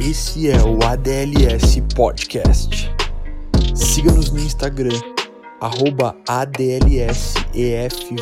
Esse 0.00 0.48
é 0.48 0.56
o 0.62 0.82
ADLS 0.82 1.82
Podcast. 1.94 2.90
Siga-nos 3.76 4.30
no 4.30 4.38
Instagram, 4.38 4.98
arroba 5.60 6.16
ADLSEF 6.26 8.14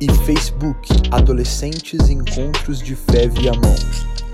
e 0.00 0.12
Facebook 0.26 0.88
Adolescentes 1.12 2.10
Encontros 2.10 2.82
de 2.82 2.96
Fé 2.96 3.28
Viamão. 3.28 3.76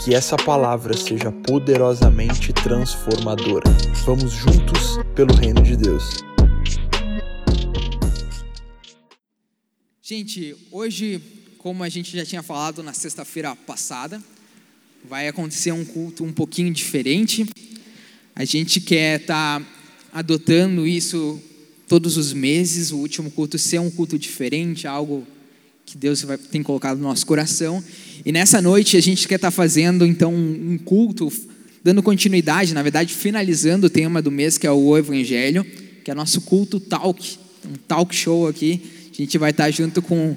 Que 0.03 0.15
essa 0.15 0.37
palavra 0.37 0.97
seja 0.97 1.31
poderosamente 1.31 2.51
transformadora. 2.55 3.71
Vamos 4.07 4.33
juntos 4.33 4.99
pelo 5.15 5.35
reino 5.35 5.63
de 5.63 5.77
Deus. 5.77 6.25
Gente, 10.01 10.57
hoje, 10.73 11.21
como 11.59 11.85
a 11.85 11.91
gente 11.91 12.17
já 12.17 12.25
tinha 12.25 12.43
falado 12.43 12.83
na 12.83 12.95
sexta-feira 12.95 13.55
passada, 13.55 14.19
vai 15.07 15.29
acontecer 15.29 15.73
um 15.73 15.85
culto 15.85 16.25
um 16.25 16.33
pouquinho 16.33 16.73
diferente. 16.73 17.47
A 18.35 18.45
gente 18.45 18.81
quer 18.81 19.21
estar 19.21 19.61
tá 19.61 19.67
adotando 20.13 20.87
isso 20.87 21.41
todos 21.87 22.17
os 22.17 22.33
meses, 22.33 22.91
o 22.93 22.99
último 22.99 23.31
culto 23.31 23.59
ser 23.59 23.81
um 23.81 23.91
culto 23.91 24.19
diferente, 24.19 24.87
algo 24.87 25.27
que 25.85 25.97
Deus 25.97 26.23
vai, 26.23 26.39
tem 26.39 26.63
colocado 26.63 26.99
no 26.99 27.05
nosso 27.05 27.27
coração. 27.27 27.83
E 28.25 28.33
nessa 28.33 28.61
noite 28.61 28.97
a 28.97 29.01
gente 29.01 29.27
quer 29.27 29.37
estar 29.37 29.49
tá 29.49 29.53
fazendo 29.53 30.07
então 30.07 30.35
um 30.35 30.79
culto, 30.79 31.33
dando 31.83 32.03
continuidade, 32.03 32.75
na 32.75 32.83
verdade, 32.83 33.15
finalizando 33.15 33.87
o 33.87 33.91
tema 33.91 34.23
do 34.23 34.31
mês, 34.31 34.59
que 34.59 34.67
é 34.67 34.73
o 34.73 34.97
Evangelho, 34.97 35.65
que 36.05 36.11
é 36.11 36.15
nosso 36.15 36.43
culto 36.43 36.79
talk, 36.79 37.39
um 37.67 37.75
talk 37.87 38.15
show 38.15 38.47
aqui 38.47 38.97
a 39.19 39.25
gente 39.25 39.37
vai 39.37 39.51
estar 39.51 39.69
junto 39.73 40.01
com 40.01 40.37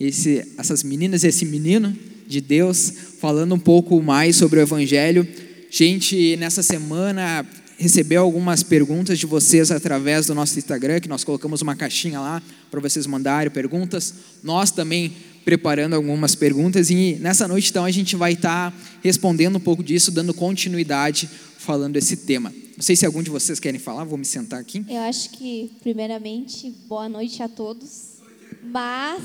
esse, 0.00 0.42
essas 0.56 0.82
meninas 0.82 1.22
e 1.22 1.28
esse 1.28 1.44
menino 1.44 1.94
de 2.26 2.40
Deus, 2.40 2.92
falando 3.20 3.54
um 3.54 3.58
pouco 3.58 4.02
mais 4.02 4.36
sobre 4.36 4.58
o 4.58 4.62
Evangelho. 4.62 5.26
Gente, 5.70 6.36
nessa 6.36 6.62
semana 6.62 7.46
recebeu 7.78 8.22
algumas 8.22 8.62
perguntas 8.62 9.18
de 9.18 9.26
vocês 9.26 9.70
através 9.70 10.26
do 10.26 10.34
nosso 10.34 10.58
Instagram, 10.58 11.00
que 11.00 11.08
nós 11.08 11.24
colocamos 11.24 11.60
uma 11.60 11.76
caixinha 11.76 12.20
lá 12.20 12.42
para 12.70 12.80
vocês 12.80 13.06
mandarem 13.06 13.50
perguntas. 13.50 14.14
Nós 14.42 14.70
também 14.70 15.12
preparando 15.44 15.94
algumas 15.94 16.34
perguntas 16.34 16.90
e 16.90 17.16
nessa 17.20 17.46
noite 17.46 17.70
então 17.70 17.84
a 17.84 17.90
gente 17.90 18.16
vai 18.16 18.32
estar 18.32 18.76
respondendo 19.00 19.56
um 19.56 19.60
pouco 19.60 19.80
disso, 19.82 20.10
dando 20.10 20.34
continuidade 20.34 21.28
falando 21.56 21.96
esse 21.96 22.16
tema. 22.16 22.52
Não 22.76 22.82
sei 22.82 22.94
se 22.94 23.06
algum 23.06 23.22
de 23.22 23.30
vocês 23.30 23.58
querem 23.58 23.80
falar, 23.80 24.04
vou 24.04 24.18
me 24.18 24.24
sentar 24.24 24.60
aqui. 24.60 24.84
Eu 24.88 25.00
acho 25.02 25.30
que, 25.30 25.70
primeiramente, 25.82 26.70
boa 26.86 27.08
noite 27.08 27.42
a 27.42 27.48
todos. 27.48 28.16
Mas, 28.62 29.22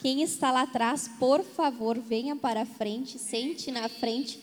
quem 0.00 0.22
está 0.22 0.50
lá 0.50 0.62
atrás, 0.62 1.10
por 1.18 1.44
favor, 1.44 1.98
venha 1.98 2.34
para 2.34 2.62
a 2.62 2.66
frente, 2.66 3.18
sente 3.18 3.70
na 3.70 3.88
frente, 3.88 4.38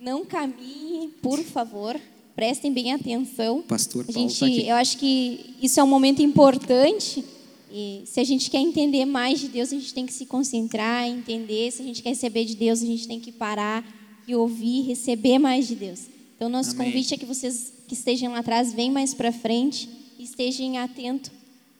não 0.00 0.24
caminhe, 0.24 1.08
por 1.22 1.42
favor. 1.42 1.98
Prestem 2.36 2.72
bem 2.72 2.92
atenção. 2.92 3.62
Pastor 3.62 4.04
a 4.08 4.12
Paulo 4.12 4.28
gente, 4.28 4.38
tá 4.38 4.46
aqui. 4.46 4.68
eu 4.68 4.76
acho 4.76 4.98
que 4.98 5.56
isso 5.60 5.80
é 5.80 5.82
um 5.82 5.88
momento 5.88 6.22
importante. 6.22 7.24
E 7.70 8.02
se 8.06 8.20
a 8.20 8.24
gente 8.24 8.50
quer 8.50 8.60
entender 8.60 9.04
mais 9.04 9.40
de 9.40 9.48
Deus, 9.48 9.72
a 9.72 9.76
gente 9.76 9.92
tem 9.92 10.06
que 10.06 10.12
se 10.12 10.24
concentrar, 10.24 11.06
entender. 11.06 11.72
Se 11.72 11.82
a 11.82 11.84
gente 11.84 12.02
quer 12.02 12.10
receber 12.10 12.44
de 12.44 12.54
Deus, 12.54 12.82
a 12.82 12.86
gente 12.86 13.08
tem 13.08 13.18
que 13.18 13.32
parar 13.32 13.84
e 14.26 14.34
ouvir, 14.34 14.82
receber 14.82 15.38
mais 15.38 15.66
de 15.66 15.74
Deus. 15.74 16.00
Então, 16.36 16.48
nosso 16.48 16.70
Amém. 16.72 16.86
convite 16.86 17.14
é 17.14 17.16
que 17.16 17.26
vocês 17.26 17.72
que 17.88 17.94
estejam 17.94 18.32
lá 18.32 18.38
atrás 18.38 18.72
venham 18.72 18.92
mais 18.92 19.14
para 19.14 19.32
frente 19.32 19.88
e 20.18 20.22
estejam 20.22 20.76
atentos, 20.76 21.30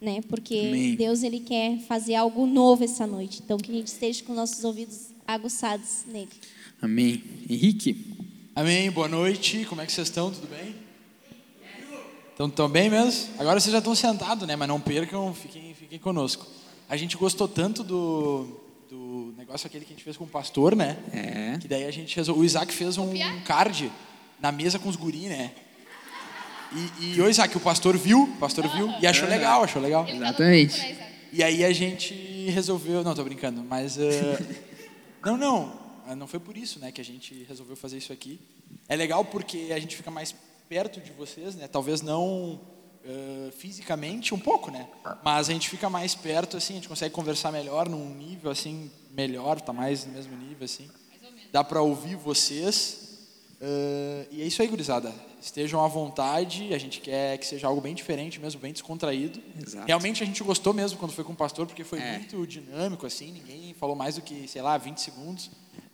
né? 0.01 0.21
Porque 0.29 0.67
Amém. 0.69 0.95
Deus 0.95 1.23
ele 1.23 1.41
quer 1.41 1.79
fazer 1.81 2.15
algo 2.15 2.47
novo 2.47 2.85
essa 2.85 3.07
noite. 3.07 3.41
Então, 3.45 3.59
que 3.59 3.71
a 3.71 3.75
gente 3.75 3.89
esteja 3.89 4.23
com 4.25 4.35
nossos 4.35 4.65
ouvidos 4.65 5.09
aguçados 5.27 6.05
nele. 6.07 6.31
Amém. 6.81 7.23
Henrique, 7.49 8.19
Amém, 8.59 8.91
boa 8.91 9.07
noite. 9.07 9.65
Como 9.67 9.81
é 9.81 9.87
que 9.87 9.93
vocês 9.93 10.09
estão? 10.09 10.33
Tudo 10.33 10.49
bem? 10.49 10.75
Estão 12.33 12.51
tão 12.51 12.69
bem 12.69 12.91
mesmo? 12.91 13.33
Agora 13.39 13.61
vocês 13.61 13.71
já 13.71 13.79
estão 13.79 13.95
sentados, 13.95 14.49
né? 14.49 14.57
Mas 14.57 14.67
não 14.67 14.81
percam, 14.81 15.33
fiquem, 15.33 15.73
fiquem 15.75 15.97
conosco. 15.97 16.45
A 16.89 16.97
gente 16.97 17.17
gostou 17.17 17.47
tanto 17.47 17.85
do, 17.85 18.61
do 18.91 19.33
negócio 19.39 19.65
aquele 19.69 19.85
que 19.85 19.93
a 19.93 19.95
gente 19.95 20.03
fez 20.03 20.17
com 20.17 20.25
o 20.25 20.27
pastor, 20.27 20.75
né? 20.75 20.97
É. 21.13 21.57
Que 21.59 21.69
daí 21.69 21.85
a 21.85 21.91
gente 21.93 22.17
resolveu. 22.17 22.43
O 22.43 22.45
Isaac 22.45 22.73
fez 22.73 22.99
um 22.99 23.13
card 23.47 23.93
na 24.41 24.51
mesa 24.51 24.77
com 24.77 24.89
os 24.89 24.97
guri, 24.97 25.29
né? 25.29 25.53
E, 27.01 27.15
e 27.17 27.21
o 27.21 27.29
Isaac, 27.29 27.57
o 27.57 27.61
pastor 27.61 27.97
viu, 27.97 28.25
o 28.25 28.37
pastor 28.37 28.67
viu 28.69 28.91
e 29.01 29.07
achou 29.07 29.29
legal, 29.29 29.63
achou 29.65 29.81
legal. 29.81 30.07
exatamente. 30.09 30.97
E 31.33 31.43
aí 31.43 31.65
a 31.65 31.73
gente 31.73 32.15
resolveu. 32.51 33.03
Não, 33.05 33.15
tô 33.15 33.25
brincando, 33.25 33.63
mas. 33.63 33.99
eh, 33.99 34.39
não, 35.25 35.37
não. 35.37 35.79
ah, 36.07 36.15
Não 36.17 36.27
foi 36.27 36.41
por 36.41 36.57
isso 36.57 36.79
né, 36.79 36.91
que 36.93 37.01
a 37.01 37.05
gente 37.05 37.45
resolveu 37.49 37.77
fazer 37.77 37.99
isso 37.99 38.13
aqui. 38.13 38.41
É 38.89 38.97
legal 38.97 39.25
porque 39.25 39.71
a 39.75 39.79
gente 39.79 39.97
fica 39.97 40.11
mais 40.11 40.35
perto 40.69 41.01
de 41.01 41.11
vocês, 41.13 41.55
né? 41.55 41.67
Talvez 41.69 42.03
não 42.03 42.61
eh, 43.05 43.51
fisicamente, 43.57 44.35
um 44.35 44.39
pouco, 44.39 44.71
né? 44.71 44.87
Mas 45.25 45.49
a 45.49 45.53
gente 45.53 45.69
fica 45.71 45.89
mais 45.89 46.15
perto, 46.15 46.57
assim, 46.59 46.75
a 46.75 46.77
gente 46.77 46.89
consegue 46.89 47.15
conversar 47.15 47.51
melhor 47.53 47.89
num 47.89 48.15
nível 48.15 48.51
assim 48.51 48.91
melhor, 49.11 49.61
tá 49.61 49.73
mais 49.73 50.05
no 50.07 50.13
mesmo 50.13 50.37
nível, 50.37 50.65
assim. 50.65 50.89
Dá 51.51 51.65
para 51.65 51.81
ouvir 51.81 52.15
vocês. 52.17 53.27
eh, 53.61 54.27
e 54.31 54.43
é 54.43 54.47
isso 54.47 54.61
aí, 54.63 54.69
gurizada. 54.69 55.13
Estejam 55.41 55.85
à 55.85 55.89
vontade. 55.89 56.73
A 56.75 56.79
gente 56.79 57.01
quer 57.01 57.39
que 57.39 57.47
seja 57.47 57.67
algo 57.67 57.81
bem 57.81 57.95
diferente, 57.95 58.41
mesmo 58.41 58.61
bem 58.61 58.73
descontraído. 58.73 59.41
Exato. 59.61 59.87
Realmente 59.87 60.23
a 60.23 60.27
gente 60.27 60.43
gostou 60.43 60.75
mesmo 60.75 60.99
quando 60.99 61.13
foi 61.13 61.25
com 61.25 61.33
o 61.33 61.37
pastor, 61.37 61.67
porque 61.67 61.85
foi 61.85 62.01
É. 62.01 62.19
muito 62.19 62.47
dinâmico, 62.47 63.07
assim, 63.07 63.33
ninguém 63.33 63.75
falou 63.75 63.95
mais 63.95 64.17
do 64.17 64.23
que, 64.23 64.49
sei 64.49 64.61
lá, 64.63 64.77
20 64.77 64.99
segundos, 64.99 65.51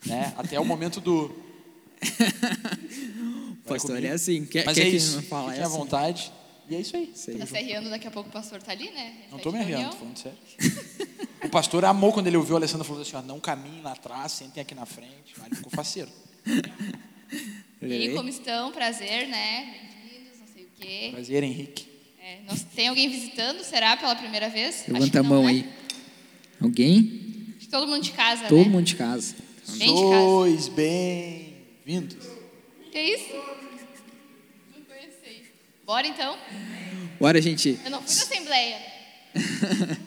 né? 0.06 0.32
Até 0.36 0.58
o 0.58 0.64
momento 0.64 1.00
do. 1.00 1.24
O 2.04 3.56
pastor 3.68 3.90
comigo. 3.96 4.06
é 4.06 4.10
assim, 4.12 4.44
quer, 4.46 4.64
Mas 4.64 4.76
quer 4.76 4.86
é 4.86 4.90
que 4.90 4.96
isso, 4.96 5.20
fiquem 5.22 5.38
é 5.38 5.62
à 5.62 5.66
assim. 5.66 5.76
vontade. 5.76 6.32
E 6.68 6.74
é 6.76 6.80
isso 6.80 6.96
aí. 6.96 7.12
Aí. 7.28 7.38
Tá 7.38 7.46
se 7.46 7.56
arriando, 7.56 7.90
daqui 7.90 8.06
a 8.06 8.10
pouco 8.10 8.30
o 8.30 8.32
pastor 8.32 8.62
tá 8.62 8.72
ali, 8.72 8.90
né? 8.90 9.12
Gente 9.22 9.30
Não 9.32 9.38
tô 9.38 9.50
de 9.50 9.58
me 9.58 9.62
arriando, 9.64 9.90
tô 9.90 9.96
falando 9.98 10.16
sério. 10.18 10.38
O 11.44 11.48
pastor 11.50 11.84
amou 11.84 12.10
quando 12.12 12.26
ele 12.26 12.38
ouviu 12.38 12.56
a 12.56 12.58
Alessandra 12.58 12.84
falando 12.84 13.02
assim, 13.02 13.16
ó, 13.16 13.20
não 13.22 13.38
caminhem 13.38 13.82
lá 13.82 13.92
atrás, 13.92 14.32
sentem 14.32 14.62
aqui 14.62 14.74
na 14.74 14.86
frente. 14.86 15.34
Ele 15.46 15.54
ficou 15.56 15.70
faceiro. 15.70 16.10
E 17.82 17.92
aí, 17.92 18.14
como 18.14 18.28
estão? 18.28 18.72
Prazer, 18.72 19.28
né? 19.28 19.74
Bem-vindos, 20.02 20.38
não 20.40 20.46
sei 20.54 20.64
o 20.64 20.68
quê. 20.78 21.08
Prazer, 21.12 21.42
Henrique. 21.42 21.86
É, 22.22 22.38
nós- 22.46 22.62
tem 22.74 22.88
alguém 22.88 23.08
visitando? 23.10 23.62
Será 23.62 23.96
pela 23.96 24.14
primeira 24.16 24.48
vez? 24.48 24.82
Acho 24.82 24.92
Levanta 24.92 25.10
que 25.10 25.18
a 25.18 25.22
não, 25.22 25.30
mão 25.30 25.44
né? 25.44 25.50
aí. 25.50 25.68
Alguém? 26.60 27.22
Acho 27.56 27.66
que 27.66 27.68
todo 27.68 27.86
mundo 27.88 28.02
de 28.02 28.12
casa, 28.12 28.44
Todo 28.48 28.64
né? 28.64 28.70
mundo 28.70 28.84
de 28.84 28.96
casa. 28.96 29.34
Bem 29.76 29.94
de 29.94 30.02
casa. 30.02 30.20
Sois 30.20 30.68
bem-vindos. 30.68 32.16
Que 32.90 33.00
isso? 33.00 33.32
Não 34.74 34.82
conheci. 34.84 35.42
Bora 35.84 36.06
então? 36.06 36.38
Bora, 37.20 37.40
gente. 37.42 37.78
Eu 37.84 37.90
não 37.90 38.02
fui 38.02 38.14
na 38.16 38.22
assembleia. 38.22 38.78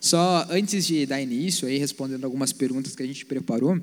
Só 0.00 0.46
antes 0.50 0.86
de 0.86 1.06
dar 1.06 1.20
início 1.20 1.66
aí, 1.66 1.78
respondendo 1.78 2.24
algumas 2.24 2.52
perguntas 2.52 2.94
que 2.94 3.02
a 3.02 3.06
gente 3.06 3.24
preparou, 3.24 3.80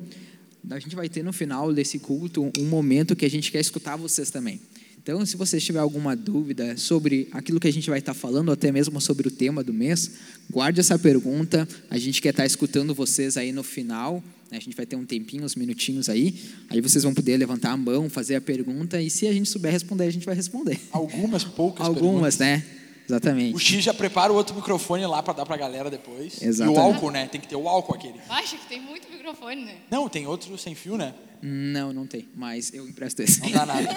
a 0.69 0.79
gente 0.79 0.95
vai 0.95 1.09
ter 1.09 1.23
no 1.23 1.33
final 1.33 1.73
desse 1.73 1.99
culto 1.99 2.51
um 2.57 2.65
momento 2.65 3.15
que 3.15 3.25
a 3.25 3.29
gente 3.29 3.51
quer 3.51 3.59
escutar 3.59 3.95
vocês 3.95 4.29
também. 4.29 4.59
Então, 5.01 5.25
se 5.25 5.35
vocês 5.35 5.63
tiverem 5.63 5.81
alguma 5.81 6.15
dúvida 6.15 6.77
sobre 6.77 7.27
aquilo 7.31 7.59
que 7.59 7.67
a 7.67 7.73
gente 7.73 7.89
vai 7.89 7.97
estar 7.97 8.13
falando, 8.13 8.49
ou 8.49 8.53
até 8.53 8.71
mesmo 8.71 9.01
sobre 9.01 9.27
o 9.27 9.31
tema 9.31 9.63
do 9.63 9.73
mês, 9.73 10.11
guarde 10.47 10.79
essa 10.79 10.97
pergunta. 10.99 11.67
A 11.89 11.97
gente 11.97 12.21
quer 12.21 12.29
estar 12.29 12.45
escutando 12.45 12.93
vocês 12.93 13.35
aí 13.35 13.51
no 13.51 13.63
final. 13.63 14.23
A 14.51 14.59
gente 14.59 14.75
vai 14.75 14.85
ter 14.85 14.95
um 14.95 15.03
tempinho, 15.05 15.43
uns 15.43 15.55
minutinhos 15.55 16.07
aí. 16.07 16.39
Aí 16.69 16.79
vocês 16.81 17.03
vão 17.03 17.15
poder 17.15 17.35
levantar 17.37 17.71
a 17.71 17.77
mão, 17.77 18.09
fazer 18.11 18.35
a 18.35 18.41
pergunta. 18.41 19.01
E 19.01 19.09
se 19.09 19.25
a 19.25 19.33
gente 19.33 19.49
souber 19.49 19.71
responder, 19.71 20.03
a 20.03 20.11
gente 20.11 20.25
vai 20.25 20.35
responder. 20.35 20.79
Algumas 20.91 21.43
poucas 21.43 21.87
Algumas, 21.87 22.35
perguntas. 22.35 22.37
né? 22.37 22.63
Exatamente. 23.09 23.55
O 23.55 23.59
X 23.59 23.83
já 23.83 23.93
prepara 23.93 24.31
o 24.31 24.35
outro 24.35 24.55
microfone 24.55 25.05
lá 25.05 25.21
pra 25.23 25.33
dar 25.33 25.45
pra 25.45 25.57
galera 25.57 25.89
depois. 25.89 26.41
Exatamente. 26.41 26.77
E 26.77 26.79
o 26.79 26.83
álcool, 26.83 27.11
né? 27.11 27.27
Tem 27.27 27.41
que 27.41 27.47
ter 27.47 27.55
o 27.55 27.67
álcool 27.67 27.95
aquele. 27.95 28.19
Acha 28.29 28.55
que 28.55 28.67
tem 28.67 28.79
muito 28.79 29.10
microfone, 29.31 29.65
né? 29.65 29.75
Não, 29.89 30.07
tem 30.09 30.27
outro 30.27 30.57
sem 30.57 30.75
fio, 30.75 30.97
né? 30.97 31.13
Não, 31.41 31.91
não 31.91 32.05
tem. 32.05 32.27
Mas 32.35 32.71
eu 32.73 32.87
empresto 32.87 33.21
esse. 33.23 33.41
Não 33.41 33.51
dá 33.51 33.65
nada. 33.65 33.89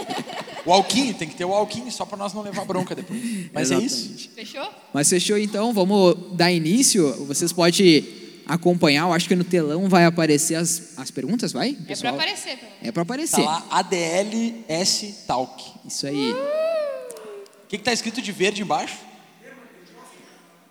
O 0.65 0.73
alquinho, 0.73 1.13
tem 1.13 1.29
que 1.29 1.35
ter 1.35 1.45
o 1.45 1.53
alquinho 1.53 1.91
só 1.93 2.07
pra 2.07 2.17
nós 2.17 2.33
não 2.33 2.43
levar 2.43 2.65
bronca 2.65 2.95
depois. 2.95 3.21
Mas 3.53 3.71
é 3.71 3.79
isso. 3.79 4.31
Fechou? 4.35 4.67
Mas 4.95 5.11
fechou 5.11 5.37
então, 5.37 5.73
vamos 5.75 6.35
dar 6.37 6.51
início. 6.51 7.27
Vocês 7.27 7.53
podem 7.53 8.03
acompanhar, 8.47 9.03
eu 9.03 9.13
acho 9.13 9.29
que 9.29 9.37
no 9.37 9.45
telão 9.45 9.89
vai 9.89 10.05
aparecer 10.05 10.55
as, 10.55 10.99
as 10.99 11.11
perguntas, 11.11 11.53
vai? 11.53 11.71
É 11.71 11.75
pra 11.75 11.87
pessoal? 11.87 12.15
aparecer, 12.15 12.57
pelo 12.57 12.71
menos. 12.71 12.89
É 12.89 12.93
pra 12.93 13.03
aparecer. 13.03 13.37
Tá 13.37 13.43
lá, 13.43 13.67
ADLS 13.71 15.25
Talk. 15.27 15.65
Isso 15.87 16.07
aí. 16.07 16.33
O 16.33 17.67
que, 17.69 17.79
que 17.79 17.85
tá 17.85 17.93
escrito 17.93 18.23
de 18.23 18.33
verde 18.33 18.63
embaixo? 18.63 18.97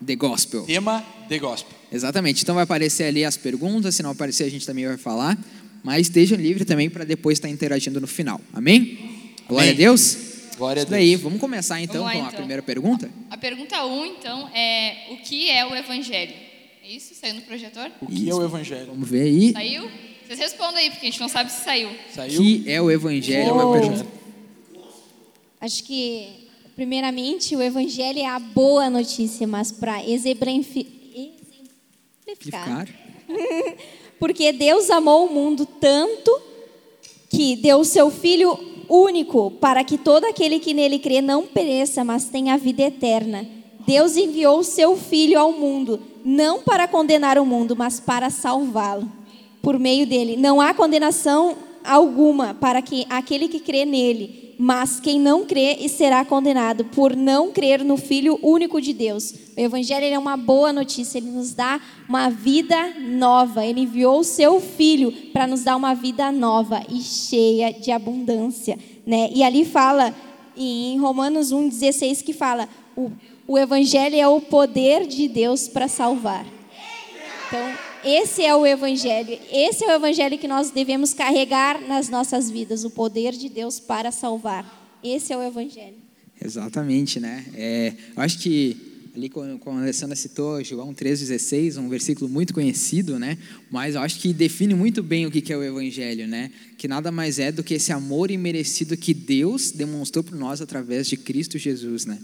The 0.04 0.16
Gospel. 0.16 0.64
Tema 0.64 1.04
The 1.28 1.38
Gospel. 1.38 1.76
Exatamente. 1.90 2.42
Então 2.42 2.54
vai 2.54 2.64
aparecer 2.64 3.04
ali 3.04 3.24
as 3.24 3.36
perguntas, 3.36 3.94
se 3.94 4.02
não 4.02 4.10
aparecer 4.10 4.44
a 4.44 4.50
gente 4.50 4.66
também 4.66 4.86
vai 4.86 4.96
falar. 4.96 5.38
Mas 5.82 6.06
estejam 6.08 6.38
livres 6.38 6.66
também 6.66 6.88
para 6.88 7.04
depois 7.04 7.38
estar 7.38 7.48
interagindo 7.48 8.00
no 8.00 8.06
final. 8.06 8.40
Amém? 8.52 8.98
Glória 9.48 9.72
a 9.72 9.74
Deus. 9.74 10.16
Glória 10.56 10.80
a 10.80 10.84
Isso 10.84 10.90
daí. 10.90 11.10
Deus. 11.10 11.20
Vamos 11.22 11.40
começar 11.40 11.80
então 11.80 12.02
Vamos 12.02 12.06
lá, 12.06 12.20
com 12.20 12.24
a 12.24 12.28
então. 12.28 12.38
primeira 12.38 12.62
pergunta? 12.62 13.10
A 13.30 13.36
pergunta 13.36 13.84
1, 13.84 13.92
um, 13.92 14.06
então, 14.06 14.48
é 14.54 15.08
o 15.10 15.16
que 15.18 15.50
é 15.50 15.66
o 15.66 15.74
evangelho? 15.74 16.32
É 16.82 16.90
isso? 16.90 17.14
Saiu 17.14 17.34
no 17.34 17.42
projetor? 17.42 17.90
O 18.00 18.06
que 18.06 18.28
é 18.28 18.34
o 18.34 18.44
Evangelho? 18.44 18.86
Vamos 18.88 19.08
ver 19.08 19.22
aí. 19.22 19.52
Saiu? 19.52 19.90
Vocês 20.26 20.38
respondam 20.38 20.76
aí, 20.76 20.90
porque 20.90 21.06
a 21.06 21.10
gente 21.10 21.20
não 21.20 21.28
sabe 21.28 21.50
se 21.50 21.64
saiu. 21.64 21.90
Saiu? 22.14 22.40
Que 22.40 22.64
é 22.70 22.80
o 22.80 22.90
evangelho? 22.90 23.54
Oh. 23.54 23.54
Uma 23.54 23.80
pergunta. 23.80 24.06
Acho 25.60 25.82
que, 25.84 26.43
primeiramente, 26.74 27.54
o 27.56 27.62
Evangelho 27.62 28.18
é 28.18 28.26
a 28.26 28.38
boa 28.38 28.90
notícia, 28.90 29.46
mas 29.46 29.72
para 29.72 30.04
exemplificar. 30.04 30.94
Ficar? 32.38 32.88
Porque 34.18 34.52
Deus 34.52 34.90
amou 34.90 35.26
o 35.26 35.32
mundo 35.32 35.66
tanto 35.66 36.40
que 37.28 37.56
deu 37.56 37.78
o 37.80 37.84
seu 37.84 38.10
Filho 38.10 38.58
único 38.88 39.50
para 39.52 39.82
que 39.84 39.98
todo 39.98 40.24
aquele 40.24 40.58
que 40.58 40.74
nele 40.74 40.98
crê 40.98 41.20
não 41.20 41.46
pereça, 41.46 42.04
mas 42.04 42.26
tenha 42.26 42.54
a 42.54 42.58
vida 42.58 42.82
eterna. 42.82 43.46
Deus 43.86 44.16
enviou 44.16 44.60
o 44.60 44.64
seu 44.64 44.96
Filho 44.96 45.38
ao 45.38 45.52
mundo, 45.52 46.00
não 46.24 46.62
para 46.62 46.88
condenar 46.88 47.38
o 47.38 47.44
mundo, 47.44 47.76
mas 47.76 48.00
para 48.00 48.30
salvá-lo. 48.30 49.10
Por 49.60 49.78
meio 49.78 50.06
dele, 50.06 50.36
não 50.36 50.60
há 50.60 50.72
condenação 50.74 51.56
alguma 51.84 52.54
para 52.54 52.80
que 52.80 53.06
aquele 53.10 53.48
que 53.48 53.60
crê 53.60 53.84
nele, 53.84 54.43
mas 54.58 55.00
quem 55.00 55.18
não 55.18 55.44
crê 55.44 55.78
e 55.80 55.88
será 55.88 56.24
condenado 56.24 56.84
por 56.84 57.14
não 57.16 57.50
crer 57.50 57.84
no 57.84 57.96
Filho 57.96 58.38
único 58.42 58.80
de 58.80 58.92
Deus. 58.92 59.34
O 59.56 59.60
Evangelho 59.60 60.06
é 60.06 60.18
uma 60.18 60.36
boa 60.36 60.72
notícia, 60.72 61.18
ele 61.18 61.30
nos 61.30 61.54
dá 61.54 61.80
uma 62.08 62.28
vida 62.28 62.94
nova. 63.00 63.64
Ele 63.64 63.80
enviou 63.82 64.20
o 64.20 64.24
seu 64.24 64.60
Filho 64.60 65.12
para 65.32 65.46
nos 65.46 65.62
dar 65.62 65.76
uma 65.76 65.94
vida 65.94 66.30
nova 66.32 66.82
e 66.88 67.00
cheia 67.00 67.72
de 67.72 67.90
abundância. 67.90 68.78
Né? 69.06 69.30
E 69.34 69.42
ali 69.42 69.64
fala, 69.64 70.14
em 70.56 70.98
Romanos 70.98 71.52
1,16, 71.52 72.22
que 72.22 72.32
fala: 72.32 72.68
o, 72.96 73.10
o 73.46 73.58
Evangelho 73.58 74.16
é 74.16 74.26
o 74.26 74.40
poder 74.40 75.06
de 75.06 75.28
Deus 75.28 75.68
para 75.68 75.88
salvar. 75.88 76.46
Então, 77.46 77.93
esse 78.04 78.42
é 78.42 78.54
o 78.54 78.66
Evangelho. 78.66 79.38
Esse 79.52 79.84
é 79.84 79.88
o 79.88 79.96
Evangelho 79.96 80.38
que 80.38 80.48
nós 80.48 80.70
devemos 80.70 81.14
carregar 81.14 81.80
nas 81.80 82.08
nossas 82.08 82.50
vidas 82.50 82.84
o 82.84 82.90
poder 82.90 83.32
de 83.32 83.48
Deus 83.48 83.80
para 83.80 84.10
salvar. 84.12 84.98
Esse 85.02 85.32
é 85.32 85.36
o 85.36 85.42
Evangelho. 85.42 85.96
Exatamente, 86.42 87.18
né? 87.20 87.44
É, 87.54 87.94
eu 88.16 88.22
acho 88.22 88.38
que 88.38 88.94
ali 89.16 89.28
quando 89.28 89.60
a 89.64 89.82
Alessandra 89.82 90.16
citou 90.16 90.62
João 90.64 90.92
3,16, 90.92 91.78
um 91.78 91.88
versículo 91.88 92.28
muito 92.28 92.52
conhecido, 92.52 93.18
né? 93.18 93.38
Mas 93.70 93.94
eu 93.94 94.00
acho 94.00 94.18
que 94.18 94.32
define 94.32 94.74
muito 94.74 95.02
bem 95.02 95.24
o 95.24 95.30
que 95.30 95.52
é 95.52 95.56
o 95.56 95.62
Evangelho, 95.62 96.26
né? 96.26 96.50
Que 96.76 96.88
nada 96.88 97.12
mais 97.12 97.38
é 97.38 97.52
do 97.52 97.62
que 97.62 97.74
esse 97.74 97.92
amor 97.92 98.30
imerecido 98.30 98.96
que 98.96 99.14
Deus 99.14 99.70
demonstrou 99.70 100.24
por 100.24 100.36
nós 100.36 100.60
através 100.60 101.06
de 101.06 101.16
Cristo 101.16 101.58
Jesus, 101.58 102.06
né? 102.06 102.18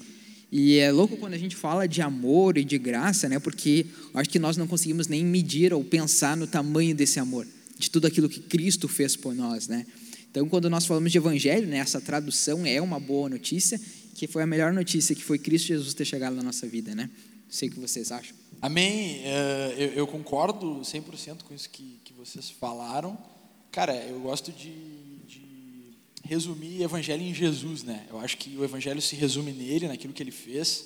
E 0.53 0.79
é 0.79 0.91
louco 0.91 1.17
quando 1.17 1.35
a 1.35 1.39
gente 1.39 1.55
fala 1.55 1.87
de 1.87 2.03
amor 2.03 2.59
e 2.59 2.65
de 2.65 2.77
graça, 2.77 3.29
né? 3.29 3.39
Porque 3.39 3.87
acho 4.15 4.29
que 4.29 4.39
nós 4.39 4.57
não 4.57 4.67
conseguimos 4.67 5.07
nem 5.07 5.25
medir 5.25 5.73
ou 5.73 5.85
pensar 5.85 6.37
no 6.37 6.47
tamanho 6.47 6.95
desse 6.95 7.21
amor, 7.21 7.47
de 7.79 7.91
tudo 7.91 8.07
aquilo 8.07 8.29
que 8.29 8.41
Cristo 8.41 8.89
fez 8.89 9.17
por 9.17 9.35
nós, 9.35 9.69
né? 9.69 9.87
Então, 10.31 10.49
quando 10.49 10.71
nós 10.71 10.87
falamos 10.87 11.11
de 11.11 11.19
evangelho, 11.19 11.67
né, 11.67 11.79
essa 11.79 12.01
tradução 12.01 12.65
é 12.65 12.81
uma 12.81 13.01
boa 13.01 13.29
notícia, 13.29 13.81
que 14.15 14.29
foi 14.29 14.43
a 14.43 14.47
melhor 14.47 14.73
notícia, 14.73 15.15
que 15.15 15.23
foi 15.23 15.39
Cristo 15.39 15.69
Jesus 15.69 15.93
ter 15.95 16.05
chegado 16.05 16.37
na 16.37 16.43
nossa 16.43 16.67
vida, 16.67 16.95
né? 16.95 17.11
Sei 17.49 17.69
o 17.69 17.73
que 17.73 17.81
vocês 17.81 18.13
acham. 18.13 18.37
Amém. 18.63 19.23
É, 19.25 19.93
eu, 19.97 20.07
concordo 20.07 20.83
100% 20.83 21.43
com 21.43 21.55
isso 21.55 21.69
que, 21.71 21.99
que 22.05 22.13
vocês 22.13 22.49
falaram. 22.51 23.19
Cara, 23.73 23.95
eu 24.07 24.21
gosto 24.21 24.53
de 24.53 25.00
resumir 26.31 26.79
o 26.79 26.85
evangelho 26.85 27.23
em 27.23 27.35
Jesus, 27.35 27.83
né? 27.83 28.07
Eu 28.09 28.21
acho 28.21 28.37
que 28.39 28.57
o 28.57 28.63
evangelho 28.63 29.03
se 29.03 29.17
resume 29.17 29.51
nele, 29.51 29.89
naquilo 29.89 30.13
que 30.13 30.23
ele 30.23 30.31
fez, 30.31 30.85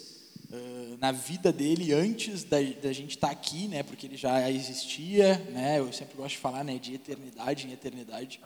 uh, 0.50 0.96
na 0.98 1.12
vida 1.12 1.52
dele 1.52 1.92
antes 1.92 2.44
da, 2.44 2.56
da 2.82 2.90
gente 2.94 3.10
estar 3.10 3.30
aqui, 3.30 3.68
né? 3.68 3.82
Porque 3.82 4.06
ele 4.06 4.16
já 4.16 4.50
existia, 4.50 5.36
né? 5.52 5.80
Eu 5.80 5.92
sempre 5.92 6.16
gosto 6.16 6.30
de 6.30 6.38
falar, 6.38 6.64
né? 6.64 6.78
De 6.78 6.94
eternidade 6.94 7.66
em 7.66 7.72
eternidade. 7.72 8.40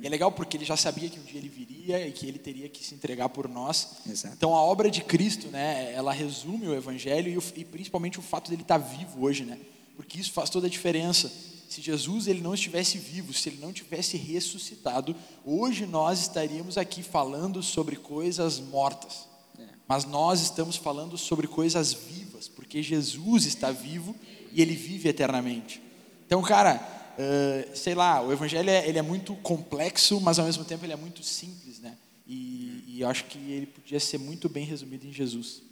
E 0.00 0.06
é 0.06 0.08
legal 0.08 0.32
porque 0.32 0.56
ele 0.56 0.64
já 0.64 0.74
sabia 0.74 1.10
que 1.10 1.20
um 1.20 1.22
dia 1.22 1.38
ele 1.38 1.50
viria 1.50 2.08
e 2.08 2.12
que 2.12 2.26
ele 2.26 2.38
teria 2.38 2.66
que 2.66 2.82
se 2.82 2.94
entregar 2.94 3.28
por 3.28 3.46
nós. 3.46 3.98
Exato. 4.08 4.34
Então 4.34 4.54
a 4.54 4.62
obra 4.62 4.90
de 4.90 5.02
Cristo, 5.02 5.48
né? 5.48 5.92
Ela 5.92 6.14
resume 6.14 6.66
o 6.66 6.74
evangelho 6.74 7.30
e, 7.30 7.36
o, 7.36 7.42
e 7.56 7.62
principalmente 7.62 8.18
o 8.18 8.22
fato 8.22 8.48
dele 8.48 8.62
estar 8.62 8.78
vivo 8.78 9.22
hoje, 9.22 9.44
né? 9.44 9.58
Porque 9.96 10.18
isso 10.18 10.32
faz 10.32 10.48
toda 10.48 10.66
a 10.66 10.70
diferença 10.70 11.30
se 11.68 11.82
Jesus 11.82 12.26
ele 12.26 12.40
não 12.40 12.54
estivesse 12.54 12.98
vivo, 12.98 13.32
se 13.34 13.50
ele 13.50 13.58
não 13.60 13.72
tivesse 13.72 14.16
ressuscitado, 14.16 15.14
hoje 15.44 15.84
nós 15.84 16.20
estaríamos 16.20 16.78
aqui 16.78 17.02
falando 17.02 17.62
sobre 17.62 17.96
coisas 17.96 18.58
mortas. 18.58 19.28
Mas 19.86 20.04
nós 20.04 20.42
estamos 20.42 20.76
falando 20.76 21.16
sobre 21.16 21.46
coisas 21.46 21.94
vivas, 21.94 22.46
porque 22.46 22.82
Jesus 22.82 23.46
está 23.46 23.70
vivo 23.70 24.14
e 24.52 24.60
ele 24.60 24.74
vive 24.74 25.08
eternamente. 25.08 25.80
Então, 26.26 26.42
cara, 26.42 26.76
uh, 27.16 27.76
sei 27.76 27.94
lá, 27.94 28.20
o 28.20 28.30
evangelho 28.30 28.68
é, 28.68 28.86
ele 28.86 28.98
é 28.98 29.02
muito 29.02 29.34
complexo, 29.36 30.20
mas 30.20 30.38
ao 30.38 30.44
mesmo 30.44 30.62
tempo 30.62 30.84
ele 30.84 30.92
é 30.92 30.96
muito 30.96 31.22
simples, 31.22 31.80
né? 31.80 31.96
E, 32.26 32.84
e 32.86 33.00
eu 33.00 33.08
acho 33.08 33.24
que 33.24 33.38
ele 33.38 33.66
podia 33.66 33.98
ser 33.98 34.18
muito 34.18 34.46
bem 34.46 34.66
resumido 34.66 35.06
em 35.06 35.12
Jesus. 35.12 35.62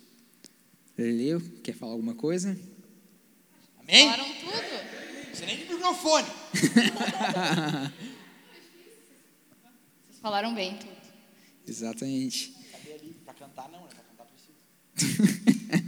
Leu, 0.96 1.42
quer 1.62 1.74
falar 1.74 1.92
alguma 1.92 2.14
coisa? 2.14 2.58
Amém? 3.78 4.10
Falaram 4.10 4.24
tudo. 4.40 4.95
Você 5.36 5.44
nem 5.44 5.58
de 5.58 5.64
microfone. 5.64 6.26
Vocês 6.54 6.90
falaram 10.22 10.54
bem 10.54 10.78
tudo. 10.78 10.96
Exatamente. 11.68 12.54
Cadê 12.72 12.94
ali? 12.94 13.14
Pra 13.22 13.34
cantar 13.34 13.68
não, 13.68 13.82
né? 13.82 13.88
Pra 13.90 14.02
cantar 14.02 14.24
precisa. 14.24 14.54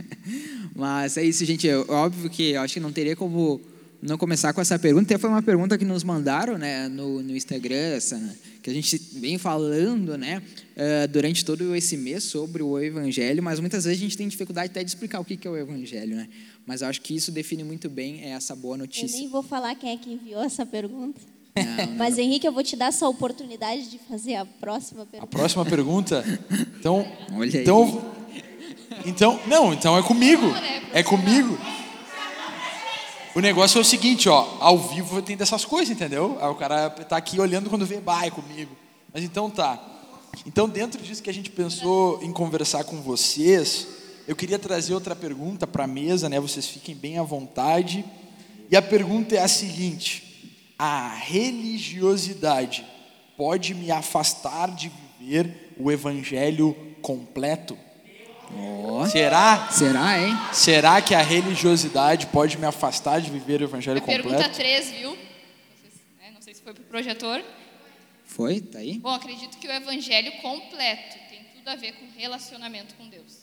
Mas 0.75 1.17
é 1.17 1.23
isso, 1.23 1.43
gente. 1.45 1.67
É 1.67 1.75
óbvio 1.75 2.29
que 2.29 2.51
eu 2.51 2.61
acho 2.61 2.75
que 2.75 2.79
não 2.79 2.91
teria 2.91 3.15
como 3.15 3.59
não 4.01 4.17
começar 4.19 4.53
com 4.53 4.61
essa 4.61 4.77
pergunta. 4.77 5.05
Até 5.05 5.17
foi 5.17 5.31
uma 5.31 5.41
pergunta 5.41 5.79
que 5.79 5.85
nos 5.85 6.03
mandaram 6.03 6.55
né, 6.55 6.87
no, 6.87 7.23
no 7.23 7.35
Instagram, 7.35 7.95
essa, 7.95 8.21
que 8.61 8.69
a 8.69 8.73
gente 8.73 9.01
vem 9.15 9.39
falando 9.39 10.15
né, 10.17 10.43
uh, 10.75 11.07
durante 11.07 11.43
todo 11.43 11.75
esse 11.75 11.97
mês 11.97 12.23
sobre 12.23 12.61
o 12.61 12.79
Evangelho, 12.79 13.41
mas 13.43 13.59
muitas 13.59 13.85
vezes 13.85 13.99
a 13.99 14.03
gente 14.03 14.15
tem 14.15 14.27
dificuldade 14.27 14.69
até 14.71 14.83
de 14.83 14.91
explicar 14.91 15.19
o 15.19 15.25
que 15.25 15.39
é 15.45 15.49
o 15.49 15.57
Evangelho. 15.57 16.15
Né? 16.15 16.29
Mas 16.69 16.83
eu 16.83 16.87
acho 16.87 17.01
que 17.01 17.15
isso 17.15 17.31
define 17.31 17.63
muito 17.63 17.89
bem 17.89 18.23
essa 18.31 18.55
boa 18.55 18.75
Eu 18.75 18.81
notícia. 18.81 19.17
nem 19.17 19.27
vou 19.27 19.41
falar 19.41 19.73
quem 19.73 19.89
é 19.91 19.97
que 19.97 20.13
enviou 20.13 20.43
essa 20.43 20.63
pergunta. 20.67 21.19
Não, 21.55 21.87
não. 21.87 21.93
Mas, 21.95 22.19
Henrique, 22.19 22.45
eu 22.45 22.51
vou 22.51 22.61
te 22.63 22.75
dar 22.75 22.85
essa 22.89 23.09
oportunidade 23.09 23.89
de 23.89 23.97
fazer 23.97 24.35
a 24.35 24.45
próxima 24.45 25.01
A 25.01 25.05
pergunta. 25.07 25.35
próxima 25.35 25.65
pergunta. 25.65 26.23
Então, 26.79 27.11
Olha 27.33 27.43
aí. 27.57 27.61
então, 27.63 28.05
então, 29.03 29.39
não, 29.47 29.73
então 29.73 29.97
é 29.97 30.03
comigo. 30.03 30.45
É 30.93 31.01
comigo. 31.01 31.57
O 33.35 33.39
negócio 33.39 33.79
é 33.79 33.81
o 33.81 33.83
seguinte, 33.83 34.29
ó, 34.29 34.47
ao 34.59 34.77
vivo 34.77 35.23
tem 35.23 35.35
dessas 35.35 35.65
coisas, 35.65 35.89
entendeu? 35.89 36.37
Aí 36.39 36.49
o 36.49 36.55
cara 36.55 36.91
tá 36.91 37.17
aqui 37.17 37.39
olhando 37.39 37.67
quando 37.67 37.83
vê, 37.83 37.99
bah, 37.99 38.27
é 38.27 38.29
comigo. 38.29 38.75
Mas 39.11 39.23
então 39.23 39.49
tá. 39.49 39.83
Então, 40.45 40.69
dentro 40.69 41.01
disso 41.01 41.23
que 41.23 41.31
a 41.31 41.33
gente 41.33 41.49
pensou 41.49 42.21
em 42.21 42.31
conversar 42.31 42.83
com 42.83 43.01
vocês, 43.01 43.87
eu 44.29 44.35
queria 44.35 44.59
trazer 44.59 44.93
outra 44.93 45.15
pergunta 45.15 45.65
para 45.65 45.85
a 45.85 45.87
mesa, 45.87 46.29
né? 46.29 46.39
Vocês 46.39 46.67
fiquem 46.67 46.95
bem 46.95 47.17
à 47.17 47.23
vontade. 47.23 48.05
E 48.69 48.77
a 48.77 48.81
pergunta 48.81 49.35
é 49.35 49.39
a 49.39 49.47
seguinte: 49.47 50.71
a 50.77 51.09
religiosidade 51.15 52.85
pode 53.35 53.73
me 53.73 53.89
afastar 53.89 54.69
de 54.69 54.91
viver 55.19 55.73
o 55.77 55.91
evangelho 55.91 56.75
completo? 57.01 57.75
Ó, 58.55 59.05
Será? 59.07 59.67
será, 59.71 60.19
hein? 60.21 60.33
Será 60.53 61.01
que 61.01 61.13
a 61.15 61.21
religiosidade 61.21 62.27
pode 62.27 62.57
me 62.57 62.65
afastar 62.65 63.19
de 63.21 63.29
viver 63.31 63.61
o 63.61 63.63
evangelho 63.63 63.97
A 63.99 64.01
pergunta 64.01 64.35
completo? 64.35 64.55
3, 64.55 64.91
viu? 64.91 65.09
Não 65.09 65.17
sei 65.81 65.91
se- 65.91 65.97
né, 66.19 66.31
Não 66.33 66.41
sei 66.41 66.53
se 66.53 66.61
foi 66.61 66.73
pro 66.73 66.83
projetor. 66.83 67.43
Foi? 68.25 68.59
Tá 68.61 68.77
aí? 68.79 68.99
Bom, 68.99 69.09
acredito 69.09 69.57
que 69.57 69.67
o 69.67 69.71
evangelho 69.71 70.31
completo 70.41 71.17
tem 71.29 71.43
tudo 71.55 71.67
a 71.67 71.75
ver 71.75 71.93
com 71.93 72.05
relacionamento 72.15 72.93
com 72.95 73.07
Deus. 73.09 73.38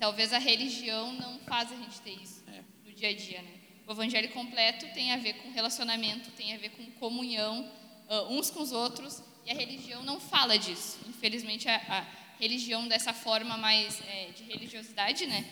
Talvez 0.00 0.32
a 0.32 0.38
religião 0.38 1.12
não 1.12 1.38
faz 1.40 1.70
a 1.70 1.76
gente 1.76 2.00
ter 2.00 2.14
isso 2.20 2.42
no 2.84 2.92
dia 2.92 3.10
a 3.10 3.14
dia, 3.14 3.42
né? 3.42 3.60
O 3.86 3.92
evangelho 3.92 4.30
completo 4.30 4.86
tem 4.94 5.12
a 5.12 5.16
ver 5.16 5.34
com 5.34 5.50
relacionamento, 5.50 6.30
tem 6.30 6.54
a 6.54 6.58
ver 6.58 6.70
com 6.70 6.84
comunhão 6.92 7.70
ah, 8.08 8.22
uns 8.30 8.50
com 8.50 8.60
os 8.60 8.72
outros, 8.72 9.22
e 9.44 9.50
a 9.50 9.54
religião 9.54 10.02
não 10.02 10.18
fala 10.18 10.58
disso. 10.58 10.98
Infelizmente, 11.08 11.68
a, 11.68 11.76
a 11.76 12.06
religião 12.40 12.88
dessa 12.88 13.12
forma 13.12 13.56
mais 13.56 14.00
é, 14.08 14.30
de 14.34 14.42
religiosidade, 14.44 15.26
né? 15.26 15.44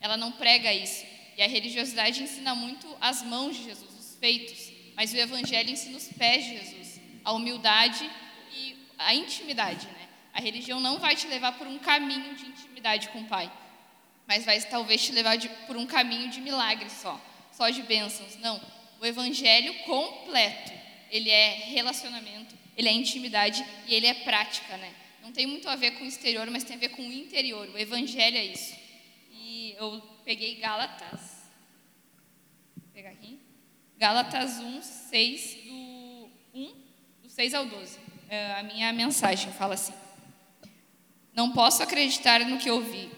Ela 0.00 0.16
não 0.16 0.30
prega 0.32 0.72
isso. 0.72 1.04
E 1.36 1.42
a 1.42 1.48
religiosidade 1.48 2.22
ensina 2.22 2.54
muito 2.54 2.86
as 3.00 3.22
mãos 3.22 3.56
de 3.56 3.64
Jesus, 3.64 3.92
os 3.98 4.16
feitos. 4.16 4.72
Mas 4.94 5.12
o 5.12 5.16
evangelho 5.16 5.70
ensina 5.70 5.96
os 5.96 6.08
pés 6.08 6.44
de 6.44 6.58
Jesus, 6.58 7.00
a 7.24 7.32
humildade 7.32 8.10
e 8.52 8.76
a 8.98 9.14
intimidade, 9.14 9.86
né? 9.86 10.08
A 10.34 10.40
religião 10.40 10.80
não 10.80 10.98
vai 10.98 11.16
te 11.16 11.26
levar 11.26 11.56
por 11.56 11.66
um 11.66 11.78
caminho 11.78 12.34
de 12.34 12.46
intimidade 12.46 13.08
com 13.08 13.20
o 13.20 13.26
Pai, 13.26 13.50
mas 14.26 14.44
vai 14.44 14.60
talvez 14.62 15.04
te 15.04 15.12
levar 15.12 15.36
de- 15.36 15.48
por 15.66 15.76
um 15.76 15.86
caminho 15.86 16.28
de 16.30 16.40
milagres 16.40 16.92
só, 16.92 17.20
só 17.52 17.70
de 17.70 17.82
bênçãos. 17.82 18.36
Não, 18.36 18.60
o 19.00 19.06
evangelho 19.06 19.72
completo, 19.84 20.72
ele 21.10 21.30
é 21.30 21.50
relacionamento, 21.70 22.54
ele 22.76 22.88
é 22.88 22.92
intimidade 22.92 23.64
e 23.86 23.94
ele 23.94 24.06
é 24.06 24.14
prática, 24.14 24.76
né? 24.76 24.92
Não 25.22 25.32
tem 25.32 25.46
muito 25.46 25.68
a 25.68 25.76
ver 25.76 25.92
com 25.92 26.04
o 26.04 26.06
exterior, 26.06 26.48
mas 26.50 26.64
tem 26.64 26.76
a 26.76 26.78
ver 26.78 26.90
com 26.90 27.02
o 27.02 27.12
interior. 27.12 27.68
O 27.70 27.78
evangelho 27.78 28.36
é 28.36 28.44
isso. 28.44 28.74
E 29.30 29.74
eu 29.78 30.00
peguei 30.24 30.56
Gálatas, 30.56 31.20
vou 32.76 32.90
pegar 32.92 33.10
aqui. 33.10 33.38
Gálatas 33.98 34.58
1, 34.58 34.82
6, 34.82 35.54
do 35.64 36.30
1, 36.54 36.74
do 37.22 37.30
6 37.30 37.54
ao 37.54 37.64
12. 37.66 37.98
É, 38.28 38.54
a 38.54 38.62
minha 38.62 38.92
mensagem 38.92 39.52
fala 39.52 39.74
assim: 39.74 39.94
Não 41.32 41.52
posso 41.52 41.82
acreditar 41.82 42.40
no 42.40 42.58
que 42.58 42.70
ouvi. 42.70 43.10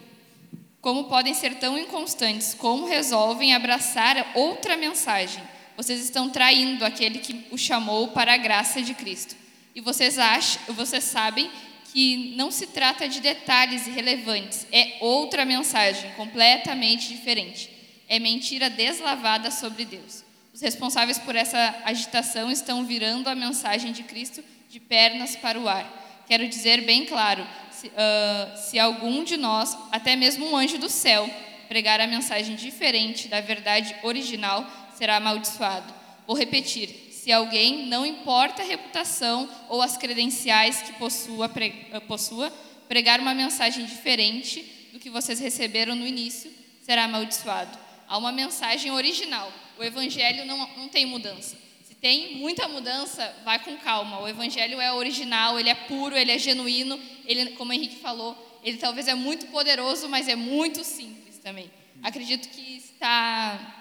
Como 0.81 1.05
podem 1.05 1.35
ser 1.35 1.57
tão 1.57 1.77
inconstantes? 1.77 2.55
Como 2.55 2.87
resolvem 2.87 3.55
abraçar 3.55 4.33
outra 4.35 4.77
mensagem? 4.77 5.43
Vocês 5.77 6.01
estão 6.01 6.31
traindo 6.31 6.85
aquele 6.85 7.19
que 7.19 7.47
o 7.51 7.59
chamou 7.59 8.09
para 8.09 8.35
a 8.35 8.37
graça 8.37 8.81
de 8.81 8.95
Cristo. 8.95 9.37
E 9.75 9.81
vocês 9.81 10.19
acham, 10.19 10.75
vocês 10.75 11.05
sabem 11.05 11.51
que 11.93 12.35
não 12.37 12.51
se 12.51 12.67
trata 12.67 13.09
de 13.09 13.21
detalhes 13.21 13.87
irrelevantes, 13.87 14.67
é 14.73 14.99
outra 15.01 15.45
mensagem 15.45 16.11
completamente 16.13 17.09
diferente. 17.09 17.71
É 18.09 18.19
mentira 18.19 18.71
deslavada 18.71 19.51
sobre 19.51 19.85
Deus. 19.85 20.25
Os 20.53 20.61
responsáveis 20.61 21.19
por 21.19 21.37
essa 21.37 21.83
agitação 21.85 22.51
estão 22.51 22.85
virando 22.85 23.29
a 23.29 23.35
mensagem 23.35 23.93
de 23.93 24.03
Cristo 24.03 24.43
de 24.69 24.81
pernas 24.81 25.37
para 25.37 25.59
o 25.59 25.69
ar. 25.69 26.25
Quero 26.27 26.49
dizer 26.49 26.83
bem 26.83 27.05
claro: 27.05 27.47
se, 27.79 27.87
uh, 27.87 28.57
se 28.57 28.79
algum 28.79 29.23
de 29.23 29.37
nós, 29.37 29.77
até 29.93 30.17
mesmo 30.17 30.51
um 30.51 30.57
anjo 30.57 30.79
do 30.79 30.89
céu, 30.89 31.31
pregar 31.69 32.01
a 32.01 32.07
mensagem 32.07 32.57
diferente 32.57 33.29
da 33.29 33.41
verdade 33.41 33.95
original, 34.03 34.67
será 34.95 35.17
amaldiçoado. 35.17 35.95
Vou 36.27 36.37
repetir: 36.37 36.89
se 37.13 37.31
alguém, 37.31 37.87
não 37.87 38.05
importa 38.05 38.63
a 38.63 38.65
reputação 38.65 39.49
ou 39.69 39.81
as 39.81 39.97
credenciais 39.97 40.83
que 40.83 40.93
possua, 40.95 41.51
eh, 41.57 42.01
possua, 42.01 42.53
pregar 42.89 43.21
uma 43.21 43.35
mensagem 43.35 43.85
diferente 43.85 44.63
do 44.93 44.99
que 44.99 45.11
vocês 45.11 45.39
receberam 45.39 45.95
no 45.95 46.07
início, 46.07 46.51
será 46.83 47.05
amaldiçoado. 47.05 47.79
Há 48.09 48.19
uma 48.19 48.33
mensagem 48.33 48.91
original. 48.91 49.53
O 49.79 49.85
evangelho 49.85 50.45
não, 50.47 50.59
não 50.77 50.89
tem 50.89 51.07
mudança. 51.07 51.57
Tem 52.01 52.37
muita 52.37 52.69
mudança, 52.69 53.35
vai 53.45 53.59
com 53.59 53.77
calma. 53.79 54.21
O 54.21 54.29
evangelho 54.29 54.81
é 54.81 54.93
original, 54.93 55.59
ele 55.59 55.69
é 55.69 55.75
puro, 55.75 56.17
ele 56.17 56.31
é 56.31 56.39
genuíno. 56.39 56.99
Ele, 57.25 57.51
como 57.53 57.71
o 57.71 57.75
Henrique 57.75 57.97
falou, 57.97 58.37
ele 58.63 58.79
talvez 58.79 59.09
é 59.09 59.15
muito 59.15 59.47
poderoso, 59.47 60.09
mas 60.09 60.29
é 60.29 60.37
muito 60.37 60.85
simples 60.85 61.39
também. 61.39 61.71
Acredito 62.03 62.49
que 62.49 62.77
está 62.77 63.75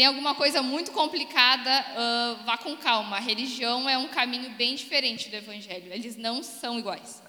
tem 0.00 0.06
alguma 0.06 0.34
coisa 0.34 0.62
muito 0.62 0.92
complicada, 0.92 1.70
uh, 1.70 2.44
vá 2.46 2.56
com 2.56 2.74
calma. 2.74 3.16
A 3.16 3.20
religião 3.20 3.86
é 3.86 3.98
um 3.98 4.08
caminho 4.08 4.48
bem 4.56 4.74
diferente 4.74 5.28
do 5.28 5.36
evangelho. 5.36 5.92
Eles 5.92 6.16
não 6.16 6.42
são 6.42 6.78
iguais. 6.78 7.20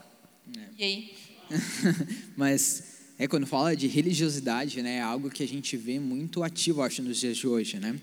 É. 0.55 0.61
E 0.77 0.83
aí? 0.83 1.15
Mas 2.37 3.01
é 3.19 3.27
quando 3.27 3.45
fala 3.45 3.75
de 3.75 3.87
religiosidade, 3.87 4.81
né, 4.81 4.97
é 4.97 5.01
algo 5.01 5.29
que 5.29 5.43
a 5.43 5.47
gente 5.47 5.75
vê 5.75 5.99
muito 5.99 6.43
ativo, 6.43 6.81
acho, 6.81 7.01
nos 7.01 7.19
dias 7.19 7.35
de 7.35 7.45
hoje, 7.45 7.77
né? 7.77 7.99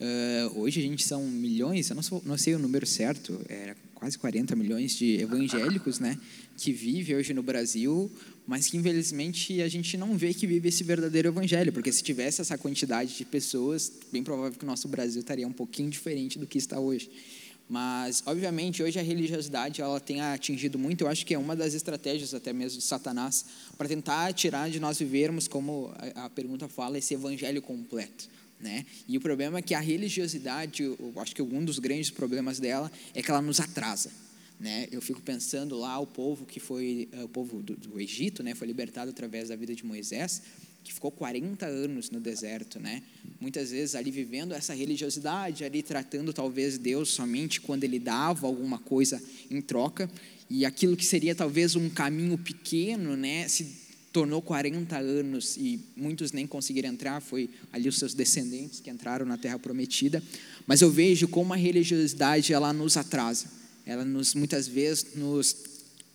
Uh, 0.00 0.58
hoje 0.58 0.80
a 0.80 0.82
gente 0.82 1.04
são 1.04 1.26
milhões, 1.26 1.90
eu 1.90 1.94
não, 1.94 2.02
sou, 2.02 2.22
não 2.24 2.38
sei 2.38 2.54
o 2.54 2.58
número 2.58 2.86
certo, 2.86 3.38
era 3.46 3.76
quase 3.94 4.16
40 4.18 4.56
milhões 4.56 4.96
de 4.96 5.20
evangélicos, 5.20 6.00
né, 6.00 6.18
que 6.56 6.72
vivem 6.72 7.16
hoje 7.16 7.34
no 7.34 7.42
Brasil, 7.42 8.10
mas 8.46 8.66
que 8.66 8.78
infelizmente 8.78 9.60
a 9.60 9.68
gente 9.68 9.98
não 9.98 10.16
vê 10.16 10.32
que 10.32 10.46
vive 10.46 10.70
esse 10.70 10.82
verdadeiro 10.82 11.28
evangelho, 11.28 11.70
porque 11.70 11.92
se 11.92 12.02
tivesse 12.02 12.40
essa 12.40 12.56
quantidade 12.56 13.14
de 13.14 13.26
pessoas, 13.26 13.92
bem 14.10 14.24
provável 14.24 14.58
que 14.58 14.64
o 14.64 14.66
nosso 14.66 14.88
Brasil 14.88 15.20
estaria 15.20 15.46
um 15.46 15.52
pouquinho 15.52 15.90
diferente 15.90 16.38
do 16.38 16.46
que 16.46 16.56
está 16.56 16.80
hoje. 16.80 17.10
Mas, 17.68 18.22
obviamente, 18.26 18.82
hoje 18.82 18.98
a 18.98 19.02
religiosidade 19.02 19.80
ela 19.80 20.00
tem 20.00 20.20
atingido 20.22 20.78
muito, 20.78 21.04
eu 21.04 21.08
acho 21.08 21.24
que 21.26 21.34
é 21.34 21.38
uma 21.38 21.54
das 21.54 21.74
estratégias 21.74 22.32
até 22.32 22.52
mesmo 22.54 22.78
de 22.78 22.84
Satanás, 22.84 23.44
para 23.76 23.86
tentar 23.86 24.32
tirar 24.32 24.70
de 24.70 24.80
nós 24.80 24.98
vivermos, 24.98 25.46
como 25.46 25.92
a 26.16 26.28
pergunta 26.30 26.66
fala, 26.68 26.98
esse 26.98 27.14
evangelho 27.14 27.60
completo. 27.60 28.28
Né? 28.60 28.84
E 29.08 29.16
o 29.16 29.20
problema 29.20 29.58
é 29.58 29.62
que 29.62 29.74
a 29.74 29.80
religiosidade, 29.80 30.82
eu 30.82 31.12
acho 31.16 31.34
que 31.34 31.40
um 31.40 31.64
dos 31.64 31.78
grandes 31.78 32.10
problemas 32.10 32.60
dela 32.60 32.92
é 33.14 33.22
que 33.22 33.30
ela 33.30 33.40
nos 33.40 33.58
atrasa. 33.58 34.10
Né? 34.60 34.86
Eu 34.92 35.00
fico 35.00 35.22
pensando 35.22 35.78
lá 35.78 35.98
o 35.98 36.06
povo 36.06 36.44
que 36.44 36.60
foi 36.60 37.08
eh, 37.10 37.24
o 37.24 37.28
povo 37.28 37.62
do, 37.62 37.74
do, 37.74 37.98
Egito, 37.98 38.42
né, 38.42 38.54
foi 38.54 38.66
libertado 38.66 39.10
através 39.10 39.48
da 39.48 39.56
vida 39.56 39.74
de 39.74 39.86
Moisés, 39.86 40.42
que 40.84 40.92
ficou 40.92 41.10
40 41.10 41.64
anos 41.64 42.10
no 42.10 42.20
deserto, 42.20 42.78
né? 42.78 43.02
Muitas 43.38 43.70
vezes 43.70 43.94
ali 43.94 44.10
vivendo 44.10 44.52
essa 44.52 44.74
religiosidade, 44.74 45.64
ali 45.64 45.82
tratando 45.82 46.32
talvez 46.32 46.78
Deus 46.78 47.10
somente 47.10 47.60
quando 47.60 47.84
ele 47.84 47.98
dava 47.98 48.46
alguma 48.46 48.78
coisa 48.78 49.22
em 49.50 49.60
troca, 49.60 50.10
e 50.48 50.64
aquilo 50.64 50.96
que 50.96 51.04
seria 51.04 51.34
talvez 51.34 51.76
um 51.76 51.88
caminho 51.88 52.36
pequeno, 52.36 53.16
né, 53.16 53.46
se 53.48 53.89
tornou 54.12 54.42
40 54.42 54.98
anos 54.98 55.56
e 55.56 55.80
muitos 55.96 56.32
nem 56.32 56.46
conseguiram 56.46 56.88
entrar, 56.88 57.20
foi 57.20 57.48
ali 57.72 57.88
os 57.88 57.98
seus 57.98 58.14
descendentes 58.14 58.80
que 58.80 58.90
entraram 58.90 59.24
na 59.24 59.36
terra 59.36 59.58
prometida. 59.58 60.22
Mas 60.66 60.80
eu 60.80 60.90
vejo 60.90 61.28
como 61.28 61.52
a 61.52 61.56
religiosidade 61.56 62.52
ela 62.52 62.72
nos 62.72 62.96
atrasa 62.96 63.60
ela 63.90 64.04
nos, 64.04 64.34
muitas 64.34 64.68
vezes 64.68 65.14
nos 65.16 65.56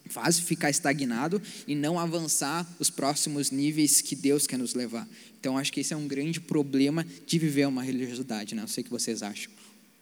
faz 0.07 0.39
ficar 0.39 0.69
estagnado 0.69 1.41
e 1.67 1.75
não 1.75 1.99
avançar 1.99 2.65
os 2.79 2.89
próximos 2.89 3.51
níveis 3.51 4.01
que 4.01 4.15
Deus 4.15 4.47
quer 4.47 4.57
nos 4.57 4.73
levar. 4.73 5.07
Então, 5.39 5.57
acho 5.57 5.73
que 5.73 5.79
esse 5.79 5.93
é 5.93 5.97
um 5.97 6.07
grande 6.07 6.39
problema 6.39 7.05
de 7.25 7.39
viver 7.39 7.67
uma 7.67 7.83
religiosidade, 7.83 8.55
né? 8.55 8.63
Eu 8.63 8.67
sei 8.67 8.81
o 8.81 8.85
que 8.85 8.91
vocês 8.91 9.21
acham. 9.21 9.51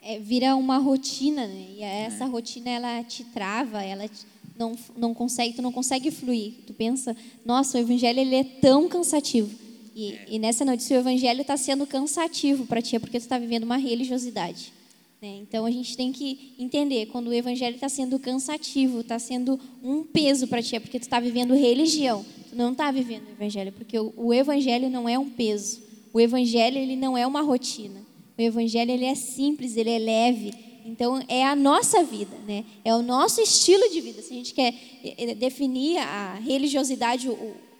É, 0.01 0.19
vira 0.19 0.55
uma 0.55 0.77
rotina, 0.77 1.47
né? 1.47 1.67
E 1.77 1.81
essa 1.81 2.25
é. 2.25 2.27
rotina, 2.27 2.69
ela 2.69 3.03
te 3.03 3.23
trava, 3.23 3.81
ela 3.81 4.07
te, 4.07 4.25
não, 4.57 4.75
não 4.95 5.13
consegue, 5.13 5.55
tu 5.55 5.61
não 5.61 5.71
consegue 5.71 6.11
fluir. 6.11 6.53
Tu 6.67 6.73
pensa, 6.73 7.15
nossa, 7.45 7.77
o 7.77 7.81
evangelho 7.81 8.19
ele 8.19 8.35
é 8.35 8.43
tão 8.43 8.87
cansativo. 8.87 9.49
E, 9.95 10.17
e 10.27 10.39
nessa 10.39 10.65
notícia, 10.65 10.97
o 10.97 10.99
evangelho 10.99 11.41
está 11.41 11.55
sendo 11.55 11.85
cansativo 11.85 12.65
para 12.65 12.81
ti, 12.81 12.95
é 12.95 12.99
porque 12.99 13.19
tu 13.19 13.23
está 13.23 13.37
vivendo 13.37 13.63
uma 13.63 13.77
religiosidade. 13.77 14.73
Né? 15.21 15.39
Então 15.41 15.65
a 15.65 15.71
gente 15.71 15.95
tem 15.95 16.11
que 16.11 16.53
entender 16.59 17.05
quando 17.05 17.27
o 17.27 17.33
evangelho 17.33 17.75
está 17.75 17.87
sendo 17.87 18.19
cansativo, 18.19 18.99
está 18.99 19.17
sendo 19.17 19.59
um 19.83 20.03
peso 20.03 20.47
para 20.47 20.61
ti, 20.61 20.75
é 20.75 20.79
porque 20.79 20.99
tu 20.99 21.03
está 21.03 21.19
vivendo 21.19 21.53
religião. 21.53 22.25
Tu 22.49 22.55
não 22.55 22.73
está 22.73 22.91
vivendo 22.91 23.27
o 23.27 23.31
evangelho, 23.31 23.71
porque 23.71 23.97
o, 23.97 24.13
o, 24.17 24.33
evangelho 24.33 24.89
não 24.89 25.07
é 25.07 25.17
um 25.17 25.29
peso. 25.29 25.81
O 26.11 26.19
evangelho 26.19 26.77
ele 26.77 26.95
não 26.95 27.17
é 27.17 27.25
uma 27.25 27.41
rotina. 27.41 28.01
O 28.37 28.41
evangelho 28.41 28.91
ele 28.91 29.05
é 29.05 29.15
simples, 29.15 29.77
ele 29.77 29.91
é 29.91 29.99
leve. 29.99 30.53
Então 30.85 31.23
é 31.27 31.45
a 31.45 31.55
nossa 31.55 32.03
vida, 32.03 32.35
né? 32.45 32.65
É 32.83 32.93
o 32.93 33.01
nosso 33.01 33.41
estilo 33.41 33.89
de 33.89 34.01
vida. 34.01 34.21
Se 34.21 34.33
a 34.33 34.35
gente 34.35 34.53
quer 34.53 34.73
eh, 35.03 35.15
eh, 35.17 35.35
definir 35.35 35.97
a 35.97 36.35
religiosidade, 36.35 37.29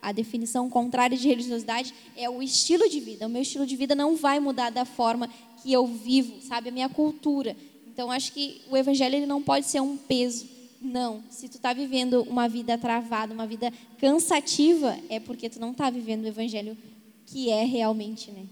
a 0.02 0.12
definição 0.12 0.70
contrária 0.70 1.18
de 1.18 1.28
religiosidade 1.28 1.94
é 2.16 2.30
o 2.30 2.42
estilo 2.42 2.90
de 2.90 3.00
vida. 3.00 3.26
O 3.26 3.30
meu 3.30 3.42
estilo 3.42 3.66
de 3.66 3.76
vida 3.76 3.96
não 3.96 4.16
vai 4.16 4.40
mudar 4.40 4.70
da 4.70 4.86
forma 4.86 5.30
que 5.62 5.72
eu 5.72 5.86
vivo, 5.88 6.42
sabe? 6.42 6.70
A 6.70 6.72
minha 6.72 6.90
cultura. 6.90 7.56
Então, 7.88 8.12
acho 8.12 8.34
que 8.34 8.62
o 8.70 8.76
evangelho 8.76 9.16
ele 9.16 9.26
não 9.26 9.42
pode 9.42 9.66
ser 9.66 9.80
um 9.80 9.96
peso. 9.96 10.48
Não. 10.82 11.24
Se 11.30 11.48
tu 11.48 11.56
está 11.56 11.72
vivendo 11.72 12.24
uma 12.24 12.50
vida 12.50 12.78
travada, 12.78 13.34
uma 13.34 13.48
vida 13.48 13.72
cansativa, 14.00 14.98
é 15.10 15.20
porque 15.20 15.50
tu 15.50 15.60
não 15.60 15.72
está 15.72 15.90
vivendo 15.90 16.26
o 16.26 16.28
evangelho 16.28 16.78
que 17.26 17.50
é 17.50 17.64
realmente, 17.64 18.32
né? 18.32 18.46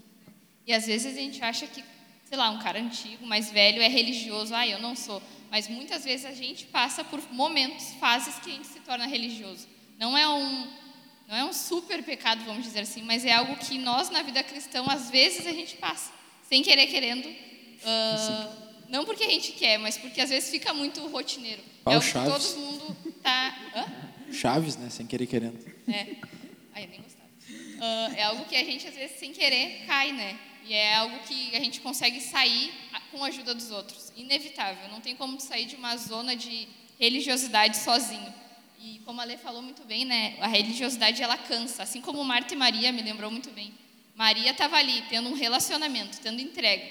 E 0.66 0.74
às 0.74 0.86
vezes 0.86 1.14
a 1.14 1.20
gente 1.20 1.44
acha 1.44 1.68
que, 1.68 1.84
sei 2.32 2.38
lá, 2.38 2.50
um 2.50 2.60
cara 2.60 2.80
antigo, 2.80 3.28
mais 3.28 3.52
velho, 3.52 3.82
é 3.82 3.90
religioso. 3.90 4.56
Ah, 4.56 4.66
eu 4.66 4.80
não 4.80 4.96
sou. 4.96 5.22
Mas 5.50 5.68
muitas 5.68 6.06
vezes 6.06 6.26
a 6.26 6.32
gente 6.32 6.64
passa 6.64 7.04
por 7.04 7.22
momentos, 7.30 7.92
fases 8.00 8.36
que 8.36 8.50
a 8.50 8.54
gente 8.54 8.68
se 8.68 8.80
torna 8.80 9.06
religioso. 9.06 9.68
Não 10.00 10.18
é 10.18 10.26
um, 10.30 10.68
não 11.28 11.36
é 11.36 11.44
um 11.44 11.52
super 11.52 12.02
pecado, 12.02 12.46
vamos 12.46 12.64
dizer 12.64 12.80
assim, 12.80 13.02
mas 13.02 13.26
é 13.26 13.34
algo 13.34 13.58
que 13.58 13.78
nós, 13.78 14.10
na 14.10 14.22
vida 14.22 14.42
cristã, 14.44 14.82
às 14.88 15.10
vezes 15.10 15.46
a 15.46 15.52
gente 15.52 15.76
passa 15.76 16.14
sem 16.48 16.64
querer 16.64 16.88
querendo. 16.88 17.28
Uh, 17.28 18.72
não 18.88 19.04
porque 19.04 19.26
a 19.26 19.30
gente 19.30 19.52
quer, 19.52 19.78
mas 19.78 19.98
porque 19.98 20.22
às 20.22 20.30
vezes 20.30 20.50
fica 20.50 20.74
muito 20.74 21.06
rotineiro. 21.08 21.62
Pau 21.84 21.96
é 21.96 21.98
o 21.98 22.00
que 22.00 22.08
Chaves. 22.08 22.54
todo 22.54 22.62
mundo 22.62 22.98
tá. 23.22 23.58
Hã? 23.76 24.32
Chaves, 24.32 24.78
né? 24.78 24.90
Sem 24.90 25.06
querer 25.06 25.28
querendo. 25.28 25.60
É. 25.86 26.16
Ai, 26.74 26.86
eu 26.86 26.88
nem 26.92 27.02
gostava. 27.02 27.28
Uh, 27.28 28.16
é 28.16 28.24
algo 28.24 28.46
que 28.46 28.56
a 28.56 28.64
gente 28.64 28.88
às 28.88 28.96
vezes 28.96 29.20
sem 29.20 29.34
querer 29.34 29.84
cai, 29.86 30.14
né? 30.14 30.40
E 30.66 30.74
é 30.74 30.96
algo 30.96 31.20
que 31.20 31.56
a 31.56 31.60
gente 31.60 31.82
consegue 31.82 32.22
sair 32.22 32.72
com 33.12 33.24
a 33.24 33.28
ajuda 33.28 33.54
dos 33.54 33.72
outros. 33.72 34.12
Inevitável. 34.16 34.90
Não 34.90 35.02
tem 35.02 35.16
como 35.16 35.40
sair 35.40 35.66
de 35.66 35.76
uma 35.76 35.96
zona 35.98 36.36
de 36.36 36.68
religiosidade 37.00 37.78
sozinho. 37.78 38.34
E 38.80 39.00
como 39.06 39.22
a 39.22 39.24
Lê 39.24 39.38
falou 39.38 39.62
muito 39.62 39.84
bem, 39.84 40.06
né? 40.06 40.38
A 40.40 40.48
religiosidade 40.48 41.22
ela 41.22 41.38
cansa. 41.38 41.84
Assim 41.84 42.02
como 42.02 42.24
Marta 42.24 42.54
e 42.54 42.58
Maria 42.58 42.92
me 42.92 43.02
lembrou 43.02 43.30
muito 43.30 43.50
bem. 43.52 43.74
Maria 44.16 44.52
estava 44.52 44.78
ali, 44.78 45.04
tendo 45.10 45.30
um 45.30 45.34
relacionamento, 45.34 46.20
tendo 46.20 46.42
entrega. 46.42 46.84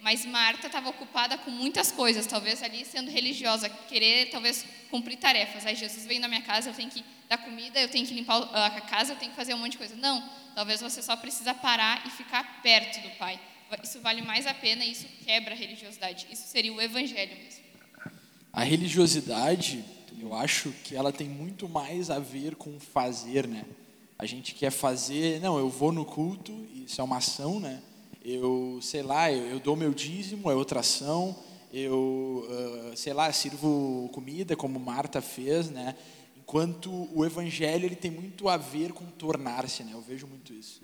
Mas 0.00 0.24
Marta 0.24 0.68
estava 0.68 0.88
ocupada 0.90 1.36
com 1.38 1.50
muitas 1.50 1.90
coisas, 1.90 2.26
talvez 2.26 2.62
ali 2.62 2.84
sendo 2.84 3.10
religiosa, 3.10 3.68
querer 3.68 4.30
talvez 4.30 4.64
cumprir 4.90 5.16
tarefas. 5.16 5.66
Aí 5.66 5.74
Jesus 5.74 6.06
veio 6.06 6.20
na 6.20 6.28
minha 6.28 6.42
casa, 6.42 6.70
eu 6.70 6.74
tenho 6.74 6.90
que 6.90 7.04
dar 7.28 7.38
comida, 7.38 7.80
eu 7.80 7.88
tenho 7.88 8.06
que 8.06 8.14
limpar 8.14 8.42
a 8.54 8.80
casa, 8.80 9.12
eu 9.12 9.16
tenho 9.16 9.32
que 9.32 9.36
fazer 9.36 9.54
um 9.54 9.58
monte 9.58 9.72
de 9.72 9.78
coisa. 9.78 9.96
Não, 9.96 10.22
talvez 10.58 10.80
você 10.80 11.00
só 11.00 11.14
precisa 11.14 11.54
parar 11.54 12.04
e 12.04 12.10
ficar 12.10 12.60
perto 12.64 13.00
do 13.00 13.10
Pai. 13.10 13.38
Isso 13.80 14.00
vale 14.00 14.22
mais 14.22 14.44
a 14.44 14.52
pena 14.52 14.84
e 14.84 14.90
isso 14.90 15.06
quebra 15.24 15.54
a 15.54 15.56
religiosidade. 15.56 16.26
Isso 16.32 16.48
seria 16.48 16.72
o 16.72 16.82
evangelho 16.82 17.30
mesmo. 17.38 17.62
A 18.52 18.64
religiosidade, 18.64 19.84
eu 20.20 20.34
acho 20.34 20.72
que 20.82 20.96
ela 20.96 21.12
tem 21.12 21.28
muito 21.28 21.68
mais 21.68 22.10
a 22.10 22.18
ver 22.18 22.56
com 22.56 22.80
fazer, 22.80 23.46
né? 23.46 23.64
A 24.18 24.26
gente 24.26 24.52
quer 24.52 24.72
fazer, 24.72 25.40
não, 25.40 25.56
eu 25.58 25.68
vou 25.70 25.92
no 25.92 26.04
culto, 26.04 26.52
isso 26.74 27.00
é 27.00 27.04
uma 27.04 27.18
ação, 27.18 27.60
né? 27.60 27.80
Eu, 28.24 28.80
sei 28.82 29.02
lá, 29.02 29.30
eu, 29.30 29.50
eu 29.50 29.60
dou 29.60 29.76
meu 29.76 29.94
dízimo, 29.94 30.50
é 30.50 30.56
outra 30.56 30.80
ação. 30.80 31.36
eu, 31.72 32.44
uh, 32.50 32.96
sei 32.96 33.12
lá, 33.12 33.30
sirvo 33.30 34.10
comida 34.12 34.56
como 34.56 34.80
Marta 34.80 35.20
fez, 35.20 35.70
né? 35.70 35.94
Enquanto 36.48 36.90
o 37.14 37.26
evangelho 37.26 37.84
ele 37.84 37.94
tem 37.94 38.10
muito 38.10 38.48
a 38.48 38.56
ver 38.56 38.94
com 38.94 39.04
tornar-se, 39.04 39.84
né? 39.84 39.92
Eu 39.92 40.00
vejo 40.00 40.26
muito 40.26 40.54
isso. 40.54 40.80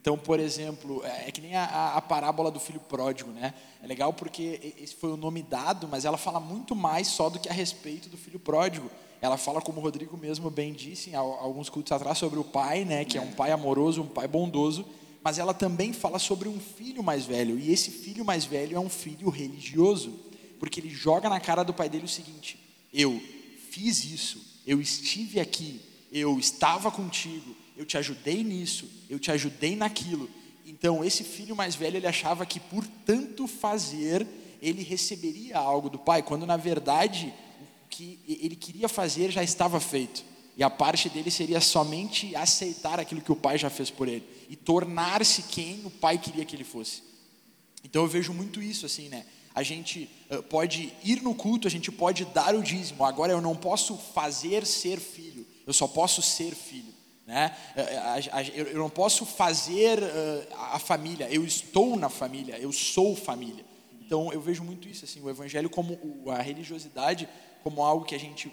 Então, 0.00 0.18
por 0.18 0.40
exemplo, 0.40 1.04
é, 1.04 1.28
é 1.28 1.30
que 1.30 1.40
nem 1.40 1.54
a, 1.54 1.94
a, 1.94 2.02
parábola 2.02 2.50
do 2.50 2.58
filho 2.58 2.80
pródigo, 2.80 3.30
né? 3.30 3.54
É 3.80 3.86
legal 3.86 4.12
porque 4.12 4.74
esse 4.76 4.96
foi 4.96 5.12
o 5.12 5.16
nome 5.16 5.40
dado, 5.40 5.86
mas 5.86 6.04
ela 6.04 6.18
fala 6.18 6.40
muito 6.40 6.74
mais 6.74 7.06
só 7.06 7.30
do 7.30 7.38
que 7.38 7.48
a 7.48 7.52
respeito 7.52 8.08
do 8.08 8.16
filho 8.16 8.40
pródigo. 8.40 8.90
Ela 9.20 9.36
fala, 9.36 9.62
como 9.62 9.78
o 9.78 9.82
Rodrigo 9.84 10.16
mesmo 10.16 10.50
bem 10.50 10.72
disse, 10.72 11.10
em 11.10 11.14
alguns 11.14 11.70
cultos 11.70 11.92
atrás, 11.92 12.18
sobre 12.18 12.40
o 12.40 12.44
pai, 12.44 12.84
né? 12.84 13.04
Que 13.04 13.16
é 13.16 13.20
um 13.20 13.30
pai 13.30 13.52
amoroso, 13.52 14.02
um 14.02 14.08
pai 14.08 14.26
bondoso 14.26 14.84
mas 15.22 15.38
ela 15.38 15.54
também 15.54 15.90
fala 15.94 16.18
sobre 16.18 16.50
um 16.50 16.60
filho 16.60 17.02
mais 17.02 17.24
velho, 17.24 17.58
e 17.58 17.72
esse 17.72 17.90
filho 17.90 18.22
mais 18.22 18.44
velho 18.44 18.76
é 18.76 18.78
um 18.78 18.90
filho 18.90 19.30
religioso, 19.30 20.20
porque 20.60 20.78
ele 20.78 20.90
joga 20.90 21.30
na 21.30 21.40
cara 21.40 21.62
do 21.62 21.72
pai 21.72 21.88
dele 21.88 22.04
o 22.04 22.08
seguinte: 22.08 22.58
eu 22.92 23.18
fiz 23.70 24.04
isso, 24.04 24.53
eu 24.66 24.80
estive 24.80 25.40
aqui, 25.40 25.80
eu 26.12 26.38
estava 26.38 26.90
contigo, 26.90 27.54
eu 27.76 27.84
te 27.84 27.98
ajudei 27.98 28.42
nisso, 28.42 28.88
eu 29.10 29.18
te 29.18 29.30
ajudei 29.30 29.76
naquilo. 29.76 30.30
Então, 30.66 31.04
esse 31.04 31.24
filho 31.24 31.54
mais 31.54 31.74
velho, 31.74 31.96
ele 31.96 32.06
achava 32.06 32.46
que 32.46 32.58
por 32.58 32.86
tanto 33.04 33.46
fazer, 33.46 34.26
ele 34.62 34.82
receberia 34.82 35.58
algo 35.58 35.90
do 35.90 35.98
pai, 35.98 36.22
quando 36.22 36.46
na 36.46 36.56
verdade 36.56 37.32
o 37.60 37.88
que 37.88 38.18
ele 38.26 38.56
queria 38.56 38.88
fazer 38.88 39.30
já 39.30 39.42
estava 39.42 39.78
feito. 39.80 40.24
E 40.56 40.62
a 40.62 40.70
parte 40.70 41.08
dele 41.08 41.30
seria 41.30 41.60
somente 41.60 42.34
aceitar 42.36 43.00
aquilo 43.00 43.20
que 43.20 43.32
o 43.32 43.36
pai 43.36 43.58
já 43.58 43.68
fez 43.68 43.90
por 43.90 44.06
ele 44.06 44.24
e 44.48 44.54
tornar-se 44.54 45.42
quem 45.42 45.84
o 45.84 45.90
pai 45.90 46.16
queria 46.16 46.44
que 46.44 46.54
ele 46.54 46.64
fosse. 46.64 47.02
Então 47.82 48.02
eu 48.02 48.08
vejo 48.08 48.32
muito 48.32 48.62
isso 48.62 48.86
assim, 48.86 49.08
né? 49.08 49.26
A 49.54 49.62
gente 49.62 50.10
uh, 50.30 50.42
pode 50.42 50.92
ir 51.04 51.22
no 51.22 51.34
culto, 51.34 51.68
a 51.68 51.70
gente 51.70 51.92
pode 51.92 52.24
dar 52.26 52.54
o 52.54 52.62
dízimo. 52.62 53.04
Agora 53.04 53.32
eu 53.32 53.40
não 53.40 53.54
posso 53.54 53.96
fazer 53.96 54.66
ser 54.66 54.98
filho. 54.98 55.46
Eu 55.66 55.72
só 55.72 55.86
posso 55.86 56.20
ser 56.20 56.54
filho, 56.54 56.92
né? 57.26 57.56
Eu 58.54 58.78
não 58.78 58.90
posso 58.90 59.24
fazer 59.24 59.98
a 60.72 60.78
família. 60.78 61.26
Eu 61.30 61.44
estou 61.44 61.96
na 61.96 62.10
família. 62.10 62.58
Eu 62.58 62.70
sou 62.72 63.16
família. 63.16 63.64
Então 64.04 64.30
eu 64.32 64.40
vejo 64.40 64.62
muito 64.62 64.86
isso 64.86 65.06
assim, 65.06 65.22
o 65.22 65.30
evangelho 65.30 65.70
como 65.70 65.98
a 66.30 66.42
religiosidade 66.42 67.26
como 67.64 67.82
algo 67.82 68.04
que 68.04 68.14
a 68.14 68.20
gente 68.20 68.52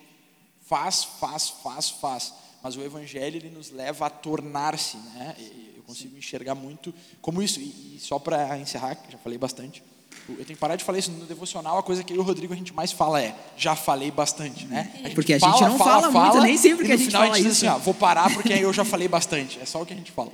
faz, 0.62 1.03
faz, 1.03 1.50
faz, 1.50 1.89
faz. 1.89 2.34
Mas 2.63 2.77
o 2.77 2.81
evangelho 2.81 3.36
ele 3.36 3.50
nos 3.50 3.70
leva 3.70 4.05
a 4.05 4.10
tornar-se, 4.10 4.96
né? 4.98 5.36
Eu 5.75 5.84
consigo 5.84 6.17
enxergar 6.17 6.55
muito 6.55 6.93
como 7.22 7.43
isso. 7.43 7.60
E, 7.60 8.00
só 8.00 8.17
para 8.17 8.58
encerrar, 8.58 8.98
já 9.10 9.17
falei 9.17 9.38
bastante. 9.38 9.84
Eu 10.29 10.35
tenho 10.37 10.47
que 10.47 10.55
parar 10.55 10.75
de 10.75 10.83
falar 10.83 10.99
isso 10.99 11.11
no 11.11 11.25
devocional. 11.25 11.77
A 11.77 11.83
coisa 11.83 12.03
que 12.03 12.13
eu 12.13 12.17
e 12.17 12.19
o 12.19 12.23
Rodrigo 12.23 12.53
a 12.53 12.55
gente 12.55 12.73
mais 12.73 12.91
fala 12.91 13.21
é: 13.21 13.35
já 13.57 13.75
falei 13.75 14.11
bastante, 14.11 14.65
né? 14.65 14.91
A 15.03 15.09
porque 15.09 15.33
a 15.33 15.39
gente 15.39 15.49
fala, 15.49 15.69
não 15.69 15.77
fala, 15.77 16.11
fala, 16.11 16.31
muito, 16.31 16.43
nem 16.43 16.57
sempre 16.57 16.85
que 16.85 16.91
a 16.91 16.97
gente 16.97 17.07
final 17.07 17.23
fala 17.23 17.33
a 17.33 17.37
gente 17.37 17.47
isso. 17.49 17.59
Diz 17.59 17.69
assim, 17.69 17.79
ó, 17.79 17.83
vou 17.83 17.93
parar 17.93 18.33
porque 18.33 18.53
aí 18.53 18.61
eu 18.61 18.71
já 18.71 18.85
falei 18.85 19.07
bastante. 19.07 19.59
É 19.59 19.65
só 19.65 19.81
o 19.81 19.85
que 19.85 19.93
a 19.93 19.95
gente 19.95 20.11
fala. 20.11 20.31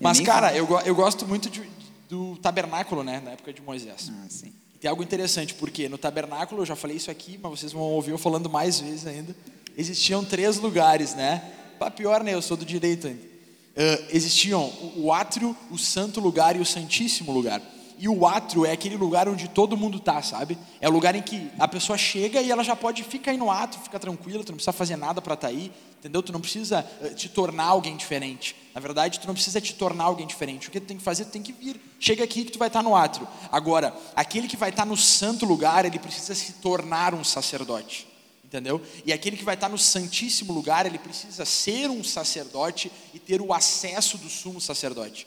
Mas, 0.00 0.20
cara, 0.20 0.54
eu, 0.54 0.68
eu 0.84 0.94
gosto 0.94 1.26
muito 1.26 1.48
de, 1.48 1.62
do 2.08 2.36
tabernáculo, 2.36 3.02
né? 3.02 3.22
Na 3.24 3.32
época 3.32 3.52
de 3.52 3.62
Moisés. 3.62 4.10
Ah, 4.12 4.26
sim. 4.28 4.52
Tem 4.80 4.90
algo 4.90 5.02
interessante, 5.02 5.54
porque 5.54 5.88
no 5.88 5.96
tabernáculo, 5.96 6.60
eu 6.60 6.66
já 6.66 6.76
falei 6.76 6.96
isso 6.96 7.10
aqui, 7.10 7.38
mas 7.42 7.58
vocês 7.58 7.72
vão 7.72 7.82
ouvir 7.82 8.10
eu 8.10 8.18
falando 8.18 8.50
mais 8.50 8.80
vezes 8.80 9.06
ainda. 9.06 9.34
Existiam 9.78 10.24
três 10.24 10.58
lugares, 10.58 11.14
né? 11.14 11.42
Para 11.78 11.90
pior, 11.90 12.22
né? 12.22 12.34
Eu 12.34 12.42
sou 12.42 12.56
do 12.56 12.64
direito 12.64 13.06
ainda. 13.06 13.20
Uh, 13.22 14.06
existiam 14.10 14.70
o 14.96 15.12
átrio, 15.12 15.56
o 15.70 15.78
santo 15.78 16.20
lugar 16.20 16.54
e 16.54 16.60
o 16.60 16.66
santíssimo 16.66 17.32
lugar. 17.32 17.62
E 18.04 18.08
o 18.08 18.26
átrio 18.26 18.66
é 18.66 18.72
aquele 18.72 18.98
lugar 18.98 19.30
onde 19.30 19.48
todo 19.48 19.78
mundo 19.78 19.98
tá, 19.98 20.20
sabe? 20.20 20.58
É 20.78 20.86
o 20.86 20.92
lugar 20.92 21.14
em 21.14 21.22
que 21.22 21.50
a 21.58 21.66
pessoa 21.66 21.96
chega 21.96 22.38
e 22.42 22.50
ela 22.50 22.62
já 22.62 22.76
pode 22.76 23.02
ficar 23.02 23.30
aí 23.30 23.38
no 23.38 23.50
átrio, 23.50 23.82
ficar 23.82 23.98
tranquila, 23.98 24.44
tu 24.44 24.52
não 24.52 24.56
precisa 24.56 24.74
fazer 24.74 24.96
nada 24.96 25.22
para 25.22 25.32
estar 25.32 25.48
tá 25.48 25.54
aí, 25.54 25.72
entendeu? 26.00 26.22
Tu 26.22 26.30
não 26.30 26.38
precisa 26.38 26.86
uh, 27.00 27.14
te 27.14 27.30
tornar 27.30 27.64
alguém 27.64 27.96
diferente. 27.96 28.54
Na 28.74 28.80
verdade, 28.82 29.18
tu 29.20 29.26
não 29.26 29.32
precisa 29.32 29.58
te 29.58 29.72
tornar 29.72 30.04
alguém 30.04 30.26
diferente. 30.26 30.68
O 30.68 30.70
que 30.70 30.80
tu 30.80 30.86
tem 30.86 30.98
que 30.98 31.02
fazer, 31.02 31.24
tu 31.24 31.30
tem 31.30 31.40
que 31.40 31.54
vir. 31.54 31.80
Chega 31.98 32.22
aqui 32.22 32.44
que 32.44 32.52
tu 32.52 32.58
vai 32.58 32.68
estar 32.68 32.82
no 32.82 32.94
átrio. 32.94 33.26
Agora, 33.50 33.96
aquele 34.14 34.48
que 34.48 34.56
vai 34.58 34.68
estar 34.68 34.84
no 34.84 34.98
santo 34.98 35.46
lugar, 35.46 35.86
ele 35.86 35.98
precisa 35.98 36.34
se 36.34 36.52
tornar 36.60 37.14
um 37.14 37.24
sacerdote. 37.24 38.06
Entendeu? 38.44 38.82
E 39.06 39.14
aquele 39.14 39.38
que 39.38 39.44
vai 39.44 39.54
estar 39.54 39.70
no 39.70 39.78
santíssimo 39.78 40.52
lugar, 40.52 40.84
ele 40.84 40.98
precisa 40.98 41.46
ser 41.46 41.88
um 41.88 42.04
sacerdote 42.04 42.92
e 43.14 43.18
ter 43.18 43.40
o 43.40 43.54
acesso 43.54 44.18
do 44.18 44.28
sumo 44.28 44.60
sacerdote. 44.60 45.26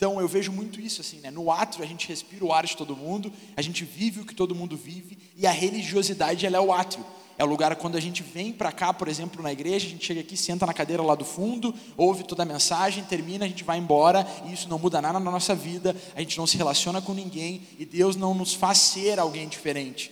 Então 0.00 0.18
eu 0.18 0.26
vejo 0.26 0.50
muito 0.50 0.80
isso 0.80 1.02
assim, 1.02 1.20
né? 1.20 1.30
No 1.30 1.52
átrio 1.52 1.84
a 1.84 1.86
gente 1.86 2.08
respira 2.08 2.42
o 2.42 2.54
ar 2.54 2.64
de 2.64 2.74
todo 2.74 2.96
mundo, 2.96 3.30
a 3.54 3.60
gente 3.60 3.84
vive 3.84 4.20
o 4.20 4.24
que 4.24 4.34
todo 4.34 4.54
mundo 4.54 4.74
vive 4.74 5.18
e 5.36 5.46
a 5.46 5.50
religiosidade 5.50 6.46
ela 6.46 6.56
é 6.56 6.60
o 6.60 6.72
átrio. 6.72 7.04
É 7.36 7.44
o 7.44 7.46
lugar 7.46 7.76
quando 7.76 7.96
a 7.96 8.00
gente 8.00 8.22
vem 8.22 8.50
para 8.50 8.72
cá, 8.72 8.94
por 8.94 9.08
exemplo, 9.08 9.42
na 9.42 9.52
igreja, 9.52 9.86
a 9.86 9.90
gente 9.90 10.06
chega 10.06 10.22
aqui, 10.22 10.38
senta 10.38 10.64
na 10.64 10.72
cadeira 10.72 11.02
lá 11.02 11.14
do 11.14 11.24
fundo, 11.26 11.74
ouve 11.98 12.24
toda 12.24 12.44
a 12.44 12.46
mensagem, 12.46 13.04
termina, 13.04 13.44
a 13.44 13.48
gente 13.48 13.62
vai 13.62 13.76
embora 13.76 14.26
e 14.46 14.54
isso 14.54 14.70
não 14.70 14.78
muda 14.78 15.02
nada 15.02 15.20
na 15.20 15.30
nossa 15.30 15.54
vida, 15.54 15.94
a 16.16 16.20
gente 16.20 16.38
não 16.38 16.46
se 16.46 16.56
relaciona 16.56 17.02
com 17.02 17.12
ninguém 17.12 17.60
e 17.78 17.84
Deus 17.84 18.16
não 18.16 18.32
nos 18.32 18.54
faz 18.54 18.78
ser 18.78 19.18
alguém 19.18 19.48
diferente. 19.48 20.10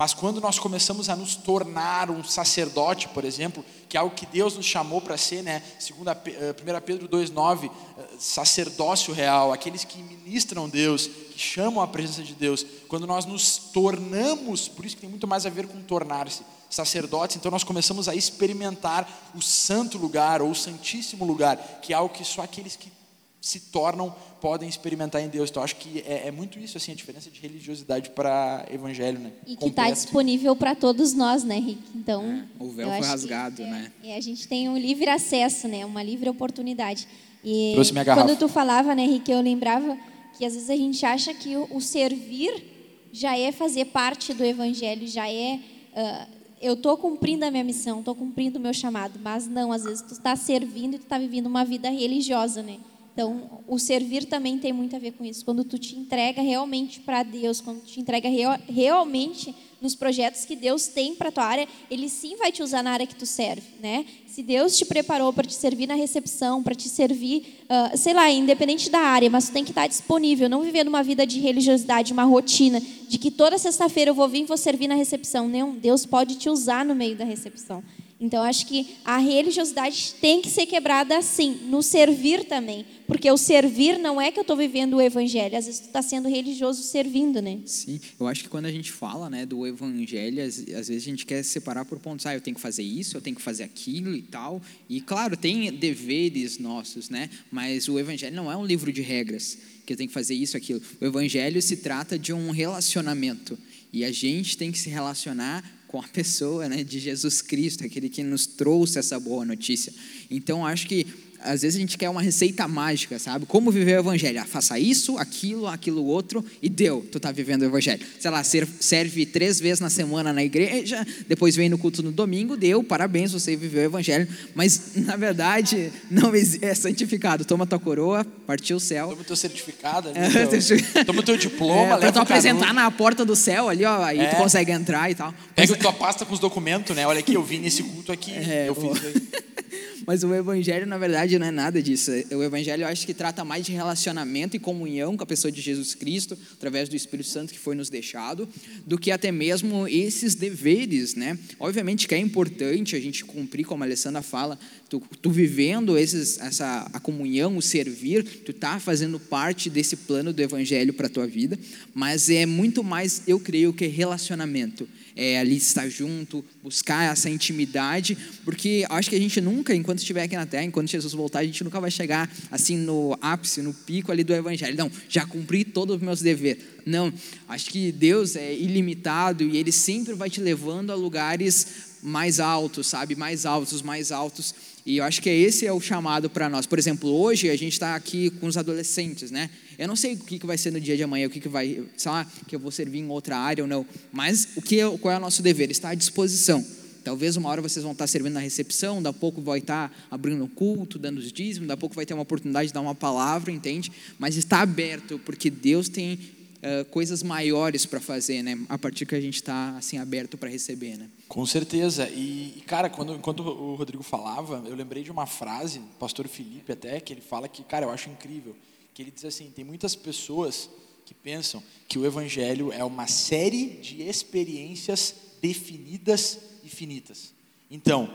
Mas 0.00 0.14
quando 0.14 0.40
nós 0.40 0.58
começamos 0.58 1.10
a 1.10 1.14
nos 1.14 1.36
tornar 1.36 2.10
um 2.10 2.24
sacerdote, 2.24 3.06
por 3.08 3.22
exemplo, 3.22 3.62
que 3.86 3.98
é 3.98 4.00
algo 4.00 4.14
que 4.16 4.24
Deus 4.24 4.56
nos 4.56 4.64
chamou 4.64 4.98
para 4.98 5.18
ser, 5.18 5.42
né? 5.42 5.62
Segunda, 5.78 6.14
1 6.14 6.30
eh, 6.30 6.80
Pedro 6.80 7.06
2,9, 7.06 7.66
eh, 7.70 8.02
sacerdócio 8.18 9.12
real, 9.12 9.52
aqueles 9.52 9.84
que 9.84 10.02
ministram 10.02 10.70
Deus, 10.70 11.06
que 11.06 11.38
chamam 11.38 11.82
a 11.82 11.86
presença 11.86 12.22
de 12.22 12.32
Deus. 12.32 12.64
Quando 12.88 13.06
nós 13.06 13.26
nos 13.26 13.58
tornamos, 13.58 14.68
por 14.68 14.86
isso 14.86 14.94
que 14.94 15.02
tem 15.02 15.10
muito 15.10 15.28
mais 15.28 15.44
a 15.44 15.50
ver 15.50 15.66
com 15.66 15.82
tornar-se 15.82 16.44
sacerdotes, 16.70 17.36
então 17.36 17.50
nós 17.50 17.62
começamos 17.62 18.08
a 18.08 18.14
experimentar 18.14 19.06
o 19.34 19.42
santo 19.42 19.98
lugar 19.98 20.40
ou 20.40 20.50
o 20.50 20.54
santíssimo 20.54 21.26
lugar, 21.26 21.58
que 21.82 21.92
é 21.92 21.96
algo 21.96 22.14
que 22.14 22.24
só 22.24 22.40
aqueles 22.40 22.74
que 22.74 22.90
se 23.38 23.60
tornam, 23.60 24.14
podem 24.40 24.68
experimentar 24.68 25.22
em 25.22 25.28
Deus. 25.28 25.50
Então, 25.50 25.62
acho 25.62 25.76
que 25.76 26.00
é, 26.06 26.28
é 26.28 26.30
muito 26.30 26.58
isso, 26.58 26.76
assim, 26.76 26.92
a 26.92 26.94
diferença 26.94 27.30
de 27.30 27.40
religiosidade 27.40 28.10
para 28.10 28.66
evangelho, 28.70 29.18
né? 29.18 29.32
E 29.46 29.56
que 29.56 29.66
está 29.66 29.90
disponível 29.90 30.56
para 30.56 30.74
todos 30.74 31.12
nós, 31.12 31.44
né, 31.44 31.58
Rick? 31.58 31.82
Então, 31.94 32.24
é, 32.24 32.44
o 32.58 32.70
véu 32.70 32.88
foi 32.88 33.06
rasgado, 33.06 33.56
que, 33.56 33.62
né? 33.62 33.92
É, 34.02 34.16
a 34.16 34.20
gente 34.20 34.48
tem 34.48 34.68
um 34.68 34.76
livre 34.76 35.08
acesso, 35.08 35.68
né? 35.68 35.84
Uma 35.84 36.02
livre 36.02 36.28
oportunidade. 36.28 37.06
E 37.44 37.72
Trouxe 37.74 37.92
minha 37.92 38.04
garrafa. 38.04 38.26
quando 38.26 38.38
tu 38.38 38.48
falava, 38.48 38.94
né, 38.94 39.06
Rick, 39.06 39.30
eu 39.30 39.40
lembrava 39.40 39.96
que 40.36 40.44
às 40.44 40.54
vezes 40.54 40.70
a 40.70 40.76
gente 40.76 41.04
acha 41.04 41.34
que 41.34 41.56
o, 41.56 41.68
o 41.76 41.80
servir 41.80 42.64
já 43.12 43.36
é 43.36 43.52
fazer 43.52 43.86
parte 43.86 44.32
do 44.32 44.44
evangelho, 44.44 45.06
já 45.06 45.28
é 45.30 45.58
uh, 45.94 46.40
eu 46.60 46.74
estou 46.74 46.96
cumprindo 46.96 47.44
a 47.44 47.50
minha 47.50 47.64
missão, 47.64 48.00
estou 48.00 48.14
cumprindo 48.14 48.58
o 48.58 48.62
meu 48.62 48.74
chamado, 48.74 49.18
mas 49.22 49.48
não, 49.48 49.72
às 49.72 49.84
vezes 49.84 50.02
tu 50.02 50.12
está 50.12 50.36
servindo 50.36 50.94
e 50.94 50.98
tu 50.98 51.04
está 51.04 51.18
vivendo 51.18 51.46
uma 51.46 51.64
vida 51.64 51.88
religiosa, 51.88 52.62
né? 52.62 52.76
Então, 53.20 53.62
o 53.68 53.78
servir 53.78 54.24
também 54.24 54.56
tem 54.58 54.72
muito 54.72 54.96
a 54.96 54.98
ver 54.98 55.12
com 55.12 55.22
isso. 55.22 55.44
Quando 55.44 55.62
tu 55.62 55.78
te 55.78 55.94
entrega 55.94 56.40
realmente 56.40 57.00
para 57.00 57.22
Deus, 57.22 57.60
quando 57.60 57.82
te 57.82 58.00
entrega 58.00 58.30
real, 58.30 58.58
realmente 58.66 59.54
nos 59.78 59.94
projetos 59.94 60.46
que 60.46 60.56
Deus 60.56 60.86
tem 60.86 61.14
para 61.14 61.30
tua 61.30 61.44
área, 61.44 61.68
Ele 61.90 62.08
sim 62.08 62.36
vai 62.36 62.50
te 62.50 62.62
usar 62.62 62.82
na 62.82 62.92
área 62.92 63.06
que 63.06 63.14
tu 63.14 63.26
serve, 63.26 63.62
né? 63.78 64.06
Se 64.26 64.42
Deus 64.42 64.74
te 64.78 64.86
preparou 64.86 65.34
para 65.34 65.46
te 65.46 65.52
servir 65.52 65.86
na 65.86 65.96
recepção, 65.96 66.62
para 66.62 66.74
te 66.74 66.88
servir, 66.88 67.62
uh, 67.64 67.94
sei 67.94 68.14
lá, 68.14 68.30
independente 68.30 68.88
da 68.88 69.00
área, 69.00 69.28
mas 69.28 69.50
tu 69.50 69.52
tem 69.52 69.64
que 69.64 69.70
estar 69.70 69.86
disponível, 69.86 70.48
não 70.48 70.62
vivendo 70.62 70.88
uma 70.88 71.02
vida 71.02 71.26
de 71.26 71.40
religiosidade, 71.40 72.14
uma 72.14 72.24
rotina, 72.24 72.80
de 73.06 73.18
que 73.18 73.30
toda 73.30 73.58
sexta-feira 73.58 74.12
eu 74.12 74.14
vou 74.14 74.30
vir 74.30 74.44
e 74.44 74.46
vou 74.46 74.56
servir 74.56 74.88
na 74.88 74.94
recepção. 74.94 75.46
Não, 75.46 75.72
Deus 75.72 76.06
pode 76.06 76.36
te 76.36 76.48
usar 76.48 76.86
no 76.86 76.94
meio 76.94 77.16
da 77.16 77.24
recepção. 77.26 77.84
Então, 78.20 78.42
acho 78.42 78.66
que 78.66 78.86
a 79.02 79.16
religiosidade 79.16 80.14
tem 80.20 80.42
que 80.42 80.50
ser 80.50 80.66
quebrada 80.66 81.16
assim, 81.16 81.58
no 81.70 81.82
servir 81.82 82.44
também. 82.44 82.84
Porque 83.06 83.30
o 83.30 83.36
servir 83.38 83.98
não 83.98 84.20
é 84.20 84.30
que 84.30 84.38
eu 84.38 84.42
estou 84.42 84.56
vivendo 84.56 84.94
o 84.94 85.00
evangelho, 85.00 85.56
às 85.56 85.64
vezes 85.64 85.80
tu 85.80 85.86
está 85.86 86.02
sendo 86.02 86.28
religioso 86.28 86.82
servindo, 86.82 87.40
né? 87.40 87.58
Sim, 87.64 87.98
eu 88.20 88.26
acho 88.28 88.44
que 88.44 88.48
quando 88.48 88.66
a 88.66 88.70
gente 88.70 88.92
fala 88.92 89.30
né, 89.30 89.46
do 89.46 89.66
evangelho, 89.66 90.44
às, 90.44 90.58
às 90.58 90.88
vezes 90.88 91.02
a 91.02 91.10
gente 91.10 91.24
quer 91.24 91.42
separar 91.42 91.86
por 91.86 91.98
pontos. 91.98 92.26
Ah, 92.26 92.34
eu 92.34 92.42
tenho 92.42 92.54
que 92.54 92.60
fazer 92.60 92.82
isso, 92.82 93.16
eu 93.16 93.22
tenho 93.22 93.34
que 93.34 93.42
fazer 93.42 93.64
aquilo 93.64 94.14
e 94.14 94.22
tal. 94.22 94.60
E 94.86 95.00
claro, 95.00 95.34
tem 95.34 95.72
deveres 95.72 96.58
nossos, 96.58 97.08
né? 97.08 97.30
Mas 97.50 97.88
o 97.88 97.98
evangelho 97.98 98.36
não 98.36 98.52
é 98.52 98.56
um 98.56 98.66
livro 98.66 98.92
de 98.92 99.00
regras, 99.00 99.56
que 99.86 99.94
eu 99.94 99.96
tenho 99.96 100.08
que 100.08 100.14
fazer 100.14 100.34
isso, 100.34 100.58
aquilo. 100.58 100.82
O 101.00 101.06
evangelho 101.06 101.60
se 101.62 101.78
trata 101.78 102.18
de 102.18 102.34
um 102.34 102.50
relacionamento. 102.50 103.58
E 103.92 104.04
a 104.04 104.12
gente 104.12 104.56
tem 104.56 104.70
que 104.70 104.78
se 104.78 104.88
relacionar 104.88 105.64
com 105.90 105.98
a 105.98 106.06
pessoa 106.06 106.68
né, 106.68 106.84
de 106.84 107.00
Jesus 107.00 107.42
Cristo, 107.42 107.84
aquele 107.84 108.08
que 108.08 108.22
nos 108.22 108.46
trouxe 108.46 109.00
essa 109.00 109.18
boa 109.18 109.44
notícia. 109.44 109.92
Então, 110.30 110.64
acho 110.64 110.86
que 110.86 111.04
às 111.42 111.62
vezes 111.62 111.76
a 111.76 111.80
gente 111.80 111.96
quer 111.96 112.08
uma 112.08 112.22
receita 112.22 112.66
mágica, 112.68 113.18
sabe? 113.18 113.46
Como 113.46 113.70
viver 113.70 113.96
o 113.96 114.00
evangelho? 114.00 114.40
Ah, 114.40 114.44
faça 114.44 114.78
isso, 114.78 115.18
aquilo, 115.18 115.66
aquilo 115.66 116.04
outro 116.04 116.44
e 116.62 116.68
deu, 116.68 117.06
tu 117.10 117.18
tá 117.18 117.32
vivendo 117.32 117.62
o 117.62 117.64
evangelho. 117.64 118.00
Sei 118.18 118.30
lá, 118.30 118.42
serve 118.44 119.26
três 119.26 119.58
vezes 119.58 119.80
na 119.80 119.90
semana 119.90 120.32
na 120.32 120.44
igreja, 120.44 121.06
depois 121.26 121.56
vem 121.56 121.68
no 121.68 121.78
culto 121.78 122.02
no 122.02 122.12
domingo, 122.12 122.56
deu, 122.56 122.82
parabéns, 122.82 123.32
você 123.32 123.56
viveu 123.56 123.82
o 123.82 123.84
evangelho. 123.84 124.28
Mas 124.54 124.92
na 124.96 125.16
verdade 125.16 125.92
não 126.10 126.32
é 126.60 126.74
santificado. 126.74 127.44
Toma 127.44 127.66
tua 127.66 127.78
coroa, 127.78 128.24
partiu 128.46 128.76
o 128.76 128.80
céu. 128.80 129.08
Toma 129.08 129.22
o 129.22 129.24
teu 129.24 129.36
certificado, 129.36 130.08
ali, 130.08 130.18
teu, 130.46 131.04
toma 131.04 131.20
o 131.20 131.22
teu 131.22 131.36
diploma, 131.36 131.94
é, 131.94 131.98
para 131.98 132.12
tu 132.12 132.20
apresentar 132.20 132.74
na 132.74 132.90
porta 132.90 133.24
do 133.24 133.34
céu 133.34 133.68
ali, 133.68 133.84
ó, 133.84 134.02
aí 134.02 134.20
é. 134.20 134.26
tu 134.26 134.36
consegue 134.36 134.72
entrar 134.72 135.10
e 135.10 135.14
tal. 135.14 135.34
Pega 135.54 135.72
Mas, 135.72 135.80
tua 135.80 135.92
pasta 135.92 136.24
com 136.24 136.34
os 136.34 136.40
documentos, 136.40 136.94
né? 136.94 137.06
Olha 137.06 137.20
aqui, 137.20 137.34
eu 137.34 137.42
vim 137.42 137.58
nesse 137.58 137.82
culto 137.82 138.12
aqui, 138.12 138.32
é, 138.32 138.68
eu 138.68 138.74
fiz. 138.74 139.40
Mas 140.06 140.22
o 140.22 140.34
evangelho, 140.34 140.86
na 140.86 140.98
verdade, 140.98 141.38
não 141.38 141.46
é 141.46 141.50
nada 141.50 141.82
disso. 141.82 142.10
O 142.30 142.42
evangelho 142.42 142.82
eu 142.82 142.88
acho 142.88 143.06
que 143.06 143.14
trata 143.14 143.44
mais 143.44 143.64
de 143.64 143.72
relacionamento 143.72 144.56
e 144.56 144.60
comunhão 144.60 145.16
com 145.16 145.22
a 145.22 145.26
pessoa 145.26 145.50
de 145.50 145.60
Jesus 145.60 145.94
Cristo, 145.94 146.36
através 146.52 146.88
do 146.88 146.96
Espírito 146.96 147.28
Santo 147.28 147.52
que 147.52 147.58
foi 147.58 147.74
nos 147.74 147.88
deixado, 147.88 148.48
do 148.86 148.98
que 148.98 149.10
até 149.10 149.30
mesmo 149.30 149.86
esses 149.88 150.34
deveres, 150.34 151.14
né? 151.14 151.38
Obviamente 151.58 152.08
que 152.08 152.14
é 152.14 152.18
importante 152.18 152.96
a 152.96 153.00
gente 153.00 153.24
cumprir, 153.24 153.64
como 153.64 153.82
a 153.82 153.86
Alessandra 153.86 154.22
fala, 154.22 154.58
tu, 154.88 155.02
tu 155.20 155.30
vivendo 155.30 155.96
esses, 155.96 156.38
essa 156.38 156.88
a 156.92 157.00
comunhão, 157.00 157.56
o 157.56 157.62
servir, 157.62 158.22
tu 158.22 158.52
tá 158.52 158.78
fazendo 158.80 159.18
parte 159.18 159.70
desse 159.70 159.96
plano 159.96 160.32
do 160.32 160.40
evangelho 160.42 160.92
para 160.92 161.06
a 161.06 161.10
tua 161.10 161.26
vida, 161.26 161.58
mas 161.94 162.28
é 162.28 162.46
muito 162.46 162.82
mais, 162.82 163.22
eu 163.26 163.38
creio, 163.38 163.72
que 163.72 163.86
relacionamento 163.86 164.88
é, 165.20 165.38
ali 165.38 165.58
estar 165.58 165.86
junto, 165.86 166.42
buscar 166.62 167.12
essa 167.12 167.28
intimidade, 167.28 168.16
porque 168.42 168.86
acho 168.88 169.10
que 169.10 169.16
a 169.16 169.18
gente 169.18 169.38
nunca, 169.38 169.74
enquanto 169.74 169.98
estiver 169.98 170.22
aqui 170.22 170.34
na 170.34 170.46
Terra, 170.46 170.64
enquanto 170.64 170.88
Jesus 170.88 171.12
voltar, 171.12 171.40
a 171.40 171.44
gente 171.44 171.62
nunca 171.62 171.78
vai 171.78 171.90
chegar 171.90 172.34
assim 172.50 172.74
no 172.74 173.18
ápice, 173.20 173.60
no 173.60 173.74
pico 173.74 174.10
ali 174.10 174.24
do 174.24 174.32
Evangelho. 174.32 174.74
Não, 174.78 174.90
já 175.10 175.26
cumpri 175.26 175.62
todos 175.62 175.96
os 175.96 176.02
meus 176.02 176.22
deveres. 176.22 176.64
Não, 176.86 177.12
acho 177.46 177.68
que 177.68 177.92
Deus 177.92 178.34
é 178.34 178.54
ilimitado 178.54 179.44
e 179.44 179.58
Ele 179.58 179.70
sempre 179.70 180.14
vai 180.14 180.30
te 180.30 180.40
levando 180.40 180.90
a 180.90 180.94
lugares 180.94 181.90
mais 182.02 182.40
altos, 182.40 182.86
sabe? 182.86 183.14
Mais 183.14 183.44
altos, 183.44 183.82
mais 183.82 184.10
altos. 184.10 184.54
E 184.84 184.96
eu 184.96 185.04
acho 185.04 185.20
que 185.20 185.28
esse 185.28 185.66
é 185.66 185.72
o 185.72 185.80
chamado 185.80 186.30
para 186.30 186.48
nós. 186.48 186.66
Por 186.66 186.78
exemplo, 186.78 187.10
hoje 187.10 187.50
a 187.50 187.56
gente 187.56 187.72
está 187.72 187.94
aqui 187.94 188.30
com 188.30 188.46
os 188.46 188.56
adolescentes, 188.56 189.30
né? 189.30 189.50
Eu 189.78 189.86
não 189.86 189.96
sei 189.96 190.14
o 190.14 190.18
que, 190.18 190.38
que 190.38 190.46
vai 190.46 190.56
ser 190.56 190.70
no 190.70 190.80
dia 190.80 190.96
de 190.96 191.02
amanhã, 191.02 191.26
o 191.26 191.30
que, 191.30 191.40
que 191.40 191.48
vai, 191.48 191.84
sei 191.96 192.10
lá, 192.10 192.26
que 192.46 192.54
eu 192.54 192.60
vou 192.60 192.70
servir 192.70 192.98
em 192.98 193.08
outra 193.08 193.36
área 193.36 193.62
ou 193.62 193.68
não. 193.68 193.86
Mas 194.12 194.48
o 194.56 194.62
que, 194.62 194.80
é, 194.80 194.98
qual 194.98 195.14
é 195.14 195.16
o 195.18 195.20
nosso 195.20 195.42
dever? 195.42 195.70
Estar 195.70 195.90
à 195.90 195.94
disposição. 195.94 196.64
Talvez 197.02 197.36
uma 197.36 197.48
hora 197.48 197.62
vocês 197.62 197.82
vão 197.82 197.92
estar 197.92 198.06
servindo 198.06 198.34
na 198.34 198.40
recepção, 198.40 199.02
daqui 199.02 199.16
a 199.16 199.20
pouco 199.20 199.40
vai 199.40 199.58
estar 199.58 199.90
abrindo 200.10 200.44
um 200.44 200.48
culto, 200.48 200.98
dando 200.98 201.18
os 201.18 201.32
dízimos, 201.32 201.66
daqui 201.66 201.78
a 201.78 201.80
pouco 201.80 201.94
vai 201.94 202.04
ter 202.04 202.12
uma 202.12 202.22
oportunidade 202.22 202.68
de 202.68 202.74
dar 202.74 202.80
uma 202.80 202.94
palavra, 202.94 203.50
entende? 203.50 203.90
Mas 204.18 204.36
está 204.36 204.60
aberto, 204.60 205.18
porque 205.24 205.48
Deus 205.48 205.88
tem 205.88 206.18
uh, 206.60 206.84
coisas 206.86 207.22
maiores 207.22 207.86
para 207.86 208.00
fazer, 208.00 208.42
né? 208.42 208.58
A 208.68 208.78
partir 208.78 209.06
que 209.06 209.14
a 209.14 209.20
gente 209.20 209.36
está 209.36 209.76
assim 209.76 209.98
aberto 209.98 210.36
para 210.36 210.48
receber, 210.48 210.96
né? 210.96 211.08
Com 211.28 211.44
certeza. 211.46 212.08
E, 212.08 212.62
cara, 212.66 212.88
quando 212.88 213.14
enquanto 213.14 213.40
o 213.40 213.74
Rodrigo 213.74 214.02
falava, 214.02 214.62
eu 214.66 214.74
lembrei 214.74 215.02
de 215.02 215.10
uma 215.10 215.26
frase, 215.26 215.78
do 215.78 215.96
pastor 215.98 216.28
Felipe 216.28 216.72
até, 216.72 217.00
que 217.00 217.12
ele 217.12 217.20
fala 217.20 217.48
que, 217.48 217.62
cara, 217.62 217.86
eu 217.86 217.90
acho 217.90 218.10
incrível, 218.10 218.54
que 218.94 219.02
ele 219.02 219.10
diz 219.10 219.24
assim: 219.24 219.50
tem 219.54 219.64
muitas 219.64 219.94
pessoas 219.94 220.68
que 221.04 221.14
pensam 221.14 221.62
que 221.88 221.98
o 221.98 222.06
evangelho 222.06 222.72
é 222.72 222.84
uma 222.84 223.06
série 223.06 223.66
de 223.66 224.02
experiências 224.02 225.14
definidas 225.42 226.38
e 226.62 226.68
finitas. 226.68 227.32
Então, 227.70 228.10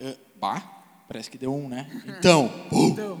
uh, 0.00 0.16
bah, 0.40 0.60
parece 1.06 1.30
que 1.30 1.36
deu 1.36 1.54
um, 1.54 1.68
né? 1.68 1.90
Então, 2.18 2.46
uh, 2.70 2.86
então, 2.86 3.20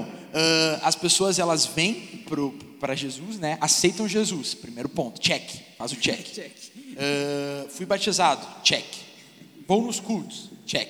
uh, 0.00 0.80
as 0.82 0.94
pessoas 0.94 1.38
elas 1.38 1.66
vêm 1.66 2.24
para 2.80 2.94
Jesus, 2.94 3.38
né? 3.38 3.58
Aceitam 3.60 4.08
Jesus. 4.08 4.54
Primeiro 4.54 4.88
ponto, 4.88 5.20
check, 5.20 5.42
faz 5.76 5.92
o 5.92 5.96
check. 5.96 6.24
check. 6.32 6.52
Uh, 6.76 7.68
fui 7.70 7.86
batizado, 7.86 8.46
check. 8.62 8.84
Vou 9.66 9.82
nos 9.82 10.00
cultos, 10.00 10.50
check. 10.66 10.88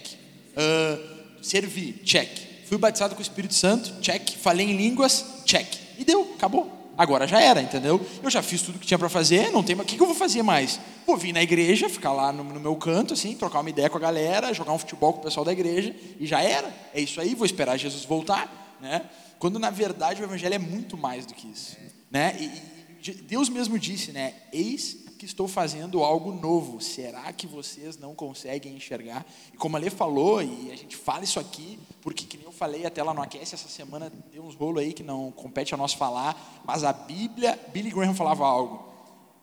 Uh, 0.52 1.42
servi, 1.42 1.94
check. 2.04 2.28
Fui 2.66 2.78
batizado 2.78 3.14
com 3.14 3.20
o 3.20 3.22
Espírito 3.22 3.54
Santo, 3.54 4.00
check. 4.00 4.36
Falei 4.36 4.66
em 4.66 4.76
línguas, 4.76 5.24
check. 5.44 5.66
E 5.98 6.04
deu, 6.04 6.34
acabou. 6.36 6.77
Agora 6.98 7.28
já 7.28 7.40
era, 7.40 7.62
entendeu? 7.62 8.04
Eu 8.20 8.28
já 8.28 8.42
fiz 8.42 8.60
tudo 8.60 8.76
que 8.80 8.86
tinha 8.86 8.98
para 8.98 9.08
fazer, 9.08 9.52
não 9.52 9.62
tem 9.62 9.76
mais. 9.76 9.86
O 9.86 9.88
que, 9.88 9.96
que 9.96 10.02
eu 10.02 10.06
vou 10.06 10.16
fazer 10.16 10.42
mais? 10.42 10.80
Vou 11.06 11.16
vir 11.16 11.32
na 11.32 11.40
igreja, 11.40 11.88
ficar 11.88 12.12
lá 12.12 12.32
no, 12.32 12.42
no, 12.42 12.58
meu 12.58 12.74
canto, 12.74 13.14
assim, 13.14 13.36
trocar 13.36 13.60
uma 13.60 13.70
ideia 13.70 13.88
com 13.88 13.96
a 13.96 14.00
galera, 14.00 14.52
jogar 14.52 14.72
um 14.72 14.78
futebol 14.78 15.12
com 15.12 15.20
o 15.20 15.22
pessoal 15.22 15.44
da 15.44 15.52
igreja, 15.52 15.94
e 16.18 16.26
já 16.26 16.42
era. 16.42 16.74
É 16.92 17.00
isso 17.00 17.20
aí, 17.20 17.36
vou 17.36 17.46
esperar 17.46 17.76
Jesus 17.76 18.04
voltar, 18.04 18.76
né? 18.80 19.02
Quando 19.38 19.60
na 19.60 19.70
verdade 19.70 20.20
o 20.20 20.24
evangelho 20.24 20.54
é 20.54 20.58
muito 20.58 20.96
mais 20.96 21.24
do 21.24 21.34
que 21.34 21.46
isso, 21.46 21.76
né? 22.10 22.36
E, 22.40 23.08
e 23.08 23.12
Deus 23.12 23.48
mesmo 23.48 23.78
disse, 23.78 24.10
né? 24.10 24.34
Eis 24.52 25.07
que 25.18 25.26
estou 25.26 25.48
fazendo 25.48 26.02
algo 26.04 26.32
novo. 26.32 26.80
Será 26.80 27.32
que 27.32 27.46
vocês 27.46 27.98
não 27.98 28.14
conseguem 28.14 28.76
enxergar? 28.76 29.26
E 29.52 29.56
como 29.56 29.76
a 29.76 29.80
Lê 29.80 29.90
falou, 29.90 30.40
e 30.40 30.70
a 30.70 30.76
gente 30.76 30.96
fala 30.96 31.24
isso 31.24 31.40
aqui, 31.40 31.78
porque 32.00 32.24
que 32.24 32.36
nem 32.36 32.46
eu 32.46 32.52
falei 32.52 32.86
até 32.86 33.02
lá 33.02 33.12
no 33.12 33.20
Aquece 33.20 33.54
essa 33.54 33.68
semana, 33.68 34.10
deu 34.32 34.44
uns 34.44 34.54
rolos 34.54 34.82
aí 34.82 34.92
que 34.92 35.02
não 35.02 35.32
compete 35.32 35.74
a 35.74 35.76
nós 35.76 35.92
falar, 35.92 36.62
mas 36.64 36.84
a 36.84 36.92
Bíblia, 36.92 37.58
Billy 37.72 37.90
Graham 37.90 38.14
falava 38.14 38.46
algo. 38.46 38.86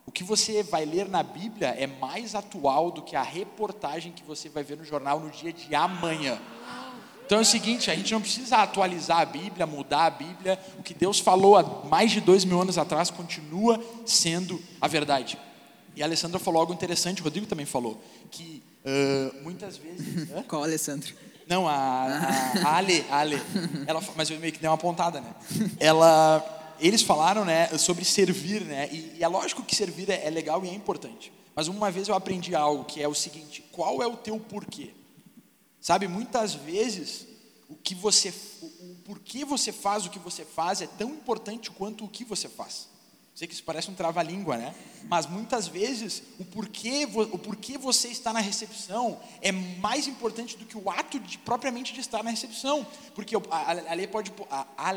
O 0.05 0.11
que 0.11 0.23
você 0.23 0.63
vai 0.63 0.85
ler 0.85 1.09
na 1.09 1.21
Bíblia 1.21 1.69
é 1.77 1.85
mais 1.85 2.35
atual 2.35 2.89
do 2.89 3.01
que 3.01 3.15
a 3.15 3.23
reportagem 3.23 4.13
que 4.13 4.23
você 4.23 4.47
vai 4.47 4.63
ver 4.63 4.77
no 4.77 4.85
jornal 4.85 5.19
no 5.19 5.29
dia 5.29 5.51
de 5.51 5.75
amanhã. 5.75 6.39
Então 7.25 7.39
é 7.39 7.41
o 7.41 7.45
seguinte, 7.45 7.89
a 7.89 7.95
gente 7.95 8.13
não 8.13 8.21
precisa 8.21 8.57
atualizar 8.57 9.19
a 9.19 9.25
Bíblia, 9.25 9.65
mudar 9.65 10.05
a 10.05 10.09
Bíblia. 10.11 10.59
O 10.77 10.83
que 10.83 10.93
Deus 10.93 11.19
falou 11.19 11.57
há 11.57 11.63
mais 11.85 12.11
de 12.11 12.21
dois 12.21 12.45
mil 12.45 12.61
anos 12.61 12.77
atrás 12.77 13.09
continua 13.09 13.83
sendo 14.05 14.61
a 14.79 14.87
verdade. 14.87 15.37
E 15.95 16.01
a 16.01 16.05
Alessandra 16.05 16.39
falou 16.39 16.59
algo 16.59 16.73
interessante, 16.73 17.21
o 17.21 17.23
Rodrigo 17.23 17.45
também 17.45 17.65
falou, 17.65 18.01
que 18.29 18.61
uh, 18.83 19.43
muitas 19.43 19.77
vezes... 19.77 20.29
Qual 20.47 20.63
Alessandra? 20.63 21.09
Não, 21.47 21.67
a, 21.67 21.73
a, 21.73 22.67
a 22.67 22.77
Ale, 22.77 23.05
a 23.09 23.19
Ale. 23.19 23.41
Ela, 23.85 24.03
mas 24.15 24.29
eu 24.29 24.39
meio 24.39 24.51
que 24.51 24.59
dei 24.59 24.69
uma 24.69 24.77
pontada, 24.77 25.21
né? 25.21 25.33
Ela, 25.79 26.75
eles 26.79 27.01
falaram 27.01 27.45
né, 27.45 27.67
sobre 27.77 28.03
servir, 28.03 28.61
né? 28.61 28.89
E, 28.91 29.17
e 29.17 29.23
é 29.23 29.27
lógico 29.27 29.63
que 29.63 29.75
servir 29.75 30.09
é, 30.09 30.25
é 30.25 30.29
legal 30.29 30.63
e 30.65 30.69
é 30.69 30.73
importante. 30.73 31.31
Mas 31.55 31.67
uma 31.67 31.89
vez 31.89 32.07
eu 32.07 32.15
aprendi 32.15 32.53
algo 32.55 32.83
que 32.83 33.01
é 33.01 33.07
o 33.07 33.13
seguinte: 33.13 33.63
qual 33.71 34.01
é 34.01 34.07
o 34.07 34.17
teu 34.17 34.39
porquê? 34.39 34.91
Sabe, 35.79 36.07
muitas 36.07 36.55
vezes 36.55 37.27
o 37.69 37.75
que 37.75 37.93
você, 37.93 38.33
o, 38.61 38.65
o 38.65 38.95
porquê 39.05 39.45
você 39.45 39.71
faz 39.71 40.05
o 40.05 40.09
que 40.09 40.19
você 40.19 40.43
faz 40.43 40.81
é 40.81 40.87
tão 40.87 41.11
importante 41.11 41.71
quanto 41.71 42.03
o 42.03 42.09
que 42.09 42.25
você 42.25 42.49
faz. 42.49 42.89
Sei 43.35 43.49
que 43.49 43.53
isso 43.53 43.65
parece 43.65 43.91
um 43.91 43.93
trava-língua, 43.93 44.55
né? 44.55 44.73
Mas 45.09 45.25
muitas 45.27 45.67
vezes 45.67 46.23
o 46.39 46.45
porquê, 46.45 47.05
o 47.33 47.37
porquê 47.37 47.77
você 47.77 48.07
está 48.07 48.31
na 48.31 48.39
recepção 48.39 49.19
é 49.41 49.51
mais 49.51 50.07
importante 50.07 50.55
do 50.55 50.65
que 50.65 50.77
o 50.77 50.89
ato 50.89 51.19
de, 51.19 51.37
propriamente 51.39 51.93
de 51.93 51.99
estar 51.99 52.23
na 52.23 52.29
recepção. 52.29 52.87
Porque 53.13 53.35
a, 53.35 53.93
Lê 53.93 54.07
pode, 54.07 54.31
a, 54.49 54.65
a 54.77 54.93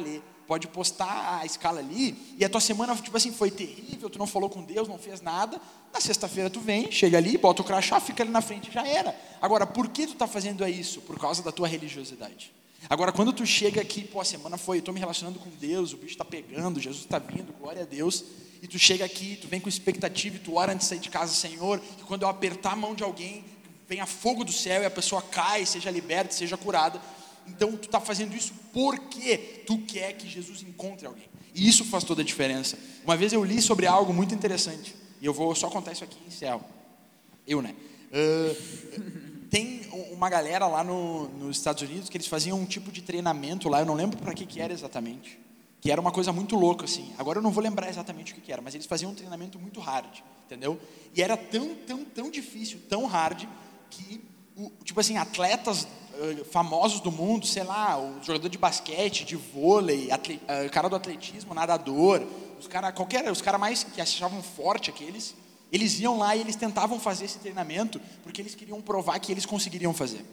pode 0.47 0.69
postar 0.69 1.41
a 1.41 1.45
escala 1.45 1.81
ali 1.81 2.17
e 2.39 2.45
a 2.45 2.49
tua 2.49 2.61
semana 2.61 2.95
tipo 2.95 3.17
assim, 3.17 3.33
foi 3.33 3.51
terrível, 3.51 4.09
tu 4.09 4.21
não 4.21 4.27
falou 4.27 4.49
com 4.49 4.63
Deus, 4.63 4.87
não 4.87 4.99
fez 4.99 5.21
nada. 5.21 5.61
Na 5.93 6.01
sexta-feira 6.01 6.49
tu 6.49 6.61
vem, 6.61 6.93
chega 6.93 7.19
ali, 7.19 7.37
bota 7.37 7.63
o 7.63 7.65
crachá, 7.65 7.99
fica 7.99 8.23
ali 8.23 8.31
na 8.31 8.41
frente 8.41 8.71
já 8.71 8.87
era. 8.87 9.19
Agora, 9.43 9.67
por 9.67 9.89
que 9.89 10.07
tu 10.07 10.13
está 10.13 10.29
fazendo 10.29 10.65
isso? 10.69 11.01
Por 11.01 11.19
causa 11.19 11.43
da 11.43 11.51
tua 11.51 11.67
religiosidade. 11.67 12.53
Agora, 12.89 13.13
quando 13.13 13.33
tu 13.33 13.45
chega 13.45 13.81
aqui, 13.81 14.05
pô, 14.05 14.21
a 14.21 14.25
semana 14.25 14.57
foi, 14.57 14.77
eu 14.77 14.81
estou 14.81 14.95
me 14.95 15.01
relacionando 15.01 15.39
com 15.39 15.51
Deus, 15.51 15.93
o 15.93 15.97
bicho 15.97 16.13
está 16.13 16.25
pegando, 16.25 16.81
Jesus 16.81 17.05
está 17.05 17.19
vindo, 17.19 17.53
glória 17.59 17.83
a 17.83 17.87
Deus, 17.87 18.25
e 18.63 18.69
tu 18.69 18.79
chega 18.79 19.05
aqui, 19.05 19.39
tu 19.41 19.49
vem 19.49 19.61
com 19.61 19.69
expectativa 19.69 20.37
e 20.37 20.39
tu 20.39 20.55
ora 20.55 20.73
antes 20.73 20.87
de 20.87 20.91
sair 20.91 21.01
de 21.01 21.11
casa, 21.11 21.33
Senhor, 21.33 21.81
que 21.81 22.05
quando 22.05 22.23
eu 22.23 22.29
apertar 22.29 22.73
a 22.73 22.77
mão 22.77 22.95
de 22.95 23.03
alguém, 23.03 23.45
venha 23.89 24.07
fogo 24.07 24.45
do 24.45 24.53
céu 24.53 24.83
e 24.83 24.87
a 24.87 24.91
pessoa 24.91 25.23
cai, 25.23 25.65
seja 25.65 25.91
liberta, 25.91 26.33
seja 26.33 26.57
curada. 26.57 27.01
Então, 27.47 27.77
tu 27.77 27.87
está 27.87 28.01
fazendo 28.01 28.37
isso 28.37 28.53
porque 28.73 29.39
tu 29.67 29.79
quer 29.79 30.13
que 30.13 30.29
Jesus 30.29 30.63
encontre 30.63 31.07
alguém. 31.07 31.29
E 31.55 31.67
isso 31.67 31.85
faz 31.85 32.05
toda 32.05 32.23
a 32.23 32.25
diferença. 32.25 32.79
Uma 33.05 33.17
vez 33.17 33.33
eu 33.33 33.43
li 33.43 33.61
sobre 33.61 33.87
algo 33.87 34.13
muito 34.13 34.35
interessante, 34.35 34.95
e 35.21 35.27
eu 35.27 35.33
vou 35.33 35.55
só 35.55 35.69
contar 35.69 35.93
isso 35.93 36.05
aqui 36.05 36.19
em 36.27 36.31
céu. 36.31 36.63
Eu, 37.47 37.63
né? 37.63 37.75
Uh, 38.11 39.28
tem 39.51 39.89
uma 40.13 40.29
galera 40.29 40.67
lá 40.67 40.85
no, 40.85 41.29
nos 41.29 41.57
Estados 41.57 41.83
Unidos 41.83 42.09
que 42.09 42.17
eles 42.17 42.27
faziam 42.27 42.59
um 42.59 42.67
tipo 42.67 42.93
de 42.93 43.03
treinamento 43.03 43.69
lá, 43.69 43.81
eu 43.81 43.87
não 43.87 43.95
lembro 43.95 44.19
para 44.19 44.35
que, 44.35 44.45
que 44.45 44.61
era 44.61 44.73
exatamente, 44.73 45.39
que 45.81 45.91
era 45.91 46.01
uma 46.01 46.13
coisa 46.13 46.33
muito 46.33 46.55
louca 46.55 46.85
assim. 46.85 47.13
Agora 47.19 47.39
eu 47.39 47.43
não 47.43 47.51
vou 47.51 47.63
lembrar 47.63 47.89
exatamente 47.89 48.33
o 48.33 48.35
que, 48.35 48.41
que 48.41 48.53
era, 48.53 48.61
mas 48.61 48.75
eles 48.75 48.87
faziam 48.87 49.11
um 49.11 49.15
treinamento 49.15 49.59
muito 49.59 49.81
hard, 49.81 50.19
entendeu? 50.45 50.79
E 51.15 51.23
era 51.23 51.37
tão, 51.37 51.75
tão, 51.87 52.05
tão 52.05 52.31
difícil, 52.31 52.81
tão 52.89 53.07
hard 53.07 53.45
que, 53.91 54.21
o, 54.57 54.71
tipo 54.85 55.01
assim, 55.01 55.17
atletas 55.17 55.85
uh, 55.85 56.45
famosos 56.47 57.01
do 57.01 57.11
mundo, 57.11 57.47
sei 57.47 57.65
lá, 57.65 57.99
o 57.99 58.23
jogador 58.23 58.49
de 58.49 58.59
basquete, 58.59 59.25
de 59.25 59.37
vôlei, 59.37 60.11
atle, 60.11 60.41
uh, 60.45 60.71
cara 60.71 60.89
do 60.89 60.97
atletismo, 60.97 61.55
nadador, 61.55 62.23
os 62.59 62.67
cara 62.67 62.93
qualquer, 62.93 63.31
os 63.31 63.41
caras 63.41 63.61
mais 63.61 63.83
que 63.83 64.01
achavam 64.01 64.43
forte 64.43 64.91
aqueles 64.91 65.35
eles 65.71 66.01
iam 66.01 66.19
lá 66.19 66.35
e 66.35 66.41
eles 66.41 66.57
tentavam 66.57 66.99
fazer 66.99 67.27
esse 67.27 67.39
treinamento 67.39 68.01
porque 68.23 68.41
eles 68.41 68.55
queriam 68.55 68.81
provar 68.81 69.19
que 69.19 69.31
eles 69.31 69.45
conseguiriam 69.45 69.93
fazer. 69.93 70.25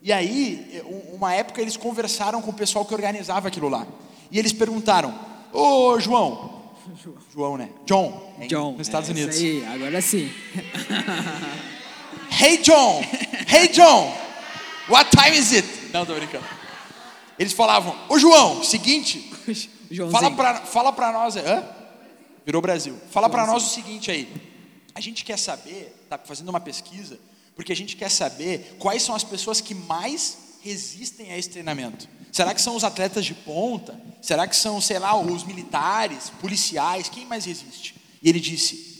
E 0.00 0.12
aí, 0.12 0.82
uma 1.12 1.32
época 1.32 1.60
eles 1.60 1.76
conversaram 1.76 2.42
com 2.42 2.50
o 2.50 2.54
pessoal 2.54 2.84
que 2.84 2.92
organizava 2.92 3.48
aquilo 3.48 3.68
lá. 3.68 3.86
E 4.30 4.38
eles 4.38 4.52
perguntaram: 4.52 5.14
Ô 5.52 6.00
João, 6.00 6.72
João, 7.32 7.56
né? 7.56 7.68
John, 7.86 8.34
John 8.48 8.72
nos 8.72 8.88
Estados 8.88 9.08
é 9.08 9.12
Unidos. 9.12 9.36
Isso 9.36 9.44
aí, 9.44 9.64
agora 9.66 10.00
sim. 10.00 10.32
hey 12.40 12.58
John, 12.58 13.02
hey 13.46 13.68
John, 13.68 14.12
what 14.88 15.08
time 15.10 15.38
is 15.38 15.52
it? 15.52 15.68
Não, 15.92 16.04
tô 16.04 16.14
brincando. 16.14 16.44
Eles 17.38 17.52
falavam: 17.52 17.94
Ô 18.08 18.18
João, 18.18 18.64
seguinte, 18.64 19.30
fala 20.10 20.30
pra, 20.32 20.54
fala 20.62 20.92
pra 20.92 21.12
nós. 21.12 21.36
Hã? 21.36 21.62
Virou 22.44 22.60
Brasil. 22.60 22.96
Fala 23.10 23.30
para 23.30 23.46
nós 23.46 23.62
o 23.64 23.68
seguinte 23.68 24.10
aí. 24.10 24.51
A 24.94 25.00
gente 25.00 25.24
quer 25.24 25.38
saber, 25.38 26.06
tá 26.08 26.18
fazendo 26.18 26.48
uma 26.48 26.60
pesquisa, 26.60 27.18
porque 27.54 27.72
a 27.72 27.76
gente 27.76 27.96
quer 27.96 28.10
saber 28.10 28.76
quais 28.78 29.02
são 29.02 29.14
as 29.14 29.24
pessoas 29.24 29.60
que 29.60 29.74
mais 29.74 30.38
resistem 30.60 31.32
a 31.32 31.38
esse 31.38 31.50
treinamento. 31.50 32.08
Será 32.30 32.54
que 32.54 32.62
são 32.62 32.74
os 32.74 32.84
atletas 32.84 33.24
de 33.24 33.34
ponta? 33.34 34.00
Será 34.22 34.46
que 34.46 34.56
são, 34.56 34.80
sei 34.80 34.98
lá, 34.98 35.18
os 35.18 35.44
militares, 35.44 36.30
policiais? 36.40 37.08
Quem 37.08 37.26
mais 37.26 37.44
resiste? 37.44 37.94
E 38.22 38.28
ele 38.28 38.40
disse: 38.40 38.92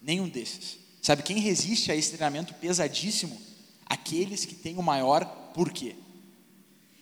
nenhum 0.00 0.28
desses. 0.28 0.78
Sabe 1.02 1.22
quem 1.22 1.38
resiste 1.38 1.92
a 1.92 1.96
esse 1.96 2.10
treinamento 2.10 2.54
pesadíssimo? 2.54 3.40
Aqueles 3.84 4.44
que 4.44 4.54
têm 4.54 4.78
o 4.78 4.82
maior 4.82 5.24
porquê. 5.52 5.96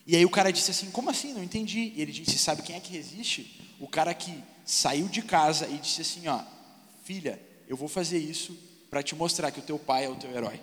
E 0.05 0.17
aí 0.17 0.25
o 0.25 0.31
cara 0.31 0.53
disse 0.53 0.71
assim: 0.71 0.91
como 0.91 1.11
assim? 1.11 1.33
Não 1.33 1.45
entendi. 1.45 1.93
E 1.95 2.03
ele 2.03 2.11
disse: 2.11 2.39
sabe 2.39 2.63
quem 2.63 2.75
é 2.75 2.81
que 2.81 2.93
resiste? 2.93 3.61
O 3.79 3.87
cara 3.87 4.13
que 4.15 4.43
saiu 4.65 5.07
de 5.07 5.23
casa 5.23 5.69
e 5.69 5.79
disse 5.79 6.03
assim: 6.03 6.27
ó, 6.27 6.41
filha, 7.05 7.41
eu 7.69 7.77
vou 7.77 7.89
fazer 7.89 8.19
isso 8.19 8.57
para 8.91 9.03
te 9.03 9.15
mostrar 9.15 9.51
que 9.51 9.61
o 9.61 9.63
teu 9.63 9.79
pai 9.79 10.05
é 10.05 10.09
o 10.09 10.15
teu 10.17 10.31
herói. 10.31 10.61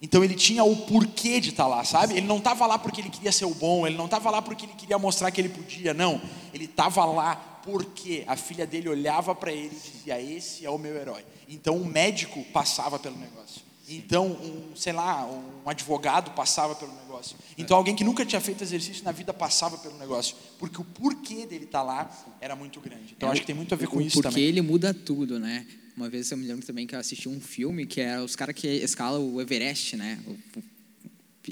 Então 0.00 0.22
ele 0.22 0.34
tinha 0.34 0.62
o 0.62 0.76
porquê 0.76 1.40
de 1.40 1.50
estar 1.50 1.64
tá 1.64 1.68
lá, 1.68 1.84
sabe? 1.84 2.14
Ele 2.14 2.26
não 2.26 2.36
estava 2.38 2.66
lá 2.66 2.78
porque 2.78 3.00
ele 3.00 3.08
queria 3.08 3.32
ser 3.32 3.46
o 3.46 3.54
bom, 3.54 3.86
ele 3.86 3.96
não 3.96 4.04
estava 4.04 4.30
lá 4.30 4.42
porque 4.42 4.66
ele 4.66 4.74
queria 4.74 4.98
mostrar 4.98 5.30
que 5.30 5.40
ele 5.40 5.48
podia, 5.48 5.94
não. 5.94 6.20
Ele 6.52 6.66
estava 6.66 7.04
lá 7.04 7.36
porque 7.64 8.22
a 8.26 8.36
filha 8.36 8.66
dele 8.66 8.88
olhava 8.88 9.34
para 9.34 9.50
ele 9.50 9.74
e 9.74 9.90
dizia: 9.90 10.20
Esse 10.20 10.66
é 10.66 10.70
o 10.70 10.76
meu 10.76 10.94
herói. 10.94 11.24
Então 11.48 11.76
o 11.76 11.86
médico 11.86 12.44
passava 12.52 12.98
pelo 12.98 13.16
negócio. 13.16 13.62
Então, 13.88 14.28
um, 14.28 14.74
sei 14.74 14.92
lá, 14.92 15.26
um 15.26 15.68
advogado 15.68 16.30
passava 16.30 16.74
pelo 16.74 16.92
negócio. 16.94 17.36
Então, 17.58 17.76
alguém 17.76 17.94
que 17.94 18.02
nunca 18.02 18.24
tinha 18.24 18.40
feito 18.40 18.64
exercício 18.64 19.04
na 19.04 19.12
vida 19.12 19.32
passava 19.34 19.76
pelo 19.76 19.98
negócio. 19.98 20.36
Porque 20.58 20.80
o 20.80 20.84
porquê 20.84 21.46
dele 21.46 21.64
estar 21.64 21.80
tá 21.80 21.84
lá 21.84 22.36
era 22.40 22.56
muito 22.56 22.80
grande. 22.80 23.14
Então, 23.16 23.28
é, 23.28 23.32
acho 23.32 23.42
que 23.42 23.46
tem 23.46 23.54
muito 23.54 23.74
a 23.74 23.76
ver 23.76 23.86
com 23.88 24.00
isso 24.00 24.14
porque 24.14 24.28
também. 24.28 24.44
Porque 24.44 24.58
ele 24.58 24.62
muda 24.62 24.94
tudo, 24.94 25.38
né? 25.38 25.66
Uma 25.96 26.08
vez 26.08 26.30
eu 26.30 26.38
me 26.38 26.46
lembro 26.46 26.66
também 26.66 26.86
que 26.86 26.94
eu 26.94 26.98
assisti 26.98 27.28
um 27.28 27.40
filme 27.40 27.86
que 27.86 28.00
é 28.00 28.20
os 28.20 28.34
caras 28.34 28.54
que 28.54 28.66
escalam 28.66 29.34
o 29.34 29.40
Everest, 29.40 29.96
né? 29.96 30.18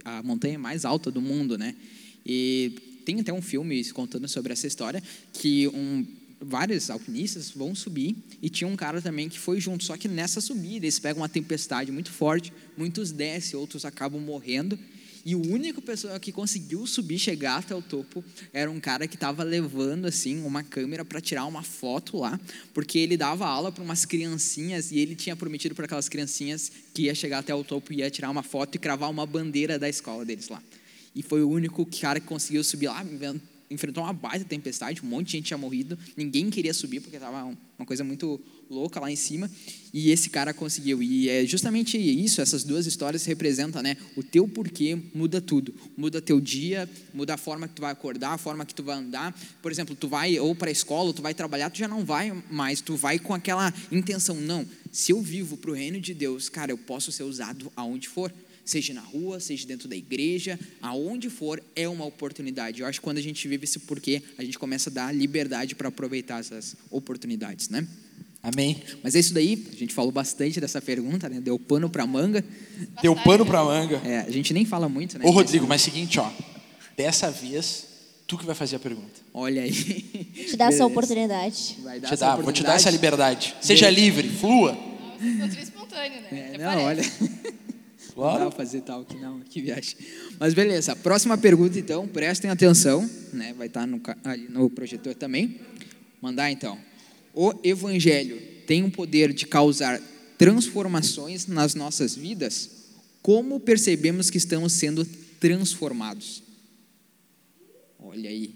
A 0.05 0.23
montanha 0.23 0.59
mais 0.59 0.85
alta 0.85 1.11
do 1.11 1.21
mundo, 1.21 1.59
né? 1.59 1.77
E 2.25 2.75
tem 3.05 3.21
até 3.21 3.33
um 3.33 3.43
filme 3.43 3.85
contando 3.93 4.27
sobre 4.27 4.53
essa 4.53 4.67
história 4.67 5.03
que 5.33 5.69
um 5.69 6.07
vários 6.43 6.91
alpinistas 6.91 7.51
vão 7.51 7.75
subir 7.75 8.17
e 8.43 8.51
tinha 8.51 8.69
um 8.69 8.77
cara 8.77 9.01
também 9.01 9.29
que 9.29 9.39
foi 9.39 9.61
junto. 9.61 9.85
Só 9.85 9.97
que 9.97 10.09
nessa 10.09 10.41
subida 10.41 10.85
eles 10.85 10.99
pegam 10.99 11.23
uma 11.23 11.29
tempestade 11.29 11.93
muito 11.93 12.11
forte, 12.11 12.53
muitos 12.77 13.13
descem, 13.13 13.59
outros 13.59 13.85
acabam 13.85 14.21
morrendo. 14.21 14.79
E 15.25 15.37
o 15.37 15.53
único 15.53 15.81
pessoa 15.81 16.19
que 16.19 16.33
conseguiu 16.33 16.85
subir, 16.85 17.17
chegar 17.17 17.59
até 17.59 17.73
o 17.73 17.81
topo, 17.81 18.25
era 18.53 18.69
um 18.69 18.81
cara 18.81 19.07
que 19.07 19.15
estava 19.15 19.45
levando 19.45 20.07
assim 20.07 20.45
uma 20.45 20.65
câmera 20.65 21.05
para 21.05 21.21
tirar 21.21 21.47
uma 21.47 21.63
foto 21.63 22.17
lá, 22.19 22.41
porque 22.75 22.99
ele 22.99 23.17
dava 23.17 23.47
aula 23.47 23.71
para 23.71 23.85
umas 23.85 24.05
criancinhas 24.05 24.91
e 24.91 24.99
ele 24.99 25.15
tinha 25.15 25.37
prometido 25.37 25.77
para 25.77 25.85
aquelas 25.85 26.09
criancinhas 26.09 26.73
que 26.93 27.03
ia 27.03 27.15
chegar 27.15 27.39
até 27.39 27.55
o 27.55 27.63
topo 27.63 27.93
e 27.93 27.99
ia 27.99 28.11
tirar 28.11 28.31
uma 28.31 28.43
foto 28.43 28.75
e 28.75 28.79
cravar 28.81 29.09
uma 29.09 29.25
bandeira 29.25 29.79
da 29.79 29.89
escola 29.89 30.25
deles 30.25 30.49
lá. 30.49 30.61
E 31.15 31.23
foi 31.23 31.43
o 31.43 31.49
único 31.49 31.87
cara 31.87 32.19
que 32.19 32.27
conseguiu 32.27 32.65
subir 32.65 32.89
lá, 32.89 33.05
enfrentou 33.73 34.05
uma 34.05 34.13
baita 34.13 34.45
tempestade, 34.45 35.01
um 35.03 35.09
monte 35.09 35.27
de 35.27 35.33
gente 35.33 35.47
tinha 35.47 35.59
morrido, 35.59 35.99
ninguém 36.17 36.51
queria 36.51 36.75
subir 36.75 37.01
porque 37.01 37.17
estava 37.17 37.45
uma 37.79 37.87
coisa 37.87 38.05
muito 38.05 38.41
louca 38.71 38.99
lá 39.01 39.11
em 39.11 39.17
cima, 39.17 39.51
e 39.93 40.11
esse 40.11 40.31
cara 40.31 40.55
conseguiu. 40.55 41.03
E 41.03 41.29
é 41.29 41.45
justamente 41.45 41.99
isso, 41.99 42.41
essas 42.41 42.65
duas 42.65 42.87
histórias 42.87 43.25
representam, 43.25 43.83
né? 43.83 43.97
O 44.17 44.23
teu 44.23 44.49
porquê 44.49 44.97
muda 45.15 45.41
tudo. 45.41 45.75
Muda 45.97 46.23
teu 46.23 46.41
dia, 46.41 46.89
muda 47.13 47.35
a 47.35 47.37
forma 47.37 47.69
que 47.69 47.75
tu 47.75 47.83
vai 47.83 47.93
acordar, 47.93 48.33
a 48.33 48.39
forma 48.39 48.65
que 48.65 48.75
tu 48.75 48.83
vai 48.83 48.97
andar. 48.97 49.39
Por 49.61 49.71
exemplo, 49.71 49.95
tu 49.95 50.09
vai 50.09 50.39
ou 50.39 50.55
para 50.55 50.71
a 50.71 50.73
escola, 50.73 51.09
ou 51.09 51.13
tu 51.13 51.21
vai 51.21 51.35
trabalhar, 51.35 51.71
tu 51.71 51.79
já 51.79 51.89
não 51.89 52.05
vai 52.05 52.33
mais, 52.51 52.81
tu 52.81 52.97
vai 52.97 53.19
com 53.19 53.35
aquela 53.35 53.73
intenção, 53.91 54.37
não, 54.37 54.67
se 54.91 55.13
eu 55.13 55.21
vivo 55.21 55.57
para 55.57 55.71
o 55.71 55.75
reino 55.75 56.01
de 56.01 56.15
Deus, 56.15 56.49
cara, 56.49 56.73
eu 56.73 56.79
posso 56.79 57.13
ser 57.13 57.25
usado 57.25 57.71
aonde 57.77 58.09
for 58.09 58.33
seja 58.65 58.95
na 58.95 59.01
rua, 59.01 59.41
seja 59.41 59.67
dentro 59.67 59.89
da 59.89 59.97
igreja, 59.97 60.59
aonde 60.81 61.29
for, 61.29 61.63
é 61.75 61.89
uma 61.89 62.05
oportunidade. 62.05 62.81
Eu 62.81 62.87
acho 62.87 63.01
que 63.01 63.05
quando 63.05 63.19
a 63.19 63.23
gente 63.23 63.47
vive 63.49 63.65
esse 63.65 63.81
porquê, 63.81 64.23
a 64.39 64.45
gente 64.45 64.59
começa 64.59 64.91
a 64.91 64.93
dar 64.93 65.15
liberdade 65.15 65.75
para 65.75 65.89
aproveitar 65.89 66.41
essas 66.41 66.77
oportunidades, 66.91 67.69
né? 67.69 67.87
Amém. 68.43 68.83
Mas 69.03 69.15
é 69.15 69.21
isso 69.21 69.33
daí, 69.33 69.67
a 69.73 69.77
gente 69.77 69.95
falou 69.95 70.11
bastante 70.11 70.61
dessa 70.61 70.81
pergunta, 70.81 71.29
né? 71.29 71.41
Deu 71.41 71.59
pano 71.59 71.89
para 71.89 72.05
manga. 72.07 72.45
Deu 73.01 73.15
pano 73.15 73.47
para 73.47 73.63
manga. 73.63 74.03
É, 74.05 74.19
a 74.21 74.31
gente 74.31 74.53
nem 74.53 74.65
fala 74.65 74.89
muito, 74.89 75.17
né? 75.17 75.25
Ô 75.25 75.31
Rodrigo, 75.31 75.67
mas 75.67 75.83
seguinte, 75.83 76.19
ó, 76.19 76.29
dessa 76.97 77.31
vez 77.31 77.87
tu 78.27 78.37
que 78.37 78.45
vai 78.45 78.55
fazer 78.55 78.77
a 78.77 78.79
pergunta. 78.81 79.21
Olha 79.33 79.63
aí. 79.63 79.73
Te 79.73 80.57
dá 80.57 80.67
essa 80.67 80.85
oportunidade. 80.85 81.77
Vai 81.83 82.01
dar 82.01 82.09
te 82.09 82.15
essa 82.15 82.27
dá, 82.27 82.33
oportunidade. 82.33 82.45
Vou 82.45 82.53
te 82.53 82.63
dar 82.65 82.75
essa 82.75 82.91
liberdade. 82.91 83.55
Seja 83.61 83.89
livre, 83.89 84.29
flua. 84.29 84.77
Não, 85.21 85.49
você 85.49 85.61
espontâneo, 85.61 86.21
né? 86.23 86.51
É, 86.55 86.59
não, 86.59 86.83
olha. 86.83 87.03
Claro. 88.15 88.45
Não 88.45 88.51
fazer 88.51 88.83
tal 88.83 89.05
que 89.05 89.17
não, 89.17 89.41
que 89.41 89.61
viagem. 89.61 89.97
Mas 90.39 90.53
beleza, 90.53 90.95
próxima 90.95 91.39
pergunta 91.39 91.79
então, 91.79 92.07
prestem 92.07 92.51
atenção, 92.51 93.09
né? 93.33 93.55
Vai 93.55 93.69
estar 93.69 93.87
no, 93.87 94.01
ali 94.25 94.49
no 94.49 94.69
projetor 94.69 95.15
também. 95.15 95.61
Mandar 96.21 96.51
então. 96.51 96.79
O 97.35 97.55
evangelho 97.65 98.41
tem 98.67 98.85
o 98.85 98.91
poder 98.91 99.33
de 99.33 99.47
causar 99.47 100.01
transformações 100.37 101.47
nas 101.47 101.75
nossas 101.75 102.15
vidas? 102.15 102.71
Como 103.23 103.61
percebemos 103.61 104.29
que 104.29 104.37
estamos 104.37 104.73
sendo 104.73 105.05
transformados? 105.39 106.43
Olha 107.99 108.29
aí. 108.29 108.55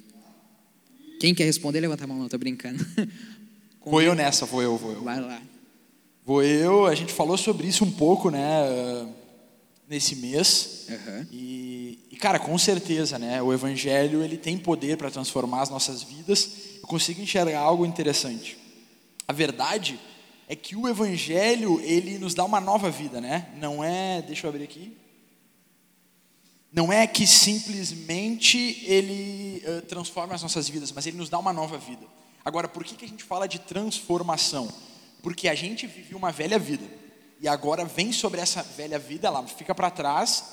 Quem 1.21 1.35
quer 1.35 1.45
responder, 1.45 1.81
levanta 1.81 2.05
a 2.05 2.07
mão, 2.07 2.19
não, 2.19 2.29
tô 2.29 2.37
brincando. 2.37 2.85
Vou 3.85 4.03
eu 4.03 4.16
nessa, 4.16 4.45
vou 4.45 4.61
eu, 4.61 4.77
vou 4.77 4.92
eu. 4.95 5.03
Vai 5.05 5.21
lá. 5.21 5.40
Vou 6.25 6.42
eu, 6.42 6.87
a 6.87 6.95
gente 6.97 7.12
falou 7.12 7.38
sobre 7.38 7.69
isso 7.69 7.85
um 7.85 7.90
pouco, 7.92 8.33
né? 8.33 8.42
Nesse 9.88 10.16
mês. 10.16 10.87
Uhum. 10.88 11.27
E, 11.31 11.99
e, 12.11 12.16
cara, 12.16 12.38
com 12.38 12.57
certeza, 12.59 13.18
né? 13.18 13.40
O 13.42 13.53
Evangelho 13.53 14.22
ele 14.22 14.37
tem 14.37 14.59
poder 14.59 14.96
para 14.96 15.11
transformar 15.11 15.62
as 15.62 15.70
nossas 15.70 16.03
vidas. 16.03 16.51
Eu 16.83 16.88
consigo 16.88 17.20
enxergar 17.20 17.61
algo 17.61 17.87
interessante. 17.87 18.59
A 19.27 19.33
verdade 19.33 19.99
é 20.49 20.55
que 20.55 20.77
o 20.77 20.88
Evangelho 20.88 21.81
ele 21.83 22.18
nos 22.18 22.35
dá 22.35 22.44
uma 22.44 22.61
nova 22.61 22.90
vida, 22.90 23.20
né? 23.20 23.49
Não 23.57 23.83
é, 23.83 24.22
deixa 24.22 24.46
eu 24.46 24.51
abrir 24.51 24.64
aqui. 24.64 24.96
Não 26.72 26.92
é 26.92 27.07
que 27.07 27.27
simplesmente 27.27 28.85
ele 28.85 29.62
uh, 29.66 29.83
transforma 29.83 30.35
as 30.35 30.42
nossas 30.42 30.68
vidas, 30.68 30.92
mas 30.92 31.07
ele 31.07 31.16
nos 31.16 31.31
dá 31.31 31.38
uma 31.38 31.53
nova 31.53 31.79
vida. 31.79 32.07
Agora, 32.44 32.68
por 32.68 32.85
que, 32.85 32.94
que 32.94 33.05
a 33.05 33.09
gente 33.09 33.25
fala 33.25 33.49
de 33.49 33.59
transformação? 33.61 34.68
Porque 35.22 35.49
a 35.49 35.55
gente 35.55 35.87
viveu 35.87 36.18
uma 36.18 36.31
velha 36.31 36.59
vida 36.59 36.85
e 37.40 37.49
agora 37.49 37.85
vem 37.85 38.12
sobre 38.12 38.40
essa 38.40 38.62
velha 38.62 38.99
vida, 38.99 39.29
ela 39.29 39.42
fica 39.46 39.75
para 39.75 39.90
trás 39.90 40.44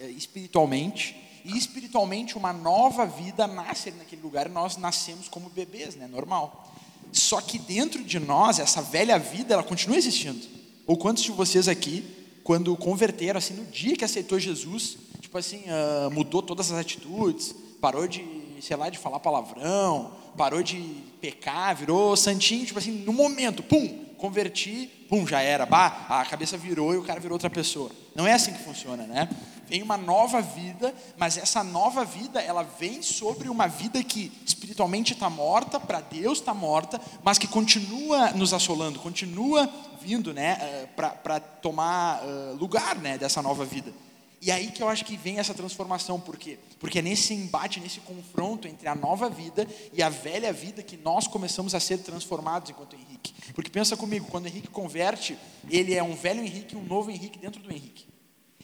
eh, 0.00 0.08
espiritualmente, 0.08 1.16
e 1.44 1.56
espiritualmente 1.56 2.36
uma 2.36 2.52
nova 2.52 3.06
vida 3.06 3.46
nasce 3.46 3.90
naquele 3.92 4.22
lugar 4.22 4.46
e 4.46 4.50
nós 4.50 4.76
nascemos 4.76 5.28
como 5.28 5.48
bebês, 5.48 5.94
né, 5.96 6.06
normal. 6.06 6.70
Só 7.12 7.40
que 7.40 7.58
dentro 7.58 8.04
de 8.04 8.18
nós, 8.18 8.58
essa 8.58 8.82
velha 8.82 9.18
vida, 9.18 9.54
ela 9.54 9.62
continua 9.62 9.96
existindo. 9.96 10.46
Ou 10.86 10.96
quantos 10.96 11.22
de 11.22 11.30
vocês 11.30 11.66
aqui, 11.66 12.04
quando 12.44 12.76
converteram, 12.76 13.38
assim, 13.38 13.54
no 13.54 13.64
dia 13.64 13.96
que 13.96 14.04
aceitou 14.04 14.38
Jesus, 14.38 14.96
tipo 15.20 15.36
assim, 15.36 15.64
uh, 15.64 16.10
mudou 16.10 16.42
todas 16.42 16.70
as 16.70 16.78
atitudes, 16.78 17.54
parou 17.80 18.06
de, 18.06 18.24
sei 18.60 18.76
lá, 18.76 18.90
de 18.90 18.98
falar 18.98 19.20
palavrão, 19.20 20.12
parou 20.36 20.62
de 20.62 20.78
pecar, 21.20 21.76
virou 21.76 22.16
santinho, 22.16 22.66
tipo 22.66 22.78
assim, 22.78 22.90
no 22.90 23.12
momento, 23.12 23.62
pum, 23.62 24.04
converti, 24.20 24.86
pum, 25.08 25.26
já 25.26 25.40
era, 25.40 25.64
bah, 25.64 26.06
a 26.08 26.24
cabeça 26.26 26.56
virou 26.58 26.92
e 26.92 26.98
o 26.98 27.02
cara 27.02 27.18
virou 27.18 27.34
outra 27.34 27.48
pessoa. 27.48 27.90
Não 28.14 28.26
é 28.26 28.34
assim 28.34 28.52
que 28.52 28.62
funciona, 28.62 29.04
né? 29.04 29.28
Vem 29.66 29.82
uma 29.82 29.96
nova 29.96 30.42
vida, 30.42 30.94
mas 31.16 31.38
essa 31.38 31.64
nova 31.64 32.04
vida, 32.04 32.40
ela 32.40 32.62
vem 32.62 33.00
sobre 33.02 33.48
uma 33.48 33.66
vida 33.66 34.02
que 34.04 34.30
espiritualmente 34.44 35.14
está 35.14 35.30
morta, 35.30 35.80
para 35.80 36.00
Deus 36.00 36.38
está 36.38 36.52
morta, 36.52 37.00
mas 37.22 37.38
que 37.38 37.46
continua 37.46 38.30
nos 38.32 38.52
assolando, 38.52 38.98
continua 38.98 39.70
vindo, 40.02 40.34
né, 40.34 40.58
eh, 40.60 40.88
para 40.96 41.40
tomar 41.40 42.22
uh, 42.22 42.56
lugar, 42.56 42.96
né, 42.96 43.16
dessa 43.16 43.42
nova 43.42 43.64
vida. 43.64 43.92
E 44.40 44.50
aí 44.50 44.70
que 44.70 44.82
eu 44.82 44.88
acho 44.88 45.04
que 45.04 45.18
vem 45.18 45.38
essa 45.38 45.52
transformação, 45.52 46.18
por 46.18 46.38
quê? 46.38 46.58
Porque 46.78 47.00
é 47.00 47.02
nesse 47.02 47.34
embate, 47.34 47.78
nesse 47.78 48.00
confronto 48.00 48.66
entre 48.66 48.88
a 48.88 48.94
nova 48.94 49.28
vida 49.28 49.68
e 49.92 50.02
a 50.02 50.08
velha 50.08 50.50
vida 50.50 50.82
que 50.82 50.96
nós 50.96 51.26
começamos 51.26 51.74
a 51.74 51.80
ser 51.80 51.98
transformados 51.98 52.70
enquanto 52.70 52.96
Henrique. 52.96 53.34
Porque 53.52 53.68
pensa 53.68 53.98
comigo, 53.98 54.26
quando 54.30 54.46
Henrique 54.46 54.68
converte, 54.68 55.36
ele 55.68 55.94
é 55.94 56.02
um 56.02 56.14
velho 56.14 56.42
Henrique 56.42 56.74
e 56.74 56.78
um 56.78 56.82
novo 56.82 57.10
Henrique 57.10 57.38
dentro 57.38 57.60
do 57.60 57.70
Henrique. 57.70 58.06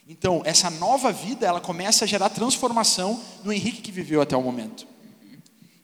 Então, 0.08 0.40
essa 0.46 0.70
nova 0.70 1.12
vida, 1.12 1.46
ela 1.46 1.60
começa 1.60 2.04
a 2.04 2.08
gerar 2.08 2.30
transformação 2.30 3.20
no 3.44 3.52
Henrique 3.52 3.82
que 3.82 3.92
viveu 3.92 4.22
até 4.22 4.36
o 4.36 4.42
momento. 4.42 4.86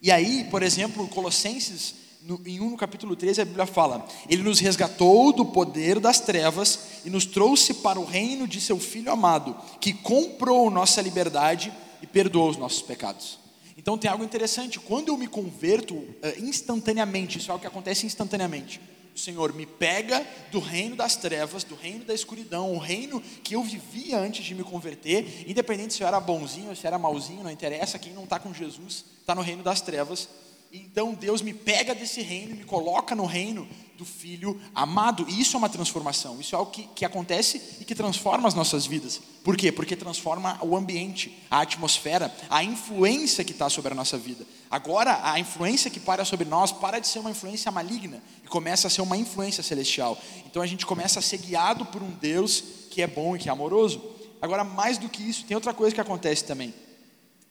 E 0.00 0.10
aí, 0.10 0.44
por 0.50 0.62
exemplo, 0.62 1.06
Colossenses, 1.08 1.96
no, 2.24 2.40
em 2.46 2.60
1 2.60 2.70
no 2.70 2.76
capítulo 2.76 3.16
13, 3.16 3.40
a 3.40 3.44
Bíblia 3.44 3.66
fala: 3.66 4.06
Ele 4.28 4.42
nos 4.42 4.60
resgatou 4.60 5.32
do 5.32 5.44
poder 5.44 5.98
das 5.98 6.20
trevas 6.20 6.78
e 7.04 7.10
nos 7.10 7.26
trouxe 7.26 7.74
para 7.74 7.98
o 7.98 8.04
reino 8.04 8.46
de 8.46 8.60
seu 8.60 8.78
Filho 8.78 9.10
amado, 9.10 9.56
que 9.80 9.92
comprou 9.92 10.70
nossa 10.70 11.00
liberdade 11.00 11.72
e 12.00 12.06
perdoou 12.06 12.50
os 12.50 12.56
nossos 12.56 12.82
pecados. 12.82 13.38
Então 13.76 13.98
tem 13.98 14.10
algo 14.10 14.24
interessante, 14.24 14.78
quando 14.78 15.08
eu 15.08 15.16
me 15.16 15.26
converto 15.26 15.96
eh, 16.22 16.36
instantaneamente, 16.38 17.38
isso 17.38 17.50
é 17.50 17.52
algo 17.52 17.62
que 17.62 17.66
acontece 17.66 18.06
instantaneamente. 18.06 18.80
O 19.14 19.18
Senhor 19.18 19.52
me 19.52 19.66
pega 19.66 20.26
do 20.50 20.58
reino 20.58 20.96
das 20.96 21.16
trevas, 21.16 21.64
do 21.64 21.74
reino 21.74 22.04
da 22.04 22.14
escuridão, 22.14 22.72
o 22.72 22.78
reino 22.78 23.20
que 23.42 23.54
eu 23.54 23.62
vivia 23.62 24.18
antes 24.18 24.44
de 24.44 24.54
me 24.54 24.64
converter, 24.64 25.44
independente 25.46 25.94
se 25.94 26.02
eu 26.02 26.06
era 26.06 26.18
bonzinho 26.18 26.70
ou 26.70 26.76
se 26.76 26.86
era 26.86 26.98
malzinho, 26.98 27.42
não 27.42 27.50
interessa, 27.50 27.98
quem 27.98 28.12
não 28.12 28.24
está 28.24 28.38
com 28.38 28.54
Jesus 28.54 29.04
está 29.20 29.34
no 29.34 29.42
reino 29.42 29.62
das 29.62 29.80
trevas. 29.80 30.28
Então 30.74 31.12
Deus 31.12 31.42
me 31.42 31.52
pega 31.52 31.94
desse 31.94 32.22
reino 32.22 32.52
e 32.52 32.58
me 32.58 32.64
coloca 32.64 33.14
no 33.14 33.26
reino 33.26 33.68
do 33.98 34.06
Filho 34.06 34.58
amado. 34.74 35.26
E 35.28 35.38
isso 35.38 35.54
é 35.54 35.58
uma 35.58 35.68
transformação, 35.68 36.40
isso 36.40 36.54
é 36.54 36.58
algo 36.58 36.70
que, 36.70 36.84
que 36.94 37.04
acontece 37.04 37.60
e 37.78 37.84
que 37.84 37.94
transforma 37.94 38.48
as 38.48 38.54
nossas 38.54 38.86
vidas. 38.86 39.20
Por 39.44 39.54
quê? 39.54 39.70
Porque 39.70 39.94
transforma 39.94 40.58
o 40.62 40.74
ambiente, 40.74 41.38
a 41.50 41.60
atmosfera, 41.60 42.34
a 42.48 42.64
influência 42.64 43.44
que 43.44 43.52
está 43.52 43.68
sobre 43.68 43.92
a 43.92 43.94
nossa 43.94 44.16
vida. 44.16 44.46
Agora, 44.70 45.20
a 45.22 45.38
influência 45.38 45.90
que 45.90 46.00
para 46.00 46.24
sobre 46.24 46.46
nós 46.46 46.72
para 46.72 46.98
de 46.98 47.06
ser 47.06 47.18
uma 47.18 47.30
influência 47.30 47.70
maligna 47.70 48.22
e 48.42 48.48
começa 48.48 48.86
a 48.86 48.90
ser 48.90 49.02
uma 49.02 49.18
influência 49.18 49.62
celestial. 49.62 50.18
Então 50.46 50.62
a 50.62 50.66
gente 50.66 50.86
começa 50.86 51.18
a 51.18 51.22
ser 51.22 51.36
guiado 51.36 51.84
por 51.84 52.02
um 52.02 52.10
Deus 52.12 52.64
que 52.90 53.02
é 53.02 53.06
bom 53.06 53.36
e 53.36 53.38
que 53.38 53.50
é 53.50 53.52
amoroso. 53.52 54.02
Agora, 54.40 54.64
mais 54.64 54.96
do 54.96 55.10
que 55.10 55.22
isso, 55.22 55.44
tem 55.44 55.54
outra 55.54 55.74
coisa 55.74 55.94
que 55.94 56.00
acontece 56.00 56.44
também. 56.44 56.72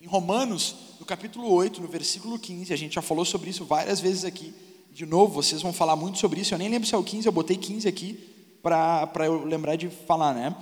Em 0.01 0.07
Romanos, 0.07 0.75
no 0.99 1.05
capítulo 1.05 1.53
8, 1.53 1.79
no 1.79 1.87
versículo 1.87 2.39
15, 2.39 2.73
a 2.73 2.75
gente 2.75 2.95
já 2.95 3.03
falou 3.03 3.23
sobre 3.23 3.51
isso 3.51 3.65
várias 3.65 3.99
vezes 3.99 4.25
aqui. 4.25 4.51
De 4.91 5.05
novo, 5.05 5.31
vocês 5.31 5.61
vão 5.61 5.71
falar 5.71 5.95
muito 5.95 6.17
sobre 6.17 6.41
isso. 6.41 6.55
Eu 6.55 6.57
nem 6.57 6.69
lembro 6.69 6.87
se 6.87 6.95
é 6.95 6.97
o 6.97 7.03
15, 7.03 7.27
eu 7.27 7.31
botei 7.31 7.55
15 7.55 7.87
aqui 7.87 8.19
para 8.63 9.27
eu 9.27 9.45
lembrar 9.45 9.75
de 9.75 9.89
falar, 9.89 10.33
né? 10.33 10.55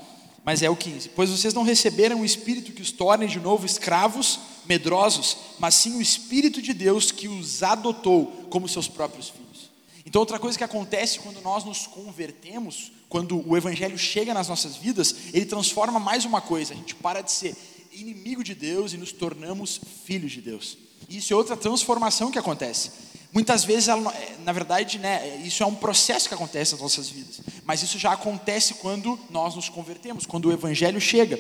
Mas 0.44 0.62
é 0.62 0.70
o 0.70 0.76
15. 0.76 1.12
Pois 1.16 1.30
vocês 1.30 1.54
não 1.54 1.64
receberam 1.64 2.20
o 2.20 2.26
Espírito 2.26 2.74
que 2.74 2.82
os 2.82 2.92
torne 2.92 3.28
de 3.28 3.40
novo 3.40 3.66
escravos, 3.66 4.40
medrosos, 4.66 5.38
mas 5.58 5.74
sim 5.76 5.96
o 5.96 6.02
Espírito 6.02 6.62
de 6.62 6.74
Deus 6.74 7.10
que 7.10 7.30
os 7.30 7.64
adotou 7.64 8.26
como 8.50 8.68
seus 8.68 8.90
próprios 8.90 9.30
filhos. 9.30 9.70
Então, 10.06 10.20
outra 10.20 10.38
coisa 10.38 10.58
que 10.58 10.66
acontece 10.66 11.20
quando 11.20 11.40
nós 11.42 11.64
nos 11.64 11.88
convertemos, 11.88 12.92
quando 13.08 13.48
o 13.50 13.56
Evangelho 13.56 13.98
chega 13.98 14.34
nas 14.34 14.50
nossas 14.50 14.76
vidas, 14.76 15.16
ele 15.34 15.46
transforma 15.46 15.98
mais 15.98 16.26
uma 16.26 16.42
coisa. 16.42 16.74
A 16.74 16.76
gente 16.76 16.94
para 16.94 17.22
de 17.22 17.32
ser 17.32 17.56
inimigo 18.02 18.44
de 18.44 18.56
Deus 18.56 18.94
e 18.94 18.98
nos 18.98 19.12
tornamos 19.12 19.80
filhos 20.06 20.32
de 20.32 20.42
Deus. 20.42 20.78
Isso 21.10 21.34
é 21.34 21.36
outra 21.36 21.58
transformação 21.58 22.32
que 22.32 22.40
acontece. 22.40 22.92
Muitas 23.32 23.64
vezes, 23.64 23.88
ela, 23.88 24.12
é, 24.16 24.38
na 24.44 24.52
verdade, 24.52 24.98
né, 24.98 25.42
isso 25.46 25.62
é 25.62 25.66
um 25.66 25.76
processo 25.76 26.28
que 26.28 26.34
acontece 26.34 26.72
nas 26.72 26.82
nossas 26.82 27.10
vidas, 27.10 27.40
mas 27.64 27.84
isso 27.84 28.00
já 28.00 28.12
acontece 28.12 28.76
quando 28.76 29.20
nós 29.30 29.56
nos 29.56 29.70
convertemos, 29.70 30.26
quando 30.26 30.46
o 30.46 30.52
Evangelho 30.52 31.00
chega. 31.00 31.40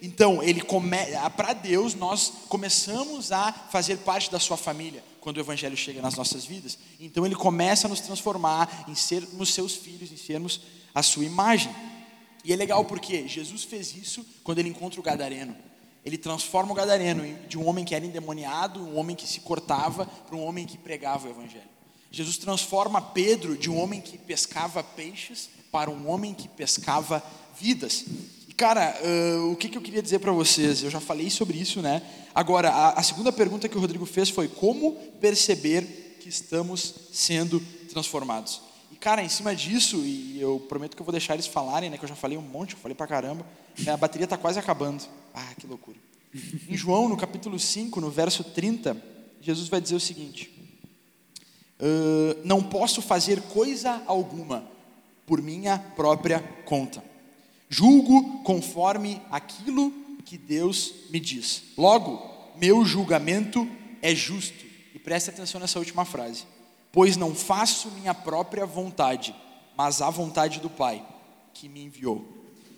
Então, 0.00 0.42
ele 0.42 0.62
para 1.36 1.52
Deus, 1.52 1.94
nós 1.94 2.32
começamos 2.48 3.32
a 3.32 3.52
fazer 3.52 3.98
parte 3.98 4.30
da 4.30 4.38
sua 4.38 4.56
família 4.56 5.02
quando 5.20 5.38
o 5.38 5.40
Evangelho 5.40 5.76
chega 5.76 6.00
nas 6.00 6.14
nossas 6.14 6.44
vidas. 6.44 6.78
Então, 6.98 7.26
ele 7.26 7.34
começa 7.34 7.86
a 7.86 7.90
nos 7.90 8.00
transformar 8.00 8.84
em 8.88 8.94
sermos 8.94 9.52
seus 9.52 9.74
filhos, 9.74 10.12
em 10.12 10.16
sermos 10.16 10.60
a 10.94 11.02
sua 11.02 11.24
imagem. 11.24 11.74
E 12.44 12.52
é 12.52 12.56
legal 12.56 12.84
porque 12.84 13.26
Jesus 13.26 13.64
fez 13.64 13.94
isso 13.94 14.24
quando 14.44 14.58
ele 14.58 14.68
encontra 14.68 15.00
o 15.00 15.02
Gadareno 15.02 15.56
ele 16.06 16.16
transforma 16.16 16.70
o 16.70 16.74
gadareno 16.74 17.36
de 17.48 17.58
um 17.58 17.66
homem 17.66 17.84
que 17.84 17.92
era 17.92 18.06
endemoniado, 18.06 18.80
um 18.80 18.96
homem 18.96 19.16
que 19.16 19.26
se 19.26 19.40
cortava, 19.40 20.06
para 20.06 20.36
um 20.36 20.44
homem 20.46 20.64
que 20.64 20.78
pregava 20.78 21.26
o 21.26 21.30
evangelho. 21.32 21.68
Jesus 22.12 22.38
transforma 22.38 23.02
Pedro 23.02 23.58
de 23.58 23.68
um 23.68 23.76
homem 23.76 24.00
que 24.00 24.16
pescava 24.16 24.84
peixes 24.84 25.50
para 25.72 25.90
um 25.90 26.08
homem 26.08 26.32
que 26.32 26.46
pescava 26.46 27.20
vidas. 27.60 28.04
E 28.48 28.54
cara, 28.54 28.96
uh, 29.02 29.50
o 29.50 29.56
que, 29.56 29.68
que 29.68 29.76
eu 29.76 29.82
queria 29.82 30.00
dizer 30.00 30.20
para 30.20 30.30
vocês? 30.30 30.84
Eu 30.84 30.90
já 30.90 31.00
falei 31.00 31.28
sobre 31.28 31.58
isso, 31.58 31.82
né? 31.82 32.00
Agora, 32.32 32.70
a, 32.70 33.00
a 33.00 33.02
segunda 33.02 33.32
pergunta 33.32 33.68
que 33.68 33.76
o 33.76 33.80
Rodrigo 33.80 34.06
fez 34.06 34.30
foi 34.30 34.46
como 34.46 34.92
perceber 35.20 36.18
que 36.20 36.28
estamos 36.28 36.94
sendo 37.12 37.58
transformados. 37.90 38.65
Cara, 39.06 39.22
em 39.22 39.28
cima 39.28 39.54
disso, 39.54 39.98
e 39.98 40.36
eu 40.40 40.58
prometo 40.58 40.96
que 40.96 41.00
eu 41.00 41.04
vou 41.04 41.12
deixar 41.12 41.34
eles 41.34 41.46
falarem, 41.46 41.88
né? 41.88 41.96
Que 41.96 42.04
eu 42.04 42.08
já 42.08 42.16
falei 42.16 42.36
um 42.36 42.42
monte, 42.42 42.72
eu 42.72 42.80
falei 42.80 42.92
pra 42.92 43.06
caramba. 43.06 43.46
Né, 43.78 43.92
a 43.92 43.96
bateria 43.96 44.24
está 44.24 44.36
quase 44.36 44.58
acabando. 44.58 45.04
Ah, 45.32 45.54
que 45.56 45.64
loucura. 45.64 45.96
Em 46.68 46.76
João, 46.76 47.08
no 47.08 47.16
capítulo 47.16 47.56
5, 47.56 48.00
no 48.00 48.10
verso 48.10 48.42
30, 48.42 49.00
Jesus 49.40 49.68
vai 49.68 49.80
dizer 49.80 49.94
o 49.94 50.00
seguinte: 50.00 50.50
uh, 51.78 52.40
Não 52.44 52.60
posso 52.60 53.00
fazer 53.00 53.40
coisa 53.42 54.02
alguma 54.08 54.68
por 55.24 55.40
minha 55.40 55.78
própria 55.78 56.40
conta. 56.64 57.00
Julgo 57.68 58.42
conforme 58.42 59.22
aquilo 59.30 59.92
que 60.24 60.36
Deus 60.36 60.92
me 61.10 61.20
diz. 61.20 61.62
Logo, 61.78 62.28
meu 62.56 62.84
julgamento 62.84 63.70
é 64.02 64.12
justo. 64.12 64.64
E 64.92 64.98
preste 64.98 65.30
atenção 65.30 65.60
nessa 65.60 65.78
última 65.78 66.04
frase. 66.04 66.55
Pois 66.96 67.14
não 67.14 67.34
faço 67.34 67.90
minha 67.90 68.14
própria 68.14 68.64
vontade, 68.64 69.36
mas 69.76 70.00
a 70.00 70.08
vontade 70.08 70.60
do 70.60 70.70
Pai 70.70 71.06
que 71.52 71.68
me 71.68 71.84
enviou. 71.84 72.26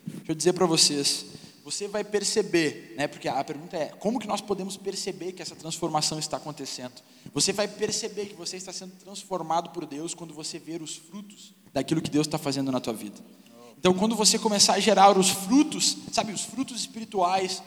Deixa 0.05 0.33
eu 0.33 0.35
dizer 0.35 0.51
para 0.51 0.65
vocês, 0.65 1.25
você 1.63 1.87
vai 1.87 2.03
perceber, 2.03 2.95
né? 2.97 3.07
Porque 3.07 3.29
a 3.29 3.41
pergunta 3.45 3.77
é 3.77 3.85
como 3.97 4.19
que 4.19 4.27
nós 4.27 4.41
podemos 4.41 4.75
perceber 4.75 5.31
que 5.31 5.41
essa 5.41 5.55
transformação 5.55 6.19
está 6.19 6.35
acontecendo? 6.35 7.01
Você 7.33 7.53
vai 7.53 7.65
perceber 7.65 8.25
que 8.25 8.35
você 8.35 8.57
está 8.57 8.73
sendo 8.73 8.91
transformado 8.97 9.69
por 9.69 9.85
Deus 9.85 10.13
quando 10.13 10.33
você 10.33 10.59
ver 10.59 10.81
os 10.81 10.97
frutos 10.97 11.53
daquilo 11.71 12.01
que 12.01 12.11
Deus 12.11 12.27
está 12.27 12.37
fazendo 12.37 12.73
na 12.73 12.81
tua 12.81 12.91
vida. 12.91 13.21
Então, 13.77 13.93
quando 13.93 14.17
você 14.17 14.37
começar 14.37 14.73
a 14.73 14.79
gerar 14.81 15.17
os 15.17 15.29
frutos, 15.29 15.95
sabe, 16.11 16.33
os 16.33 16.43
frutos 16.43 16.81
espirituais, 16.81 17.63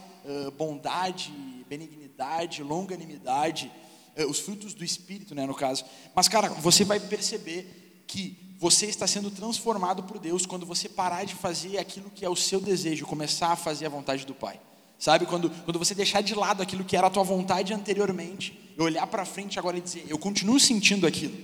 bondade, 0.58 1.32
benignidade, 1.66 2.62
longanimidade, 2.62 3.72
os 4.18 4.38
frutos 4.38 4.74
do 4.74 4.84
Espírito, 4.84 5.34
né, 5.34 5.46
no 5.46 5.54
caso. 5.54 5.84
Mas, 6.14 6.28
cara, 6.28 6.48
você 6.48 6.84
vai 6.84 7.00
perceber 7.00 8.04
que 8.06 8.36
você 8.58 8.86
está 8.86 9.06
sendo 9.06 9.30
transformado 9.30 10.04
por 10.04 10.18
Deus 10.18 10.46
quando 10.46 10.64
você 10.64 10.88
parar 10.88 11.24
de 11.24 11.34
fazer 11.34 11.78
aquilo 11.78 12.10
que 12.10 12.24
é 12.24 12.28
o 12.28 12.36
seu 12.36 12.60
desejo, 12.60 13.06
começar 13.06 13.48
a 13.48 13.56
fazer 13.56 13.86
a 13.86 13.88
vontade 13.88 14.24
do 14.24 14.34
Pai. 14.34 14.60
Sabe, 14.98 15.26
quando, 15.26 15.50
quando 15.64 15.80
você 15.80 15.96
deixar 15.96 16.20
de 16.20 16.32
lado 16.32 16.62
aquilo 16.62 16.84
que 16.84 16.96
era 16.96 17.08
a 17.08 17.10
tua 17.10 17.24
vontade 17.24 17.74
anteriormente, 17.74 18.56
e 18.78 18.80
olhar 18.80 19.06
para 19.08 19.24
frente 19.24 19.58
agora 19.58 19.76
e 19.76 19.80
dizer: 19.80 20.06
Eu 20.08 20.16
continuo 20.16 20.60
sentindo 20.60 21.06
aquilo, 21.08 21.36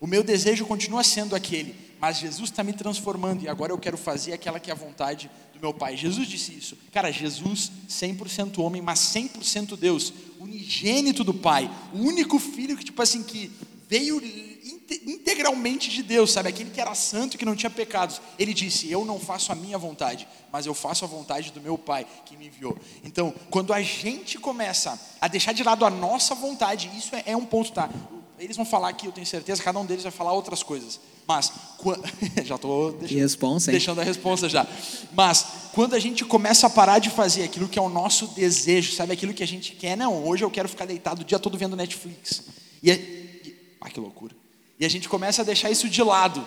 o 0.00 0.06
meu 0.06 0.22
desejo 0.22 0.64
continua 0.64 1.04
sendo 1.04 1.36
aquele, 1.36 1.74
mas 2.00 2.18
Jesus 2.18 2.50
está 2.50 2.64
me 2.64 2.72
transformando 2.72 3.42
e 3.42 3.48
agora 3.48 3.70
eu 3.70 3.78
quero 3.78 3.98
fazer 3.98 4.32
aquela 4.32 4.58
que 4.58 4.70
é 4.70 4.72
a 4.72 4.76
vontade 4.76 5.30
do 5.52 5.60
meu 5.60 5.74
Pai. 5.74 5.96
Jesus 5.96 6.26
disse 6.26 6.52
isso. 6.52 6.76
Cara, 6.90 7.12
Jesus, 7.12 7.70
100% 7.88 8.58
homem, 8.58 8.80
mas 8.80 8.98
100% 8.98 9.76
Deus, 9.76 10.12
unigênito 10.42 11.24
do 11.24 11.34
Pai, 11.34 11.70
o 11.92 11.98
único 11.98 12.38
filho 12.38 12.76
que, 12.76 12.84
tipo 12.84 13.00
assim, 13.02 13.22
que 13.22 13.50
veio 13.88 14.20
integralmente 15.06 15.90
de 15.90 16.02
Deus, 16.02 16.32
sabe? 16.32 16.48
Aquele 16.48 16.70
que 16.70 16.80
era 16.80 16.94
santo 16.94 17.34
e 17.34 17.38
que 17.38 17.44
não 17.44 17.56
tinha 17.56 17.70
pecados. 17.70 18.20
Ele 18.38 18.54
disse: 18.54 18.90
Eu 18.90 19.04
não 19.04 19.18
faço 19.18 19.52
a 19.52 19.54
minha 19.54 19.78
vontade, 19.78 20.26
mas 20.50 20.66
eu 20.66 20.74
faço 20.74 21.04
a 21.04 21.08
vontade 21.08 21.52
do 21.52 21.60
meu 21.60 21.78
Pai 21.78 22.06
que 22.24 22.36
me 22.36 22.46
enviou. 22.46 22.76
Então, 23.04 23.34
quando 23.50 23.72
a 23.72 23.82
gente 23.82 24.38
começa 24.38 25.00
a 25.20 25.28
deixar 25.28 25.52
de 25.52 25.62
lado 25.62 25.84
a 25.84 25.90
nossa 25.90 26.34
vontade, 26.34 26.90
isso 26.96 27.14
é, 27.14 27.22
é 27.26 27.36
um 27.36 27.44
ponto, 27.44 27.72
tá? 27.72 27.90
Eles 28.42 28.56
vão 28.56 28.66
falar 28.66 28.88
aqui, 28.88 29.06
eu 29.06 29.12
tenho 29.12 29.26
certeza, 29.26 29.62
cada 29.62 29.78
um 29.78 29.86
deles 29.86 30.02
vai 30.02 30.10
falar 30.10 30.32
outras 30.32 30.64
coisas. 30.64 30.98
Mas, 31.28 31.52
já 32.44 32.56
estou 32.56 32.90
deixando, 32.90 33.16
deixando 33.70 34.00
a 34.00 34.04
resposta 34.04 34.48
já. 34.48 34.66
Mas, 35.12 35.46
quando 35.72 35.94
a 35.94 35.98
gente 36.00 36.24
começa 36.24 36.66
a 36.66 36.70
parar 36.70 36.98
de 36.98 37.08
fazer 37.08 37.44
aquilo 37.44 37.68
que 37.68 37.78
é 37.78 37.82
o 37.82 37.88
nosso 37.88 38.26
desejo, 38.28 38.92
sabe? 38.94 39.12
Aquilo 39.12 39.32
que 39.32 39.44
a 39.44 39.46
gente 39.46 39.74
quer, 39.76 39.96
não, 39.96 40.26
hoje 40.26 40.42
eu 40.42 40.50
quero 40.50 40.68
ficar 40.68 40.86
deitado 40.86 41.22
o 41.22 41.24
dia 41.24 41.38
todo 41.38 41.56
vendo 41.56 41.76
Netflix. 41.76 42.42
E, 42.82 42.90
e 42.90 43.56
ah, 43.80 43.88
que 43.88 44.00
loucura. 44.00 44.34
E 44.80 44.84
a 44.84 44.88
gente 44.88 45.08
começa 45.08 45.42
a 45.42 45.44
deixar 45.44 45.70
isso 45.70 45.88
de 45.88 46.02
lado. 46.02 46.44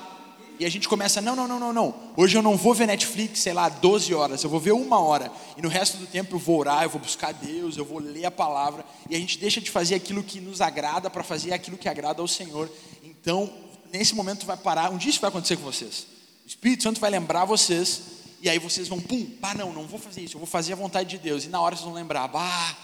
E 0.60 0.66
a 0.66 0.70
gente 0.70 0.88
começa, 0.88 1.22
não, 1.22 1.36
não, 1.36 1.48
não, 1.48 1.60
não, 1.60 1.74
não. 1.74 1.96
Hoje 2.16 2.38
eu 2.38 2.42
não 2.42 2.56
vou 2.56 2.74
ver 2.74 2.88
Netflix, 2.88 3.40
sei 3.40 3.54
lá, 3.54 3.68
12 3.68 4.14
horas, 4.14 4.44
eu 4.44 4.50
vou 4.50 4.60
ver 4.60 4.72
uma 4.72 5.00
hora. 5.00 5.32
E 5.58 5.62
no 5.62 5.68
resto 5.68 5.98
do 5.98 6.08
tempo 6.08 6.36
eu 6.36 6.40
vou 6.40 6.60
orar, 6.60 6.84
eu 6.84 6.90
vou 6.90 7.02
buscar 7.02 7.34
Deus, 7.34 7.78
eu 7.78 7.84
vou 7.84 8.00
ler 8.00 8.26
a 8.26 8.32
palavra. 8.32 8.86
E 9.10 9.16
a 9.16 9.20
gente 9.20 9.38
deixa 9.38 9.60
de 9.60 9.70
fazer 9.70 9.96
aquilo 9.96 10.24
que 10.24 10.40
nos 10.40 10.62
agrada 10.62 11.10
para 11.10 11.24
fazer 11.24 11.54
aquilo 11.54 11.78
que 11.78 11.90
agrada 11.90 12.22
ao 12.22 12.28
Senhor. 12.28 12.72
Então, 13.04 13.52
nesse 13.92 14.16
momento 14.16 14.46
vai 14.46 14.58
parar. 14.58 14.92
Um 14.92 14.98
dia 14.98 15.10
isso 15.10 15.22
vai 15.22 15.30
acontecer 15.30 15.58
com 15.58 15.64
vocês. 15.64 16.08
O 16.46 16.48
Espírito 16.48 16.84
Santo 16.84 17.02
vai 17.02 17.10
lembrar 17.10 17.46
vocês. 17.46 18.02
E 18.42 18.50
aí 18.50 18.60
vocês 18.60 18.88
vão, 18.88 19.00
pum, 19.00 19.26
pá, 19.26 19.56
não, 19.56 19.74
não 19.74 19.88
vou 19.88 20.00
fazer 20.00 20.22
isso, 20.22 20.36
eu 20.36 20.40
vou 20.40 20.48
fazer 20.48 20.74
a 20.74 20.76
vontade 20.76 21.10
de 21.10 21.18
Deus. 21.18 21.46
E 21.46 21.50
na 21.50 21.60
hora 21.60 21.76
vocês 21.76 21.86
vão 21.86 21.96
lembrar, 21.96 22.28
bah, 22.28 22.78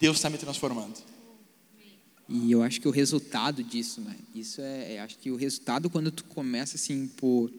Deus 0.00 0.16
está 0.16 0.30
me 0.30 0.38
transformando. 0.38 0.94
E 2.28 2.52
eu 2.52 2.62
acho 2.62 2.80
que 2.80 2.88
o 2.88 2.90
resultado 2.90 3.62
disso, 3.62 4.00
né? 4.00 4.14
Isso 4.34 4.60
é, 4.60 4.94
é, 4.94 5.00
acho 5.00 5.18
que 5.18 5.30
o 5.30 5.36
resultado 5.36 5.88
quando 5.88 6.10
tu 6.10 6.24
começa 6.24 6.76
assim 6.76 7.06
por 7.06 7.50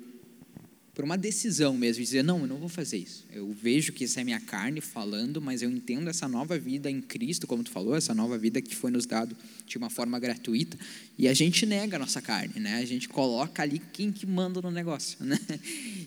por 0.99 1.05
uma 1.05 1.17
decisão 1.17 1.77
mesmo, 1.77 2.03
dizer, 2.03 2.21
não, 2.25 2.41
eu 2.41 2.47
não 2.47 2.57
vou 2.57 2.67
fazer 2.67 2.97
isso. 2.97 3.25
Eu 3.31 3.53
vejo 3.53 3.93
que 3.93 4.03
isso 4.03 4.19
é 4.19 4.23
minha 4.25 4.41
carne 4.41 4.81
falando, 4.81 5.41
mas 5.41 5.61
eu 5.61 5.71
entendo 5.71 6.09
essa 6.09 6.27
nova 6.27 6.59
vida 6.59 6.91
em 6.91 6.99
Cristo, 6.99 7.47
como 7.47 7.63
tu 7.63 7.69
falou, 7.69 7.95
essa 7.95 8.13
nova 8.13 8.37
vida 8.37 8.61
que 8.61 8.75
foi 8.75 8.91
nos 8.91 9.05
dado 9.05 9.33
de 9.65 9.77
uma 9.77 9.89
forma 9.89 10.19
gratuita, 10.19 10.77
e 11.17 11.29
a 11.29 11.33
gente 11.33 11.65
nega 11.65 11.95
a 11.95 11.99
nossa 11.99 12.21
carne, 12.21 12.59
né? 12.59 12.79
A 12.79 12.85
gente 12.85 13.07
coloca 13.07 13.63
ali 13.63 13.79
quem 13.93 14.11
que 14.11 14.25
manda 14.25 14.61
no 14.61 14.71
negócio, 14.71 15.17
né? 15.23 15.39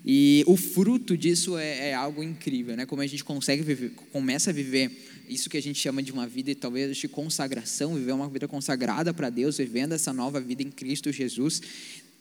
E 0.05 0.45
o 0.47 0.59
fruto 0.59 1.17
disso 1.17 1.57
é, 1.57 1.89
é 1.89 1.95
algo 1.95 2.23
incrível, 2.23 2.77
né? 2.77 2.85
Como 2.85 3.01
a 3.01 3.07
gente 3.07 3.25
consegue 3.25 3.63
viver, 3.63 3.93
começa 4.13 4.51
a 4.51 4.53
viver 4.53 5.22
isso 5.33 5.49
que 5.49 5.57
a 5.57 5.63
gente 5.63 5.79
chama 5.79 6.03
de 6.03 6.13
uma 6.13 6.27
vida 6.27 6.55
talvez 6.55 6.97
de 6.97 7.09
consagração, 7.09 7.95
viver 7.95 8.13
uma 8.13 8.29
vida 8.29 8.47
consagrada 8.47 9.15
para 9.15 9.31
Deus, 9.31 9.59
vivendo 9.59 9.93
essa 9.93 10.13
nova 10.13 10.41
vida 10.41 10.63
em 10.63 10.71
Cristo 10.71 11.11
Jesus, 11.13 11.63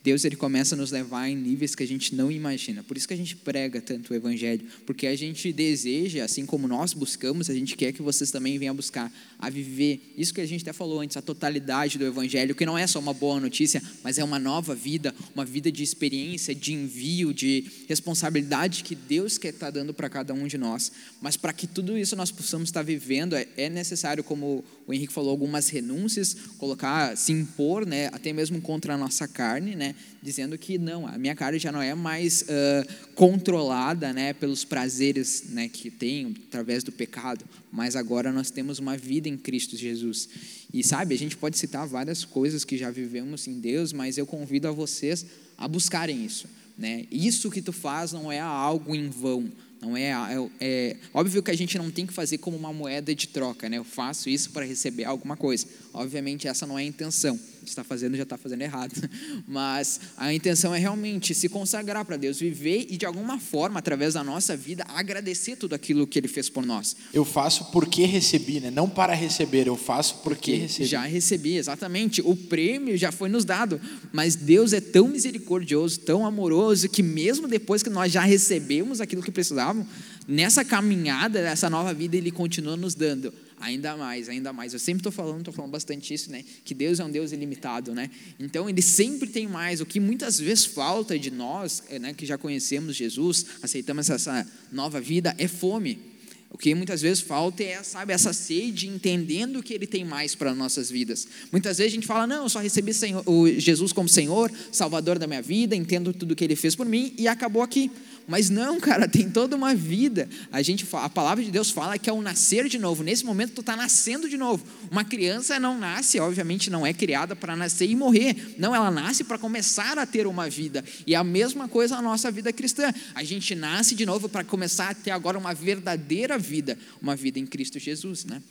Deus 0.04 0.26
ele 0.26 0.36
começa 0.36 0.74
a 0.74 0.78
nos 0.78 0.92
levar 0.92 1.30
em 1.30 1.36
níveis 1.36 1.76
que 1.76 1.84
a 1.84 1.88
gente 1.88 2.16
não 2.16 2.32
imagina. 2.32 2.82
Por 2.82 2.98
isso 2.98 3.08
que 3.08 3.14
a 3.14 3.18
gente 3.18 3.36
prega 3.36 3.80
tanto 3.80 4.14
o 4.14 4.16
evangelho, 4.16 4.66
porque 4.86 5.06
a 5.06 5.16
gente 5.16 5.54
deseja, 5.54 6.26
assim 6.26 6.46
como 6.46 6.68
nós 6.68 6.94
buscamos, 6.94 7.50
a 7.50 7.54
gente 7.54 7.76
quer 7.76 7.92
que 7.92 8.02
vocês 8.02 8.32
também 8.32 8.58
venham 8.58 8.76
buscar 8.76 9.12
a 9.38 9.50
viver 9.50 10.14
isso 10.18 10.34
que 10.34 10.42
a 10.42 10.46
gente 10.46 10.62
até 10.62 10.74
falou 10.74 11.02
antes, 11.02 11.18
a 11.18 11.22
totalidade 11.22 11.98
do 11.98 12.06
evangelho, 12.06 12.56
que 12.56 12.66
não 12.66 12.78
é 12.78 12.88
só 12.88 13.00
uma 13.00 13.14
boa 13.14 13.40
notícia, 13.40 13.82
mas 14.04 14.18
é 14.18 14.24
uma 14.24 14.40
nova 14.40 14.74
vida, 14.74 15.14
uma 15.36 15.46
vida 15.46 15.72
de 15.72 15.84
experiência, 15.84 16.56
de 16.56 16.74
envio, 16.74 17.34
de 17.34 17.66
responsabilidade 17.88 18.84
que 18.84 18.96
Deus 18.96 19.38
quer 19.38 19.50
estar 19.50 19.70
dando 19.70 19.94
para 19.94 20.10
cada 20.10 20.34
um 20.34 20.48
de 20.48 20.58
nós. 20.58 20.92
Mas 21.22 21.38
para 21.38 21.54
que 21.54 21.68
tudo 21.68 21.98
isso 21.98 22.16
nós 22.16 22.32
possamos 22.32 22.70
estar 22.70 22.82
vivendo, 22.82 23.36
é, 23.36 23.48
é 23.56 23.70
necessário, 23.70 24.24
como 24.24 24.64
o 24.88 24.94
Henrique 24.94 25.14
falou, 25.14 25.30
algumas 25.30 25.70
renúncias, 25.70 26.36
colocar, 26.58 27.16
se 27.16 27.32
impor, 27.32 27.86
né, 27.86 28.08
até 28.08 28.34
mesmo 28.34 28.60
contra 28.62 28.96
a 28.96 28.98
nossa 28.98 29.28
carne, 29.28 29.76
né, 29.76 29.91
dizendo 30.22 30.58
que 30.58 30.78
não, 30.78 31.08
a 31.08 31.18
minha 31.18 31.36
carne 31.36 31.60
já 31.60 31.72
não 31.72 31.82
é 31.82 31.94
mais 31.94 32.44
uh, 32.44 33.14
controlada, 33.16 34.14
né, 34.14 34.34
pelos 34.34 34.64
prazeres, 34.64 35.46
né, 35.50 35.68
que 35.68 35.90
tenho 35.90 36.36
através 36.48 36.84
do 36.84 36.92
pecado, 36.92 37.46
mas 37.72 37.96
agora 37.96 38.32
nós 38.32 38.52
temos 38.52 38.80
uma 38.80 38.98
vida 38.98 39.28
em 39.28 39.38
Cristo 39.38 39.78
Jesus. 39.78 40.30
E 40.74 40.84
sabe, 40.84 41.16
a 41.16 41.18
gente 41.18 41.38
pode 41.38 41.58
citar 41.58 41.88
várias 41.88 42.24
coisas 42.24 42.64
que 42.64 42.78
já 42.78 42.90
vivemos 42.92 43.48
em 43.48 43.60
Deus, 43.60 43.94
mas 43.94 44.18
eu 44.18 44.26
convido 44.26 44.68
a 44.68 44.72
vocês 44.72 45.26
a 45.58 45.68
buscarem 45.68 46.26
isso, 46.26 46.48
né? 46.78 47.06
Isso 47.12 47.52
que 47.52 47.62
tu 47.62 47.72
faz 47.72 48.12
não 48.12 48.32
é 48.32 48.40
algo 48.40 48.96
em 48.96 49.10
vão 49.10 49.52
não 49.82 49.98
é, 49.98 50.12
é, 50.12 50.50
é, 50.60 50.98
óbvio 51.12 51.42
que 51.42 51.50
a 51.50 51.56
gente 51.56 51.76
não 51.76 51.90
tem 51.90 52.06
que 52.06 52.14
fazer 52.14 52.38
como 52.38 52.56
uma 52.56 52.72
moeda 52.72 53.16
de 53.16 53.28
troca, 53.28 53.68
né? 53.68 53.80
Eu 53.80 53.84
faço 53.84 54.30
isso 54.30 54.52
para 54.52 54.64
receber 54.64 55.06
alguma 55.06 55.36
coisa. 55.36 55.66
Obviamente 55.92 56.48
essa 56.48 56.68
não 56.68 56.78
é 56.78 56.84
a 56.84 56.86
intenção. 56.86 57.40
Está 57.66 57.84
fazendo 57.84 58.18
já 58.18 58.24
está 58.24 58.38
fazendo 58.38 58.62
errado. 58.62 58.94
Mas 59.48 60.00
a 60.18 60.34
intenção 60.34 60.74
é 60.74 60.80
realmente 60.80 61.34
se 61.34 61.48
consagrar 61.48 62.04
para 62.06 62.18
Deus, 62.18 62.40
viver 62.40 62.88
e 62.90 62.98
de 62.98 63.06
alguma 63.06 63.40
forma 63.40 63.80
através 63.80 64.14
da 64.14 64.24
nossa 64.24 64.56
vida 64.58 64.84
agradecer 64.88 65.56
tudo 65.56 65.74
aquilo 65.76 66.08
que 66.08 66.20
Ele 66.20 66.28
fez 66.28 66.50
por 66.50 66.66
nós. 66.66 66.96
Eu 67.14 67.24
faço 67.24 67.72
porque 67.72 68.06
recebi, 68.06 68.60
né? 68.60 68.72
Não 68.72 68.90
para 68.90 69.14
receber. 69.14 69.68
Eu 69.68 69.78
faço 69.78 70.16
porque, 70.16 70.52
porque 70.52 70.56
recebi. 70.56 70.86
Já 70.86 71.02
recebi, 71.02 71.58
exatamente. 71.58 72.22
O 72.22 72.36
prêmio 72.36 72.98
já 72.98 73.12
foi 73.12 73.30
nos 73.30 73.46
dado. 73.46 73.80
Mas 74.12 74.36
Deus 74.36 74.74
é 74.74 74.82
tão 74.82 75.08
misericordioso, 75.08 76.00
tão 76.00 76.26
amoroso 76.26 76.90
que 76.90 77.04
mesmo 77.04 77.48
depois 77.48 77.84
que 77.84 77.90
nós 77.90 78.12
já 78.12 78.22
recebemos 78.22 79.00
aquilo 79.02 79.22
que 79.22 79.32
precisávamos 79.32 79.88
nessa 80.28 80.64
caminhada, 80.64 81.40
essa 81.40 81.70
nova 81.70 81.94
vida, 81.94 82.16
Ele 82.16 82.32
continua 82.32 82.78
nos 82.78 82.96
dando 82.96 83.34
ainda 83.62 83.96
mais, 83.96 84.28
ainda 84.28 84.52
mais. 84.52 84.74
Eu 84.74 84.80
sempre 84.80 85.00
estou 85.00 85.12
falando, 85.12 85.40
estou 85.40 85.54
falando 85.54 85.72
bastante 85.72 86.14
isso, 86.14 86.32
né? 86.32 86.44
Que 86.66 86.74
Deus 86.74 87.00
é 87.00 87.06
um 87.06 87.12
Deus 87.12 87.32
ilimitado, 87.32 87.94
né? 87.94 88.10
Então 88.40 88.70
Ele 88.70 88.82
sempre 88.82 89.30
tem 89.30 89.48
mais. 89.48 89.80
O 89.80 89.86
que 89.86 90.00
muitas 90.00 90.40
vezes 90.40 90.66
falta 90.66 91.18
de 91.18 91.32
nós, 91.32 91.84
né, 92.00 92.14
que 92.14 92.26
já 92.26 92.38
conhecemos 92.38 92.96
Jesus, 92.96 93.46
aceitamos 93.62 94.10
essa 94.10 94.46
nova 94.72 95.00
vida, 95.00 95.36
é 95.38 95.48
fome. 95.48 96.12
O 96.54 96.58
que 96.58 96.76
muitas 96.76 97.02
vezes 97.02 97.22
falta 97.22 97.64
é, 97.64 97.82
sabe, 97.82 98.12
essa 98.12 98.34
sede, 98.34 98.86
entendendo 98.86 99.64
que 99.64 99.74
Ele 99.74 99.88
tem 99.88 100.04
mais 100.04 100.36
para 100.36 100.54
nossas 100.54 100.92
vidas. 100.92 101.26
Muitas 101.50 101.78
vezes 101.78 101.94
a 101.94 101.96
gente 101.96 102.06
fala, 102.06 102.28
não, 102.28 102.44
eu 102.44 102.50
só 102.50 102.60
recebi 102.60 102.94
Senhor, 102.94 103.24
Jesus 103.58 103.94
como 103.94 104.10
Senhor, 104.10 104.52
Salvador 104.70 105.18
da 105.18 105.26
minha 105.26 105.42
vida, 105.42 105.78
entendo 105.78 106.12
tudo 106.12 106.36
que 106.36 106.44
Ele 106.44 106.58
fez 106.58 106.76
por 106.76 106.86
mim 106.86 107.14
e 107.18 107.26
acabou 107.26 107.62
aqui. 107.62 107.90
Mas 108.32 108.50
não, 108.50 108.80
cara, 108.80 109.10
tem 109.10 109.30
toda 109.30 109.58
uma 109.58 109.76
vida. 109.76 110.30
A 110.54 110.62
gente, 110.62 110.88
a 110.94 111.10
palavra 111.10 111.44
de 111.44 111.52
Deus 111.52 111.70
fala 111.70 112.00
que 112.00 112.10
é 112.10 112.14
o 112.14 112.22
nascer 112.22 112.70
de 112.70 112.80
novo. 112.80 113.04
Nesse 113.04 113.26
momento 113.26 113.52
tu 113.52 113.60
está 113.60 113.76
nascendo 113.76 114.30
de 114.30 114.38
novo. 114.38 114.66
Uma 114.90 115.04
criança 115.04 115.60
não 115.60 115.78
nasce, 115.78 116.18
obviamente 116.18 116.70
não 116.70 116.88
é 116.88 116.94
criada 116.94 117.36
para 117.36 117.58
nascer 117.58 117.90
e 117.90 117.94
morrer. 117.94 118.56
Não, 118.58 118.74
ela 118.74 118.90
nasce 118.90 119.26
para 119.26 119.38
começar 119.38 119.98
a 119.98 120.06
ter 120.06 120.26
uma 120.26 120.50
vida. 120.50 120.82
E 121.06 121.14
a 121.14 121.26
mesma 121.26 121.68
coisa 121.68 121.98
a 121.98 122.02
nossa 122.02 122.32
vida 122.32 122.54
cristã. 122.54 122.94
A 123.14 123.22
gente 123.22 123.54
nasce 123.54 123.96
de 123.96 124.06
novo 124.06 124.30
para 124.30 124.46
começar 124.46 124.92
a 124.92 124.94
ter 124.94 125.12
agora 125.12 125.38
uma 125.38 125.54
verdadeira 125.54 126.38
vida, 126.38 126.80
uma 127.02 127.18
vida 127.18 127.38
em 127.38 127.46
Cristo 127.46 127.80
Jesus, 127.80 128.24
né? 128.24 128.42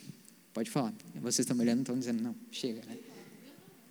Pode 0.53 0.69
falar. 0.69 0.93
Vocês 1.15 1.39
estão 1.39 1.57
me 1.57 1.63
olhando, 1.63 1.79
estão 1.79 1.97
dizendo 1.97 2.21
não. 2.21 2.35
Chega, 2.51 2.81
né? 2.87 2.97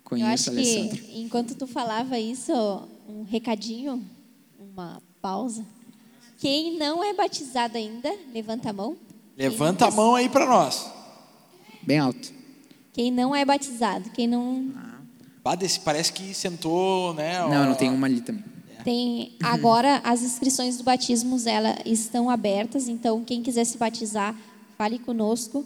Conheço 0.05 0.51
Eu 0.51 0.57
acho 0.57 0.89
que 0.95 1.19
enquanto 1.19 1.53
tu 1.53 1.67
falava 1.67 2.17
isso, 2.17 2.53
um 3.09 3.23
recadinho, 3.23 4.01
uma 4.57 5.01
pausa. 5.21 5.65
Quem 6.41 6.75
não 6.75 7.03
é 7.03 7.13
batizado 7.13 7.77
ainda, 7.77 8.11
levanta 8.33 8.71
a 8.71 8.73
mão. 8.73 8.97
Levanta 9.37 9.85
a 9.85 9.91
mão 9.91 10.15
aí 10.15 10.27
para 10.27 10.47
nós. 10.47 10.91
Bem 11.83 11.99
alto. 11.99 12.33
Quem 12.91 13.11
não 13.11 13.35
é 13.35 13.45
batizado, 13.45 14.09
quem 14.09 14.25
não. 14.25 14.71
Ah, 15.45 15.55
desse, 15.55 15.79
parece 15.79 16.11
que 16.11 16.33
sentou, 16.33 17.13
né? 17.13 17.39
Não, 17.47 17.67
não 17.67 17.75
tem 17.75 17.91
uma 17.91 18.07
ali 18.07 18.21
também. 18.21 18.43
Tem 18.83 19.33
agora 19.43 20.01
as 20.03 20.23
inscrições 20.23 20.77
do 20.77 20.83
batismo 20.83 21.37
elas 21.45 21.77
estão 21.85 22.27
abertas, 22.27 22.87
então 22.87 23.23
quem 23.23 23.43
quiser 23.43 23.63
se 23.63 23.77
batizar, 23.77 24.35
fale 24.75 24.97
conosco, 24.97 25.63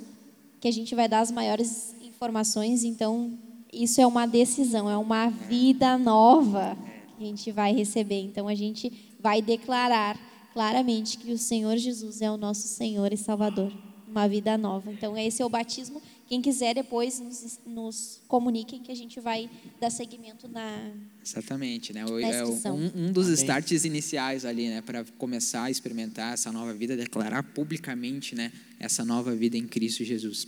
que 0.59 0.67
a 0.67 0.71
gente 0.71 0.93
vai 0.93 1.07
dar 1.07 1.21
as 1.21 1.31
maiores 1.31 1.95
informações. 2.03 2.83
Então 2.83 3.31
isso 3.71 4.01
é 4.01 4.05
uma 4.05 4.25
decisão, 4.25 4.89
é 4.89 4.97
uma 4.97 5.29
vida 5.29 5.97
nova 5.97 6.77
que 7.17 7.23
a 7.23 7.27
gente 7.27 7.49
vai 7.49 7.73
receber. 7.73 8.19
Então 8.19 8.49
a 8.49 8.55
gente 8.55 8.91
vai 9.21 9.41
declarar 9.41 10.19
claramente 10.55 11.17
que 11.17 11.33
o 11.33 11.37
Senhor 11.37 11.75
Jesus 11.75 12.21
é 12.21 12.31
o 12.31 12.37
nosso 12.37 12.65
Senhor 12.65 13.11
e 13.11 13.17
Salvador, 13.17 13.73
uma 14.07 14.25
vida 14.25 14.57
nova. 14.57 14.89
Então, 14.89 15.17
esse 15.17 15.41
é 15.41 15.45
o 15.45 15.49
batismo. 15.49 16.01
Quem 16.29 16.41
quiser 16.41 16.73
depois 16.73 17.19
nos, 17.19 17.59
nos 17.65 18.21
comuniquem 18.25 18.81
que 18.81 18.89
a 18.89 18.95
gente 18.95 19.19
vai 19.19 19.49
dar 19.81 19.89
seguimento 19.89 20.47
na 20.47 20.93
Exatamente, 21.23 21.91
né? 21.91 22.05
É 22.21 22.71
um, 22.71 22.91
um 22.95 23.11
dos 23.11 23.25
Amém. 23.25 23.35
starts 23.35 23.83
iniciais 23.83 24.45
ali, 24.45 24.69
né, 24.69 24.81
para 24.81 25.03
começar 25.17 25.63
a 25.63 25.69
experimentar 25.69 26.33
essa 26.33 26.53
nova 26.53 26.73
vida, 26.73 26.95
declarar 26.95 27.43
publicamente, 27.43 28.33
né, 28.33 28.51
essa 28.79 29.03
nova 29.03 29.35
vida 29.35 29.57
em 29.57 29.67
Cristo 29.67 30.05
Jesus. 30.05 30.47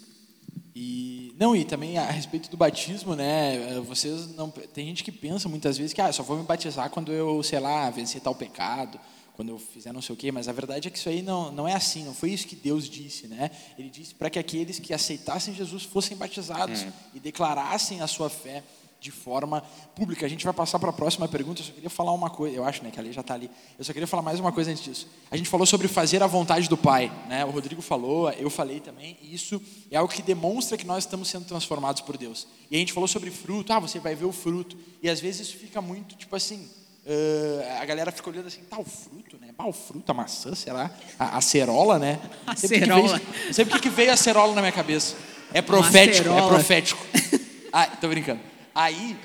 E 0.74 1.34
não, 1.38 1.54
e 1.54 1.66
também 1.66 1.98
a 1.98 2.10
respeito 2.10 2.50
do 2.50 2.56
batismo, 2.56 3.14
né? 3.14 3.82
Vocês 3.82 4.34
não 4.36 4.50
tem 4.50 4.88
gente 4.88 5.04
que 5.04 5.12
pensa 5.12 5.50
muitas 5.50 5.78
vezes 5.78 5.92
que 5.92 6.00
ah, 6.00 6.14
só 6.14 6.24
vou 6.24 6.38
me 6.38 6.46
batizar 6.46 6.90
quando 6.90 7.12
eu, 7.12 7.44
sei 7.44 7.60
lá, 7.60 7.90
vencer 7.90 8.22
tal 8.22 8.34
pecado 8.34 8.98
quando 9.38 9.50
eu 9.50 9.60
fizer 9.60 9.94
não 9.94 10.02
sei 10.02 10.14
o 10.14 10.18
quê, 10.18 10.32
mas 10.32 10.48
a 10.48 10.52
verdade 10.52 10.88
é 10.88 10.92
que 10.92 10.98
isso 10.98 11.08
aí 11.08 11.22
não, 11.22 11.52
não 11.52 11.68
é 11.68 11.74
assim, 11.74 12.04
não 12.04 12.14
foi 12.14 12.32
isso 12.32 12.48
que 12.48 12.56
Deus 12.56 12.90
disse, 12.90 13.28
né? 13.28 13.52
Ele 13.78 13.88
disse 13.88 14.16
para 14.16 14.32
que 14.32 14.40
aqueles 14.40 14.80
que 14.80 14.96
aceitassem 14.96 15.54
Jesus 15.54 15.84
fossem 15.84 16.18
batizados 16.18 16.82
é. 16.82 16.92
e 17.14 17.20
declarassem 17.20 18.02
a 18.02 18.08
sua 18.08 18.32
fé 18.32 18.64
de 19.00 19.12
forma 19.12 19.62
pública. 19.96 20.26
A 20.26 20.30
gente 20.30 20.44
vai 20.44 20.56
passar 20.56 20.80
para 20.80 20.90
a 20.90 20.94
próxima 20.94 21.28
pergunta, 21.28 21.62
eu 21.62 21.66
só 21.66 21.72
queria 21.72 21.88
falar 21.88 22.14
uma 22.14 22.32
coisa, 22.32 22.56
eu 22.56 22.64
acho 22.64 22.84
né, 22.84 22.90
que 22.90 23.00
a 23.00 23.04
lei 23.04 23.14
já 23.14 23.22
está 23.22 23.36
ali, 23.36 23.48
eu 23.78 23.86
só 23.86 23.94
queria 23.94 24.08
falar 24.08 24.24
mais 24.24 24.40
uma 24.40 24.52
coisa 24.52 24.72
antes 24.72 24.84
disso. 24.84 25.08
A 25.30 25.38
gente 25.38 25.52
falou 25.52 25.68
sobre 25.68 25.88
fazer 25.88 26.24
a 26.24 26.28
vontade 26.28 26.68
do 26.68 26.76
Pai, 26.76 27.12
né? 27.30 27.46
o 27.46 27.52
Rodrigo 27.52 27.84
falou, 27.84 28.32
eu 28.32 28.50
falei 28.50 28.80
também, 28.80 29.20
e 29.22 29.36
isso 29.36 29.62
é 29.92 29.98
algo 29.98 30.12
que 30.12 30.24
demonstra 30.24 30.80
que 30.80 30.88
nós 30.88 31.04
estamos 31.04 31.28
sendo 31.28 31.46
transformados 31.46 32.02
por 32.02 32.18
Deus. 32.18 32.48
E 32.72 32.76
a 32.76 32.80
gente 32.80 32.92
falou 32.92 33.08
sobre 33.08 33.30
fruto, 33.30 33.72
ah, 33.72 33.80
você 33.80 34.00
vai 34.00 34.16
ver 34.16 34.26
o 34.26 34.32
fruto, 34.32 34.76
e 35.00 35.08
às 35.08 35.20
vezes 35.20 35.50
isso 35.50 35.58
fica 35.58 35.80
muito 35.80 36.16
tipo 36.16 36.36
assim, 36.36 36.68
Uh, 37.10 37.82
a 37.82 37.86
galera 37.86 38.12
fica 38.12 38.30
olhando 38.30 38.48
assim, 38.48 38.60
tá 38.64 38.78
o 38.78 38.84
fruto, 38.84 39.38
né? 39.40 39.48
Fruto, 39.72 40.12
a 40.12 40.14
maçã, 40.14 40.54
sei 40.54 40.74
lá, 40.74 40.92
a, 41.18 41.38
acerola, 41.38 41.98
né? 41.98 42.20
A 42.46 42.52
acerola. 42.52 43.22
Não 43.46 43.54
sei 43.54 43.64
porque 43.64 43.80
que 43.80 43.90
veio 43.90 44.12
a 44.12 44.14
acerola 44.16 44.54
na 44.54 44.60
minha 44.60 44.74
cabeça. 44.74 45.16
É 45.54 45.62
profético, 45.62 46.28
é 46.30 46.48
profético. 46.48 47.06
Ah, 47.72 47.86
tô 47.86 48.08
brincando. 48.08 48.40
Aí, 48.74 49.16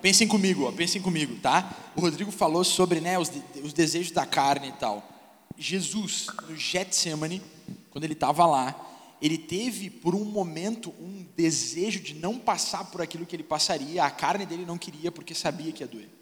pensem 0.00 0.26
comigo, 0.26 0.66
ó, 0.66 0.72
pensem 0.72 1.00
comigo, 1.00 1.36
tá? 1.36 1.70
O 1.94 2.00
Rodrigo 2.00 2.32
falou 2.32 2.64
sobre 2.64 2.98
né, 2.98 3.18
os, 3.18 3.28
de, 3.28 3.42
os 3.62 3.72
desejos 3.72 4.10
da 4.10 4.26
carne 4.26 4.68
e 4.68 4.72
tal. 4.72 5.06
Jesus, 5.56 6.26
no 6.48 6.56
Getsemane, 6.56 7.42
quando 7.90 8.04
ele 8.04 8.14
estava 8.14 8.46
lá, 8.46 8.74
ele 9.20 9.36
teve 9.36 9.90
por 9.90 10.14
um 10.14 10.24
momento 10.24 10.92
um 10.98 11.26
desejo 11.36 12.00
de 12.00 12.14
não 12.14 12.38
passar 12.38 12.84
por 12.86 13.02
aquilo 13.02 13.26
que 13.26 13.36
ele 13.36 13.42
passaria. 13.42 14.02
A 14.02 14.10
carne 14.10 14.46
dele 14.46 14.64
não 14.66 14.78
queria 14.78 15.12
porque 15.12 15.34
sabia 15.34 15.70
que 15.70 15.82
ia 15.82 15.86
doer. 15.86 16.17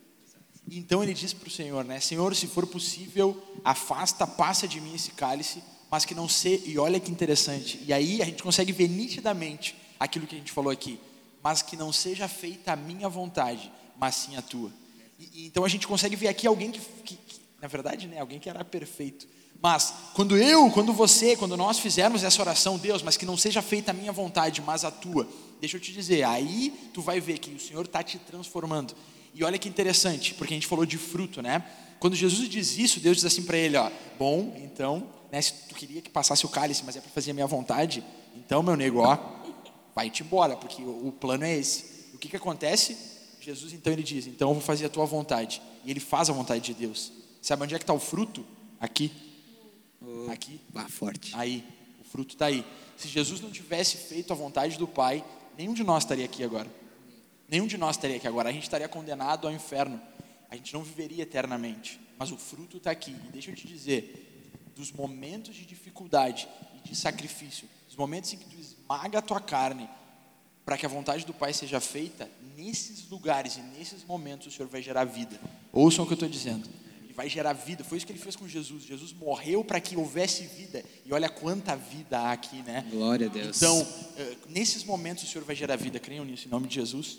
Então 0.70 1.02
ele 1.02 1.14
disse 1.14 1.34
para 1.34 1.48
o 1.48 1.50
Senhor, 1.50 1.84
né? 1.84 2.00
Senhor, 2.00 2.34
se 2.34 2.46
for 2.46 2.66
possível, 2.66 3.40
afasta, 3.64 4.26
passa 4.26 4.66
de 4.66 4.80
mim 4.80 4.94
esse 4.94 5.12
cálice, 5.12 5.62
mas 5.90 6.04
que 6.04 6.14
não 6.14 6.28
seja. 6.28 6.62
E 6.66 6.78
olha 6.78 6.98
que 6.98 7.10
interessante. 7.10 7.80
E 7.86 7.92
aí 7.92 8.20
a 8.20 8.24
gente 8.24 8.42
consegue 8.42 8.72
ver 8.72 8.88
nitidamente 8.88 9.76
aquilo 9.98 10.26
que 10.26 10.34
a 10.34 10.38
gente 10.38 10.52
falou 10.52 10.72
aqui. 10.72 10.98
Mas 11.42 11.62
que 11.62 11.76
não 11.76 11.92
seja 11.92 12.26
feita 12.26 12.72
a 12.72 12.76
minha 12.76 13.08
vontade, 13.08 13.70
mas 13.96 14.16
sim 14.16 14.36
a 14.36 14.42
tua. 14.42 14.72
E, 15.18 15.46
então 15.46 15.64
a 15.64 15.68
gente 15.68 15.86
consegue 15.86 16.16
ver 16.16 16.28
aqui 16.28 16.46
alguém 16.46 16.72
que, 16.72 16.80
que, 16.80 17.16
que 17.16 17.40
Na 17.62 17.68
verdade, 17.68 18.08
né, 18.08 18.20
alguém 18.20 18.40
que 18.40 18.48
era 18.48 18.64
perfeito. 18.64 19.28
Mas 19.62 19.94
quando 20.14 20.36
eu, 20.36 20.70
quando 20.70 20.92
você, 20.92 21.36
quando 21.36 21.56
nós 21.56 21.78
fizermos 21.78 22.22
essa 22.22 22.42
oração, 22.42 22.76
Deus, 22.76 23.02
mas 23.02 23.16
que 23.16 23.24
não 23.24 23.36
seja 23.36 23.62
feita 23.62 23.90
a 23.90 23.94
minha 23.94 24.12
vontade, 24.12 24.60
mas 24.60 24.84
a 24.84 24.90
tua, 24.90 25.26
deixa 25.60 25.76
eu 25.76 25.80
te 25.80 25.92
dizer, 25.92 26.24
aí 26.24 26.74
tu 26.92 27.00
vai 27.00 27.20
ver 27.20 27.38
que 27.38 27.50
o 27.50 27.60
Senhor 27.60 27.84
está 27.84 28.02
te 28.02 28.18
transformando. 28.18 28.94
E 29.36 29.44
olha 29.44 29.58
que 29.58 29.68
interessante, 29.68 30.32
porque 30.32 30.54
a 30.54 30.56
gente 30.56 30.66
falou 30.66 30.86
de 30.86 30.96
fruto, 30.96 31.42
né? 31.42 31.62
Quando 32.00 32.16
Jesus 32.16 32.48
diz 32.48 32.78
isso, 32.78 32.98
Deus 33.00 33.18
diz 33.18 33.26
assim 33.26 33.42
para 33.42 33.58
ele, 33.58 33.76
ó, 33.76 33.90
bom, 34.18 34.56
então, 34.64 35.06
né, 35.30 35.42
se 35.42 35.52
tu 35.68 35.74
queria 35.74 36.00
que 36.00 36.08
passasse 36.08 36.46
o 36.46 36.48
cálice, 36.48 36.82
mas 36.86 36.96
é 36.96 37.02
para 37.02 37.10
fazer 37.10 37.32
a 37.32 37.34
minha 37.34 37.46
vontade, 37.46 38.02
então, 38.34 38.62
meu 38.62 38.74
nego, 38.74 39.00
ó, 39.00 39.18
vai-te 39.94 40.22
embora, 40.22 40.56
porque 40.56 40.80
o, 40.82 41.08
o 41.08 41.12
plano 41.12 41.44
é 41.44 41.54
esse. 41.54 42.06
O 42.14 42.18
que 42.18 42.30
que 42.30 42.36
acontece? 42.36 42.96
Jesus, 43.38 43.74
então, 43.74 43.92
ele 43.92 44.02
diz, 44.02 44.26
então 44.26 44.48
eu 44.48 44.54
vou 44.54 44.62
fazer 44.62 44.86
a 44.86 44.88
tua 44.88 45.04
vontade. 45.04 45.60
E 45.84 45.90
ele 45.90 46.00
faz 46.00 46.30
a 46.30 46.32
vontade 46.32 46.64
de 46.64 46.72
Deus. 46.72 47.12
Sabe 47.42 47.62
onde 47.62 47.74
é 47.74 47.78
que 47.78 47.84
está 47.84 47.92
o 47.92 48.00
fruto? 48.00 48.42
Aqui. 48.80 49.12
Aqui. 50.30 50.58
Ah, 50.74 50.88
forte. 50.88 51.32
Aí. 51.36 51.62
O 52.00 52.04
fruto 52.04 52.34
está 52.34 52.46
aí. 52.46 52.64
Se 52.96 53.06
Jesus 53.06 53.42
não 53.42 53.50
tivesse 53.50 53.98
feito 53.98 54.32
a 54.32 54.36
vontade 54.36 54.78
do 54.78 54.88
Pai, 54.88 55.22
nenhum 55.58 55.74
de 55.74 55.84
nós 55.84 56.04
estaria 56.04 56.24
aqui 56.24 56.42
agora. 56.42 56.85
Nenhum 57.48 57.66
de 57.66 57.76
nós 57.76 57.96
estaria 57.96 58.16
aqui 58.16 58.26
agora. 58.26 58.48
A 58.48 58.52
gente 58.52 58.64
estaria 58.64 58.88
condenado 58.88 59.46
ao 59.46 59.52
inferno. 59.52 60.00
A 60.50 60.56
gente 60.56 60.72
não 60.74 60.82
viveria 60.82 61.22
eternamente. 61.22 62.00
Mas 62.18 62.30
o 62.30 62.36
fruto 62.36 62.78
está 62.78 62.90
aqui. 62.90 63.16
E 63.28 63.32
deixa 63.32 63.50
eu 63.50 63.54
te 63.54 63.66
dizer, 63.66 64.26
dos 64.74 64.92
momentos 64.92 65.54
de 65.54 65.64
dificuldade 65.64 66.48
e 66.76 66.88
de 66.88 66.94
sacrifício, 66.94 67.68
dos 67.86 67.96
momentos 67.96 68.32
em 68.32 68.36
que 68.36 68.44
tu 68.44 68.60
esmaga 68.60 69.18
a 69.18 69.22
tua 69.22 69.40
carne 69.40 69.88
para 70.66 70.76
que 70.76 70.84
a 70.84 70.88
vontade 70.88 71.24
do 71.24 71.32
Pai 71.32 71.52
seja 71.52 71.78
feita, 71.80 72.28
nesses 72.56 73.08
lugares 73.08 73.56
e 73.56 73.60
nesses 73.78 74.04
momentos 74.04 74.48
o 74.48 74.50
Senhor 74.50 74.68
vai 74.68 74.82
gerar 74.82 75.04
vida. 75.04 75.40
Ouçam 75.72 76.04
o 76.04 76.06
que 76.08 76.12
eu 76.12 76.16
estou 76.16 76.28
dizendo. 76.28 76.68
Ele 77.04 77.12
vai 77.12 77.28
gerar 77.28 77.52
vida. 77.52 77.84
Foi 77.84 77.96
isso 77.96 78.04
que 78.04 78.10
ele 78.10 78.18
fez 78.18 78.34
com 78.34 78.48
Jesus. 78.48 78.82
Jesus 78.82 79.12
morreu 79.12 79.62
para 79.62 79.80
que 79.80 79.96
houvesse 79.96 80.42
vida. 80.42 80.84
E 81.04 81.12
olha 81.12 81.28
quanta 81.28 81.76
vida 81.76 82.18
há 82.18 82.32
aqui, 82.32 82.62
né? 82.62 82.84
Glória 82.90 83.28
a 83.28 83.30
Deus. 83.30 83.56
Então, 83.56 83.86
eh, 84.16 84.36
nesses 84.48 84.82
momentos 84.82 85.22
o 85.22 85.26
Senhor 85.28 85.44
vai 85.44 85.54
gerar 85.54 85.76
vida. 85.76 86.00
Creiam 86.00 86.24
nisso, 86.24 86.48
em 86.48 86.50
nome 86.50 86.66
de 86.66 86.74
Jesus. 86.74 87.18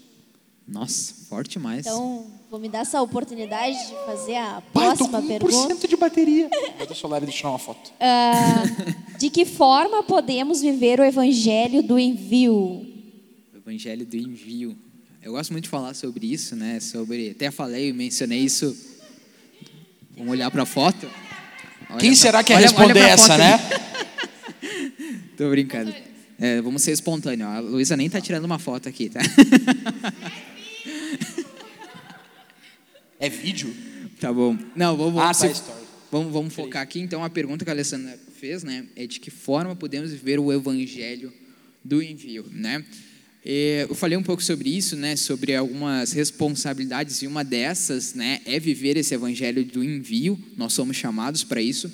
Nossa, 0.67 1.13
forte 1.29 1.51
demais. 1.51 1.85
Então, 1.85 2.25
vou 2.51 2.59
me 2.59 2.67
dar 2.67 2.79
essa 2.79 3.01
oportunidade 3.01 3.77
de 3.87 3.93
fazer 4.05 4.35
a 4.35 4.61
Pai, 4.73 4.89
tô 4.97 5.07
próxima 5.07 5.21
com 5.21 5.27
1% 5.27 5.39
pergunta. 5.39 5.87
de 5.87 5.95
bateria. 5.95 6.49
Vai 6.77 6.85
dar 6.87 6.95
solar 6.95 7.23
e 7.23 7.27
tirar 7.27 7.49
uma 7.51 7.59
foto. 7.59 7.91
Ah, 7.99 8.63
de 9.17 9.29
que 9.29 9.45
forma 9.45 10.03
podemos 10.03 10.61
viver 10.61 10.99
o 10.99 11.05
evangelho 11.05 11.81
do 11.81 11.97
envio? 11.97 12.53
O 12.53 13.57
Evangelho 13.57 14.05
do 14.05 14.17
envio. 14.17 14.77
Eu 15.21 15.31
gosto 15.33 15.51
muito 15.51 15.63
de 15.65 15.69
falar 15.69 15.93
sobre 15.93 16.31
isso, 16.31 16.55
né? 16.55 16.79
Sobre, 16.79 17.31
até 17.31 17.49
falei, 17.51 17.91
mencionei 17.93 18.39
isso. 18.39 18.75
Vamos 20.15 20.31
olhar 20.31 20.49
para 20.51 20.63
a 20.63 20.65
foto. 20.65 21.07
Olha 21.89 21.99
Quem 21.99 22.09
pra- 22.11 22.19
será 22.19 22.43
que 22.43 22.51
ia 22.53 22.57
olha- 22.57 22.65
olha 22.67 22.75
responder 22.75 22.99
pra 22.99 23.09
essa, 23.09 23.37
né? 23.37 23.59
Tô 25.37 25.49
brincando. 25.49 25.93
É, 26.39 26.61
vamos 26.61 26.81
ser 26.83 26.91
espontâneos. 26.91 27.49
A 27.49 27.59
Luísa 27.59 27.97
nem 27.97 28.09
tá 28.09 28.21
tirando 28.21 28.45
uma 28.45 28.59
foto 28.59 28.87
aqui, 28.87 29.09
tá? 29.09 29.19
É 33.19 33.29
vídeo? 33.29 33.73
tá 34.19 34.31
bom. 34.33 34.57
Não, 34.75 34.95
vamos, 34.97 35.19
Ah, 35.21 35.31
vamos, 35.31 35.37
tá, 35.39 35.53
se- 35.53 35.61
vamos, 36.11 36.31
vamos 36.33 36.53
focar 36.53 36.81
aqui. 36.81 36.99
Então, 36.99 37.23
a 37.23 37.29
pergunta 37.29 37.63
que 37.63 37.69
a 37.69 37.73
Alessandra 37.73 38.17
fez, 38.39 38.63
né? 38.63 38.85
É 38.95 39.05
de 39.07 39.19
que 39.19 39.29
forma 39.31 39.75
podemos 39.75 40.11
viver 40.11 40.39
o 40.39 40.51
evangelho 40.51 41.31
do 41.83 42.01
envio, 42.01 42.45
né? 42.51 42.83
É, 43.45 43.85
Eu 43.89 43.95
falei 43.95 44.17
um 44.17 44.23
pouco 44.23 44.43
sobre 44.43 44.69
isso, 44.75 44.95
né? 44.95 45.15
Sobre 45.15 45.55
algumas 45.55 46.11
responsabilidades 46.11 47.21
e 47.21 47.27
uma 47.27 47.43
dessas, 47.43 48.13
né? 48.13 48.41
É 48.45 48.59
viver 48.59 48.97
esse 48.97 49.13
evangelho 49.13 49.63
do 49.63 49.83
envio. 49.83 50.37
Nós 50.57 50.73
somos 50.73 50.97
chamados 50.97 51.43
para 51.43 51.61
isso. 51.61 51.91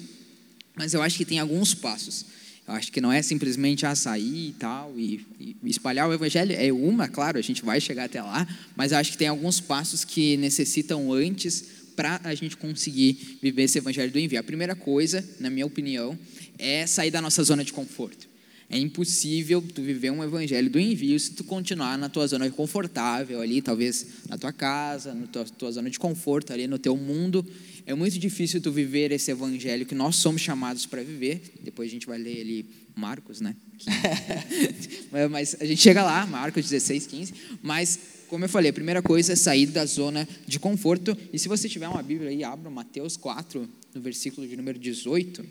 Mas 0.76 0.94
eu 0.94 1.02
acho 1.02 1.18
que 1.18 1.26
tem 1.26 1.40
alguns 1.40 1.74
passos. 1.74 2.26
Eu 2.68 2.74
acho 2.76 2.92
que 2.92 3.02
não 3.02 3.12
é 3.12 3.22
simplesmente 3.22 3.86
a 3.86 3.94
sair 3.94 4.50
e 4.50 4.54
tal 4.54 4.94
e, 4.98 5.26
e 5.40 5.56
espalhar 5.66 6.08
o 6.08 6.14
evangelho. 6.14 6.56
É 6.58 6.72
uma, 6.72 7.08
claro, 7.08 7.38
a 7.38 7.42
gente 7.42 7.64
vai 7.64 7.82
chegar 7.82 8.06
até 8.06 8.22
lá, 8.22 8.48
mas 8.76 8.94
acho 8.94 9.12
que 9.12 9.18
tem 9.18 9.28
alguns 9.28 9.60
passos 9.60 10.06
que 10.06 10.38
necessitam 10.38 11.12
antes 11.12 11.66
para 11.96 12.22
a 12.24 12.34
gente 12.34 12.56
conseguir 12.56 13.38
viver 13.42 13.64
esse 13.64 13.78
evangelho 13.78 14.12
do 14.12 14.20
envio. 14.20 14.40
A 14.40 14.44
primeira 14.44 14.76
coisa, 14.76 15.24
na 15.40 15.50
minha 15.50 15.66
opinião, 15.66 16.18
é 16.58 16.88
sair 16.88 17.12
da 17.12 17.22
nossa 17.22 17.44
zona 17.44 17.64
de 17.64 17.74
conforto. 17.74 18.34
É 18.70 18.78
impossível 18.78 19.62
tu 19.62 19.82
viver 19.82 20.10
um 20.10 20.24
evangelho 20.24 20.70
do 20.70 20.80
envio 20.80 21.20
se 21.20 21.32
tu 21.32 21.44
continuar 21.44 21.98
na 21.98 22.10
tua 22.10 22.26
zona 22.26 22.50
confortável 22.50 23.42
ali, 23.42 23.62
talvez 23.62 24.08
na 24.28 24.38
tua 24.38 24.52
casa, 24.52 25.14
na 25.14 25.28
tua, 25.28 25.46
tua 25.46 25.72
zona 25.72 25.90
de 25.90 26.00
conforto 26.00 26.54
ali 26.54 26.66
no 26.66 26.80
teu 26.80 26.96
mundo. 26.98 27.46
É 27.86 27.94
muito 27.94 28.18
difícil 28.18 28.62
tu 28.62 28.72
viver 28.72 29.12
esse 29.12 29.30
evangelho 29.30 29.86
que 29.86 29.94
nós 29.94 30.16
somos 30.16 30.42
chamados 30.42 30.86
para 30.86 31.04
viver. 31.04 31.42
Depois 31.62 31.90
a 31.90 31.92
gente 31.92 32.08
vai 32.08 32.18
ler 32.18 32.40
ali 32.42 32.66
Marcos, 32.96 33.42
né? 33.42 33.56
Mas- 35.30 35.56
a 35.60 35.66
gente 35.66 35.82
chega 35.82 36.04
lá, 36.04 36.26
Marcos 36.26 36.64
16, 36.70 37.08
15. 37.08 37.34
Mas, 37.62 38.00
como 38.30 38.46
eu 38.46 38.50
falei, 38.50 38.70
a 38.70 38.74
primeira 38.74 39.02
coisa 39.02 39.34
é 39.34 39.36
sair 39.36 39.66
da 39.68 39.86
zona 39.86 40.28
de 40.48 40.60
conforto. 40.60 41.18
E 41.34 41.38
se 41.40 41.48
você 41.48 41.68
tiver 41.68 41.88
uma 41.88 42.02
Bíblia 42.02 42.30
aí, 42.30 42.44
abra 42.44 42.70
Mateus 42.70 43.18
4, 43.18 43.68
no 43.94 44.02
versículo 44.02 44.48
de 44.48 44.56
número 44.56 44.80
18. 44.80 45.46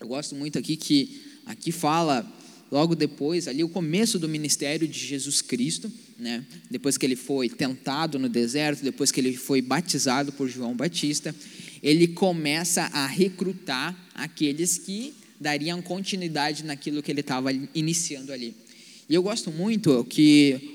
Eu 0.00 0.08
gosto 0.08 0.34
muito 0.34 0.58
aqui 0.58 0.76
que 0.76 1.22
aqui 1.46 1.70
fala 1.70 2.26
logo 2.70 2.94
depois 2.94 3.46
ali 3.48 3.62
o 3.62 3.68
começo 3.68 4.18
do 4.18 4.28
ministério 4.28 4.86
de 4.88 4.98
Jesus 4.98 5.40
Cristo, 5.40 5.90
né? 6.18 6.44
Depois 6.70 6.96
que 6.96 7.06
ele 7.06 7.16
foi 7.16 7.48
tentado 7.48 8.18
no 8.18 8.28
deserto, 8.28 8.82
depois 8.82 9.10
que 9.10 9.20
ele 9.20 9.36
foi 9.36 9.60
batizado 9.60 10.32
por 10.32 10.48
João 10.48 10.74
Batista, 10.74 11.34
ele 11.82 12.08
começa 12.08 12.82
a 12.92 13.06
recrutar 13.06 13.96
aqueles 14.14 14.78
que 14.78 15.14
dariam 15.38 15.82
continuidade 15.82 16.64
naquilo 16.64 17.02
que 17.02 17.10
ele 17.10 17.20
estava 17.20 17.52
iniciando 17.74 18.32
ali. 18.32 18.54
E 19.08 19.14
eu 19.14 19.22
gosto 19.22 19.50
muito 19.50 20.04
que 20.04 20.73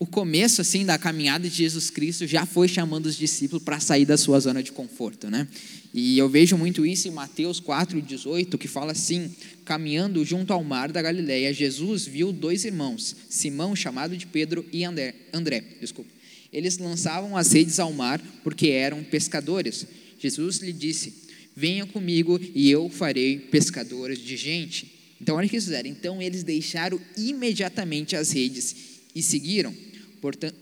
o 0.00 0.06
começo 0.06 0.62
assim 0.62 0.86
da 0.86 0.96
caminhada 0.96 1.46
de 1.46 1.54
Jesus 1.54 1.90
Cristo 1.90 2.26
já 2.26 2.46
foi 2.46 2.66
chamando 2.66 3.04
os 3.04 3.18
discípulos 3.18 3.62
para 3.62 3.78
sair 3.78 4.06
da 4.06 4.16
sua 4.16 4.40
zona 4.40 4.62
de 4.62 4.72
conforto, 4.72 5.28
né? 5.28 5.46
E 5.92 6.16
eu 6.16 6.26
vejo 6.26 6.56
muito 6.56 6.86
isso 6.86 7.06
em 7.06 7.10
Mateus 7.10 7.60
4:18, 7.60 8.56
que 8.56 8.66
fala 8.66 8.92
assim: 8.92 9.30
caminhando 9.62 10.24
junto 10.24 10.54
ao 10.54 10.64
mar 10.64 10.90
da 10.90 11.02
Galileia, 11.02 11.52
Jesus 11.52 12.06
viu 12.06 12.32
dois 12.32 12.64
irmãos, 12.64 13.14
Simão, 13.28 13.76
chamado 13.76 14.16
de 14.16 14.26
Pedro, 14.26 14.64
e 14.72 14.84
André, 14.84 15.14
André, 15.34 15.62
desculpa. 15.78 16.10
Eles 16.50 16.78
lançavam 16.78 17.36
as 17.36 17.52
redes 17.52 17.78
ao 17.78 17.92
mar 17.92 18.22
porque 18.42 18.68
eram 18.68 19.04
pescadores. 19.04 19.86
Jesus 20.18 20.60
lhe 20.60 20.72
disse: 20.72 21.12
Venha 21.54 21.84
comigo 21.84 22.40
e 22.54 22.70
eu 22.70 22.88
farei 22.88 23.38
pescadores 23.38 24.18
de 24.18 24.34
gente. 24.38 24.90
Então, 25.20 25.36
olha 25.36 25.46
o 25.46 25.50
que 25.50 25.56
eles 25.56 25.64
fizeram. 25.64 25.90
Então, 25.90 26.22
eles 26.22 26.42
deixaram 26.42 26.98
imediatamente 27.18 28.16
as 28.16 28.30
redes 28.30 28.74
e 29.14 29.20
seguiram. 29.20 29.74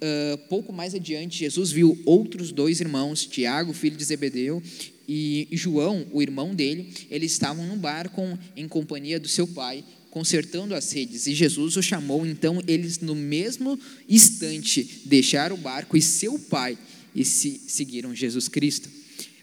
Ah, 0.00 0.38
pouco 0.48 0.72
mais 0.72 0.94
adiante, 0.94 1.38
Jesus 1.38 1.70
viu 1.70 1.98
outros 2.04 2.52
dois 2.52 2.80
irmãos, 2.80 3.26
Tiago, 3.26 3.72
filho 3.72 3.96
de 3.96 4.04
Zebedeu, 4.04 4.62
e 5.08 5.48
João, 5.52 6.06
o 6.12 6.20
irmão 6.20 6.54
dele. 6.54 6.92
Eles 7.10 7.32
estavam 7.32 7.66
no 7.66 7.76
barco 7.76 8.38
em 8.54 8.68
companhia 8.68 9.18
do 9.18 9.26
seu 9.26 9.46
pai, 9.46 9.82
consertando 10.10 10.74
as 10.74 10.92
redes. 10.92 11.26
E 11.26 11.34
Jesus 11.34 11.76
os 11.76 11.84
chamou. 11.84 12.26
Então, 12.26 12.62
eles, 12.66 13.00
no 13.00 13.14
mesmo 13.14 13.78
instante, 14.08 15.02
deixaram 15.06 15.56
o 15.56 15.58
barco 15.58 15.96
e 15.96 16.02
seu 16.02 16.38
pai 16.38 16.76
e 17.14 17.24
se 17.24 17.60
seguiram 17.68 18.14
Jesus 18.14 18.48
Cristo. 18.48 18.90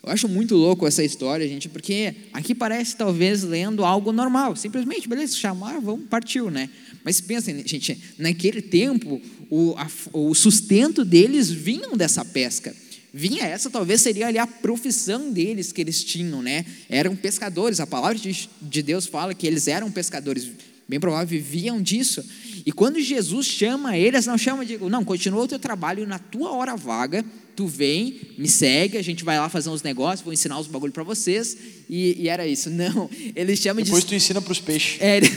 Eu 0.05 0.11
acho 0.11 0.29
muito 0.29 0.55
louco 0.55 0.85
essa 0.85 1.03
história, 1.03 1.47
gente, 1.47 1.67
porque 1.67 2.13
aqui 2.31 2.53
parece 2.53 2.95
talvez 2.95 3.41
lendo 3.41 3.83
algo 3.83 4.11
normal, 4.11 4.55
simplesmente, 4.55 5.09
beleza, 5.09 5.35
chamar, 5.35 5.81
vamos, 5.81 6.07
partiu, 6.07 6.51
né? 6.51 6.69
Mas 7.03 7.19
pensem, 7.19 7.67
gente, 7.67 7.97
naquele 8.15 8.61
tempo, 8.61 9.19
o, 9.49 9.73
a- 9.77 9.87
o 10.13 10.33
sustento 10.33 11.03
deles 11.05 11.49
vinham 11.49 11.95
dessa 11.95 12.23
pesca. 12.25 12.75
Vinha 13.13 13.43
essa, 13.45 13.69
talvez 13.69 14.01
seria 14.01 14.27
ali 14.27 14.37
a 14.37 14.45
profissão 14.45 15.31
deles 15.31 15.71
que 15.71 15.79
eles 15.79 16.03
tinham, 16.03 16.41
né? 16.41 16.65
Eram 16.89 17.15
pescadores, 17.15 17.79
a 17.79 17.87
palavra 17.87 18.17
de, 18.17 18.49
de 18.61 18.81
Deus 18.81 19.05
fala 19.07 19.33
que 19.33 19.47
eles 19.47 19.67
eram 19.69 19.89
pescadores, 19.89 20.49
bem 20.87 20.99
provável, 20.99 21.27
viviam 21.27 21.81
disso. 21.81 22.21
E 22.65 22.71
quando 22.73 22.99
Jesus 22.99 23.45
chama 23.45 23.97
eles, 23.97 24.25
não 24.25 24.37
chama 24.37 24.65
de, 24.65 24.77
não, 24.77 25.05
continua 25.05 25.43
o 25.43 25.47
teu 25.47 25.59
trabalho 25.59 26.05
na 26.05 26.19
tua 26.19 26.51
hora 26.51 26.75
vaga, 26.75 27.23
tu 27.55 27.67
vem, 27.67 28.19
me 28.37 28.49
segue, 28.49 28.97
a 28.97 29.01
gente 29.01 29.23
vai 29.23 29.39
lá 29.39 29.47
fazer 29.47 29.69
uns 29.69 29.81
negócios, 29.81 30.21
vou 30.21 30.33
ensinar 30.33 30.59
os 30.59 30.67
bagulho 30.67 30.91
para 30.91 31.03
vocês, 31.03 31.55
e, 31.89 32.17
e 32.23 32.27
era 32.27 32.45
isso. 32.45 32.69
Não, 32.69 33.09
ele 33.33 33.55
chama 33.55 33.81
Depois 33.81 34.03
de... 34.03 34.09
tu 34.09 34.15
ensina 34.15 34.41
para 34.41 34.51
os 34.51 34.59
peixes. 34.59 34.99
É, 34.99 35.17
ele- 35.17 35.29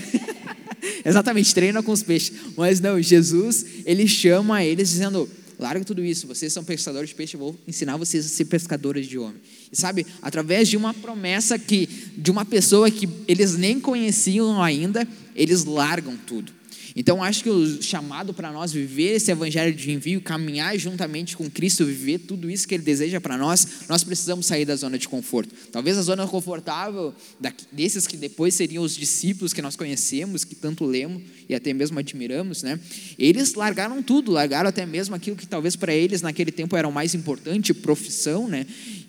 Exatamente, 1.09 1.55
treina 1.55 1.83
com 1.83 1.93
os 1.93 2.03
peixes. 2.03 2.33
Mas 2.57 2.81
não, 2.81 3.01
Jesus, 3.01 3.65
ele 3.85 4.07
chama 4.07 4.63
eles 4.65 4.89
dizendo: 4.91 5.29
larga 5.59 5.85
tudo 5.85 6.05
isso, 6.05 6.27
vocês 6.27 6.53
são 6.53 6.63
pescadores 6.63 7.11
de 7.11 7.15
peixe, 7.15 7.35
eu 7.35 7.41
vou 7.41 7.57
ensinar 7.67 7.97
vocês 7.97 8.27
a 8.27 8.29
ser 8.29 8.45
pescadores 8.45 9.07
de 9.07 9.19
homem. 9.19 9.41
E 9.73 9.77
sabe, 9.77 10.07
através 10.23 10.69
de 10.69 10.77
uma 10.77 10.95
promessa 10.95 11.59
que, 11.59 11.89
de 12.17 12.31
uma 12.31 12.45
pessoa 12.45 12.91
que 12.91 13.09
eles 13.27 13.57
nem 13.57 13.81
conheciam 13.81 14.63
ainda, 14.63 15.07
eles 15.35 15.65
largam 15.65 16.17
tudo. 16.17 16.58
Então, 16.99 17.23
acho 17.23 17.45
que 17.45 17.49
o 17.49 17.81
chamado 17.81 18.35
para 18.35 18.51
nós 18.51 18.73
viver 18.73 19.15
esse 19.15 19.31
evangelho 19.31 19.73
de 19.73 19.93
envio, 19.93 20.21
caminhar 20.21 20.77
juntamente 20.77 21.37
com 21.37 21.49
Cristo, 21.49 21.85
viver 21.85 22.19
tudo 22.19 22.51
isso 22.51 22.67
que 22.67 22.75
Ele 22.75 22.83
deseja 22.83 23.21
para 23.21 23.39
nós, 23.39 23.85
nós 23.89 24.03
precisamos 24.03 24.47
sair 24.47 24.65
da 24.65 24.75
zona 24.75 24.99
de 24.99 25.09
conforto. 25.09 25.55
Talvez 25.71 25.97
a 25.97 26.03
zona 26.03 26.27
confortável 26.27 27.15
desses 27.71 28.05
que 28.05 28.17
depois 28.17 28.55
seriam 28.55 28.83
os 28.83 28.97
discípulos 28.97 29.53
que 29.53 29.63
nós 29.63 29.77
conhecemos, 29.77 30.43
que 30.43 30.57
tanto 30.57 30.85
lemos 30.85 31.23
e 31.49 31.55
até 31.55 31.73
mesmo 31.73 32.01
admiramos, 32.01 32.65
né? 32.65 32.81
Eles 33.17 33.55
largaram 33.55 34.03
tudo, 34.03 34.33
largaram 34.33 34.69
até 34.69 34.85
mesmo 34.85 35.15
aquilo 35.15 35.37
que 35.37 35.47
talvez 35.47 35.77
para 35.77 35.95
eles 35.95 36.21
naquele 36.21 36.51
tempo 36.51 36.75
era 36.77 36.89
o 36.89 36.93
mais 36.93 37.15
importante, 37.15 37.73
profissão, 37.73 38.49
né? 38.49 38.67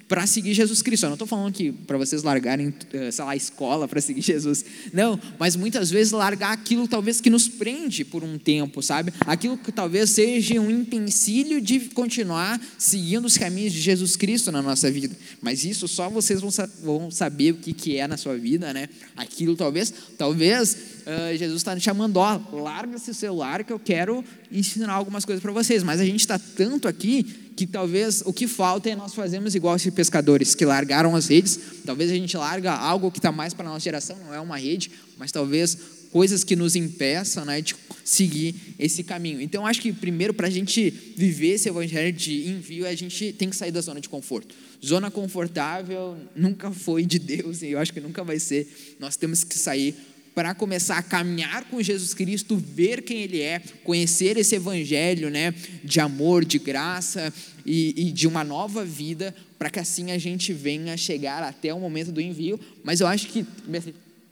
Para 0.10 0.26
seguir 0.26 0.56
Jesus 0.56 0.82
Cristo. 0.82 1.04
Eu 1.04 1.10
não 1.10 1.14
estou 1.14 1.28
falando 1.28 1.54
que 1.54 1.72
para 1.72 1.96
vocês 1.96 2.24
largarem, 2.24 2.74
eh, 2.92 3.12
sei 3.12 3.24
lá, 3.24 3.32
a 3.32 3.36
escola 3.36 3.88
para 3.88 4.02
seguir 4.02 4.22
Jesus. 4.22 4.66
Não, 4.92 5.20
mas 5.38 5.56
muitas 5.56 5.92
vezes 5.92 6.12
largar 6.12 6.52
aquilo 6.52 6.88
talvez 6.88 7.22
que 7.22 7.30
nos 7.30 7.48
prende 7.48 8.04
por 8.04 8.24
um 8.24 8.40
tempo, 8.40 8.82
sabe? 8.82 9.14
Aquilo 9.22 9.56
que 9.56 9.72
talvez 9.72 10.10
seja 10.10 10.60
um 10.60 10.72
empecilho 10.72 11.62
de 11.62 11.80
continuar 11.92 12.60
seguindo 12.78 13.26
os 13.26 13.38
caminhos 13.38 13.72
de 13.72 13.80
Jesus 13.80 14.16
Cristo 14.16 14.52
na 14.52 14.64
nossa 14.64 14.90
vida. 14.90 15.16
Mas 15.42 15.64
isso 15.64 15.88
só 15.88 16.10
vocês 16.10 16.42
vão, 16.42 16.50
vão 16.82 17.12
saber 17.12 17.52
o 17.52 17.58
que, 17.58 17.72
que 17.72 17.98
é 17.98 18.08
na 18.08 18.18
sua 18.18 18.36
vida, 18.36 18.74
né? 18.74 18.90
Aquilo 19.16 19.56
talvez, 19.56 19.94
talvez 20.18 20.76
uh, 21.10 21.38
Jesus 21.38 21.58
está 21.58 21.78
chamando, 21.80 22.18
ó, 22.18 22.40
larga 22.52 22.96
esse 22.96 23.14
celular 23.14 23.64
que 23.64 23.74
eu 23.74 23.80
quero 23.80 24.24
ensinar 24.52 24.94
algumas 24.94 25.26
coisas 25.26 25.42
para 25.42 25.52
vocês. 25.52 25.84
Mas 25.84 26.00
a 26.00 26.06
gente 26.06 26.20
está 26.20 26.38
tanto 26.38 26.88
aqui 26.88 27.24
que 27.56 27.68
talvez 27.68 28.22
o 28.26 28.32
que 28.32 28.48
falta 28.48 28.90
é 28.90 28.96
nós 28.96 29.14
fazermos 29.14 29.56
igual 29.56 29.76
esses 29.76 29.94
pescadores 29.94 30.56
que 30.56 30.66
largaram 30.66 31.16
as 31.16 31.28
redes. 31.28 31.60
Talvez 31.86 32.10
a 32.12 32.14
gente 32.14 32.38
larga 32.38 32.74
algo 32.74 33.12
que 33.12 33.20
está 33.20 33.32
mais 33.32 33.54
para 33.54 33.68
a 33.68 33.70
nossa 33.70 33.84
geração, 33.84 34.18
não 34.18 34.34
é 34.34 34.40
uma 34.40 34.58
rede, 34.58 34.92
mas 35.18 35.32
talvez 35.32 35.78
coisas 36.12 36.44
que 36.44 36.56
nos 36.56 36.76
impeçam 36.76 37.46
né, 37.46 37.62
de 37.62 37.76
seguir 38.04 38.56
esse 38.80 39.04
caminho. 39.04 39.42
Então, 39.42 39.66
acho 39.66 39.82
que 39.82 39.92
primeiro, 39.92 40.34
para 40.34 40.48
a 40.48 40.50
gente 40.50 40.90
viver 41.16 41.56
esse 41.56 41.70
evangelho 41.70 42.12
de 42.12 42.48
envio, 42.48 42.88
a 42.88 42.96
gente 42.96 43.34
tem 43.34 43.50
que 43.50 43.56
sair 43.56 43.72
da 43.72 43.82
zona 43.82 44.02
de 44.02 44.10
conforto. 44.10 44.56
Zona 44.84 45.12
confortável 45.12 46.18
nunca 46.36 46.72
foi 46.72 47.06
de 47.06 47.20
Deus 47.20 47.62
e 47.62 47.72
eu 47.72 47.80
acho 47.80 47.94
que 47.94 48.00
nunca 48.00 48.24
vai 48.24 48.40
ser. 48.40 48.96
Nós 49.00 49.16
temos 49.16 49.44
que 49.44 49.58
sair 49.58 49.96
para 50.34 50.54
começar 50.54 50.98
a 50.98 51.04
caminhar 51.04 51.66
com 51.66 51.82
Jesus 51.82 52.14
Cristo, 52.14 52.56
ver 52.56 53.02
quem 53.02 53.22
Ele 53.22 53.42
é, 53.42 53.62
conhecer 53.84 54.38
esse 54.38 54.56
Evangelho 54.56 55.30
né, 55.30 55.54
de 55.84 56.00
amor, 56.00 56.46
de 56.46 56.60
graça 56.60 57.34
e, 57.66 58.08
e 58.08 58.12
de 58.12 58.28
uma 58.28 58.44
nova 58.44 58.86
vida, 58.86 59.36
para 59.58 59.70
que 59.70 59.80
assim 59.80 60.12
a 60.12 60.18
gente 60.18 60.54
venha 60.54 60.96
chegar 60.96 61.44
até 61.44 61.74
o 61.74 61.80
momento 61.80 62.12
do 62.12 62.22
envio. 62.22 62.60
Mas 62.84 63.02
eu 63.02 63.08
acho 63.08 63.28
que, 63.28 63.46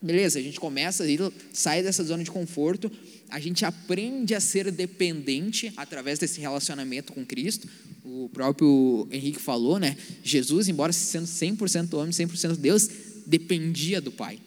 beleza, 0.01 0.39
a 0.39 0.41
gente 0.41 0.59
começa, 0.59 1.03
sai 1.51 1.83
dessa 1.83 2.03
zona 2.03 2.23
de 2.23 2.31
conforto, 2.31 2.91
a 3.29 3.39
gente 3.39 3.65
aprende 3.65 4.33
a 4.33 4.39
ser 4.39 4.71
dependente 4.71 5.73
através 5.75 6.17
desse 6.19 6.39
relacionamento 6.39 7.11
com 7.11 7.25
Cristo. 7.25 7.67
O 8.05 8.29
próprio 8.29 9.07
Henrique 9.11 9.41
falou, 9.41 9.77
né? 9.77 9.97
Jesus, 10.23 10.69
embora 10.69 10.93
sendo 10.93 11.25
100% 11.25 11.93
homem, 11.95 12.11
100% 12.11 12.55
Deus, 12.55 12.89
dependia 13.25 13.99
do 13.99 14.11
Pai 14.11 14.39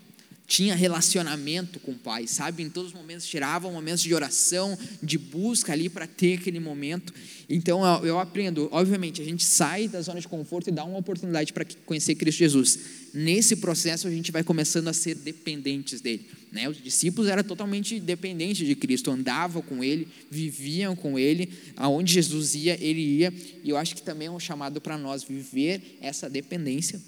tinha 0.51 0.75
relacionamento 0.75 1.79
com 1.79 1.93
o 1.93 1.95
Pai, 1.95 2.27
sabe? 2.27 2.65
Em 2.65 2.69
todos 2.69 2.91
os 2.91 2.95
momentos 2.95 3.25
tirava 3.25 3.71
momentos 3.71 4.03
de 4.03 4.13
oração, 4.13 4.77
de 5.01 5.17
busca 5.17 5.73
ali 5.73 5.89
para 5.89 6.09
ter 6.09 6.39
aquele 6.39 6.59
momento. 6.59 7.15
Então 7.49 7.87
eu, 7.87 8.07
eu, 8.07 8.19
aprendo, 8.19 8.69
obviamente, 8.73 9.23
a 9.23 9.25
gente 9.25 9.45
sai 9.45 9.87
da 9.87 10.03
zona 10.03 10.21
de 10.21 10.27
conforto 10.27 10.69
e 10.69 10.73
dá 10.73 10.85
uma 10.85 10.99
oportunidade 10.99 11.53
para 11.53 11.65
conhecer 11.87 12.17
Cristo 12.17 12.39
Jesus. 12.39 12.81
Nesse 13.15 13.57
processo 13.57 14.09
a 14.09 14.11
gente 14.11 14.33
vai 14.33 14.43
começando 14.43 14.89
a 14.89 14.93
ser 14.93 15.15
dependentes 15.15 16.01
dele. 16.01 16.27
Né? 16.51 16.69
Os 16.69 16.83
discípulos 16.83 17.31
eram 17.31 17.45
totalmente 17.45 18.01
dependentes 18.01 18.67
de 18.67 18.75
Cristo, 18.75 19.13
andavam 19.13 19.63
com 19.63 19.85
ele, 19.85 20.09
viviam 20.29 20.97
com 20.97 21.17
ele, 21.17 21.49
aonde 21.77 22.13
Jesus 22.13 22.57
ia, 22.57 22.77
ele 22.85 23.01
ia. 23.01 23.33
E 23.63 23.71
eu 23.71 23.77
acho 23.77 23.95
que 23.95 24.03
também 24.03 24.27
é 24.27 24.31
um 24.33 24.41
chamado 24.41 24.81
para 24.81 24.99
nós 24.99 25.23
viver 25.23 25.97
essa 26.01 26.29
dependência 26.29 27.01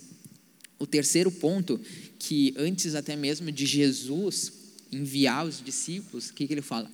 o 0.83 0.87
terceiro 0.87 1.31
ponto, 1.31 1.81
que 2.19 2.53
antes 2.57 2.97
até 2.97 3.15
mesmo 3.15 3.53
de 3.53 3.67
Jesus 3.67 4.53
enviar 4.91 5.47
os 5.47 5.63
discípulos, 5.65 6.31
o 6.31 6.35
que, 6.35 6.45
que 6.45 6.53
ele 6.53 6.61
fala? 6.61 6.91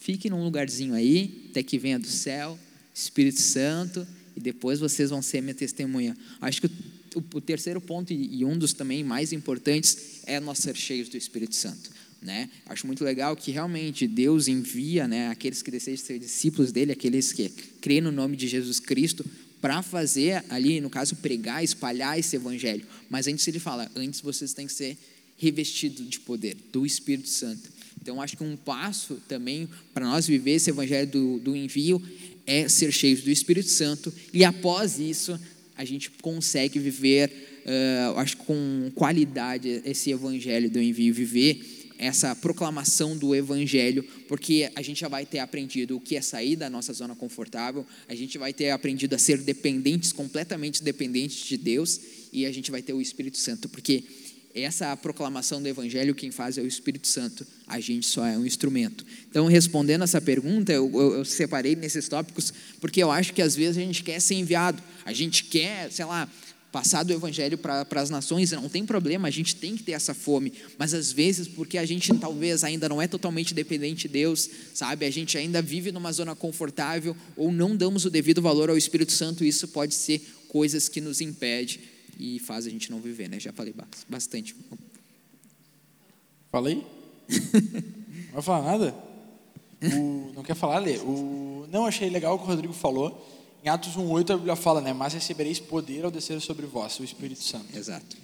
Fique 0.00 0.28
num 0.28 0.42
lugarzinho 0.42 0.94
aí, 0.94 1.46
até 1.48 1.62
que 1.62 1.78
venha 1.78 1.96
do 1.96 2.08
céu, 2.08 2.58
Espírito 2.92 3.40
Santo, 3.40 4.04
e 4.36 4.40
depois 4.40 4.80
vocês 4.80 5.10
vão 5.10 5.22
ser 5.22 5.42
minha 5.42 5.54
testemunha. 5.54 6.16
Acho 6.40 6.62
que 6.62 6.66
o, 7.14 7.22
o 7.34 7.40
terceiro 7.40 7.80
ponto, 7.80 8.12
e, 8.12 8.44
um 8.44 8.58
dos 8.58 8.72
também 8.72 9.04
mais 9.04 9.32
importantes, 9.32 10.22
é 10.26 10.40
nós 10.40 10.58
ser 10.58 10.74
cheios 10.74 11.08
do 11.08 11.16
Espírito 11.16 11.54
Santo. 11.54 11.88
Né? 12.20 12.50
Acho 12.66 12.84
muito 12.84 13.04
legal 13.04 13.36
que 13.36 13.52
realmente 13.52 14.08
Deus 14.08 14.48
envia 14.48 15.06
né, 15.06 15.28
aqueles 15.28 15.62
que 15.62 15.70
desejam 15.70 16.04
ser 16.04 16.18
discípulos 16.18 16.72
dele, 16.72 16.90
aqueles 16.90 17.32
que 17.32 17.48
creem 17.80 18.00
no 18.00 18.10
nome 18.10 18.36
de 18.36 18.48
Jesus 18.48 18.80
Cristo, 18.80 19.24
para 19.60 19.82
fazer 19.82 20.44
ali, 20.48 20.80
no 20.80 20.88
caso, 20.88 21.16
pregar, 21.16 21.62
espalhar 21.62 22.18
esse 22.18 22.36
evangelho. 22.36 22.86
Mas 23.08 23.26
antes 23.26 23.46
ele 23.46 23.58
fala, 23.58 23.90
antes 23.94 24.20
vocês 24.20 24.52
têm 24.52 24.66
que 24.66 24.72
ser 24.72 24.96
revestidos 25.36 26.08
de 26.08 26.20
poder, 26.20 26.56
do 26.72 26.84
Espírito 26.84 27.28
Santo. 27.28 27.70
Então, 28.00 28.20
acho 28.20 28.36
que 28.36 28.44
um 28.44 28.56
passo 28.56 29.20
também 29.28 29.68
para 29.92 30.06
nós 30.06 30.26
viver 30.26 30.52
esse 30.52 30.70
evangelho 30.70 31.06
do, 31.10 31.38
do 31.38 31.56
envio 31.56 32.02
é 32.46 32.68
ser 32.68 32.92
cheios 32.92 33.22
do 33.22 33.30
Espírito 33.30 33.68
Santo, 33.68 34.12
e 34.32 34.44
após 34.44 34.98
isso, 34.98 35.38
a 35.76 35.84
gente 35.84 36.10
consegue 36.22 36.78
viver, 36.78 37.30
uh, 37.64 38.18
acho 38.18 38.36
com 38.38 38.90
qualidade, 38.94 39.82
esse 39.84 40.10
evangelho 40.10 40.70
do 40.70 40.80
envio, 40.80 41.14
viver 41.14 41.79
essa 42.00 42.34
proclamação 42.34 43.14
do 43.14 43.34
Evangelho, 43.34 44.02
porque 44.26 44.70
a 44.74 44.80
gente 44.80 44.98
já 45.00 45.08
vai 45.08 45.26
ter 45.26 45.38
aprendido 45.38 45.98
o 45.98 46.00
que 46.00 46.16
é 46.16 46.22
sair 46.22 46.56
da 46.56 46.70
nossa 46.70 46.94
zona 46.94 47.14
confortável, 47.14 47.84
a 48.08 48.14
gente 48.14 48.38
vai 48.38 48.54
ter 48.54 48.70
aprendido 48.70 49.14
a 49.14 49.18
ser 49.18 49.36
dependentes, 49.42 50.10
completamente 50.10 50.82
dependentes 50.82 51.44
de 51.44 51.58
Deus, 51.58 52.00
e 52.32 52.46
a 52.46 52.52
gente 52.52 52.70
vai 52.70 52.80
ter 52.80 52.94
o 52.94 53.02
Espírito 53.02 53.36
Santo, 53.36 53.68
porque 53.68 54.02
essa 54.54 54.96
proclamação 54.96 55.60
do 55.62 55.68
Evangelho, 55.68 56.14
quem 56.14 56.30
faz 56.30 56.56
é 56.56 56.62
o 56.62 56.66
Espírito 56.66 57.06
Santo, 57.06 57.46
a 57.66 57.78
gente 57.78 58.06
só 58.06 58.26
é 58.26 58.36
um 58.36 58.46
instrumento. 58.46 59.04
Então, 59.28 59.46
respondendo 59.46 60.02
essa 60.02 60.22
pergunta, 60.22 60.72
eu, 60.72 60.90
eu, 60.92 61.14
eu 61.18 61.24
separei 61.26 61.76
nesses 61.76 62.08
tópicos, 62.08 62.52
porque 62.80 63.02
eu 63.02 63.10
acho 63.10 63.34
que 63.34 63.42
às 63.42 63.54
vezes 63.54 63.76
a 63.76 63.80
gente 63.80 64.02
quer 64.02 64.18
ser 64.20 64.36
enviado, 64.36 64.82
a 65.04 65.12
gente 65.12 65.44
quer, 65.44 65.92
sei 65.92 66.06
lá, 66.06 66.26
passar 66.70 67.02
do 67.02 67.12
evangelho 67.12 67.58
para 67.58 67.86
as 67.96 68.10
nações, 68.10 68.52
não 68.52 68.68
tem 68.68 68.86
problema, 68.86 69.28
a 69.28 69.30
gente 69.30 69.56
tem 69.56 69.76
que 69.76 69.82
ter 69.82 69.92
essa 69.92 70.14
fome, 70.14 70.52
mas 70.78 70.94
às 70.94 71.10
vezes 71.10 71.48
porque 71.48 71.76
a 71.76 71.84
gente 71.84 72.12
talvez 72.18 72.62
ainda 72.62 72.88
não 72.88 73.02
é 73.02 73.08
totalmente 73.08 73.52
dependente 73.52 74.02
de 74.02 74.08
Deus, 74.08 74.48
sabe? 74.72 75.04
A 75.04 75.10
gente 75.10 75.36
ainda 75.36 75.60
vive 75.60 75.90
numa 75.90 76.12
zona 76.12 76.34
confortável 76.34 77.16
ou 77.36 77.50
não 77.50 77.76
damos 77.76 78.04
o 78.04 78.10
devido 78.10 78.40
valor 78.40 78.70
ao 78.70 78.76
Espírito 78.76 79.12
Santo, 79.12 79.44
isso 79.44 79.68
pode 79.68 79.94
ser 79.94 80.22
coisas 80.48 80.88
que 80.88 81.00
nos 81.00 81.20
impede 81.20 81.80
e 82.18 82.38
faz 82.38 82.66
a 82.66 82.70
gente 82.70 82.90
não 82.90 83.00
viver, 83.00 83.28
né? 83.28 83.40
Já 83.40 83.52
falei 83.52 83.74
bastante. 84.08 84.54
Falei? 86.50 86.84
não 87.28 88.34
vai 88.34 88.42
falar 88.42 88.62
nada? 88.62 88.94
O, 89.82 90.32
não 90.34 90.42
quer 90.42 90.54
falar, 90.54 90.78
Lê? 90.78 90.98
O, 90.98 91.66
não, 91.70 91.86
achei 91.86 92.10
legal 92.10 92.34
o 92.34 92.38
que 92.38 92.44
o 92.44 92.48
Rodrigo 92.48 92.74
falou. 92.74 93.39
Em 93.62 93.68
Atos 93.68 93.94
1,8 93.94 94.30
a 94.30 94.36
Bíblia 94.36 94.56
fala, 94.56 94.80
né? 94.80 94.94
Mas 94.94 95.12
recebereis 95.12 95.60
poder 95.60 96.04
ao 96.04 96.10
descer 96.10 96.40
sobre 96.40 96.64
vós, 96.64 96.98
o 96.98 97.04
Espírito 97.04 97.42
Santo. 97.42 97.76
Exato. 97.76 98.16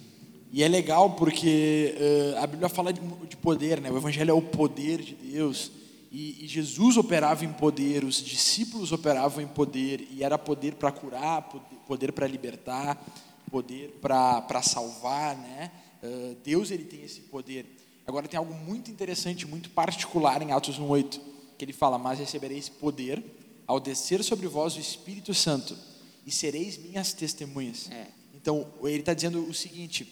E 0.51 0.63
é 0.63 0.69
legal 0.69 1.11
porque 1.11 1.95
uh, 1.99 2.43
a 2.43 2.47
Bíblia 2.47 2.71
fala 2.71 2.91
de, 2.91 3.01
de, 3.29 3.37
poder, 3.37 3.79
né? 3.79 3.91
O 3.91 3.99
Evangelho 3.99 4.31
é 4.31 4.35
o 4.35 4.41
poder 4.41 5.03
de 5.03 5.15
Deus. 5.15 5.71
E, 6.11 6.43
e 6.45 6.49
Jesus 6.49 6.97
operava 6.97 7.45
em 7.45 7.53
poder, 7.53 8.03
os 8.03 8.23
discípulos 8.23 8.93
operavam 8.93 9.45
em 9.45 9.47
poder, 9.47 10.09
e 10.11 10.25
era 10.25 10.39
poder 10.39 10.77
para 10.77 10.91
curar, 10.91 11.43
poder, 11.87 12.13
para 12.13 12.27
libertar, 12.27 13.05
poder 13.51 13.99
para 14.01 14.63
salvar, 14.63 15.37
né? 15.37 15.71
Uh, 16.03 16.37
Deus 16.43 16.71
ele 16.71 16.85
tem 16.85 17.03
esse 17.05 17.21
poder. 17.21 17.67
Agora 18.07 18.27
tem 18.27 18.39
algo 18.39 18.55
muito 18.55 18.91
interessante, 18.91 19.47
muito 19.47 19.69
particular 19.69 20.41
em 20.41 20.53
Atos 20.53 20.79
1:8, 20.79 21.21
que 21.59 21.65
ele 21.67 21.75
fala: 21.75 21.99
"Mas 21.99 22.19
recebereis 22.19 22.71
poder 22.71 23.23
ao 23.67 23.81
descer 23.81 24.23
sobre 24.23 24.47
vós 24.47 24.77
o 24.77 24.81
Espírito 24.81 25.35
Santo, 25.35 25.77
e 26.25 26.31
sereis 26.31 26.77
minhas 26.77 27.13
testemunhas. 27.13 27.91
É. 27.91 28.07
Então, 28.35 28.67
ele 28.83 29.01
está 29.01 29.15
dizendo 29.15 29.45
o 29.45 29.55
seguinte: 29.55 30.07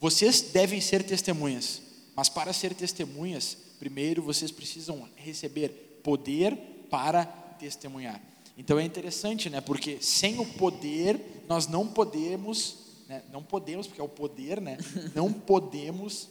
vocês 0.00 0.40
devem 0.40 0.80
ser 0.80 1.02
testemunhas, 1.02 1.80
mas 2.14 2.28
para 2.28 2.52
ser 2.52 2.74
testemunhas, 2.74 3.56
primeiro 3.78 4.22
vocês 4.22 4.50
precisam 4.50 5.08
receber 5.16 6.00
poder 6.02 6.56
para 6.90 7.24
testemunhar. 7.58 8.20
Então 8.56 8.78
é 8.78 8.84
interessante, 8.84 9.50
né? 9.50 9.60
Porque 9.60 9.98
sem 10.00 10.38
o 10.38 10.46
poder 10.46 11.20
nós 11.48 11.66
não 11.66 11.86
podemos, 11.86 12.76
né? 13.08 13.22
não 13.32 13.42
podemos, 13.42 13.86
porque 13.86 14.00
é 14.00 14.04
o 14.04 14.08
poder, 14.08 14.60
né? 14.60 14.78
Não 15.14 15.32
podemos 15.32 16.28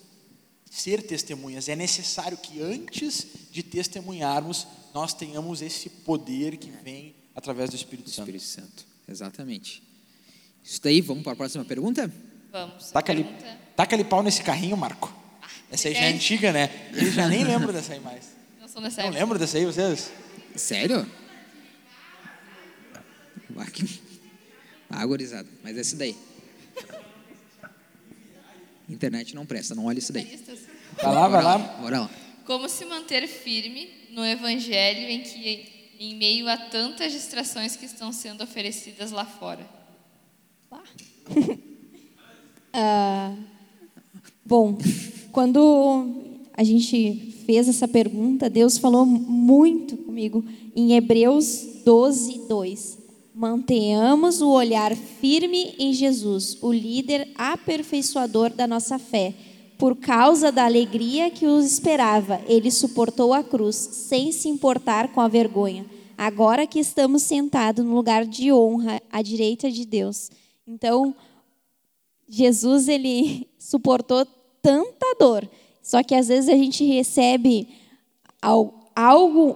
ser 0.73 1.03
testemunhas. 1.03 1.69
É 1.69 1.75
necessário 1.75 2.35
que 2.35 2.59
antes 2.59 3.27
de 3.51 3.61
testemunharmos 3.61 4.65
nós 4.91 5.13
tenhamos 5.13 5.61
esse 5.61 5.87
poder 5.87 6.57
que 6.57 6.71
vem 6.83 7.13
através 7.35 7.69
do 7.69 7.75
Espírito 7.75 8.09
Santo. 8.09 8.21
Espírito 8.35 8.43
Santo, 8.43 8.85
exatamente. 9.07 9.83
Isso 10.63 10.81
daí, 10.81 10.99
vamos 10.99 11.23
para 11.23 11.33
a 11.33 11.35
próxima 11.35 11.63
pergunta? 11.63 12.11
Vamos. 12.51 12.89
Taca 12.89 13.11
ali, 13.11 13.23
taca 13.75 13.95
ali 13.95 14.03
pau 14.03 14.23
nesse 14.23 14.41
carrinho, 14.41 14.75
Marco. 14.75 15.13
Ah, 15.41 15.47
Essa 15.69 15.89
aí 15.89 15.93
já 15.93 16.01
é 16.01 16.13
antiga, 16.13 16.51
né? 16.51 16.89
Ele 16.93 17.11
já 17.11 17.27
nem 17.27 17.43
lembra 17.43 17.71
dessa 17.71 17.93
aí 17.93 17.99
mais. 17.99 18.25
Não 18.59 18.67
são 18.67 18.81
dessa 18.81 19.01
Não 19.01 19.09
época. 19.09 19.19
lembro 19.19 19.39
dessa 19.39 19.57
aí, 19.57 19.65
vocês? 19.65 20.11
Sério? 20.55 21.07
Ah, 24.89 25.05
gurizada, 25.05 25.47
mas 25.63 25.77
é 25.77 25.81
isso 25.81 25.95
daí. 25.95 26.15
Internet 28.89 29.35
não 29.35 29.45
presta, 29.45 29.73
não 29.73 29.85
olha 29.85 29.99
isso 29.99 30.11
daí. 30.11 30.39
Vai 31.01 31.13
lá, 31.13 31.27
vai 31.27 31.43
lá. 31.43 31.57
Bora 31.57 31.99
lá. 32.01 32.09
Como 32.45 32.67
se 32.67 32.85
manter 32.85 33.27
firme 33.27 33.89
no 34.11 34.25
evangelho 34.25 35.09
em 35.09 35.21
que 35.21 35.73
em 35.99 36.15
meio 36.15 36.49
a 36.49 36.57
tantas 36.57 37.13
distrações 37.13 37.75
que 37.75 37.85
estão 37.85 38.11
sendo 38.11 38.43
oferecidas 38.43 39.11
lá 39.11 39.25
fora? 39.25 39.65
Ah, 42.75 43.35
bom, 44.43 44.75
quando 45.31 46.23
a 46.53 46.63
gente 46.63 47.35
fez 47.45 47.69
essa 47.69 47.87
pergunta, 47.87 48.49
Deus 48.49 48.79
falou 48.79 49.05
muito 49.05 49.95
comigo 49.95 50.43
em 50.75 50.93
Hebreus 50.93 51.67
12, 51.85 52.47
2. 52.47 52.97
Mantenhamos 53.33 54.41
o 54.41 54.49
olhar 54.51 54.95
firme 54.95 55.73
em 55.79 55.91
Jesus, 55.91 56.55
o 56.61 56.71
líder 56.71 57.29
aperfeiçoador 57.35 58.51
da 58.51 58.67
nossa 58.67 58.99
fé. 58.99 59.33
Por 59.75 59.95
causa 59.95 60.51
da 60.51 60.65
alegria 60.65 61.31
que 61.31 61.47
os 61.47 61.65
esperava, 61.65 62.39
ele 62.47 62.69
suportou 62.69 63.33
a 63.33 63.43
cruz, 63.43 63.75
sem 63.75 64.31
se 64.31 64.47
importar 64.47 65.11
com 65.13 65.19
a 65.19 65.27
vergonha. 65.27 65.83
Agora 66.15 66.67
que 66.67 66.79
estamos 66.79 67.23
sentados 67.23 67.83
no 67.83 67.95
lugar 67.95 68.23
de 68.23 68.53
honra 68.53 69.01
à 69.11 69.23
direita 69.23 69.71
de 69.71 69.83
Deus. 69.83 70.29
Então, 70.67 71.15
Jesus 72.29 72.87
ele 72.87 73.47
suportou 73.57 74.27
tanta 74.61 75.15
dor. 75.19 75.49
Só 75.81 76.03
que 76.03 76.13
às 76.13 76.27
vezes 76.27 76.49
a 76.49 76.55
gente 76.55 76.85
recebe 76.85 77.67
algo, 78.95 79.55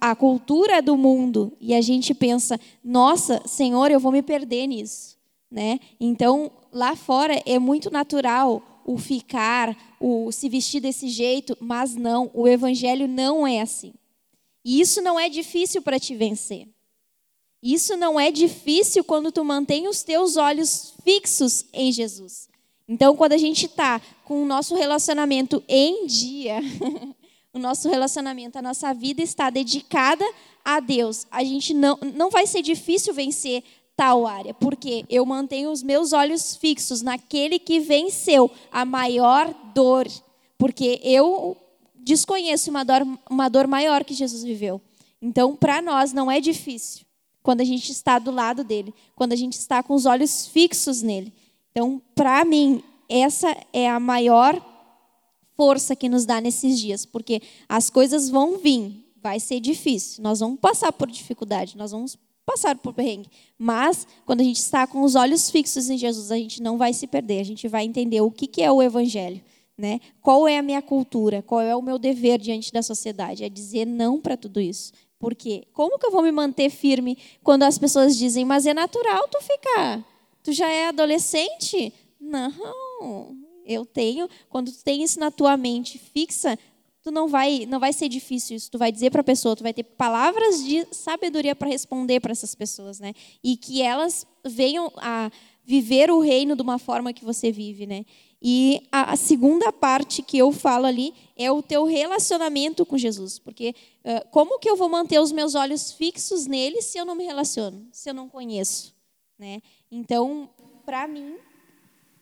a 0.00 0.14
cultura 0.14 0.80
do 0.80 0.96
mundo 0.96 1.52
e 1.60 1.74
a 1.74 1.80
gente 1.80 2.14
pensa: 2.14 2.58
"Nossa, 2.82 3.42
Senhor, 3.46 3.90
eu 3.90 4.00
vou 4.00 4.12
me 4.12 4.22
perder 4.22 4.66
nisso", 4.66 5.16
né? 5.50 5.80
Então, 6.00 6.50
lá 6.72 6.94
fora 6.94 7.42
é 7.46 7.58
muito 7.58 7.90
natural 7.90 8.82
o 8.84 8.96
ficar, 8.96 9.76
o 10.00 10.30
se 10.30 10.48
vestir 10.48 10.80
desse 10.80 11.08
jeito, 11.08 11.56
mas 11.60 11.96
não, 11.96 12.30
o 12.32 12.46
evangelho 12.46 13.08
não 13.08 13.46
é 13.46 13.60
assim. 13.60 13.92
E 14.64 14.80
isso 14.80 15.00
não 15.00 15.18
é 15.18 15.28
difícil 15.28 15.82
para 15.82 15.98
te 15.98 16.14
vencer. 16.14 16.68
Isso 17.62 17.96
não 17.96 18.18
é 18.18 18.30
difícil 18.30 19.02
quando 19.02 19.32
tu 19.32 19.44
mantém 19.44 19.88
os 19.88 20.02
teus 20.02 20.36
olhos 20.36 20.94
fixos 21.02 21.64
em 21.72 21.90
Jesus. 21.90 22.48
Então, 22.88 23.16
quando 23.16 23.32
a 23.32 23.38
gente 23.38 23.66
está 23.66 24.00
com 24.24 24.42
o 24.42 24.46
nosso 24.46 24.76
relacionamento 24.76 25.62
em 25.66 26.06
dia, 26.06 26.60
o 27.56 27.58
nosso 27.58 27.88
relacionamento, 27.88 28.58
a 28.58 28.62
nossa 28.62 28.92
vida 28.92 29.22
está 29.22 29.48
dedicada 29.48 30.24
a 30.62 30.78
Deus, 30.78 31.26
a 31.30 31.42
gente 31.42 31.72
não, 31.72 31.98
não 32.14 32.28
vai 32.28 32.46
ser 32.46 32.60
difícil 32.60 33.14
vencer 33.14 33.64
tal 33.96 34.26
área, 34.26 34.52
porque 34.52 35.06
eu 35.08 35.24
mantenho 35.24 35.70
os 35.70 35.82
meus 35.82 36.12
olhos 36.12 36.54
fixos 36.54 37.00
naquele 37.00 37.58
que 37.58 37.80
venceu 37.80 38.50
a 38.70 38.84
maior 38.84 39.54
dor, 39.74 40.06
porque 40.58 41.00
eu 41.02 41.56
desconheço 41.94 42.68
uma 42.68 42.84
dor, 42.84 43.06
uma 43.28 43.48
dor 43.48 43.66
maior 43.66 44.04
que 44.04 44.12
Jesus 44.12 44.44
viveu. 44.44 44.80
Então, 45.22 45.56
para 45.56 45.80
nós 45.80 46.12
não 46.12 46.30
é 46.30 46.40
difícil 46.40 47.06
quando 47.42 47.62
a 47.62 47.64
gente 47.64 47.90
está 47.90 48.18
do 48.18 48.30
lado 48.30 48.62
dele, 48.62 48.92
quando 49.14 49.32
a 49.32 49.36
gente 49.36 49.54
está 49.54 49.82
com 49.82 49.94
os 49.94 50.04
olhos 50.04 50.46
fixos 50.46 51.00
nele. 51.00 51.32
Então, 51.70 52.02
para 52.14 52.44
mim, 52.44 52.82
essa 53.08 53.56
é 53.72 53.88
a 53.88 53.98
maior 53.98 54.60
força 55.56 55.96
que 55.96 56.08
nos 56.08 56.24
dá 56.24 56.40
nesses 56.40 56.78
dias, 56.78 57.06
porque 57.06 57.40
as 57.68 57.90
coisas 57.90 58.28
vão 58.28 58.58
vir, 58.58 59.04
vai 59.22 59.40
ser 59.40 59.60
difícil, 59.60 60.22
nós 60.22 60.40
vamos 60.40 60.60
passar 60.60 60.92
por 60.92 61.10
dificuldade, 61.10 61.76
nós 61.76 61.90
vamos 61.90 62.18
passar 62.44 62.76
por 62.76 62.92
perrengue, 62.94 63.28
mas 63.58 64.06
quando 64.24 64.40
a 64.40 64.44
gente 64.44 64.58
está 64.58 64.86
com 64.86 65.02
os 65.02 65.16
olhos 65.16 65.50
fixos 65.50 65.90
em 65.90 65.98
Jesus, 65.98 66.30
a 66.30 66.36
gente 66.36 66.62
não 66.62 66.78
vai 66.78 66.92
se 66.92 67.06
perder, 67.06 67.40
a 67.40 67.44
gente 67.44 67.66
vai 67.66 67.84
entender 67.84 68.20
o 68.20 68.30
que 68.30 68.62
é 68.62 68.70
o 68.70 68.82
evangelho, 68.82 69.42
né? 69.76 70.00
Qual 70.22 70.46
é 70.46 70.58
a 70.58 70.62
minha 70.62 70.80
cultura, 70.80 71.42
qual 71.42 71.60
é 71.60 71.74
o 71.74 71.82
meu 71.82 71.98
dever 71.98 72.38
diante 72.38 72.72
da 72.72 72.82
sociedade, 72.82 73.42
é 73.42 73.48
dizer 73.48 73.84
não 73.84 74.20
para 74.20 74.36
tudo 74.36 74.60
isso. 74.60 74.92
Porque 75.18 75.66
como 75.72 75.98
que 75.98 76.06
eu 76.06 76.10
vou 76.10 76.22
me 76.22 76.30
manter 76.30 76.70
firme 76.70 77.18
quando 77.42 77.64
as 77.64 77.78
pessoas 77.78 78.16
dizem, 78.16 78.44
mas 78.44 78.66
é 78.66 78.74
natural 78.74 79.26
tu 79.28 79.40
ficar, 79.42 80.04
tu 80.42 80.52
já 80.52 80.68
é 80.70 80.88
adolescente? 80.88 81.92
Não, 82.20 83.36
eu 83.66 83.84
tenho, 83.84 84.28
quando 84.48 84.70
tu 84.70 84.82
tem 84.82 85.02
isso 85.02 85.18
na 85.18 85.30
tua 85.30 85.56
mente 85.56 85.98
fixa, 85.98 86.58
tu 87.02 87.10
não 87.10 87.28
vai, 87.28 87.66
não 87.66 87.78
vai 87.78 87.92
ser 87.92 88.08
difícil 88.08 88.56
isso. 88.56 88.70
Tu 88.70 88.78
vai 88.78 88.90
dizer 88.90 89.10
para 89.10 89.20
a 89.20 89.24
pessoa, 89.24 89.54
tu 89.54 89.62
vai 89.62 89.72
ter 89.72 89.84
palavras 89.84 90.64
de 90.64 90.86
sabedoria 90.90 91.54
para 91.54 91.68
responder 91.68 92.20
para 92.20 92.32
essas 92.32 92.54
pessoas, 92.54 92.98
né? 92.98 93.12
E 93.44 93.56
que 93.56 93.80
elas 93.80 94.26
venham 94.44 94.92
a 94.96 95.30
viver 95.64 96.10
o 96.10 96.20
reino 96.20 96.56
de 96.56 96.62
uma 96.62 96.78
forma 96.78 97.12
que 97.12 97.24
você 97.24 97.52
vive, 97.52 97.86
né? 97.86 98.04
E 98.42 98.86
a, 98.92 99.12
a 99.12 99.16
segunda 99.16 99.72
parte 99.72 100.22
que 100.22 100.38
eu 100.38 100.52
falo 100.52 100.86
ali 100.86 101.14
é 101.36 101.50
o 101.50 101.62
teu 101.62 101.84
relacionamento 101.84 102.84
com 102.84 102.98
Jesus, 102.98 103.38
porque 103.38 103.74
uh, 104.04 104.28
como 104.30 104.58
que 104.58 104.68
eu 104.68 104.76
vou 104.76 104.88
manter 104.88 105.20
os 105.20 105.32
meus 105.32 105.54
olhos 105.54 105.92
fixos 105.92 106.46
nele 106.46 106.82
se 106.82 106.98
eu 106.98 107.04
não 107.04 107.14
me 107.14 107.24
relaciono, 107.24 107.86
se 107.92 108.10
eu 108.10 108.14
não 108.14 108.28
conheço, 108.28 108.94
né? 109.38 109.60
Então, 109.90 110.50
para 110.84 111.06
mim, 111.08 111.36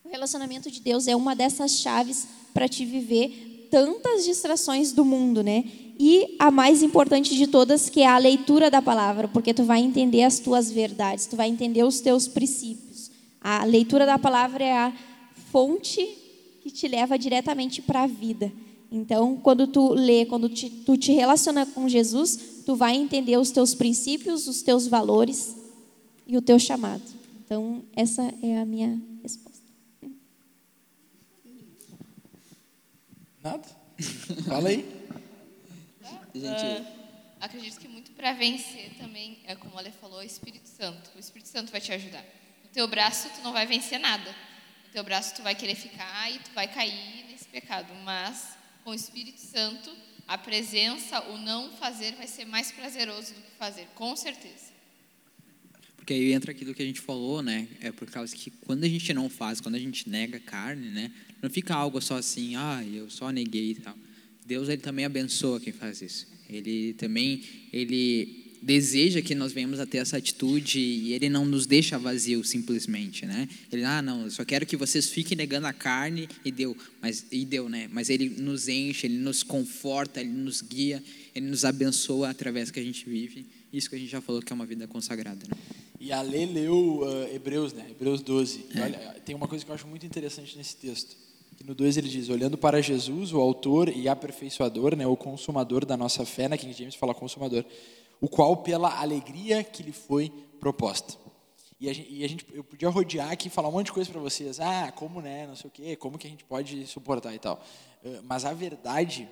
o 0.04 0.08
relacionamento 0.10 0.70
de 0.70 0.80
Deus 0.80 1.08
é 1.08 1.16
uma 1.16 1.34
dessas 1.34 1.80
chaves 1.80 2.28
para 2.52 2.68
te 2.68 2.84
viver 2.84 3.68
tantas 3.70 4.24
distrações 4.24 4.92
do 4.92 5.04
mundo, 5.04 5.42
né? 5.42 5.64
E 5.98 6.36
a 6.38 6.50
mais 6.50 6.82
importante 6.82 7.34
de 7.34 7.46
todas, 7.46 7.88
que 7.88 8.02
é 8.02 8.06
a 8.06 8.18
leitura 8.18 8.70
da 8.70 8.82
palavra, 8.82 9.26
porque 9.28 9.54
tu 9.54 9.64
vai 9.64 9.80
entender 9.80 10.22
as 10.22 10.38
tuas 10.38 10.70
verdades, 10.70 11.26
tu 11.26 11.36
vai 11.36 11.48
entender 11.48 11.82
os 11.84 12.00
teus 12.00 12.28
princípios. 12.28 13.10
A 13.40 13.64
leitura 13.64 14.04
da 14.04 14.18
palavra 14.18 14.62
é 14.62 14.76
a 14.76 14.92
fonte 15.50 16.06
que 16.62 16.70
te 16.70 16.86
leva 16.86 17.18
diretamente 17.18 17.80
para 17.80 18.02
a 18.02 18.06
vida. 18.06 18.52
Então, 18.90 19.36
quando 19.36 19.66
tu 19.66 19.94
lê, 19.94 20.26
quando 20.26 20.48
te, 20.48 20.68
tu 20.68 20.96
te 20.96 21.12
relaciona 21.12 21.64
com 21.66 21.88
Jesus, 21.88 22.62
tu 22.66 22.76
vai 22.76 22.94
entender 22.94 23.38
os 23.38 23.50
teus 23.50 23.74
princípios, 23.74 24.46
os 24.46 24.62
teus 24.62 24.86
valores 24.86 25.56
e 26.26 26.36
o 26.36 26.42
teu 26.42 26.58
chamado. 26.58 27.02
Então, 27.44 27.82
essa 27.94 28.22
é 28.42 28.58
a 28.58 28.64
minha 28.64 29.00
resposta. 29.22 29.53
Nada? 33.44 33.68
Fala 34.48 34.70
aí. 34.70 34.82
Gente, 36.34 37.04
Acredito 37.44 37.78
que 37.78 37.86
muito 37.86 38.10
para 38.12 38.32
vencer 38.32 38.94
também, 38.98 39.38
é 39.44 39.54
como 39.54 39.76
a 39.76 39.80
Ale 39.80 39.90
falou, 39.90 40.20
o 40.20 40.22
Espírito 40.22 40.66
Santo. 40.66 41.10
O 41.14 41.18
Espírito 41.18 41.48
Santo 41.48 41.70
vai 41.70 41.78
te 41.78 41.92
ajudar. 41.92 42.24
No 42.64 42.70
teu 42.70 42.88
braço 42.88 43.28
tu 43.28 43.42
não 43.42 43.52
vai 43.52 43.66
vencer 43.66 44.00
nada. 44.00 44.30
No 44.86 44.92
teu 44.92 45.04
braço 45.04 45.34
tu 45.34 45.42
vai 45.42 45.54
querer 45.54 45.74
ficar 45.74 46.32
e 46.32 46.38
tu 46.38 46.52
vai 46.54 46.66
cair 46.72 47.26
nesse 47.28 47.44
pecado. 47.44 47.92
Mas 48.02 48.56
com 48.82 48.92
o 48.92 48.94
Espírito 48.94 49.40
Santo, 49.40 49.94
a 50.26 50.38
presença, 50.38 51.20
o 51.24 51.36
não 51.36 51.70
fazer 51.72 52.14
vai 52.14 52.26
ser 52.26 52.46
mais 52.46 52.72
prazeroso 52.72 53.34
do 53.34 53.42
que 53.42 53.50
fazer, 53.58 53.86
com 53.94 54.16
certeza. 54.16 54.72
Porque 55.96 56.14
aí 56.14 56.32
entra 56.32 56.50
aquilo 56.50 56.74
que 56.74 56.82
a 56.82 56.86
gente 56.86 57.00
falou, 57.00 57.42
né? 57.42 57.68
É 57.82 57.92
por 57.92 58.10
causa 58.10 58.34
que 58.34 58.50
quando 58.50 58.84
a 58.84 58.88
gente 58.88 59.12
não 59.12 59.28
faz, 59.28 59.60
quando 59.60 59.74
a 59.74 59.78
gente 59.78 60.08
nega 60.08 60.38
a 60.38 60.40
carne, 60.40 60.88
né? 60.88 61.12
Não 61.44 61.50
fica 61.50 61.74
algo 61.74 62.00
só 62.00 62.16
assim, 62.16 62.56
ah, 62.56 62.82
eu 62.90 63.10
só 63.10 63.28
neguei 63.28 63.72
e 63.72 63.74
tal. 63.74 63.94
Deus 64.46 64.66
ele 64.66 64.80
também 64.80 65.04
abençoa 65.04 65.60
quem 65.60 65.74
faz 65.74 66.00
isso. 66.00 66.26
Ele 66.48 66.94
também 66.94 67.42
ele 67.70 68.54
deseja 68.62 69.20
que 69.20 69.34
nós 69.34 69.52
venhamos 69.52 69.78
a 69.78 69.84
ter 69.84 69.98
essa 69.98 70.16
atitude 70.16 70.80
e 70.80 71.12
ele 71.12 71.28
não 71.28 71.44
nos 71.44 71.66
deixa 71.66 71.98
vazio 71.98 72.42
simplesmente, 72.42 73.26
né? 73.26 73.46
Ele 73.70 73.84
ah, 73.84 74.00
não, 74.00 74.22
eu 74.22 74.30
só 74.30 74.42
quero 74.42 74.64
que 74.64 74.74
vocês 74.74 75.10
fiquem 75.10 75.36
negando 75.36 75.66
a 75.66 75.72
carne 75.74 76.30
e 76.42 76.50
deu, 76.50 76.74
mas 77.02 77.26
e 77.30 77.44
deu, 77.44 77.68
né? 77.68 77.90
Mas 77.92 78.08
ele 78.08 78.30
nos 78.30 78.66
enche, 78.66 79.06
ele 79.06 79.18
nos 79.18 79.42
conforta, 79.42 80.22
ele 80.22 80.30
nos 80.30 80.62
guia, 80.62 81.04
ele 81.34 81.44
nos 81.44 81.66
abençoa 81.66 82.30
através 82.30 82.70
que 82.70 82.80
a 82.80 82.82
gente 82.82 83.06
vive. 83.06 83.44
Isso 83.70 83.90
que 83.90 83.96
a 83.96 83.98
gente 83.98 84.10
já 84.10 84.22
falou 84.22 84.40
que 84.40 84.50
é 84.50 84.56
uma 84.56 84.64
vida 84.64 84.88
consagrada, 84.88 85.46
né? 85.46 85.58
E 86.00 86.10
a 86.10 86.22
leu 86.22 87.02
uh, 87.02 87.34
Hebreus, 87.34 87.74
né? 87.74 87.86
Hebreus 87.90 88.22
12. 88.22 88.64
E 88.74 88.80
Olha, 88.80 88.98
tem 89.26 89.34
uma 89.34 89.46
coisa 89.46 89.62
que 89.62 89.70
eu 89.70 89.74
acho 89.74 89.86
muito 89.86 90.06
interessante 90.06 90.56
nesse 90.56 90.76
texto. 90.76 91.24
No 91.64 91.74
2 91.74 91.96
ele 91.96 92.10
diz, 92.10 92.28
olhando 92.28 92.58
para 92.58 92.82
Jesus, 92.82 93.32
o 93.32 93.40
autor 93.40 93.88
e 93.88 94.06
aperfeiçoador, 94.06 94.94
né, 94.94 95.06
o 95.06 95.16
consumador 95.16 95.86
da 95.86 95.96
nossa 95.96 96.26
fé, 96.26 96.46
na 96.46 96.58
King 96.58 96.74
James 96.74 96.94
fala 96.94 97.14
consumador, 97.14 97.64
o 98.20 98.28
qual 98.28 98.58
pela 98.58 99.00
alegria 99.00 99.64
que 99.64 99.82
lhe 99.82 99.90
foi 99.90 100.30
proposta. 100.60 101.14
E 101.80 101.88
a 101.88 101.92
gente, 101.94 102.12
e 102.12 102.22
a 102.22 102.28
gente 102.28 102.46
eu 102.52 102.62
podia 102.62 102.90
rodear 102.90 103.30
aqui 103.30 103.48
e 103.48 103.50
falar 103.50 103.70
um 103.70 103.72
monte 103.72 103.86
de 103.86 103.92
coisa 103.92 104.10
para 104.10 104.20
vocês. 104.20 104.60
Ah, 104.60 104.92
como, 104.94 105.22
né, 105.22 105.46
não 105.46 105.56
sei 105.56 105.68
o 105.68 105.70
quê, 105.70 105.96
como 105.96 106.18
que 106.18 106.26
a 106.26 106.30
gente 106.30 106.44
pode 106.44 106.86
suportar 106.86 107.34
e 107.34 107.38
tal. 107.38 107.58
Uh, 108.04 108.20
mas 108.24 108.44
a 108.44 108.52
verdade 108.52 109.26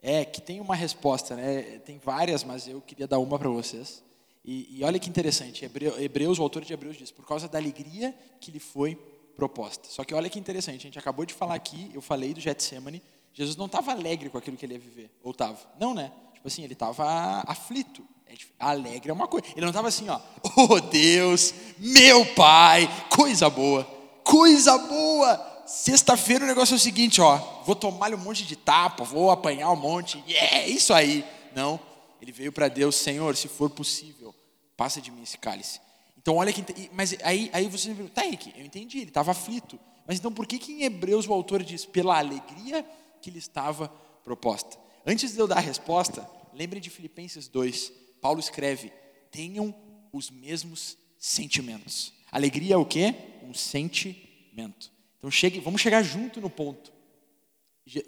é 0.00 0.24
que 0.24 0.40
tem 0.40 0.62
uma 0.62 0.74
resposta, 0.74 1.36
né? 1.36 1.78
Tem 1.84 1.98
várias, 1.98 2.42
mas 2.42 2.68
eu 2.68 2.80
queria 2.80 3.06
dar 3.06 3.18
uma 3.18 3.38
para 3.38 3.50
vocês. 3.50 4.02
E, 4.42 4.78
e, 4.78 4.82
olha 4.82 4.98
que 4.98 5.10
interessante, 5.10 5.66
Hebreu, 5.66 6.00
Hebreus, 6.00 6.38
o 6.38 6.42
autor 6.42 6.64
de 6.64 6.72
Hebreus 6.72 6.96
diz, 6.96 7.10
por 7.10 7.26
causa 7.26 7.46
da 7.46 7.58
alegria 7.58 8.14
que 8.40 8.50
lhe 8.50 8.58
foi 8.58 8.98
proposta. 9.40 9.88
Só 9.88 10.04
que 10.04 10.14
olha 10.14 10.28
que 10.28 10.38
interessante, 10.38 10.80
a 10.80 10.82
gente 10.82 10.98
acabou 10.98 11.24
de 11.24 11.32
falar 11.32 11.54
aqui, 11.54 11.90
eu 11.94 12.02
falei 12.02 12.34
do 12.34 12.40
Getsemane, 12.40 13.02
Jesus 13.32 13.56
não 13.56 13.64
estava 13.66 13.92
alegre 13.92 14.28
com 14.28 14.36
aquilo 14.36 14.54
que 14.54 14.66
ele 14.66 14.74
ia 14.74 14.78
viver, 14.78 15.10
ou 15.22 15.30
estava? 15.30 15.58
Não, 15.78 15.94
né? 15.94 16.12
Tipo 16.34 16.46
assim, 16.46 16.62
ele 16.62 16.74
estava 16.74 17.42
aflito. 17.46 18.04
É 18.26 18.34
alegre 18.58 19.10
é 19.10 19.14
uma 19.14 19.26
coisa. 19.26 19.46
Ele 19.52 19.62
não 19.62 19.70
estava 19.70 19.88
assim, 19.88 20.08
ó, 20.10 20.20
oh 20.56 20.78
Deus, 20.78 21.54
meu 21.78 22.26
Pai, 22.34 22.88
coisa 23.08 23.48
boa, 23.48 23.84
coisa 24.22 24.76
boa. 24.76 25.48
Sexta-feira 25.66 26.44
o 26.44 26.48
negócio 26.48 26.74
é 26.74 26.76
o 26.76 26.80
seguinte, 26.80 27.20
ó, 27.20 27.36
vou 27.64 27.74
tomar 27.74 28.12
um 28.12 28.18
monte 28.18 28.44
de 28.44 28.56
tapa, 28.56 29.04
vou 29.04 29.30
apanhar 29.30 29.70
um 29.70 29.76
monte, 29.76 30.22
é 30.28 30.32
yeah, 30.32 30.68
isso 30.68 30.92
aí. 30.92 31.24
Não, 31.54 31.80
ele 32.20 32.30
veio 32.30 32.52
para 32.52 32.68
Deus, 32.68 32.96
Senhor, 32.96 33.34
se 33.36 33.48
for 33.48 33.70
possível, 33.70 34.34
passa 34.76 35.00
de 35.00 35.10
mim 35.10 35.22
esse 35.22 35.38
cálice. 35.38 35.80
Então 36.20 36.36
olha 36.36 36.52
que, 36.52 36.90
mas 36.92 37.16
aí, 37.22 37.48
aí 37.52 37.66
você 37.66 37.88
me 37.88 37.94
pergunta, 37.94 38.14
tá 38.14 38.26
Henrique, 38.26 38.52
eu 38.54 38.64
entendi, 38.64 38.98
ele 38.98 39.08
estava 39.08 39.30
aflito. 39.30 39.80
Mas 40.06 40.18
então 40.18 40.30
por 40.30 40.46
que, 40.46 40.58
que 40.58 40.72
em 40.72 40.82
Hebreus 40.82 41.26
o 41.26 41.32
autor 41.32 41.62
diz 41.62 41.86
pela 41.86 42.18
alegria 42.18 42.84
que 43.22 43.30
lhe 43.30 43.38
estava 43.38 43.88
proposta? 44.22 44.76
Antes 45.06 45.32
de 45.32 45.38
eu 45.38 45.46
dar 45.46 45.56
a 45.56 45.60
resposta, 45.60 46.28
lembrem 46.52 46.80
de 46.80 46.90
Filipenses 46.90 47.48
2. 47.48 47.92
Paulo 48.20 48.38
escreve: 48.38 48.92
tenham 49.30 49.74
os 50.12 50.30
mesmos 50.30 50.98
sentimentos. 51.18 52.12
Alegria 52.30 52.74
é 52.74 52.76
o 52.76 52.84
quê? 52.84 53.14
Um 53.42 53.54
sentimento. 53.54 54.92
Então 55.18 55.30
chegue, 55.30 55.58
vamos 55.58 55.80
chegar 55.80 56.02
junto 56.02 56.40
no 56.40 56.50
ponto. 56.50 56.92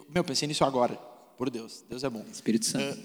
Meu, 0.09 0.23
pensei 0.23 0.47
nisso 0.47 0.65
agora. 0.65 0.97
Por 1.37 1.49
Deus, 1.49 1.83
Deus 1.89 2.05
é 2.05 2.11
bom. 2.11 2.25
Espírito 2.31 2.67
Santo. 2.67 2.99
Uh, 2.99 3.03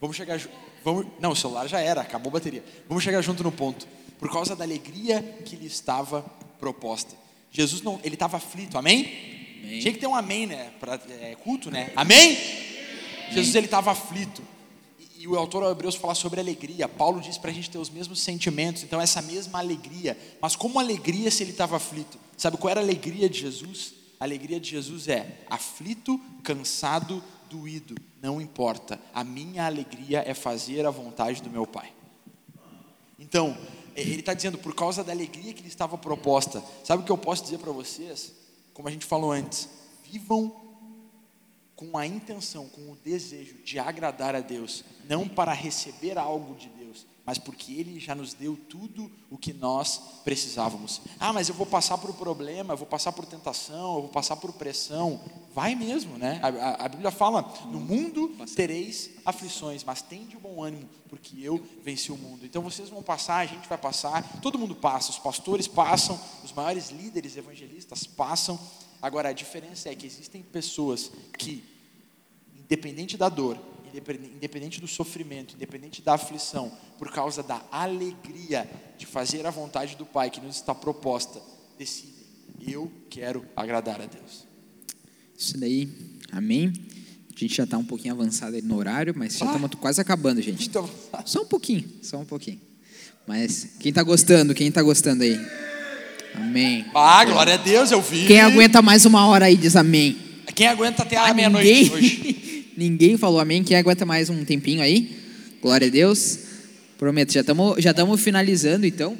vamos 0.00 0.16
chegar 0.16 0.40
vamos, 0.84 1.06
Não, 1.20 1.30
o 1.30 1.36
celular 1.36 1.68
já 1.68 1.80
era, 1.80 2.00
acabou 2.00 2.30
a 2.30 2.32
bateria. 2.34 2.64
Vamos 2.88 3.04
chegar 3.04 3.22
junto 3.22 3.44
no 3.44 3.52
ponto. 3.52 3.86
Por 4.18 4.30
causa 4.30 4.56
da 4.56 4.64
alegria 4.64 5.22
que 5.44 5.56
lhe 5.56 5.66
estava 5.66 6.22
proposta. 6.58 7.14
Jesus 7.50 7.82
não, 7.82 8.00
ele 8.02 8.14
estava 8.14 8.36
aflito, 8.36 8.76
amém? 8.76 9.04
amém? 9.62 9.80
Tinha 9.80 9.92
que 9.92 9.98
ter 9.98 10.06
um 10.06 10.14
amém, 10.14 10.46
né? 10.46 10.70
Para 10.80 11.00
é, 11.20 11.34
culto, 11.36 11.70
né? 11.70 11.92
Amém? 11.96 12.16
amém. 12.18 12.58
Jesus 13.30 13.54
ele 13.54 13.66
estava 13.66 13.90
aflito. 13.90 14.42
E, 14.98 15.22
e 15.22 15.28
o 15.28 15.36
autor 15.36 15.70
Hebreus 15.70 15.94
fala 15.94 16.14
sobre 16.14 16.40
alegria. 16.40 16.88
Paulo 16.88 17.20
diz 17.20 17.38
para 17.38 17.50
a 17.50 17.54
gente 17.54 17.70
ter 17.70 17.78
os 17.78 17.90
mesmos 17.90 18.20
sentimentos. 18.20 18.82
Então 18.82 19.00
essa 19.00 19.22
mesma 19.22 19.58
alegria. 19.58 20.16
Mas 20.40 20.56
como 20.56 20.78
alegria 20.78 21.30
se 21.30 21.42
ele 21.42 21.52
estava 21.52 21.76
aflito? 21.76 22.18
Sabe 22.36 22.56
qual 22.56 22.70
era 22.70 22.80
a 22.80 22.82
alegria 22.82 23.28
de 23.28 23.40
Jesus? 23.40 23.94
A 24.20 24.24
alegria 24.24 24.58
de 24.58 24.70
Jesus 24.70 25.06
é 25.08 25.38
aflito, 25.48 26.20
cansado, 26.42 27.22
doído. 27.48 27.94
Não 28.20 28.40
importa. 28.40 29.00
A 29.14 29.22
minha 29.22 29.64
alegria 29.64 30.22
é 30.26 30.34
fazer 30.34 30.84
a 30.84 30.90
vontade 30.90 31.40
do 31.40 31.50
meu 31.50 31.66
Pai. 31.66 31.92
Então, 33.18 33.56
ele 34.00 34.20
está 34.20 34.34
dizendo, 34.34 34.58
por 34.58 34.74
causa 34.74 35.02
da 35.02 35.12
alegria 35.12 35.52
que 35.52 35.62
lhe 35.62 35.68
estava 35.68 35.98
proposta. 35.98 36.62
Sabe 36.84 37.02
o 37.02 37.06
que 37.06 37.12
eu 37.12 37.18
posso 37.18 37.42
dizer 37.42 37.58
para 37.58 37.72
vocês? 37.72 38.32
Como 38.72 38.88
a 38.88 38.90
gente 38.90 39.04
falou 39.04 39.32
antes, 39.32 39.68
vivam 40.04 40.54
com 41.74 41.96
a 41.96 42.06
intenção, 42.06 42.68
com 42.68 42.92
o 42.92 42.96
desejo 42.96 43.54
de 43.62 43.78
agradar 43.78 44.34
a 44.34 44.40
Deus, 44.40 44.84
não 45.08 45.28
para 45.28 45.52
receber 45.52 46.18
algo 46.18 46.54
de 46.54 46.68
Deus, 46.70 46.77
mas 47.28 47.36
porque 47.36 47.74
Ele 47.74 48.00
já 48.00 48.14
nos 48.14 48.32
deu 48.32 48.56
tudo 48.56 49.12
o 49.28 49.36
que 49.36 49.52
nós 49.52 50.00
precisávamos. 50.24 51.02
Ah, 51.20 51.30
mas 51.30 51.50
eu 51.50 51.54
vou 51.54 51.66
passar 51.66 51.98
por 51.98 52.14
problema, 52.14 52.72
eu 52.72 52.76
vou 52.78 52.86
passar 52.86 53.12
por 53.12 53.26
tentação, 53.26 53.96
eu 53.96 54.00
vou 54.00 54.08
passar 54.08 54.36
por 54.36 54.50
pressão. 54.54 55.20
Vai 55.54 55.74
mesmo, 55.74 56.16
né? 56.16 56.40
A, 56.42 56.48
a, 56.48 56.86
a 56.86 56.88
Bíblia 56.88 57.10
fala: 57.10 57.42
no 57.66 57.80
mundo 57.80 58.34
tereis 58.56 59.10
aflições, 59.26 59.84
mas 59.84 60.00
tem 60.00 60.24
de 60.24 60.38
bom 60.38 60.64
ânimo, 60.64 60.88
porque 61.06 61.36
eu 61.42 61.62
venci 61.84 62.10
o 62.10 62.16
mundo. 62.16 62.46
Então 62.46 62.62
vocês 62.62 62.88
vão 62.88 63.02
passar, 63.02 63.40
a 63.40 63.46
gente 63.46 63.68
vai 63.68 63.76
passar, 63.76 64.40
todo 64.40 64.58
mundo 64.58 64.74
passa, 64.74 65.10
os 65.10 65.18
pastores 65.18 65.68
passam, 65.68 66.18
os 66.42 66.54
maiores 66.54 66.88
líderes 66.88 67.36
evangelistas 67.36 68.06
passam. 68.06 68.58
Agora 69.02 69.28
a 69.28 69.34
diferença 69.34 69.90
é 69.90 69.94
que 69.94 70.06
existem 70.06 70.40
pessoas 70.40 71.12
que, 71.36 71.62
independente 72.56 73.18
da 73.18 73.28
dor, 73.28 73.58
independente 73.94 74.80
do 74.80 74.86
sofrimento, 74.86 75.54
independente 75.54 76.02
da 76.02 76.14
aflição, 76.14 76.72
por 76.98 77.10
causa 77.10 77.42
da 77.42 77.62
alegria 77.70 78.68
de 78.96 79.06
fazer 79.06 79.46
a 79.46 79.50
vontade 79.50 79.96
do 79.96 80.04
Pai 80.04 80.30
que 80.30 80.40
nos 80.40 80.56
está 80.56 80.74
proposta, 80.74 81.40
decidem: 81.78 82.14
eu 82.66 82.90
quero 83.08 83.44
agradar 83.56 84.00
a 84.00 84.06
Deus. 84.06 84.46
Isso 85.36 85.58
daí, 85.58 85.88
amém. 86.32 86.72
A 87.34 87.38
gente 87.38 87.54
já 87.54 87.62
está 87.62 87.78
um 87.78 87.84
pouquinho 87.84 88.14
avançado 88.14 88.60
no 88.62 88.76
horário, 88.76 89.14
mas 89.16 89.38
já 89.38 89.46
estamos 89.46 89.70
ah, 89.72 89.76
quase 89.76 90.00
acabando, 90.00 90.42
gente. 90.42 90.68
Só 91.24 91.42
um 91.42 91.46
pouquinho, 91.46 91.88
só 92.02 92.18
um 92.18 92.24
pouquinho. 92.24 92.60
Mas 93.28 93.76
quem 93.78 93.90
está 93.90 94.02
gostando, 94.02 94.54
quem 94.54 94.68
está 94.68 94.82
gostando 94.82 95.22
aí? 95.22 95.38
Amém. 96.34 96.84
Ah, 96.94 97.24
glória 97.24 97.54
a 97.54 97.56
Deus, 97.56 97.92
eu 97.92 98.02
vi. 98.02 98.26
Quem 98.26 98.40
aguenta 98.40 98.82
mais 98.82 99.04
uma 99.04 99.26
hora 99.26 99.44
aí 99.44 99.56
diz 99.56 99.76
amém. 99.76 100.16
Quem 100.54 100.66
aguenta 100.66 101.02
até 101.02 101.16
a 101.16 101.32
meia-noite 101.32 101.92
hoje? 101.92 102.44
Ninguém 102.78 103.18
falou 103.18 103.40
amém. 103.40 103.64
Quem 103.64 103.76
aguenta 103.76 104.06
mais 104.06 104.30
um 104.30 104.44
tempinho 104.44 104.80
aí? 104.80 105.58
Glória 105.60 105.88
a 105.88 105.90
Deus. 105.90 106.38
Prometo, 106.96 107.32
já 107.32 107.40
estamos 107.40 107.82
já 107.82 107.92
finalizando 108.16 108.86
então. 108.86 109.18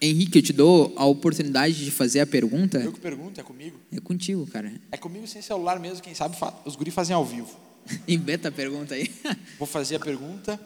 Henrique, 0.00 0.40
eu 0.40 0.42
te 0.42 0.52
dou 0.52 0.92
a 0.96 1.04
oportunidade 1.04 1.84
de 1.84 1.92
fazer 1.92 2.18
a 2.18 2.26
pergunta. 2.26 2.78
Eu 2.78 2.92
que 2.92 2.98
pergunto, 2.98 3.40
é 3.40 3.44
comigo? 3.44 3.78
É 3.92 4.00
contigo, 4.00 4.44
cara. 4.48 4.72
É 4.90 4.96
comigo 4.96 5.24
sem 5.28 5.40
celular 5.40 5.78
mesmo, 5.78 6.02
quem 6.02 6.16
sabe 6.16 6.36
os 6.64 6.74
guri 6.74 6.90
fazem 6.90 7.14
ao 7.14 7.24
vivo. 7.24 7.56
Inventa 8.08 8.48
a 8.48 8.52
pergunta 8.52 8.96
aí. 8.96 9.08
Vou 9.56 9.68
fazer 9.68 9.94
a 9.94 10.00
pergunta. 10.00 10.60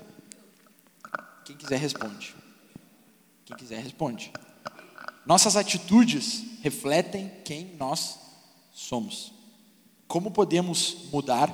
Quem 1.44 1.56
quiser 1.56 1.78
responde. 1.78 2.34
Quem 3.44 3.54
quiser 3.54 3.82
responde. 3.82 4.32
Nossas 5.26 5.56
atitudes 5.56 6.42
refletem 6.62 7.30
quem 7.44 7.72
nós 7.78 8.16
somos. 8.72 9.35
Como 10.08 10.30
podemos 10.30 11.08
mudar 11.12 11.48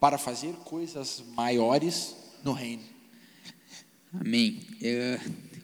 para 0.00 0.16
fazer 0.16 0.52
coisas 0.64 1.22
maiores 1.34 2.14
no 2.42 2.52
reino? 2.52 2.82
Amém. 4.12 4.60
Eu 4.80 5.18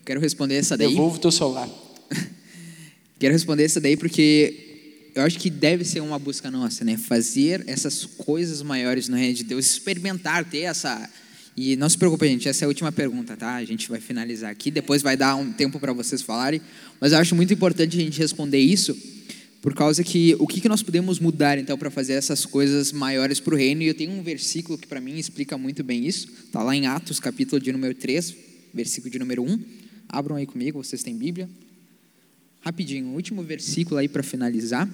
quero 0.04 0.20
responder 0.20 0.56
essa 0.56 0.76
daí. 0.76 0.88
Devolvo 0.88 1.18
teu 1.18 1.30
celular. 1.30 1.68
quero 3.18 3.32
responder 3.32 3.64
essa 3.64 3.80
daí 3.80 3.96
porque 3.96 5.12
eu 5.14 5.22
acho 5.22 5.38
que 5.38 5.48
deve 5.48 5.84
ser 5.84 6.00
uma 6.00 6.18
busca 6.18 6.50
nossa, 6.50 6.84
né? 6.84 6.96
Fazer 6.96 7.64
essas 7.66 8.04
coisas 8.04 8.62
maiores 8.62 9.08
no 9.08 9.16
reino 9.16 9.34
de 9.34 9.44
Deus, 9.44 9.66
experimentar, 9.66 10.44
ter 10.44 10.60
essa. 10.60 11.08
E 11.56 11.74
não 11.76 11.88
se 11.88 11.96
preocupe, 11.96 12.26
gente, 12.28 12.48
essa 12.48 12.64
é 12.64 12.66
a 12.66 12.68
última 12.68 12.92
pergunta, 12.92 13.36
tá? 13.36 13.54
A 13.54 13.64
gente 13.64 13.88
vai 13.88 14.00
finalizar 14.00 14.50
aqui, 14.50 14.70
depois 14.70 15.02
vai 15.02 15.16
dar 15.16 15.36
um 15.36 15.52
tempo 15.52 15.80
para 15.80 15.92
vocês 15.92 16.22
falarem, 16.22 16.60
mas 17.00 17.12
eu 17.12 17.18
acho 17.18 17.34
muito 17.34 17.52
importante 17.52 17.96
a 17.98 18.00
gente 18.00 18.18
responder 18.18 18.58
isso 18.58 18.96
por 19.60 19.74
causa 19.74 20.02
que 20.02 20.34
o 20.38 20.46
que, 20.46 20.66
nós 20.68 20.82
podemos 20.82 21.18
mudar 21.18 21.58
então 21.58 21.76
para 21.76 21.90
fazer 21.90 22.14
essas 22.14 22.46
coisas 22.46 22.92
maiores 22.92 23.38
para 23.38 23.54
o 23.54 23.56
reino? 23.56 23.82
E 23.82 23.88
eu 23.88 23.94
tenho 23.94 24.10
um 24.10 24.22
versículo 24.22 24.78
que 24.78 24.86
para 24.86 25.00
mim 25.02 25.18
explica 25.18 25.58
muito 25.58 25.84
bem 25.84 26.06
isso. 26.06 26.28
Está 26.46 26.62
lá 26.62 26.74
em 26.74 26.86
Atos, 26.86 27.20
capítulo 27.20 27.60
de 27.60 27.70
número 27.70 27.94
3, 27.94 28.34
versículo 28.72 29.10
de 29.10 29.18
número 29.18 29.42
1. 29.42 29.62
Abram 30.08 30.36
aí 30.36 30.46
comigo, 30.46 30.82
vocês 30.82 31.02
têm 31.02 31.14
Bíblia. 31.14 31.48
Rapidinho, 32.62 33.08
último 33.08 33.42
versículo 33.42 33.98
aí 33.98 34.08
para 34.08 34.22
finalizar. 34.22 34.88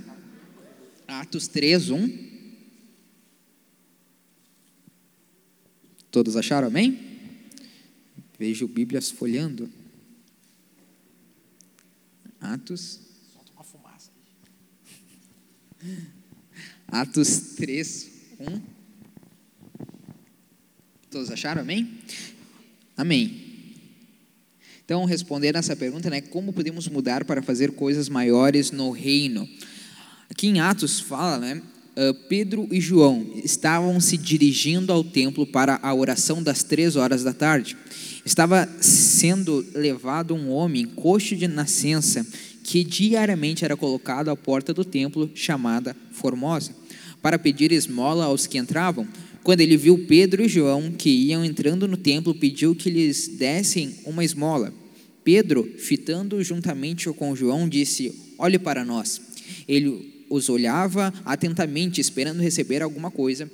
Atos 1.07 1.47
3, 1.47 1.91
1. 1.91 2.19
Todos 6.11 6.37
acharam, 6.37 6.67
amém? 6.67 6.99
Vejo 8.37 8.67
Bíblias 8.67 9.11
folhando. 9.11 9.71
Atos 12.41 13.06
Atos 16.89 17.55
3, 17.57 18.11
1. 18.41 18.61
Todos 21.11 21.31
acharam? 21.31 21.63
Amém? 21.63 21.99
Amém. 22.97 23.43
Então, 24.85 25.05
respondendo 25.05 25.57
essa 25.57 25.75
pergunta, 25.75 26.09
né, 26.09 26.21
como 26.21 26.53
podemos 26.53 26.87
mudar 26.89 27.25
para 27.25 27.43
fazer 27.43 27.73
coisas 27.73 28.09
maiores 28.09 28.71
no 28.71 28.91
reino? 28.91 29.49
Aqui 30.31 30.47
em 30.47 30.61
Atos 30.61 31.01
fala, 31.01 31.39
né, 31.39 31.63
Pedro 32.29 32.69
e 32.71 32.81
João 32.81 33.27
estavam 33.43 33.99
se 34.01 34.17
dirigindo 34.17 34.93
ao 34.93 35.03
templo 35.03 35.47
para 35.47 35.81
a 35.83 35.95
oração 35.95 36.43
das 36.43 36.63
três 36.63 36.95
horas 36.95 37.25
da 37.25 37.33
tarde. 37.33 37.77
Estava 38.25 38.69
sendo 38.81 39.65
levado 39.75 40.35
um 40.35 40.51
homem 40.51 40.85
coxo 40.85 41.35
de 41.35 41.49
nascença 41.49 42.27
que 42.67 42.83
diariamente 42.83 43.65
era 43.65 43.77
colocado 43.77 44.29
à 44.29 44.37
porta 44.37 44.75
do 44.75 44.85
templo 44.85 45.31
chamada 45.37 45.97
Formosa, 46.11 46.75
para 47.23 47.39
pedir 47.39 47.71
esmola 47.71 48.25
aos 48.25 48.49
que 48.49 48.59
entravam. 48.59 49.07
Quando 49.45 49.61
ele 49.61 49.77
viu 49.77 50.05
Pedro 50.09 50.43
e 50.43 50.49
João 50.49 50.91
que 50.91 51.09
iam 51.09 51.45
entrando 51.45 51.87
no 51.87 51.97
templo, 51.97 52.35
pediu 52.35 52.75
que 52.75 52.91
lhes 52.91 53.29
dessem 53.29 53.95
uma 54.05 54.25
esmola. 54.25 54.75
Pedro, 55.23 55.63
fitando 55.79 56.43
juntamente 56.43 57.09
com 57.11 57.37
João, 57.37 57.69
disse: 57.69 58.13
Olhe 58.37 58.59
para 58.59 58.85
nós. 58.85 59.23
Ele 59.69 60.25
os 60.29 60.49
olhava 60.49 61.15
atentamente, 61.25 62.01
esperando 62.01 62.43
receber 62.43 62.83
alguma 62.83 63.13
coisa. 63.13 63.49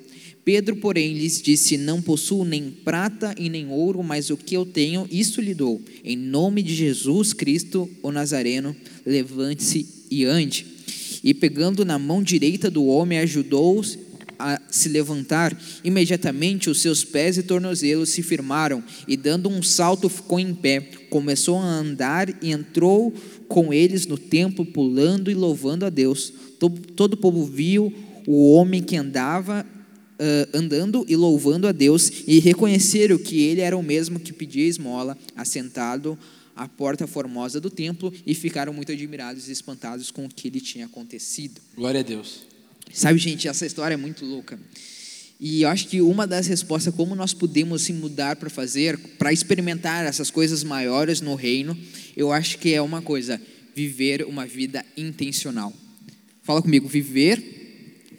Pedro, 0.45 0.77
porém, 0.77 1.15
lhes 1.15 1.41
disse: 1.41 1.77
Não 1.77 2.03
possuo 2.03 2.45
nem 2.45 2.71
prata 2.71 3.35
e 3.39 3.49
nem 3.49 3.69
ouro, 3.69 4.03
mas 4.03 4.29
o 4.31 4.37
que 4.37 4.57
eu 4.57 4.67
tenho, 4.67 5.07
isso 5.11 5.41
lhe 5.41 5.55
dou. 5.55 5.81
Em 6.05 6.17
nome 6.17 6.63
de 6.63 6.75
Jesus 6.75 7.33
Cristo, 7.33 7.89
o 8.03 8.11
Nazareno, 8.11 8.75
levante-se 9.07 9.87
e 10.11 10.25
ande. 10.25 10.67
E 11.23 11.33
pegando 11.33 11.85
na 11.85 11.99
mão 11.99 12.23
direita 12.23 12.69
do 12.69 12.85
homem, 12.87 13.19
ajudou 13.21 13.85
a 14.37 14.61
se 14.69 14.89
levantar. 14.89 15.57
Imediatamente 15.85 16.69
os 16.69 16.83
seus 16.83 17.05
pés 17.05 17.39
e 17.39 17.45
tornozelos 17.45 18.09
se 18.09 18.21
firmaram, 18.21 18.83
e 19.07 19.17
dando 19.17 19.49
um 19.49 19.63
salto 19.63 20.09
ficou 20.09 20.41
em 20.41 20.53
pé. 20.53 20.81
Começou 21.09 21.59
a 21.59 21.65
andar 21.65 22.29
e 22.43 22.51
entrou 22.51 23.15
com 23.47 23.73
eles 23.73 24.07
no 24.07 24.19
templo, 24.19 24.67
pulando 24.67 25.31
e 25.31 25.35
louvando 25.35 25.87
a 25.87 25.91
Deus. 25.91 26.33
Todo, 26.59 26.81
todo 26.95 27.15
o 27.15 27.19
povo 27.19 27.45
viu 27.45 27.93
o 28.27 28.53
homem 28.53 28.83
que 28.83 28.97
andava 28.97 29.65
uh, 30.19 30.57
andando 30.57 31.05
e 31.09 31.17
louvando 31.17 31.67
a 31.67 31.73
Deus 31.73 32.11
e 32.27 32.39
reconheceram 32.39 33.19
que 33.19 33.41
ele 33.41 33.61
era 33.61 33.77
o 33.77 33.83
mesmo 33.83 34.21
que 34.21 34.33
pedia 34.33 34.67
esmola, 34.67 35.17
assentado 35.37 36.19
à 36.55 36.69
porta 36.69 37.07
formosa 37.07 37.61
do 37.61 37.71
templo 37.71 38.13
e 38.27 38.35
ficaram 38.35 38.73
muito 38.73 38.93
admirados 38.93 39.49
e 39.49 39.53
espantados 39.53 40.11
com 40.11 40.25
o 40.25 40.29
que 40.29 40.51
lhe 40.51 40.61
tinha 40.61 40.87
acontecido. 40.87 41.61
Glória 41.75 42.01
a 42.01 42.03
Deus. 42.03 42.43
Sabe, 42.93 43.19
gente, 43.19 43.49
essa 43.49 43.65
história 43.65 43.95
é 43.95 43.97
muito 43.97 44.25
louca. 44.25 44.59
E 45.41 45.63
eu 45.63 45.69
acho 45.69 45.89
que 45.89 46.01
uma 46.01 46.25
das 46.25 46.47
respostas, 46.47 46.95
como 46.95 47.17
nós 47.17 47.35
podemos 47.35 47.83
se 47.83 47.93
mudar 47.93 48.37
para 48.37 48.49
fazer, 48.49 48.97
para 49.19 49.33
experimentar 49.33 50.07
essas 50.07 50.31
coisas 50.31 50.63
maiores 50.63 51.21
no 51.21 51.35
reino, 51.35 51.77
eu 52.17 52.31
acho 52.31 52.59
que 52.59 52.73
é 52.73 52.81
uma 52.81 53.03
coisa: 53.03 53.41
viver 53.75 54.25
uma 54.25 54.47
vida 54.47 54.85
intencional. 54.97 55.73
Fala 56.43 56.63
comigo, 56.63 56.87
viver. 56.87 57.62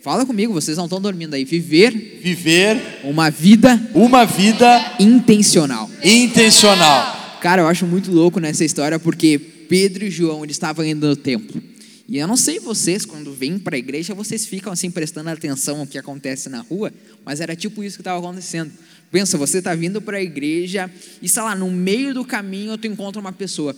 Fala 0.04 0.26
comigo, 0.26 0.52
vocês 0.52 0.76
não 0.76 0.84
estão 0.84 1.00
dormindo 1.00 1.32
aí. 1.32 1.46
Viver. 1.46 2.20
Viver. 2.22 3.00
Uma 3.04 3.30
vida. 3.30 3.80
Uma 3.94 4.26
vida. 4.26 4.96
Intencional. 5.00 5.90
Intencional. 6.04 7.38
Cara, 7.40 7.62
eu 7.62 7.66
acho 7.66 7.86
muito 7.86 8.12
louco 8.12 8.38
nessa 8.38 8.66
história 8.66 8.98
porque 8.98 9.38
Pedro 9.38 10.04
e 10.04 10.10
João 10.10 10.44
eles 10.44 10.56
estavam 10.56 10.84
indo 10.84 11.08
no 11.08 11.16
templo. 11.16 11.58
E 12.06 12.18
eu 12.18 12.28
não 12.28 12.36
sei 12.36 12.60
vocês, 12.60 13.06
quando 13.06 13.32
vêm 13.32 13.58
para 13.58 13.76
a 13.76 13.78
igreja, 13.78 14.12
vocês 14.12 14.44
ficam 14.44 14.70
assim 14.70 14.90
prestando 14.90 15.30
atenção 15.30 15.80
ao 15.80 15.86
que 15.86 15.96
acontece 15.96 16.50
na 16.50 16.60
rua, 16.60 16.92
mas 17.24 17.40
era 17.40 17.56
tipo 17.56 17.82
isso 17.82 17.96
que 17.96 18.02
estava 18.02 18.18
acontecendo. 18.18 18.72
Pensa, 19.10 19.38
você 19.38 19.56
está 19.56 19.74
vindo 19.74 20.02
para 20.02 20.18
a 20.18 20.22
igreja 20.22 20.90
e, 21.22 21.30
sei 21.30 21.42
lá, 21.42 21.54
no 21.54 21.70
meio 21.70 22.12
do 22.12 22.26
caminho 22.26 22.76
tu 22.76 22.86
encontra 22.86 23.18
uma 23.18 23.32
pessoa. 23.32 23.74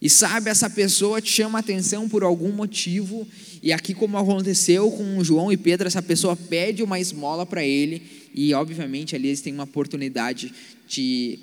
E 0.00 0.08
sabe, 0.08 0.48
essa 0.48 0.70
pessoa 0.70 1.20
te 1.20 1.30
chama 1.30 1.58
atenção 1.58 2.08
por 2.08 2.22
algum 2.22 2.52
motivo, 2.52 3.26
e 3.62 3.72
aqui, 3.72 3.94
como 3.94 4.16
aconteceu 4.16 4.90
com 4.90 5.22
João 5.24 5.50
e 5.50 5.56
Pedro, 5.56 5.88
essa 5.88 6.02
pessoa 6.02 6.36
pede 6.36 6.82
uma 6.82 7.00
esmola 7.00 7.44
para 7.44 7.64
ele, 7.64 8.02
e 8.32 8.54
obviamente 8.54 9.16
ali 9.16 9.28
eles 9.28 9.40
têm 9.40 9.52
uma 9.52 9.64
oportunidade 9.64 10.52
de 10.86 11.38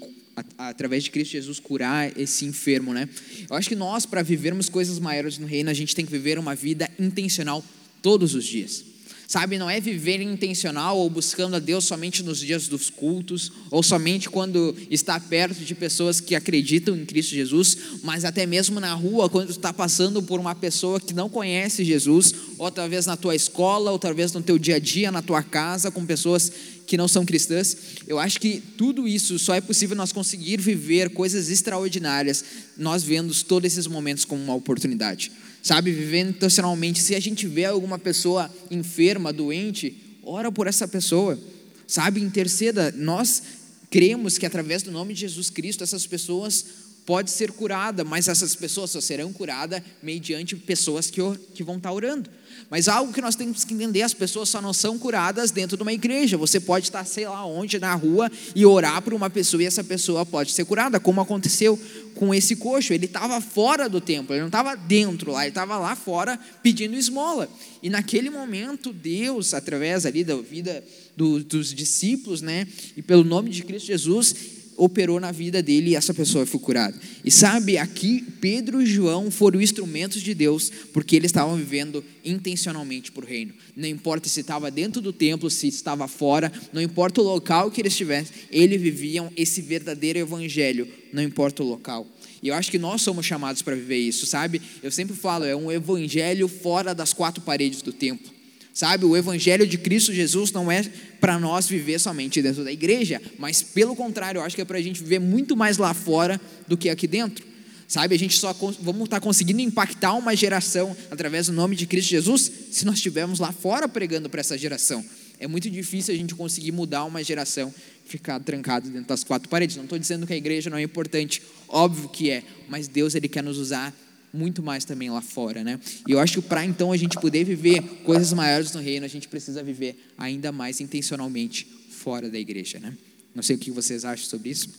através 0.58 1.04
de 1.04 1.12
Cristo 1.12 1.32
Jesus 1.32 1.60
curar 1.60 2.18
esse 2.20 2.46
enfermo, 2.46 2.94
né? 2.94 3.08
Eu 3.50 3.56
acho 3.56 3.70
que 3.70 3.76
nós 3.76 4.06
para 4.06 4.22
vivermos 4.22 4.68
coisas 4.68 5.00
maiores 5.00 5.38
no 5.38 5.48
reino, 5.48 5.70
a 5.70 5.74
gente 5.74 5.96
tem 5.96 6.06
que 6.06 6.12
viver 6.12 6.38
uma 6.38 6.54
vida 6.54 6.90
intencional 7.00 7.64
todos 8.02 8.36
os 8.36 8.44
dias. 8.44 8.84
Sabe, 9.28 9.58
não 9.58 9.70
é 9.70 9.80
viver 9.80 10.22
intencional 10.22 10.98
ou 10.98 11.10
buscando 11.10 11.56
a 11.56 11.60
Deus 11.60 11.86
somente 11.86 12.22
nos 12.22 12.40
dias 12.40 12.68
dos 12.68 12.90
cultos, 12.90 13.52
ou 13.72 13.82
somente 13.82 14.30
quando 14.30 14.76
está 14.90 15.20
perto 15.20 15.64
de 15.64 15.74
pessoas 15.74 16.20
que 16.20 16.36
acreditam 16.36 16.96
em 16.96 17.06
Cristo 17.06 17.34
Jesus, 17.34 17.78
mas 18.04 18.24
até 18.24 18.46
mesmo 18.46 18.80
na 18.80 18.94
rua, 18.94 19.30
quando 19.30 19.50
está 19.50 19.74
passando 19.74 20.22
por 20.22 20.40
uma 20.40 20.54
pessoa 20.54 21.00
que 21.00 21.14
não 21.14 21.28
conhece 21.28 21.84
Jesus, 21.84 22.34
ou 22.58 22.70
talvez 22.70 23.08
na 23.08 23.18
tua 23.18 23.36
escola, 23.36 23.92
ou 23.92 23.98
talvez 23.98 24.32
no 24.32 24.44
teu 24.44 24.60
dia 24.60 24.76
a 24.76 24.80
dia, 24.80 25.12
na 25.12 25.24
tua 25.24 25.42
casa, 25.42 25.90
com 25.90 26.06
pessoas 26.06 26.52
que 26.86 26.98
não 26.98 27.08
são 27.08 27.26
cristãs. 27.26 27.76
Eu 28.08 28.20
acho 28.20 28.40
que 28.40 28.62
tudo 28.78 29.08
isso 29.08 29.40
só 29.40 29.56
é 29.56 29.62
possível 29.62 29.96
nós 29.96 30.12
conseguir 30.12 30.62
viver 30.62 31.10
coisas 31.10 31.50
extraordinárias, 31.50 32.46
nós 32.78 33.04
vendo 33.04 33.34
todos 33.44 33.72
esses 33.72 33.88
momentos 33.88 34.24
como 34.24 34.44
uma 34.44 34.54
oportunidade 34.54 35.32
sabe, 35.66 35.92
vivendo 35.92 36.30
intencionalmente. 36.30 37.02
Se 37.02 37.16
a 37.16 37.20
gente 37.20 37.48
vê 37.48 37.66
alguma 37.66 37.98
pessoa 37.98 38.54
enferma, 38.70 39.34
doente, 39.34 40.20
ora 40.22 40.52
por 40.52 40.68
essa 40.68 40.88
pessoa, 40.88 41.40
sabe, 41.88 42.22
interceda. 42.22 42.94
Nós 42.96 43.42
cremos 43.90 44.38
que 44.38 44.46
através 44.46 44.84
do 44.84 44.92
nome 44.92 45.16
de 45.16 45.22
Jesus 45.22 45.50
Cristo 45.50 45.84
essas 45.84 46.06
pessoas 46.06 46.64
podem 47.06 47.32
ser 47.32 47.52
curadas, 47.52 48.06
mas 48.06 48.28
essas 48.28 48.56
pessoas 48.56 48.92
só 48.92 49.00
serão 49.00 49.32
curadas 49.32 49.82
mediante 50.02 50.56
pessoas 50.56 51.10
que, 51.10 51.22
que 51.54 51.64
vão 51.64 51.78
estar 51.78 51.92
orando. 51.92 52.30
Mas 52.70 52.88
algo 52.88 53.14
que 53.14 53.22
nós 53.22 53.36
temos 53.36 53.64
que 53.64 53.74
entender: 53.74 54.02
as 54.02 54.14
pessoas 54.14 54.50
só 54.50 54.62
não 54.62 54.74
são 54.74 54.98
curadas 54.98 55.52
dentro 55.52 55.78
de 55.78 55.84
uma 55.84 55.94
igreja. 55.94 56.38
Você 56.38 56.60
pode 56.60 56.86
estar, 56.86 57.06
sei 57.06 57.28
lá 57.28 57.46
onde, 57.46 57.80
na 57.80 57.94
rua, 57.94 58.32
e 58.56 58.66
orar 58.66 59.02
por 59.02 59.14
uma 59.14 59.30
pessoa 59.30 59.62
e 59.62 59.66
essa 59.66 59.84
pessoa 59.84 60.26
pode 60.26 60.52
ser 60.52 60.66
curada, 60.66 61.00
como 61.00 61.22
aconteceu 61.22 61.80
com 62.16 62.34
esse 62.34 62.56
coxo. 62.56 62.94
Ele 62.94 63.06
estava 63.06 63.40
fora 63.40 63.88
do 63.88 64.02
templo, 64.02 64.34
ele 64.34 64.42
não 64.42 64.48
estava 64.48 64.76
dentro 64.76 65.32
lá, 65.32 65.42
ele 65.42 65.50
estava 65.50 65.78
lá 65.78 65.96
fora 65.96 66.40
pedindo 66.64 66.96
esmola. 66.96 67.50
E 67.84 67.90
naquele 67.90 68.30
momento, 68.30 68.92
Deus, 68.92 69.54
através 69.54 70.06
ali 70.06 70.24
da 70.24 70.36
vida 70.38 70.84
do, 71.16 71.44
dos 71.44 71.74
discípulos, 71.74 72.42
né, 72.42 72.68
e 72.98 73.02
pelo 73.02 73.24
nome 73.24 73.52
de 73.52 73.64
Cristo 73.64 73.88
Jesus, 73.88 74.36
operou 74.78 75.20
na 75.20 75.32
vida 75.32 75.62
dele 75.62 75.92
e 75.92 75.96
essa 75.96 76.14
pessoa 76.14 76.46
foi 76.46 76.60
curada. 76.60 76.98
E 77.24 77.32
sabe, 77.32 77.78
aqui 77.78 78.24
Pedro 78.42 78.82
e 78.82 78.86
João 78.86 79.32
foram 79.32 79.62
instrumentos 79.62 80.22
de 80.22 80.34
Deus, 80.34 80.72
porque 80.94 81.16
eles 81.16 81.30
estavam 81.30 81.56
vivendo 81.56 82.04
intencionalmente 82.24 83.12
para 83.12 83.26
o 83.26 83.28
reino. 83.28 83.54
Não 83.76 83.88
importa 83.88 84.28
se 84.28 84.42
estava 84.42 84.70
dentro 84.70 85.02
do 85.02 85.14
templo, 85.14 85.50
se 85.50 85.68
estava 85.68 86.08
fora, 86.08 86.52
não 86.74 86.82
importa 86.82 87.22
o 87.22 87.24
local 87.24 87.72
que 87.72 87.82
eles 87.82 87.94
estivessem, 87.94 88.36
eles 88.52 88.82
viviam 88.82 89.32
esse 89.36 89.62
verdadeiro 89.62 90.20
evangelho, 90.20 90.88
não 91.14 91.24
importa 91.24 91.64
o 91.64 91.68
local. 91.68 92.08
E 92.44 92.50
eu 92.50 92.54
acho 92.54 92.70
que 92.70 92.78
nós 92.78 93.02
somos 93.02 93.26
chamados 93.26 93.62
para 93.62 93.76
viver 93.76 93.98
isso, 93.98 94.26
sabe? 94.26 94.62
Eu 94.84 94.92
sempre 94.92 95.16
falo, 95.16 95.46
é 95.46 95.56
um 95.56 95.72
evangelho 95.72 96.48
fora 96.48 96.94
das 96.94 97.14
quatro 97.14 97.42
paredes 97.42 97.82
do 97.82 97.92
templo. 97.92 98.35
Sabe, 98.76 99.06
o 99.06 99.16
evangelho 99.16 99.66
de 99.66 99.78
Cristo 99.78 100.12
Jesus 100.14 100.52
não 100.52 100.70
é 100.70 100.84
para 101.22 101.40
nós 101.40 101.66
viver 101.66 101.98
somente 101.98 102.42
dentro 102.42 102.62
da 102.62 102.74
igreja, 102.74 103.22
mas 103.40 103.64
pelo 103.64 103.96
contrário, 103.96 104.40
eu 104.40 104.44
acho 104.44 104.54
que 104.54 104.62
é 104.62 104.66
para 104.66 104.78
a 104.78 104.82
gente 104.82 105.02
viver 105.02 105.18
muito 105.18 105.56
mais 105.56 105.78
lá 105.78 105.94
fora 105.94 106.42
do 106.68 106.76
que 106.76 106.90
aqui 106.90 107.08
dentro. 107.08 107.46
Sabe, 107.88 108.16
a 108.16 108.20
gente 108.20 108.38
só 108.38 108.52
vamos 108.82 109.06
estar 109.06 109.22
tá 109.22 109.22
conseguindo 109.22 109.62
impactar 109.62 110.14
uma 110.16 110.36
geração 110.36 110.94
através 111.10 111.48
do 111.48 111.54
nome 111.54 111.74
de 111.74 111.86
Cristo 111.86 112.10
Jesus 112.10 112.52
se 112.70 112.86
nós 112.86 112.96
estivermos 112.96 113.40
lá 113.40 113.54
fora 113.54 113.88
pregando 113.88 114.30
para 114.30 114.42
essa 114.42 114.58
geração. 114.58 115.06
É 115.40 115.48
muito 115.48 115.70
difícil 115.70 116.14
a 116.14 116.18
gente 116.18 116.36
conseguir 116.36 116.74
mudar 116.74 117.06
uma 117.06 117.24
geração 117.24 117.74
ficar 118.06 118.42
trancado 118.42 118.90
dentro 118.90 119.08
das 119.08 119.24
quatro 119.24 119.48
paredes. 119.48 119.78
Não 119.78 119.86
estou 119.86 119.98
dizendo 119.98 120.28
que 120.28 120.34
a 120.34 120.38
igreja 120.38 120.70
não 120.70 120.78
é 120.78 120.84
importante, 120.84 121.42
óbvio 121.70 122.10
que 122.10 122.30
é, 122.30 122.44
mas 122.68 122.90
Deus 122.90 123.16
ele 123.16 123.30
quer 123.30 123.42
nos 123.42 123.58
usar 123.58 123.96
muito 124.36 124.62
mais 124.62 124.86
também 124.86 125.10
lá 125.10 125.22
fora, 125.22 125.64
né? 125.64 125.80
E 126.08 126.12
eu 126.12 126.20
acho 126.20 126.42
que 126.42 126.48
para 126.48 126.66
então 126.66 126.92
a 126.92 126.98
gente 126.98 127.20
poder 127.20 127.44
viver 127.44 127.82
coisas 128.04 128.34
maiores 128.34 128.72
no 128.74 128.82
reino, 128.82 129.06
a 129.06 129.10
gente 129.10 129.28
precisa 129.28 129.64
viver 129.64 130.14
ainda 130.18 130.52
mais 130.52 130.82
intencionalmente 130.82 131.66
fora 131.90 132.30
da 132.30 132.38
igreja, 132.38 132.80
né? 132.80 132.96
Não 133.34 133.42
sei 133.42 133.56
o 133.56 133.60
que 133.60 133.72
vocês 133.72 134.06
acham 134.06 134.26
sobre 134.26 134.50
isso. 134.50 134.70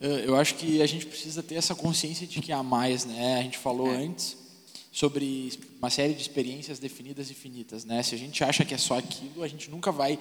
Eu 0.00 0.36
acho 0.36 0.54
que 0.56 0.82
a 0.82 0.86
gente 0.86 1.06
precisa 1.06 1.42
ter 1.42 1.54
essa 1.54 1.74
consciência 1.74 2.26
de 2.26 2.40
que 2.40 2.52
há 2.52 2.62
mais, 2.62 3.04
né? 3.04 3.38
A 3.38 3.42
gente 3.42 3.58
falou 3.58 3.92
é. 3.92 3.96
antes 3.96 4.36
sobre 4.92 5.52
uma 5.78 5.90
série 5.90 6.14
de 6.14 6.22
experiências 6.22 6.78
definidas 6.78 7.30
e 7.30 7.34
finitas, 7.34 7.84
né? 7.84 8.02
Se 8.02 8.14
a 8.14 8.18
gente 8.18 8.42
acha 8.42 8.64
que 8.64 8.74
é 8.74 8.78
só 8.78 8.98
aquilo, 8.98 9.42
a 9.42 9.48
gente 9.48 9.70
nunca 9.70 9.92
vai 9.92 10.18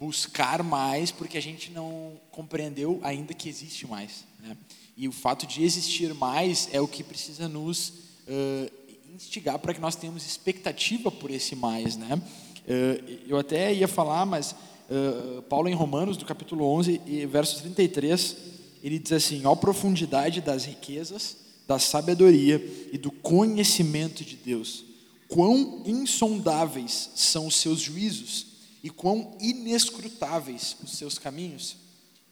buscar 0.00 0.62
mais 0.62 1.10
porque 1.10 1.38
a 1.38 1.42
gente 1.42 1.70
não 1.70 2.20
compreendeu 2.30 3.00
ainda 3.02 3.32
que 3.32 3.48
existe 3.48 3.86
mais, 3.86 4.24
né? 4.40 4.56
E 4.96 5.06
o 5.08 5.12
fato 5.12 5.46
de 5.46 5.62
existir 5.62 6.14
mais 6.14 6.68
é 6.72 6.80
o 6.80 6.88
que 6.88 7.04
precisa 7.04 7.48
nos 7.48 7.92
uh, 8.26 8.70
instigar 9.14 9.58
para 9.58 9.72
que 9.72 9.80
nós 9.80 9.96
tenhamos 9.96 10.26
expectativa 10.26 11.10
por 11.10 11.30
esse 11.30 11.56
mais, 11.56 11.96
né? 11.96 12.14
Uh, 12.14 13.18
eu 13.26 13.38
até 13.38 13.72
ia 13.72 13.88
falar, 13.88 14.26
mas 14.26 14.52
uh, 14.90 15.42
Paulo 15.42 15.68
em 15.68 15.74
Romanos, 15.74 16.16
do 16.16 16.24
capítulo 16.24 16.64
11, 16.64 17.00
verso 17.28 17.60
33, 17.60 18.36
ele 18.82 18.98
diz 18.98 19.12
assim: 19.12 19.44
"Ó 19.46 19.54
profundidade 19.54 20.40
das 20.40 20.64
riquezas, 20.64 21.36
da 21.66 21.78
sabedoria 21.78 22.62
e 22.92 22.98
do 22.98 23.10
conhecimento 23.10 24.24
de 24.24 24.36
Deus, 24.36 24.84
quão 25.28 25.82
insondáveis 25.86 27.10
são 27.14 27.46
os 27.46 27.56
seus 27.56 27.80
juízos 27.80 28.46
e 28.82 28.90
quão 28.90 29.36
inescrutáveis 29.40 30.76
os 30.82 30.92
seus 30.92 31.18
caminhos." 31.18 31.76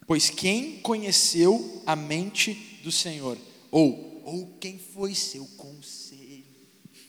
Pois 0.07 0.29
quem 0.29 0.81
conheceu 0.81 1.83
a 1.87 1.97
mente 1.97 2.79
do 2.83 2.93
Senhor? 2.93 3.39
Ou, 3.71 4.14
ou 4.25 4.57
quem 4.59 4.79
foi 4.79 5.15
seu 5.15 5.45
conselho, 5.57 6.45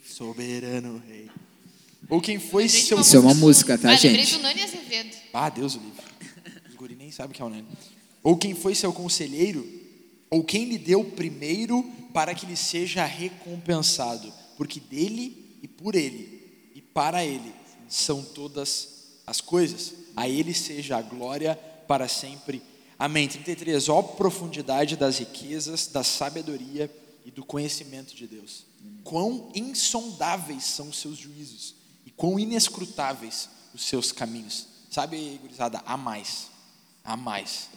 soberano 0.05 1.01
rei? 1.07 1.29
Ou 2.09 2.21
quem 2.21 2.37
foi 2.37 2.69
seu... 2.69 2.99
Isso 2.99 3.15
é 3.15 3.19
uma 3.19 3.33
música, 3.33 3.77
tá, 3.77 3.89
ah, 3.89 3.95
gente? 3.95 4.33
do 4.33 4.41
Nani 4.41 4.61
Azevedo. 4.61 5.15
Ah, 5.33 5.49
Deus 5.49 5.75
o 5.75 5.79
livre. 5.79 6.03
O 6.73 6.77
guri 6.77 6.95
nem 6.95 7.11
sabe 7.11 7.33
que 7.33 7.41
é 7.41 7.45
o 7.45 7.49
Nani. 7.49 7.67
Ou 8.21 8.37
quem 8.37 8.53
foi 8.53 8.75
seu 8.75 8.93
conselheiro? 8.93 9.67
Ou 10.29 10.43
quem 10.43 10.65
lhe 10.65 10.77
deu 10.77 11.03
primeiro 11.03 11.83
para 12.13 12.35
que 12.35 12.45
lhe 12.45 12.57
seja 12.57 13.05
recompensado? 13.05 14.31
Porque 14.57 14.79
dele 14.79 15.57
e 15.63 15.67
por 15.67 15.95
ele 15.95 16.69
e 16.75 16.81
para 16.81 17.25
ele 17.25 17.53
são 17.87 18.21
todas 18.21 18.89
as 19.25 19.41
coisas. 19.41 19.93
A 20.15 20.29
ele 20.29 20.53
seja 20.53 20.97
a 20.97 21.01
glória 21.01 21.55
para 21.87 22.07
sempre 22.07 22.61
Amém. 22.97 23.27
33. 23.27 23.89
Ó 23.89 24.01
profundidade 24.01 24.95
das 24.95 25.19
riquezas, 25.19 25.87
da 25.87 26.03
sabedoria 26.03 26.89
e 27.25 27.31
do 27.31 27.43
conhecimento 27.43 28.15
de 28.15 28.27
Deus. 28.27 28.65
Quão 29.03 29.51
insondáveis 29.55 30.63
são 30.63 30.89
os 30.89 30.99
seus 30.99 31.17
juízos 31.17 31.75
e 32.05 32.11
quão 32.11 32.39
inescrutáveis 32.39 33.49
os 33.73 33.83
seus 33.83 34.11
caminhos. 34.11 34.67
Sabe, 34.91 35.39
gurizada, 35.41 35.81
há 35.85 35.97
mais, 35.97 36.47
há 37.03 37.17
mais, 37.17 37.69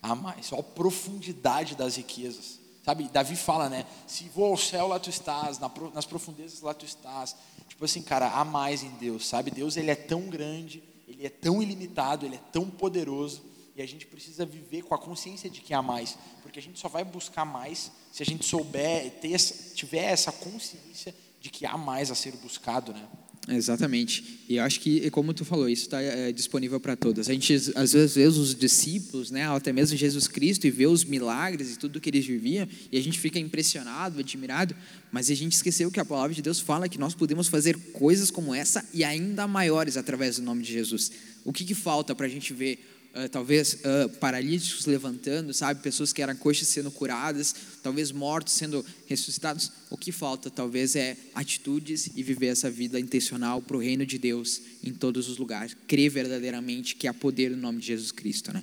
há 0.00 0.14
mais. 0.14 0.52
Olha 0.52 0.60
a 0.60 0.62
profundidade 0.64 1.74
das 1.74 1.96
riquezas. 1.96 2.60
Sabe, 2.84 3.08
Davi 3.08 3.36
fala, 3.36 3.68
né? 3.68 3.86
Se 4.06 4.28
vou 4.28 4.46
ao 4.46 4.56
céu, 4.56 4.88
lá 4.88 4.98
tu 4.98 5.10
estás, 5.10 5.58
nas 5.92 6.06
profundezas, 6.06 6.60
lá 6.60 6.72
tu 6.72 6.84
estás. 6.84 7.36
Tipo 7.68 7.84
assim, 7.84 8.02
cara, 8.02 8.30
há 8.30 8.44
mais 8.44 8.82
em 8.82 8.90
Deus, 8.90 9.26
sabe? 9.26 9.50
Deus, 9.50 9.76
ele 9.76 9.90
é 9.90 9.96
tão 9.96 10.22
grande, 10.22 10.82
ele 11.06 11.26
é 11.26 11.30
tão 11.30 11.62
ilimitado, 11.62 12.24
ele 12.24 12.36
é 12.36 12.42
tão 12.52 12.70
poderoso 12.70 13.51
e 13.76 13.82
a 13.82 13.86
gente 13.86 14.06
precisa 14.06 14.44
viver 14.44 14.82
com 14.82 14.94
a 14.94 14.98
consciência 14.98 15.48
de 15.48 15.60
que 15.60 15.72
há 15.72 15.82
mais, 15.82 16.18
porque 16.42 16.58
a 16.58 16.62
gente 16.62 16.78
só 16.78 16.88
vai 16.88 17.04
buscar 17.04 17.44
mais 17.44 17.90
se 18.12 18.22
a 18.22 18.26
gente 18.26 18.44
souber, 18.44 19.10
ter 19.20 19.38
tiver 19.74 20.04
essa 20.04 20.30
consciência 20.30 21.14
de 21.40 21.50
que 21.50 21.66
há 21.66 21.76
mais 21.76 22.10
a 22.10 22.14
ser 22.14 22.32
buscado, 22.36 22.92
né? 22.92 23.08
Exatamente. 23.48 24.44
E 24.48 24.56
eu 24.56 24.62
acho 24.62 24.78
que, 24.78 25.10
como 25.10 25.34
tu 25.34 25.44
falou, 25.44 25.68
isso 25.68 25.82
está 25.82 26.00
é, 26.00 26.30
disponível 26.30 26.78
para 26.78 26.94
todos. 26.94 27.28
A 27.28 27.32
gente, 27.32 27.52
às 27.74 27.92
vezes, 27.92 28.14
vê 28.14 28.24
os 28.24 28.54
discípulos, 28.54 29.32
né, 29.32 29.48
até 29.48 29.72
mesmo 29.72 29.96
Jesus 29.96 30.28
Cristo, 30.28 30.64
e 30.64 30.70
vê 30.70 30.86
os 30.86 31.04
milagres 31.04 31.74
e 31.74 31.78
tudo 31.78 32.00
que 32.00 32.08
eles 32.08 32.24
viviam, 32.24 32.68
e 32.90 32.96
a 32.96 33.02
gente 33.02 33.18
fica 33.18 33.40
impressionado, 33.40 34.20
admirado, 34.20 34.76
mas 35.10 35.28
a 35.28 35.34
gente 35.34 35.54
esqueceu 35.54 35.90
que 35.90 35.98
a 35.98 36.04
palavra 36.04 36.32
de 36.32 36.40
Deus 36.40 36.60
fala 36.60 36.88
que 36.88 36.98
nós 36.98 37.14
podemos 37.14 37.48
fazer 37.48 37.76
coisas 37.92 38.30
como 38.30 38.54
essa 38.54 38.86
e 38.94 39.02
ainda 39.02 39.48
maiores 39.48 39.96
através 39.96 40.36
do 40.36 40.42
nome 40.42 40.62
de 40.62 40.72
Jesus. 40.72 41.10
O 41.44 41.52
que, 41.52 41.64
que 41.64 41.74
falta 41.74 42.14
para 42.14 42.26
a 42.26 42.28
gente 42.28 42.52
ver 42.54 42.91
uh, 43.14 43.28
talvez 43.28 43.74
uh, 43.74 44.08
paralíticos 44.18 44.86
levantando, 44.86 45.52
sabe? 45.52 45.82
Pessoas 45.82 46.12
que 46.12 46.22
eram 46.22 46.34
coxas 46.36 46.68
sendo 46.68 46.90
curadas, 46.90 47.54
talvez 47.82 48.10
mortos 48.10 48.54
sendo 48.54 48.84
ressuscitados. 49.06 49.70
O 49.90 49.96
que 49.96 50.12
falta, 50.12 50.50
talvez, 50.50 50.96
é 50.96 51.16
atitudes 51.34 52.10
e 52.14 52.22
viver 52.22 52.48
essa 52.48 52.70
vida 52.70 52.98
intencional 52.98 53.60
para 53.60 53.76
o 53.76 53.80
reino 53.80 54.04
de 54.04 54.18
Deus 54.18 54.60
em 54.82 54.92
todos 54.92 55.28
os 55.28 55.38
lugares. 55.38 55.76
Crer 55.86 56.10
verdadeiramente 56.10 56.96
que 56.96 57.06
há 57.06 57.14
poder 57.14 57.50
no 57.50 57.56
nome 57.56 57.80
de 57.80 57.86
Jesus 57.88 58.12
Cristo, 58.12 58.52
né? 58.52 58.62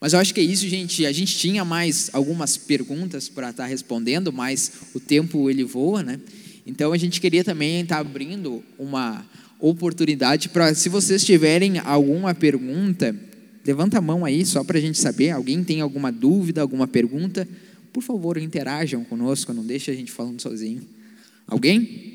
Mas 0.00 0.14
eu 0.14 0.18
acho 0.18 0.34
que 0.34 0.40
é 0.40 0.44
isso, 0.44 0.66
gente. 0.68 1.06
A 1.06 1.12
gente 1.12 1.38
tinha 1.38 1.64
mais 1.64 2.10
algumas 2.12 2.56
perguntas 2.56 3.28
para 3.28 3.50
estar 3.50 3.62
tá 3.62 3.68
respondendo, 3.68 4.32
mas 4.32 4.72
o 4.94 4.98
tempo 4.98 5.48
ele 5.48 5.62
voa, 5.62 6.02
né? 6.02 6.18
Então 6.66 6.92
a 6.92 6.96
gente 6.96 7.20
queria 7.20 7.44
também 7.44 7.82
estar 7.82 7.96
tá 7.96 8.00
abrindo 8.00 8.64
uma 8.76 9.24
oportunidade 9.60 10.48
para, 10.48 10.74
se 10.74 10.88
vocês 10.88 11.24
tiverem 11.24 11.78
alguma 11.78 12.34
pergunta, 12.34 13.14
Levanta 13.64 13.98
a 13.98 14.00
mão 14.00 14.24
aí, 14.24 14.44
só 14.44 14.64
para 14.64 14.78
a 14.78 14.80
gente 14.80 14.98
saber. 14.98 15.30
Alguém 15.30 15.62
tem 15.62 15.80
alguma 15.80 16.10
dúvida, 16.10 16.60
alguma 16.60 16.86
pergunta? 16.88 17.48
Por 17.92 18.02
favor, 18.02 18.38
interajam 18.38 19.04
conosco, 19.04 19.52
não 19.52 19.64
deixe 19.64 19.90
a 19.90 19.94
gente 19.94 20.10
falando 20.10 20.40
sozinho. 20.40 20.82
Alguém? 21.46 22.12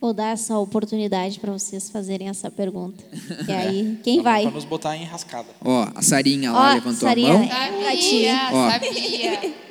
Vou 0.00 0.14
dar 0.14 0.32
essa 0.32 0.56
oportunidade 0.58 1.38
para 1.40 1.52
vocês 1.52 1.90
fazerem 1.90 2.28
essa 2.28 2.50
pergunta. 2.50 3.04
E 3.46 3.52
aí, 3.52 3.98
quem 4.04 4.22
vai? 4.22 4.42
Para 4.42 4.52
nos 4.52 4.64
botar 4.64 4.96
em 4.96 5.04
rascada. 5.04 5.48
Ó, 5.60 5.90
a 5.94 6.00
Sarinha 6.00 6.52
lá 6.52 6.70
Ó, 6.70 6.74
levantou 6.74 7.08
Sarinha, 7.08 7.34
a 7.34 7.38
mão. 7.38 7.48
Sabia, 7.82 8.50
Ó. 8.52 8.70
sabia. 8.70 9.54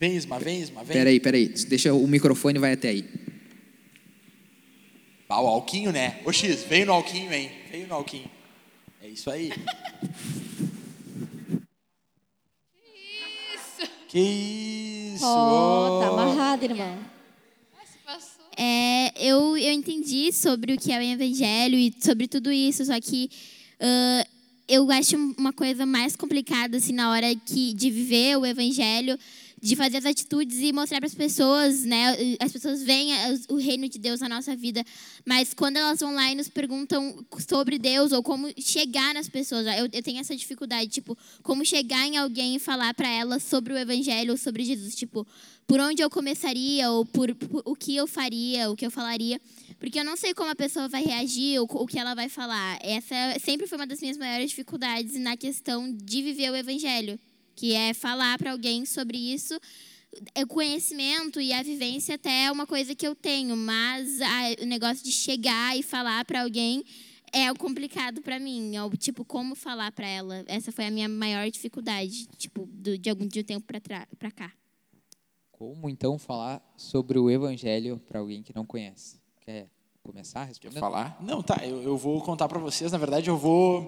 Vem, 0.00 0.16
Isma, 0.16 0.38
vem, 0.38 0.60
Isma, 0.60 0.84
vem. 0.84 0.96
Peraí, 0.96 1.20
peraí. 1.20 1.48
Deixa 1.48 1.94
o 1.94 2.06
microfone 2.06 2.58
vai 2.58 2.72
até 2.72 2.88
aí. 2.88 3.04
Ah, 5.28 5.40
o 5.40 5.46
Alquinho, 5.46 5.90
né? 5.90 6.20
Ô 6.24 6.32
X, 6.32 6.62
veio 6.62 6.86
no 6.86 6.92
Alquinho, 6.92 7.32
hein? 7.32 7.50
No 7.82 7.96
Alquinho. 7.96 8.30
É 9.02 9.08
isso 9.08 9.28
aí. 9.30 9.50
Isso. 13.54 13.90
Que 14.08 14.20
isso? 15.14 15.24
Oh, 15.26 16.00
tá 16.00 16.08
amarrado, 16.08 16.64
irmão. 16.64 17.14
É, 18.56 19.12
eu, 19.16 19.56
eu 19.56 19.72
entendi 19.72 20.32
sobre 20.32 20.74
o 20.74 20.78
que 20.78 20.92
é 20.92 20.98
o 20.98 21.02
evangelho 21.02 21.76
e 21.76 21.92
sobre 22.00 22.28
tudo 22.28 22.52
isso, 22.52 22.84
só 22.84 23.00
que 23.00 23.28
uh, 23.80 24.28
eu 24.68 24.88
acho 24.92 25.16
uma 25.36 25.52
coisa 25.52 25.84
mais 25.84 26.14
complicada 26.14 26.76
assim 26.76 26.92
na 26.92 27.10
hora 27.10 27.34
que, 27.34 27.74
de 27.74 27.90
viver 27.90 28.38
o 28.38 28.46
evangelho 28.46 29.18
de 29.64 29.74
fazer 29.76 29.96
as 29.96 30.04
atitudes 30.04 30.58
e 30.58 30.74
mostrar 30.74 30.98
para 30.98 31.06
as 31.06 31.14
pessoas, 31.14 31.84
né? 31.84 32.36
As 32.38 32.52
pessoas 32.52 32.82
veem 32.82 33.12
o 33.48 33.56
reino 33.56 33.88
de 33.88 33.98
Deus 33.98 34.20
na 34.20 34.28
nossa 34.28 34.54
vida, 34.54 34.84
mas 35.24 35.54
quando 35.54 35.78
elas 35.78 36.00
vão 36.00 36.14
lá 36.14 36.30
e 36.30 36.34
nos 36.34 36.50
perguntam 36.50 37.24
sobre 37.48 37.78
Deus 37.78 38.12
ou 38.12 38.22
como 38.22 38.46
chegar 38.58 39.14
nas 39.14 39.26
pessoas, 39.26 39.66
eu, 39.66 39.88
eu 39.90 40.02
tenho 40.02 40.20
essa 40.20 40.36
dificuldade, 40.36 40.90
tipo, 40.90 41.16
como 41.42 41.64
chegar 41.64 42.06
em 42.06 42.18
alguém 42.18 42.56
e 42.56 42.58
falar 42.58 42.92
para 42.92 43.08
elas 43.08 43.42
sobre 43.42 43.72
o 43.72 43.78
Evangelho 43.78 44.32
ou 44.32 44.36
sobre 44.36 44.64
Jesus, 44.64 44.94
tipo, 44.94 45.26
por 45.66 45.80
onde 45.80 46.02
eu 46.02 46.10
começaria 46.10 46.90
ou 46.90 47.06
por, 47.06 47.34
por, 47.34 47.62
o 47.64 47.74
que 47.74 47.96
eu 47.96 48.06
faria, 48.06 48.70
o 48.70 48.76
que 48.76 48.84
eu 48.84 48.90
falaria, 48.90 49.40
porque 49.80 49.98
eu 49.98 50.04
não 50.04 50.14
sei 50.14 50.34
como 50.34 50.50
a 50.50 50.54
pessoa 50.54 50.88
vai 50.88 51.02
reagir 51.02 51.58
ou 51.58 51.66
o 51.70 51.86
que 51.86 51.98
ela 51.98 52.14
vai 52.14 52.28
falar. 52.28 52.78
Essa 52.82 53.38
sempre 53.42 53.66
foi 53.66 53.78
uma 53.78 53.86
das 53.86 54.02
minhas 54.02 54.18
maiores 54.18 54.50
dificuldades 54.50 55.18
na 55.18 55.38
questão 55.38 55.90
de 55.90 56.20
viver 56.20 56.50
o 56.50 56.54
Evangelho 56.54 57.18
que 57.54 57.72
é 57.72 57.94
falar 57.94 58.38
para 58.38 58.52
alguém 58.52 58.84
sobre 58.84 59.18
isso. 59.18 59.58
O 60.40 60.46
conhecimento 60.46 61.40
e 61.40 61.52
a 61.52 61.62
vivência 61.62 62.14
até 62.14 62.44
é 62.44 62.52
uma 62.52 62.66
coisa 62.66 62.94
que 62.94 63.06
eu 63.06 63.14
tenho, 63.14 63.56
mas 63.56 64.20
a, 64.20 64.62
o 64.62 64.66
negócio 64.66 65.04
de 65.04 65.10
chegar 65.10 65.76
e 65.76 65.82
falar 65.82 66.24
para 66.24 66.42
alguém 66.42 66.84
é 67.32 67.50
o 67.50 67.56
complicado 67.56 68.22
para 68.22 68.38
mim. 68.38 68.76
É 68.76 68.82
o, 68.82 68.90
tipo, 68.90 69.24
como 69.24 69.56
falar 69.56 69.90
para 69.90 70.06
ela. 70.06 70.44
Essa 70.46 70.70
foi 70.70 70.86
a 70.86 70.90
minha 70.90 71.08
maior 71.08 71.50
dificuldade, 71.50 72.26
tipo, 72.38 72.66
do, 72.66 72.96
de 72.96 73.10
algum 73.10 73.26
de 73.26 73.40
um 73.40 73.42
tempo 73.42 73.66
para 73.66 74.30
cá. 74.30 74.52
Como 75.50 75.88
então 75.90 76.16
falar 76.16 76.62
sobre 76.76 77.18
o 77.18 77.28
evangelho 77.28 78.00
para 78.06 78.20
alguém 78.20 78.42
que 78.42 78.54
não 78.54 78.64
conhece? 78.64 79.20
Quer 79.40 79.68
começar 80.02 80.42
a 80.42 80.44
responder? 80.44 80.74
Quer 80.74 80.80
falar? 80.80 81.16
Não, 81.20 81.42
tá. 81.42 81.66
Eu, 81.66 81.82
eu 81.82 81.96
vou 81.96 82.20
contar 82.20 82.48
para 82.48 82.60
vocês. 82.60 82.92
Na 82.92 82.98
verdade, 82.98 83.28
eu 83.28 83.36
vou 83.36 83.82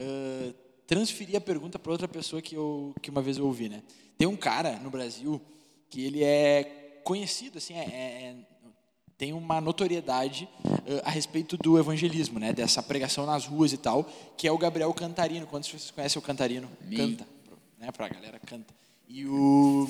uh, 0.00 0.54
transferir 0.90 1.36
a 1.36 1.40
pergunta 1.40 1.78
para 1.78 1.92
outra 1.92 2.08
pessoa 2.08 2.42
que, 2.42 2.56
eu, 2.56 2.92
que 3.00 3.10
uma 3.10 3.22
vez 3.22 3.38
eu 3.38 3.46
ouvi, 3.46 3.68
né? 3.68 3.80
Tem 4.18 4.26
um 4.26 4.34
cara 4.34 4.72
no 4.80 4.90
Brasil 4.90 5.40
que 5.88 6.04
ele 6.04 6.24
é 6.24 7.00
conhecido, 7.04 7.58
assim, 7.58 7.74
é, 7.74 7.84
é, 7.84 8.34
tem 9.16 9.32
uma 9.32 9.60
notoriedade 9.60 10.48
uh, 10.64 11.00
a 11.04 11.10
respeito 11.10 11.56
do 11.56 11.78
evangelismo, 11.78 12.40
né? 12.40 12.52
Dessa 12.52 12.82
pregação 12.82 13.24
nas 13.24 13.46
ruas 13.46 13.72
e 13.72 13.76
tal, 13.76 14.02
que 14.36 14.48
é 14.48 14.50
o 14.50 14.58
Gabriel 14.58 14.92
Cantarino. 14.92 15.46
Quantos 15.46 15.70
de 15.70 15.78
vocês 15.78 15.92
conhecem 15.92 16.18
o 16.18 16.22
Cantarino? 16.22 16.68
Me. 16.84 16.96
Canta, 16.96 17.24
né? 17.78 17.92
Para 17.92 18.06
a 18.06 18.08
galera 18.08 18.40
canta. 18.44 18.74
E 19.08 19.24
o 19.26 19.88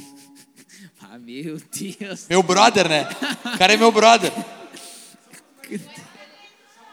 Ah, 1.00 1.18
meu 1.18 1.58
Deus. 1.72 2.26
Meu 2.28 2.42
brother, 2.42 2.86
né? 2.86 3.08
O 3.54 3.56
cara 3.56 3.72
é 3.72 3.76
meu 3.78 3.90
brother. 3.90 4.30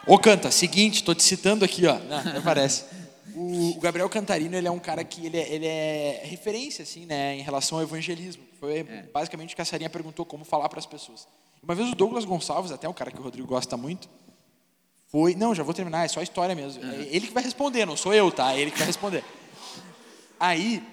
Ô, 0.07 0.17
canta, 0.17 0.49
seguinte, 0.49 1.03
tô 1.03 1.13
te 1.13 1.23
citando 1.23 1.65
aqui, 1.65 1.85
ó. 1.85 1.99
Não, 1.99 2.39
aparece. 2.39 2.85
O, 3.47 3.79
Gabriel 3.79 4.09
Cantarino, 4.09 4.55
ele 4.55 4.67
é 4.67 4.71
um 4.71 4.79
cara 4.79 5.03
que 5.03 5.25
ele 5.25 5.37
é, 5.37 5.49
ele 5.49 5.65
é 5.65 6.21
referência, 6.25 6.83
assim, 6.83 7.05
né, 7.05 7.35
em 7.35 7.41
relação 7.41 7.77
ao 7.77 7.83
evangelismo. 7.83 8.43
Foi 8.59 8.79
é. 8.79 9.09
basicamente 9.13 9.53
o 9.53 9.55
que 9.55 9.61
a 9.61 9.65
Sarinha 9.65 9.89
perguntou, 9.89 10.25
como 10.25 10.43
falar 10.43 10.69
para 10.69 10.79
as 10.79 10.85
pessoas. 10.85 11.27
Uma 11.61 11.75
vez 11.75 11.91
o 11.91 11.95
Douglas 11.95 12.25
Gonçalves, 12.25 12.71
até 12.71 12.87
um 12.87 12.93
cara 12.93 13.11
que 13.11 13.19
o 13.19 13.23
Rodrigo 13.23 13.47
gosta 13.47 13.77
muito, 13.77 14.09
foi... 15.07 15.35
Não, 15.35 15.55
já 15.55 15.63
vou 15.63 15.73
terminar, 15.73 16.05
é 16.05 16.07
só 16.07 16.21
história 16.21 16.53
mesmo. 16.53 16.83
É 16.83 17.07
ele 17.09 17.27
que 17.27 17.33
vai 17.33 17.43
responder, 17.43 17.85
não 17.85 17.95
sou 17.95 18.13
eu, 18.13 18.31
tá? 18.31 18.53
É 18.53 18.59
ele 18.59 18.71
que 18.71 18.77
vai 18.77 18.87
responder. 18.87 19.23
Aí, 20.39 20.83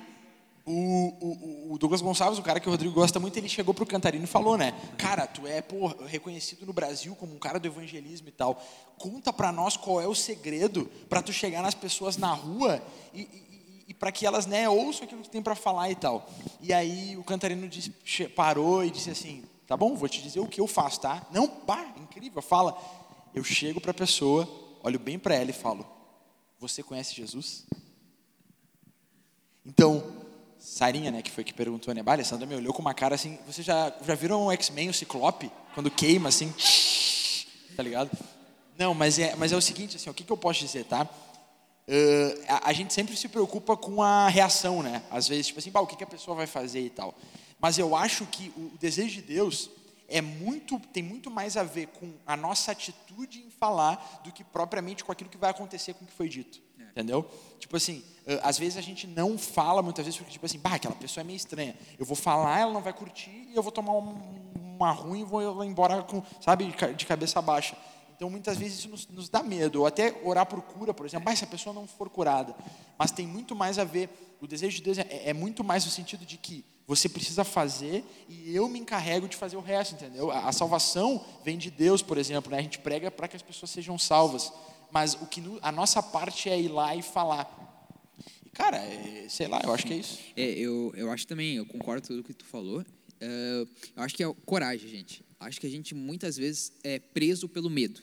o, 0.67 0.73
o, 0.73 1.73
o, 1.73 1.79
Douglas 1.79 2.01
Gonçalves, 2.01 2.39
o 2.39 2.43
cara 2.43 2.59
que 2.59 2.67
o 2.67 2.71
Rodrigo 2.71 2.95
gosta 2.95 3.21
muito, 3.21 3.37
ele 3.37 3.49
chegou 3.49 3.75
pro 3.75 3.85
Cantarino 3.85 4.25
e 4.25 4.27
falou, 4.27 4.57
né? 4.57 4.73
Cara, 4.97 5.27
tu 5.27 5.47
é 5.47 5.61
pô, 5.61 5.89
reconhecido 6.07 6.65
no 6.65 6.73
Brasil 6.73 7.15
como 7.17 7.35
um 7.35 7.39
cara 7.39 7.61
do 7.61 7.67
evangelismo 7.67 8.29
e 8.29 8.33
tal. 8.33 8.63
Conta 8.97 9.33
para 9.33 9.53
nós 9.53 9.77
qual 9.77 10.01
é 10.01 10.09
o 10.09 10.15
segredo 10.15 10.91
para 11.09 11.21
tu 11.21 11.33
chegar 11.33 11.63
nas 11.63 11.75
pessoas 11.75 12.17
na 12.17 12.33
rua 12.33 12.83
e, 13.13 13.21
e, 13.21 13.85
e 13.89 13.95
para 13.95 14.11
que 14.11 14.25
elas 14.25 14.47
né, 14.47 14.67
ouçam 14.67 15.05
aquilo 15.05 15.21
que 15.21 15.29
tu 15.29 15.33
tem 15.33 15.43
para 15.43 15.55
falar 15.55 15.91
e 15.91 15.97
tal. 15.97 16.27
E 16.63 16.73
aí 16.73 17.15
o 17.17 17.25
Cantarino 17.25 17.69
disse, 17.69 17.91
parou 18.29 18.83
e 18.83 18.91
disse 18.91 19.11
assim: 19.11 19.45
Tá 19.67 19.77
bom, 19.77 19.95
vou 19.95 20.09
te 20.09 20.23
dizer 20.23 20.41
o 20.41 20.49
que 20.49 20.61
eu 20.61 20.67
faço, 20.67 21.01
tá? 21.01 21.27
Não, 21.31 21.47
pá, 21.47 21.95
incrível, 21.99 22.41
fala. 22.41 22.79
Eu 23.35 23.43
chego 23.43 23.81
para 23.81 23.91
a 23.91 23.95
pessoa, 23.95 24.49
olho 24.83 24.99
bem 24.99 25.19
para 25.19 25.35
ela 25.35 25.51
e 25.51 25.55
falo: 25.55 25.87
Você 26.59 26.83
conhece 26.83 27.15
Jesus? 27.15 27.67
Então, 29.65 30.24
Sarinha, 30.65 31.11
né, 31.11 31.21
que 31.21 31.31
foi 31.31 31.45
que 31.45 31.53
perguntou, 31.53 31.93
né? 31.93 32.03
Bah, 32.03 32.15
Alessandra 32.15 32.47
me 32.47 32.55
olhou 32.55 32.73
com 32.73 32.81
uma 32.81 32.95
cara 32.95 33.15
assim. 33.15 33.39
Vocês 33.47 33.67
já, 33.67 33.93
já 34.03 34.15
viram 34.15 34.47
o 34.47 34.51
X-Men, 34.53 34.89
o 34.89 34.95
Ciclope? 34.95 35.53
Quando 35.75 35.91
queima, 35.91 36.31
assim. 36.31 36.53
Tá 37.77 37.83
ligado? 37.83 38.11
Não, 38.79 38.95
mas 38.95 39.19
é, 39.19 39.37
mas 39.37 39.53
é 39.53 39.57
o 39.57 39.61
seguinte, 39.61 39.97
assim, 39.97 40.09
o 40.09 40.15
que, 40.15 40.25
que 40.25 40.33
eu 40.33 40.39
posso 40.39 40.61
dizer, 40.61 40.87
tá? 40.87 41.03
Uh, 41.87 42.45
a, 42.49 42.71
a, 42.71 42.73
gente 42.73 42.95
sempre 42.95 43.15
se 43.15 43.29
preocupa 43.29 43.77
com 43.77 44.03
a 44.03 44.27
reação, 44.29 44.83
né? 44.83 45.03
Às 45.11 45.29
vezes, 45.29 45.49
tipo 45.49 45.59
assim, 45.59 45.71
bah, 45.71 45.83
o 45.83 45.87
que, 45.87 45.97
que 45.97 46.05
a 46.05 46.07
pessoa 46.07 46.35
vai 46.35 46.47
fazer 46.47 46.81
e 46.81 46.89
tal. 46.89 47.15
Mas 47.61 47.77
eu 47.77 47.95
acho 47.95 48.25
que 48.25 48.51
o, 48.57 48.73
o 48.75 48.79
desejo 48.81 49.17
de 49.17 49.23
Deus 49.23 49.69
é 50.09 50.23
muito, 50.23 50.81
tem 50.95 51.03
muito 51.03 51.31
mais 51.31 51.59
a 51.59 51.63
ver 51.63 51.89
com 51.89 52.11
a 52.27 52.39
nossa 52.39 52.73
atitude 52.73 53.41
em 53.41 53.51
falar 53.51 54.23
do 54.25 54.33
que 54.33 54.43
propriamente 54.43 55.05
com 55.05 55.13
aquilo 55.13 55.29
que 55.29 55.37
vai 55.37 55.51
acontecer 55.51 55.93
com 55.93 56.05
o 56.05 56.09
que 56.09 56.15
foi 56.15 56.29
dito. 56.29 56.63
Entendeu? 56.95 57.29
Tipo 57.59 57.77
assim, 57.77 58.05
às 58.41 58.57
vezes 58.57 58.79
a 58.79 58.81
gente 58.81 59.05
não 59.05 59.37
fala 59.37 59.83
muitas 59.83 60.05
vezes 60.05 60.17
porque, 60.17 60.33
tipo 60.33 60.47
assim, 60.47 60.61
bah, 60.61 60.75
aquela 60.75 60.95
pessoa 60.95 61.23
é 61.23 61.27
meio 61.27 61.37
estranha. 61.37 61.77
Eu 61.99 62.07
vou 62.07 62.15
falar, 62.15 62.61
ela 62.61 62.73
não 62.73 62.81
vai 62.81 62.93
curtir 62.93 63.49
e 63.51 63.53
eu 63.53 63.63
vou 63.65 63.73
tomar 63.73 63.95
um, 63.95 64.15
uma 64.55 64.93
ruim 64.93 65.23
e 65.23 65.25
vou 65.25 65.65
embora 65.65 66.03
com, 66.05 66.23
sabe, 66.41 66.73
de 66.97 67.05
cabeça 67.05 67.43
baixa. 67.43 67.77
Então, 68.17 68.31
muitas 68.31 68.57
vezes 68.57 68.79
isso 68.79 68.89
nos, 68.89 69.09
nos, 69.09 69.29
dá 69.29 69.43
medo, 69.43 69.81
ou 69.81 69.87
até 69.87 70.15
orar 70.25 70.47
por 70.47 70.63
cura, 70.63 70.95
por 70.95 71.05
exemplo, 71.05 71.25
mas 71.25 71.41
se 71.41 71.45
a 71.45 71.49
pessoa 71.49 71.75
não 71.75 71.87
for 71.87 72.09
curada. 72.09 72.55
Mas 72.97 73.11
tem 73.11 73.27
muito 73.27 73.57
mais 73.57 73.79
a 73.79 73.85
ver, 73.85 74.09
o 74.41 74.47
desejo 74.47 74.77
de 74.77 74.83
Deus 74.83 74.99
é, 74.99 75.07
é, 75.25 75.33
muito 75.33 75.65
mais 75.65 75.85
no 75.85 75.91
sentido 75.91 76.25
de 76.25 76.37
que 76.37 76.65
você 76.87 77.09
precisa 77.09 77.45
fazer 77.45 78.05
e 78.29 78.55
eu 78.55 78.69
me 78.69 78.79
encarrego 78.79 79.27
de 79.27 79.37
fazer 79.37 79.57
o 79.57 79.61
resto, 79.61 79.95
entendeu? 79.95 80.31
A, 80.31 80.49
a 80.49 80.53
salvação 80.53 81.25
vem 81.45 81.59
de 81.59 81.71
Deus, 81.71 82.03
por 82.03 82.17
exemplo, 82.17 82.53
né? 82.53 82.59
a 82.59 82.63
gente 82.63 82.79
prega 82.79 83.11
para 83.11 83.27
que 83.27 83.37
as 83.37 83.43
pessoas 83.43 83.71
sejam 83.71 83.99
salvas, 83.99 84.53
mas 84.95 85.15
o 85.15 85.27
que 85.27 85.43
a 85.61 85.73
nossa 85.73 86.01
parte 86.01 86.49
é 86.49 86.59
ir 86.59 86.69
lá 86.69 86.95
e 86.95 87.03
falar. 87.03 87.51
Cara, 88.53 88.77
é, 88.77 89.27
sei 89.29 89.49
lá, 89.49 89.61
eu 89.65 89.75
acho 89.75 89.85
que 89.85 89.93
é 89.93 89.97
isso. 89.97 90.21
É, 90.37 90.45
eu, 90.53 90.93
eu 90.97 91.11
acho 91.11 91.27
também, 91.27 91.57
eu 91.57 91.67
concordo 91.67 92.03
com 92.03 92.15
tudo 92.15 92.23
que 92.23 92.33
tu 92.33 92.45
falou. 92.45 92.81
Uh, 92.81 93.69
eu 93.97 94.03
acho 94.03 94.15
que 94.15 94.23
é 94.23 94.33
coragem, 94.47 94.89
gente. 94.89 95.25
Acho 95.41 95.61
que 95.61 95.67
a 95.67 95.71
gente 95.71 95.97
muitas 95.97 96.37
vezes 96.37 96.73
é 96.85 97.01
preso 97.01 97.49
pelo 97.49 97.69
medo. 97.69 98.01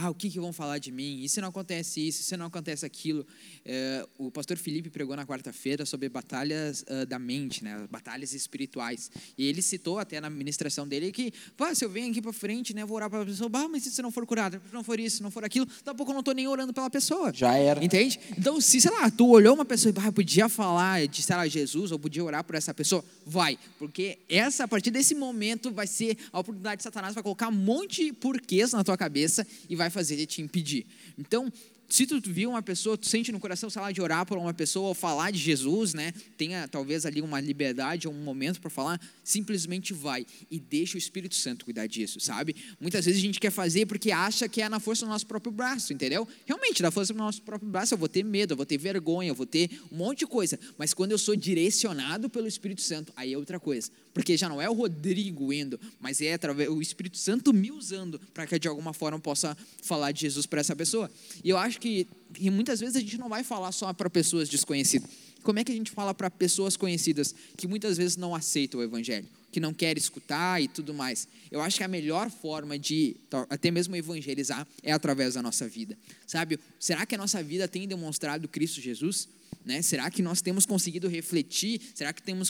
Ah, 0.00 0.10
o 0.10 0.14
que, 0.14 0.30
que 0.30 0.38
vão 0.38 0.52
falar 0.52 0.78
de 0.78 0.92
mim? 0.92 1.22
E 1.24 1.28
se 1.28 1.40
não 1.40 1.48
acontece 1.48 2.06
isso? 2.06 2.20
E 2.20 2.24
se 2.24 2.36
não 2.36 2.46
acontece 2.46 2.86
aquilo? 2.86 3.26
É, 3.64 4.06
o 4.16 4.30
pastor 4.30 4.56
Felipe 4.56 4.88
pregou 4.90 5.16
na 5.16 5.26
quarta-feira 5.26 5.84
sobre 5.84 6.08
batalhas 6.08 6.82
uh, 6.82 7.04
da 7.04 7.18
mente, 7.18 7.64
né? 7.64 7.84
batalhas 7.90 8.32
espirituais. 8.32 9.10
E 9.36 9.44
ele 9.44 9.60
citou 9.60 9.98
até 9.98 10.20
na 10.20 10.30
ministração 10.30 10.86
dele 10.86 11.10
que, 11.10 11.32
pá, 11.56 11.74
se 11.74 11.84
eu 11.84 11.90
venho 11.90 12.12
aqui 12.12 12.22
para 12.22 12.32
frente, 12.32 12.72
né, 12.72 12.84
vou 12.84 12.96
orar 12.96 13.10
para 13.10 13.22
a 13.22 13.26
pessoa, 13.26 13.48
bah, 13.48 13.66
mas 13.68 13.82
se 13.82 14.00
não 14.00 14.12
for 14.12 14.24
curado, 14.24 14.62
se 14.64 14.72
não 14.72 14.84
for 14.84 15.00
isso, 15.00 15.16
se 15.16 15.22
não 15.22 15.32
for 15.32 15.44
aquilo, 15.44 15.66
daqui 15.66 15.90
a 15.90 15.94
pouco 15.94 16.12
eu 16.12 16.14
não 16.14 16.20
estou 16.20 16.34
nem 16.34 16.46
orando 16.46 16.72
pela 16.72 16.88
pessoa. 16.88 17.32
Já 17.34 17.56
era. 17.56 17.84
Entende? 17.84 18.20
Então, 18.38 18.60
se, 18.60 18.80
sei 18.80 18.92
lá, 18.92 19.10
tu 19.10 19.28
olhou 19.28 19.52
uma 19.52 19.64
pessoa 19.64 19.90
e, 19.90 19.92
bah, 19.92 20.12
podia 20.12 20.48
falar 20.48 21.08
de, 21.08 21.22
sei 21.22 21.34
lá, 21.34 21.48
Jesus, 21.48 21.90
ou 21.90 21.98
podia 21.98 22.22
orar 22.22 22.44
por 22.44 22.54
essa 22.54 22.72
pessoa, 22.72 23.04
vai. 23.26 23.58
Porque 23.80 24.18
essa, 24.28 24.62
a 24.62 24.68
partir 24.68 24.92
desse 24.92 25.16
momento, 25.16 25.72
vai 25.72 25.88
ser 25.88 26.16
a 26.32 26.38
oportunidade 26.38 26.76
de 26.76 26.84
Satanás 26.84 27.14
vai 27.14 27.22
colocar 27.22 27.48
um 27.48 27.52
monte 27.52 28.04
de 28.04 28.12
porquês 28.12 28.72
na 28.72 28.84
tua 28.84 28.96
cabeça 28.96 29.44
e 29.68 29.74
vai 29.74 29.87
fazer 29.90 30.14
ele 30.14 30.26
te 30.26 30.42
impedir. 30.42 30.86
Então, 31.18 31.52
se 31.88 32.06
tu 32.06 32.20
viu 32.20 32.50
uma 32.50 32.60
pessoa, 32.60 32.98
tu 32.98 33.08
sente 33.08 33.32
no 33.32 33.40
coração, 33.40 33.70
sei 33.70 33.80
lá, 33.80 33.90
de 33.90 34.00
orar 34.02 34.26
por 34.26 34.36
uma 34.36 34.52
pessoa 34.52 34.88
ou 34.88 34.94
falar 34.94 35.30
de 35.30 35.38
Jesus, 35.38 35.94
né? 35.94 36.12
Tenha 36.36 36.68
talvez 36.68 37.06
ali 37.06 37.22
uma 37.22 37.40
liberdade 37.40 38.06
ou 38.06 38.12
um 38.12 38.22
momento 38.22 38.60
para 38.60 38.68
falar, 38.68 39.00
simplesmente 39.24 39.94
vai 39.94 40.26
e 40.50 40.60
deixa 40.60 40.96
o 40.96 40.98
Espírito 40.98 41.34
Santo 41.34 41.64
cuidar 41.64 41.86
disso, 41.86 42.20
sabe? 42.20 42.54
Muitas 42.78 43.06
vezes 43.06 43.18
a 43.18 43.24
gente 43.24 43.40
quer 43.40 43.50
fazer 43.50 43.86
porque 43.86 44.10
acha 44.10 44.46
que 44.50 44.60
é 44.60 44.68
na 44.68 44.78
força 44.78 45.06
do 45.06 45.08
nosso 45.08 45.26
próprio 45.26 45.50
braço, 45.50 45.94
entendeu? 45.94 46.28
Realmente, 46.44 46.82
na 46.82 46.90
força 46.90 47.14
do 47.14 47.18
nosso 47.18 47.40
próprio 47.40 47.70
braço 47.70 47.94
eu 47.94 47.98
vou 47.98 48.08
ter 48.08 48.22
medo, 48.22 48.52
eu 48.52 48.56
vou 48.56 48.66
ter 48.66 48.76
vergonha, 48.76 49.30
eu 49.30 49.34
vou 49.34 49.46
ter 49.46 49.70
um 49.90 49.96
monte 49.96 50.20
de 50.20 50.26
coisa, 50.26 50.60
mas 50.76 50.92
quando 50.92 51.12
eu 51.12 51.18
sou 51.18 51.34
direcionado 51.34 52.28
pelo 52.28 52.46
Espírito 52.46 52.82
Santo, 52.82 53.14
aí 53.16 53.32
é 53.32 53.38
outra 53.38 53.58
coisa. 53.58 53.90
Porque 54.18 54.36
já 54.36 54.48
não 54.48 54.60
é 54.60 54.68
o 54.68 54.72
Rodrigo 54.72 55.52
indo, 55.52 55.78
mas 56.00 56.20
é 56.20 56.36
o 56.68 56.82
Espírito 56.82 57.16
Santo 57.16 57.54
me 57.54 57.70
usando 57.70 58.20
para 58.34 58.48
que 58.48 58.58
de 58.58 58.66
alguma 58.66 58.92
forma 58.92 59.16
possa 59.20 59.56
falar 59.80 60.10
de 60.10 60.22
Jesus 60.22 60.44
para 60.44 60.58
essa 60.58 60.74
pessoa. 60.74 61.08
E 61.44 61.48
eu 61.48 61.56
acho 61.56 61.78
que 61.78 62.04
muitas 62.50 62.80
vezes 62.80 62.96
a 62.96 62.98
gente 62.98 63.16
não 63.16 63.28
vai 63.28 63.44
falar 63.44 63.70
só 63.70 63.92
para 63.92 64.10
pessoas 64.10 64.48
desconhecidas. 64.48 65.08
Como 65.44 65.60
é 65.60 65.62
que 65.62 65.70
a 65.70 65.74
gente 65.74 65.92
fala 65.92 66.12
para 66.12 66.28
pessoas 66.28 66.76
conhecidas 66.76 67.32
que 67.56 67.68
muitas 67.68 67.96
vezes 67.96 68.16
não 68.16 68.34
aceitam 68.34 68.80
o 68.80 68.82
evangelho, 68.82 69.24
que 69.52 69.60
não 69.60 69.72
querem 69.72 70.00
escutar 70.00 70.60
e 70.60 70.66
tudo 70.66 70.92
mais? 70.92 71.28
Eu 71.48 71.60
acho 71.60 71.76
que 71.76 71.84
a 71.84 71.88
melhor 71.88 72.28
forma 72.28 72.76
de 72.76 73.14
até 73.48 73.70
mesmo 73.70 73.94
evangelizar 73.94 74.66
é 74.82 74.90
através 74.90 75.34
da 75.34 75.42
nossa 75.42 75.68
vida. 75.68 75.96
Sabe? 76.26 76.58
Será 76.80 77.06
que 77.06 77.14
a 77.14 77.18
nossa 77.18 77.40
vida 77.40 77.68
tem 77.68 77.86
demonstrado 77.86 78.48
Cristo 78.48 78.80
Jesus? 78.80 79.28
Né? 79.68 79.82
Será 79.82 80.10
que 80.10 80.22
nós 80.22 80.40
temos 80.40 80.64
conseguido 80.64 81.08
refletir? 81.08 81.78
Será 81.94 82.10
que 82.10 82.22
temos 82.22 82.48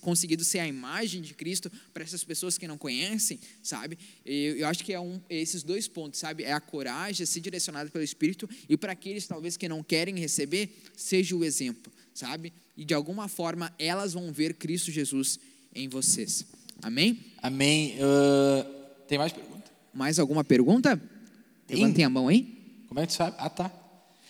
conseguido 0.00 0.44
ser 0.44 0.60
a 0.60 0.68
imagem 0.68 1.20
de 1.20 1.34
Cristo 1.34 1.68
para 1.92 2.04
essas 2.04 2.22
pessoas 2.22 2.56
que 2.56 2.68
não 2.68 2.78
conhecem? 2.78 3.40
Sabe? 3.60 3.98
Eu, 4.24 4.58
eu 4.58 4.68
acho 4.68 4.84
que 4.84 4.92
é 4.92 5.00
um, 5.00 5.20
esses 5.28 5.64
dois 5.64 5.88
pontos, 5.88 6.20
sabe? 6.20 6.44
É 6.44 6.52
a 6.52 6.60
coragem, 6.60 7.26
ser 7.26 7.40
direcionado 7.40 7.90
pelo 7.90 8.04
Espírito 8.04 8.48
e 8.68 8.76
para 8.76 8.92
aqueles 8.92 9.26
talvez 9.26 9.56
que 9.56 9.68
não 9.68 9.82
querem 9.82 10.16
receber, 10.20 10.72
seja 10.96 11.34
o 11.34 11.42
exemplo, 11.42 11.92
sabe? 12.14 12.52
E 12.76 12.84
de 12.84 12.94
alguma 12.94 13.26
forma 13.26 13.74
elas 13.76 14.12
vão 14.12 14.32
ver 14.32 14.54
Cristo 14.54 14.92
Jesus 14.92 15.40
em 15.74 15.88
vocês. 15.88 16.46
Amém? 16.80 17.18
Amém. 17.38 17.96
Uh, 17.96 18.64
tem 19.08 19.18
mais 19.18 19.32
pergunta? 19.32 19.68
Mais 19.92 20.20
alguma 20.20 20.44
pergunta? 20.44 20.96
Tem. 21.66 21.78
Levantem 21.78 22.04
a 22.04 22.08
mão 22.08 22.28
aí. 22.28 22.84
Como 22.86 23.00
é 23.00 23.02
que 23.02 23.12
tu 23.12 23.16
sabe? 23.16 23.34
Ah, 23.40 23.50
tá. 23.50 23.81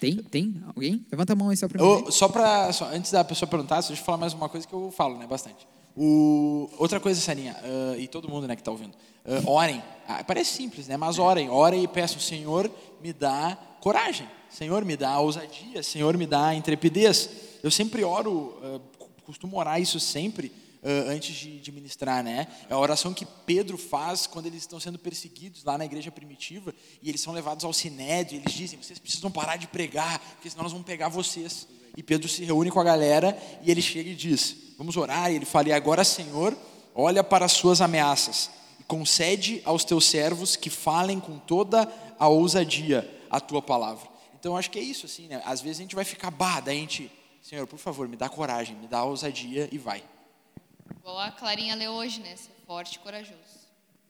Tem? 0.02 0.16
Tem? 0.16 0.60
Alguém? 0.66 1.06
Levanta 1.12 1.32
a 1.32 1.36
mão 1.36 1.50
aí 1.50 1.56
só 1.56 1.68
para 1.68 1.80
mim. 1.80 2.10
Só 2.10 2.28
para 2.28 2.70
antes 2.92 3.12
da 3.12 3.22
pessoa 3.22 3.48
perguntar, 3.48 3.76
deixa 3.76 3.92
eu 3.92 3.96
falar 4.04 4.18
mais 4.18 4.34
uma 4.34 4.48
coisa 4.48 4.66
que 4.66 4.72
eu 4.72 4.90
falo, 4.90 5.16
né, 5.16 5.28
bastante. 5.28 5.64
O, 5.96 6.68
outra 6.76 6.98
coisa, 6.98 7.20
Sarinha, 7.20 7.56
uh, 7.62 8.00
e 8.00 8.08
todo 8.08 8.28
mundo 8.28 8.48
né, 8.48 8.56
que 8.56 8.62
está 8.62 8.72
ouvindo, 8.72 8.94
uh, 9.24 9.48
orem. 9.48 9.80
Ah, 10.08 10.24
parece 10.24 10.56
simples, 10.56 10.88
né? 10.88 10.96
Mas 10.96 11.20
orem, 11.20 11.48
orem 11.48 11.84
e 11.84 11.86
peçam, 11.86 12.18
Senhor, 12.18 12.68
me 13.00 13.12
dá 13.12 13.56
coragem. 13.80 14.26
Senhor, 14.50 14.84
me 14.84 14.96
dá 14.96 15.20
ousadia. 15.20 15.84
Senhor, 15.84 16.16
me 16.16 16.26
dá 16.26 16.52
intrepidez. 16.52 17.30
Eu 17.62 17.70
sempre 17.70 18.02
oro, 18.02 18.58
uh, 18.60 18.80
costumo 19.24 19.56
orar 19.56 19.80
isso 19.80 20.00
sempre, 20.00 20.50
uh, 20.82 21.10
antes 21.10 21.34
de, 21.34 21.60
de, 21.60 21.72
ministrar, 21.72 22.22
né? 22.22 22.48
É 22.68 22.74
a 22.74 22.78
oração 22.78 23.14
que 23.14 23.24
Pedro 23.46 23.78
faz 23.78 24.26
quando 24.26 24.46
eles 24.46 24.60
estão 24.60 24.80
sendo 24.80 24.98
perseguidos 24.98 25.64
lá 25.64 25.78
na 25.78 25.84
igreja 25.84 26.10
primitiva 26.10 26.74
e 27.00 27.08
eles 27.08 27.20
são 27.20 27.32
levados 27.32 27.64
ao 27.64 27.72
sinédrio. 27.72 28.40
Eles 28.40 28.52
dizem: 28.52 28.82
vocês 28.82 28.98
precisam 28.98 29.30
parar 29.30 29.56
de 29.56 29.66
pregar, 29.66 30.18
porque 30.34 30.50
senão 30.50 30.64
nós 30.64 30.72
vamos 30.72 30.86
pegar 30.86 31.08
vocês. 31.08 31.66
E 31.96 32.02
Pedro 32.02 32.28
se 32.28 32.42
reúne 32.44 32.70
com 32.70 32.80
a 32.80 32.84
galera 32.84 33.36
e 33.62 33.70
ele 33.70 33.82
chega 33.82 34.10
e 34.10 34.14
diz: 34.14 34.56
vamos 34.76 34.96
orar. 34.96 35.30
E 35.30 35.36
ele 35.36 35.44
fala: 35.44 35.68
e 35.68 35.72
agora, 35.72 36.04
Senhor, 36.04 36.56
olha 36.94 37.22
para 37.22 37.44
as 37.44 37.52
suas 37.52 37.80
ameaças 37.80 38.50
e 38.80 38.82
concede 38.84 39.62
aos 39.64 39.84
teus 39.84 40.06
servos 40.06 40.56
que 40.56 40.70
falem 40.70 41.20
com 41.20 41.38
toda 41.38 41.90
a 42.18 42.28
ousadia 42.28 43.08
a 43.30 43.40
tua 43.40 43.62
palavra. 43.62 44.10
Então, 44.38 44.56
acho 44.56 44.70
que 44.70 44.78
é 44.78 44.82
isso, 44.82 45.06
assim, 45.06 45.28
né? 45.28 45.40
Às 45.46 45.60
vezes 45.60 45.78
a 45.78 45.82
gente 45.82 45.94
vai 45.94 46.04
ficar, 46.04 46.30
bah, 46.30 46.58
daí 46.58 46.78
a 46.78 46.80
gente, 46.80 47.10
Senhor, 47.40 47.64
por 47.66 47.78
favor, 47.78 48.08
me 48.08 48.16
dá 48.16 48.28
coragem, 48.28 48.74
me 48.74 48.88
dá 48.88 49.04
ousadia 49.04 49.68
e 49.70 49.78
vai. 49.78 50.02
Igual 51.02 51.18
a 51.18 51.32
Clarinha 51.32 51.74
leu 51.74 51.90
hoje, 51.90 52.20
né? 52.20 52.36
Ser 52.36 52.52
forte 52.64 52.94
e 52.94 52.98
corajoso. 53.00 53.34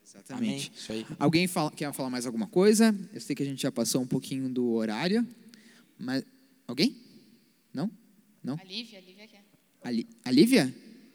Exatamente. 0.06 0.44
Amém. 0.44 0.70
Isso 0.76 0.92
aí. 0.92 1.06
Alguém 1.18 1.46
fala, 1.46 1.70
quer 1.70 1.90
falar 1.94 2.10
mais 2.10 2.26
alguma 2.26 2.46
coisa? 2.46 2.94
Eu 3.14 3.20
sei 3.20 3.34
que 3.34 3.42
a 3.42 3.46
gente 3.46 3.62
já 3.62 3.72
passou 3.72 4.02
um 4.02 4.06
pouquinho 4.06 4.46
do 4.50 4.72
horário, 4.72 5.26
mas 5.98 6.22
alguém? 6.68 6.94
Não? 7.72 7.90
Não? 8.44 8.58
A 8.60 8.64
Lívia, 8.64 8.98
a 8.98 9.00
Lívia 9.00 9.26
quer. 9.26 9.42
A, 9.82 10.28
a 10.28 10.30
Lívia? 10.30 10.74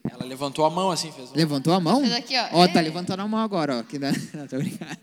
Ela 0.10 0.26
levantou 0.26 0.66
a 0.66 0.70
mão 0.72 0.90
assim, 0.90 1.12
fez. 1.12 1.30
Um... 1.30 1.36
Levantou 1.36 1.72
a 1.72 1.80
mão? 1.80 2.02
Fez 2.02 2.14
aqui, 2.14 2.36
ó. 2.36 2.48
Ó, 2.54 2.68
tá 2.68 2.80
é. 2.80 2.82
levantando 2.82 3.20
a 3.20 3.28
mão 3.28 3.40
agora, 3.40 3.78
ó. 3.78 3.84
Que 3.84 4.00
dá... 4.00 4.12
Não, 4.34 4.48
tô 4.48 4.58
brincando. 4.58 4.98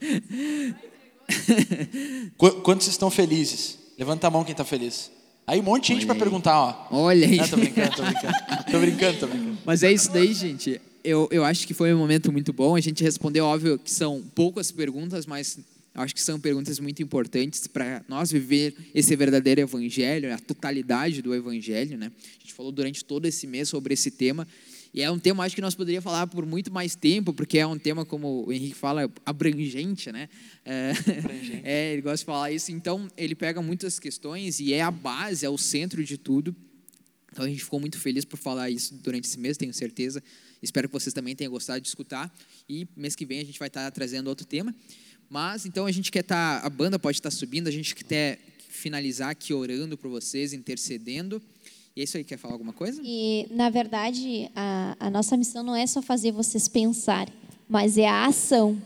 Quantos 2.64 2.88
estão 2.88 3.12
felizes? 3.12 3.78
Levanta 3.96 4.26
a 4.26 4.30
mão 4.30 4.42
quem 4.42 4.52
está 4.52 4.64
feliz. 4.64 5.12
Aí 5.46 5.60
um 5.60 5.62
monte 5.62 5.88
de 5.88 5.94
gente 5.94 6.06
para 6.06 6.14
perguntar, 6.14 6.58
ó. 6.58 6.86
Olha 6.90 7.26
aí. 7.26 7.36
Não, 7.36 7.48
tô 7.48 7.56
brincando, 7.56 7.96
tô 7.96 8.02
brincando. 8.02 8.34
tô 8.70 8.80
brincando, 8.80 9.18
tô 9.18 9.26
brincando. 9.26 9.58
Mas 9.64 9.82
é 9.82 9.92
isso 9.92 10.10
daí, 10.10 10.32
gente. 10.32 10.80
Eu, 11.02 11.28
eu 11.30 11.44
acho 11.44 11.66
que 11.66 11.74
foi 11.74 11.92
um 11.92 11.98
momento 11.98 12.32
muito 12.32 12.52
bom. 12.52 12.74
A 12.74 12.80
gente 12.80 13.04
respondeu, 13.04 13.44
óbvio, 13.44 13.78
que 13.78 13.90
são 13.90 14.22
poucas 14.34 14.70
perguntas, 14.70 15.26
mas 15.26 15.58
acho 15.94 16.14
que 16.14 16.20
são 16.22 16.40
perguntas 16.40 16.80
muito 16.80 17.02
importantes 17.02 17.66
para 17.66 18.02
nós 18.08 18.32
viver 18.32 18.74
esse 18.94 19.14
verdadeiro 19.14 19.60
evangelho, 19.60 20.32
a 20.32 20.38
totalidade 20.38 21.20
do 21.20 21.34
evangelho, 21.34 21.98
né? 21.98 22.10
A 22.38 22.40
gente 22.40 22.54
falou 22.54 22.72
durante 22.72 23.04
todo 23.04 23.26
esse 23.26 23.46
mês 23.46 23.68
sobre 23.68 23.92
esse 23.94 24.10
tema 24.10 24.48
e 24.94 25.02
é 25.02 25.10
um 25.10 25.18
tema, 25.18 25.42
acho 25.42 25.56
que 25.56 25.60
nós 25.60 25.74
poderíamos 25.74 26.04
falar 26.04 26.24
por 26.28 26.46
muito 26.46 26.72
mais 26.72 26.94
tempo, 26.94 27.32
porque 27.32 27.58
é 27.58 27.66
um 27.66 27.76
tema, 27.76 28.06
como 28.06 28.46
o 28.46 28.52
Henrique 28.52 28.76
fala, 28.76 29.12
abrangente, 29.26 30.12
né? 30.12 30.28
É, 30.64 30.92
abrangente. 31.18 31.60
é, 31.66 31.92
ele 31.94 32.02
gosta 32.02 32.18
de 32.18 32.24
falar 32.24 32.52
isso. 32.52 32.70
Então, 32.70 33.10
ele 33.16 33.34
pega 33.34 33.60
muitas 33.60 33.98
questões 33.98 34.60
e 34.60 34.72
é 34.72 34.82
a 34.82 34.92
base, 34.92 35.44
é 35.44 35.50
o 35.50 35.58
centro 35.58 36.04
de 36.04 36.16
tudo. 36.16 36.54
Então, 37.32 37.44
a 37.44 37.48
gente 37.48 37.64
ficou 37.64 37.80
muito 37.80 37.98
feliz 37.98 38.24
por 38.24 38.36
falar 38.36 38.70
isso 38.70 38.94
durante 38.94 39.24
esse 39.24 39.36
mês, 39.36 39.56
tenho 39.56 39.74
certeza. 39.74 40.22
Espero 40.62 40.88
que 40.88 40.92
vocês 40.92 41.12
também 41.12 41.34
tenham 41.34 41.50
gostado 41.50 41.80
de 41.80 41.88
escutar. 41.88 42.32
E 42.68 42.86
mês 42.96 43.16
que 43.16 43.26
vem 43.26 43.40
a 43.40 43.44
gente 43.44 43.58
vai 43.58 43.66
estar 43.66 43.90
trazendo 43.90 44.28
outro 44.28 44.46
tema. 44.46 44.72
Mas, 45.28 45.66
então, 45.66 45.86
a 45.86 45.90
gente 45.90 46.12
quer 46.12 46.20
estar, 46.20 46.60
tá, 46.60 46.64
a 46.64 46.70
banda 46.70 47.00
pode 47.00 47.18
estar 47.18 47.32
subindo, 47.32 47.66
a 47.66 47.72
gente 47.72 47.96
quer 47.96 48.38
finalizar 48.68 49.30
aqui 49.30 49.52
orando 49.52 49.98
por 49.98 50.08
vocês, 50.08 50.52
intercedendo. 50.52 51.42
E 51.96 52.00
é 52.00 52.04
isso 52.04 52.16
aí, 52.16 52.24
quer 52.24 52.36
falar 52.36 52.54
alguma 52.54 52.72
coisa? 52.72 53.00
E, 53.04 53.46
na 53.50 53.70
verdade, 53.70 54.50
a, 54.54 54.96
a 54.98 55.10
nossa 55.10 55.36
missão 55.36 55.62
não 55.62 55.76
é 55.76 55.86
só 55.86 56.02
fazer 56.02 56.32
vocês 56.32 56.66
pensarem, 56.66 57.32
mas 57.68 57.96
é 57.96 58.08
a 58.08 58.26
ação. 58.26 58.80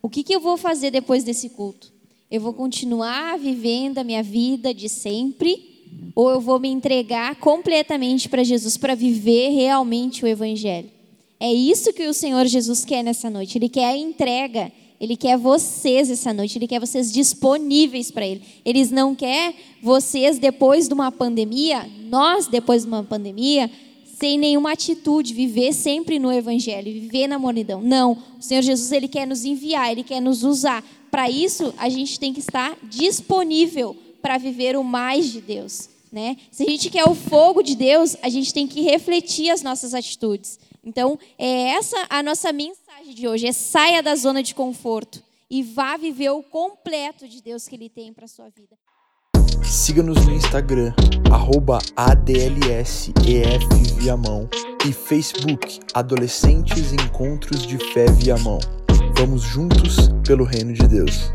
O 0.00 0.08
que, 0.08 0.22
que 0.22 0.34
eu 0.34 0.40
vou 0.40 0.56
fazer 0.56 0.90
depois 0.90 1.24
desse 1.24 1.50
culto? 1.50 1.92
Eu 2.30 2.40
vou 2.40 2.54
continuar 2.54 3.38
vivendo 3.38 3.98
a 3.98 4.04
minha 4.04 4.22
vida 4.22 4.72
de 4.72 4.88
sempre? 4.88 5.74
Ou 6.14 6.30
eu 6.30 6.40
vou 6.40 6.58
me 6.58 6.68
entregar 6.68 7.36
completamente 7.36 8.28
para 8.28 8.42
Jesus 8.42 8.76
para 8.76 8.94
viver 8.94 9.50
realmente 9.50 10.24
o 10.24 10.28
Evangelho? 10.28 10.90
É 11.38 11.52
isso 11.52 11.92
que 11.92 12.06
o 12.06 12.14
Senhor 12.14 12.46
Jesus 12.46 12.84
quer 12.84 13.02
nessa 13.02 13.28
noite. 13.28 13.58
Ele 13.58 13.68
quer 13.68 13.86
a 13.86 13.96
entrega. 13.96 14.72
Ele 15.04 15.16
quer 15.16 15.36
vocês 15.36 16.10
essa 16.10 16.32
noite, 16.32 16.56
ele 16.56 16.66
quer 16.66 16.80
vocês 16.80 17.12
disponíveis 17.12 18.10
para 18.10 18.26
ele. 18.26 18.42
Eles 18.64 18.90
não 18.90 19.14
quer 19.14 19.54
vocês 19.82 20.38
depois 20.38 20.88
de 20.88 20.94
uma 20.94 21.12
pandemia, 21.12 21.88
nós 22.08 22.46
depois 22.46 22.82
de 22.82 22.88
uma 22.88 23.04
pandemia, 23.04 23.70
sem 24.18 24.38
nenhuma 24.38 24.72
atitude, 24.72 25.34
viver 25.34 25.72
sempre 25.74 26.18
no 26.18 26.32
evangelho, 26.32 26.92
viver 26.92 27.26
na 27.26 27.38
monidão. 27.38 27.82
Não, 27.82 28.16
o 28.38 28.42
Senhor 28.42 28.62
Jesus 28.62 28.90
ele 28.92 29.08
quer 29.08 29.26
nos 29.26 29.44
enviar, 29.44 29.92
ele 29.92 30.02
quer 30.02 30.20
nos 30.20 30.42
usar. 30.42 30.82
Para 31.10 31.28
isso, 31.28 31.74
a 31.76 31.88
gente 31.88 32.18
tem 32.18 32.32
que 32.32 32.40
estar 32.40 32.76
disponível 32.84 33.94
para 34.22 34.38
viver 34.38 34.76
o 34.76 34.82
mais 34.82 35.30
de 35.30 35.40
Deus, 35.40 35.90
né? 36.10 36.36
Se 36.50 36.62
a 36.62 36.66
gente 36.66 36.88
quer 36.88 37.04
o 37.04 37.14
fogo 37.14 37.62
de 37.62 37.76
Deus, 37.76 38.16
a 38.22 38.30
gente 38.30 38.54
tem 38.54 38.66
que 38.66 38.80
refletir 38.80 39.50
as 39.50 39.62
nossas 39.62 39.92
atitudes. 39.92 40.58
Então, 40.82 41.18
é 41.38 41.70
essa 41.70 42.06
a 42.08 42.22
nossa 42.22 42.52
mensagem 42.52 42.83
de 43.12 43.28
hoje, 43.28 43.46
é 43.46 43.52
saia 43.52 44.02
da 44.02 44.14
zona 44.14 44.42
de 44.42 44.54
conforto 44.54 45.22
e 45.50 45.62
vá 45.62 45.96
viver 45.96 46.30
o 46.30 46.42
completo 46.42 47.28
de 47.28 47.42
Deus 47.42 47.68
que 47.68 47.74
ele 47.74 47.90
tem 47.90 48.12
para 48.12 48.26
sua 48.26 48.48
vida. 48.48 48.76
Siga-nos 49.62 50.24
no 50.24 50.32
Instagram, 50.32 50.94
arroba 51.30 51.78
ADLSEF 51.96 53.14
e 54.86 54.92
Facebook 54.92 55.80
Adolescentes 55.92 56.92
Encontros 56.92 57.66
de 57.66 57.78
Fé 57.92 58.06
Viamão. 58.06 58.58
Vamos 59.16 59.42
juntos 59.42 60.10
pelo 60.26 60.44
reino 60.44 60.72
de 60.72 60.86
Deus. 60.86 61.30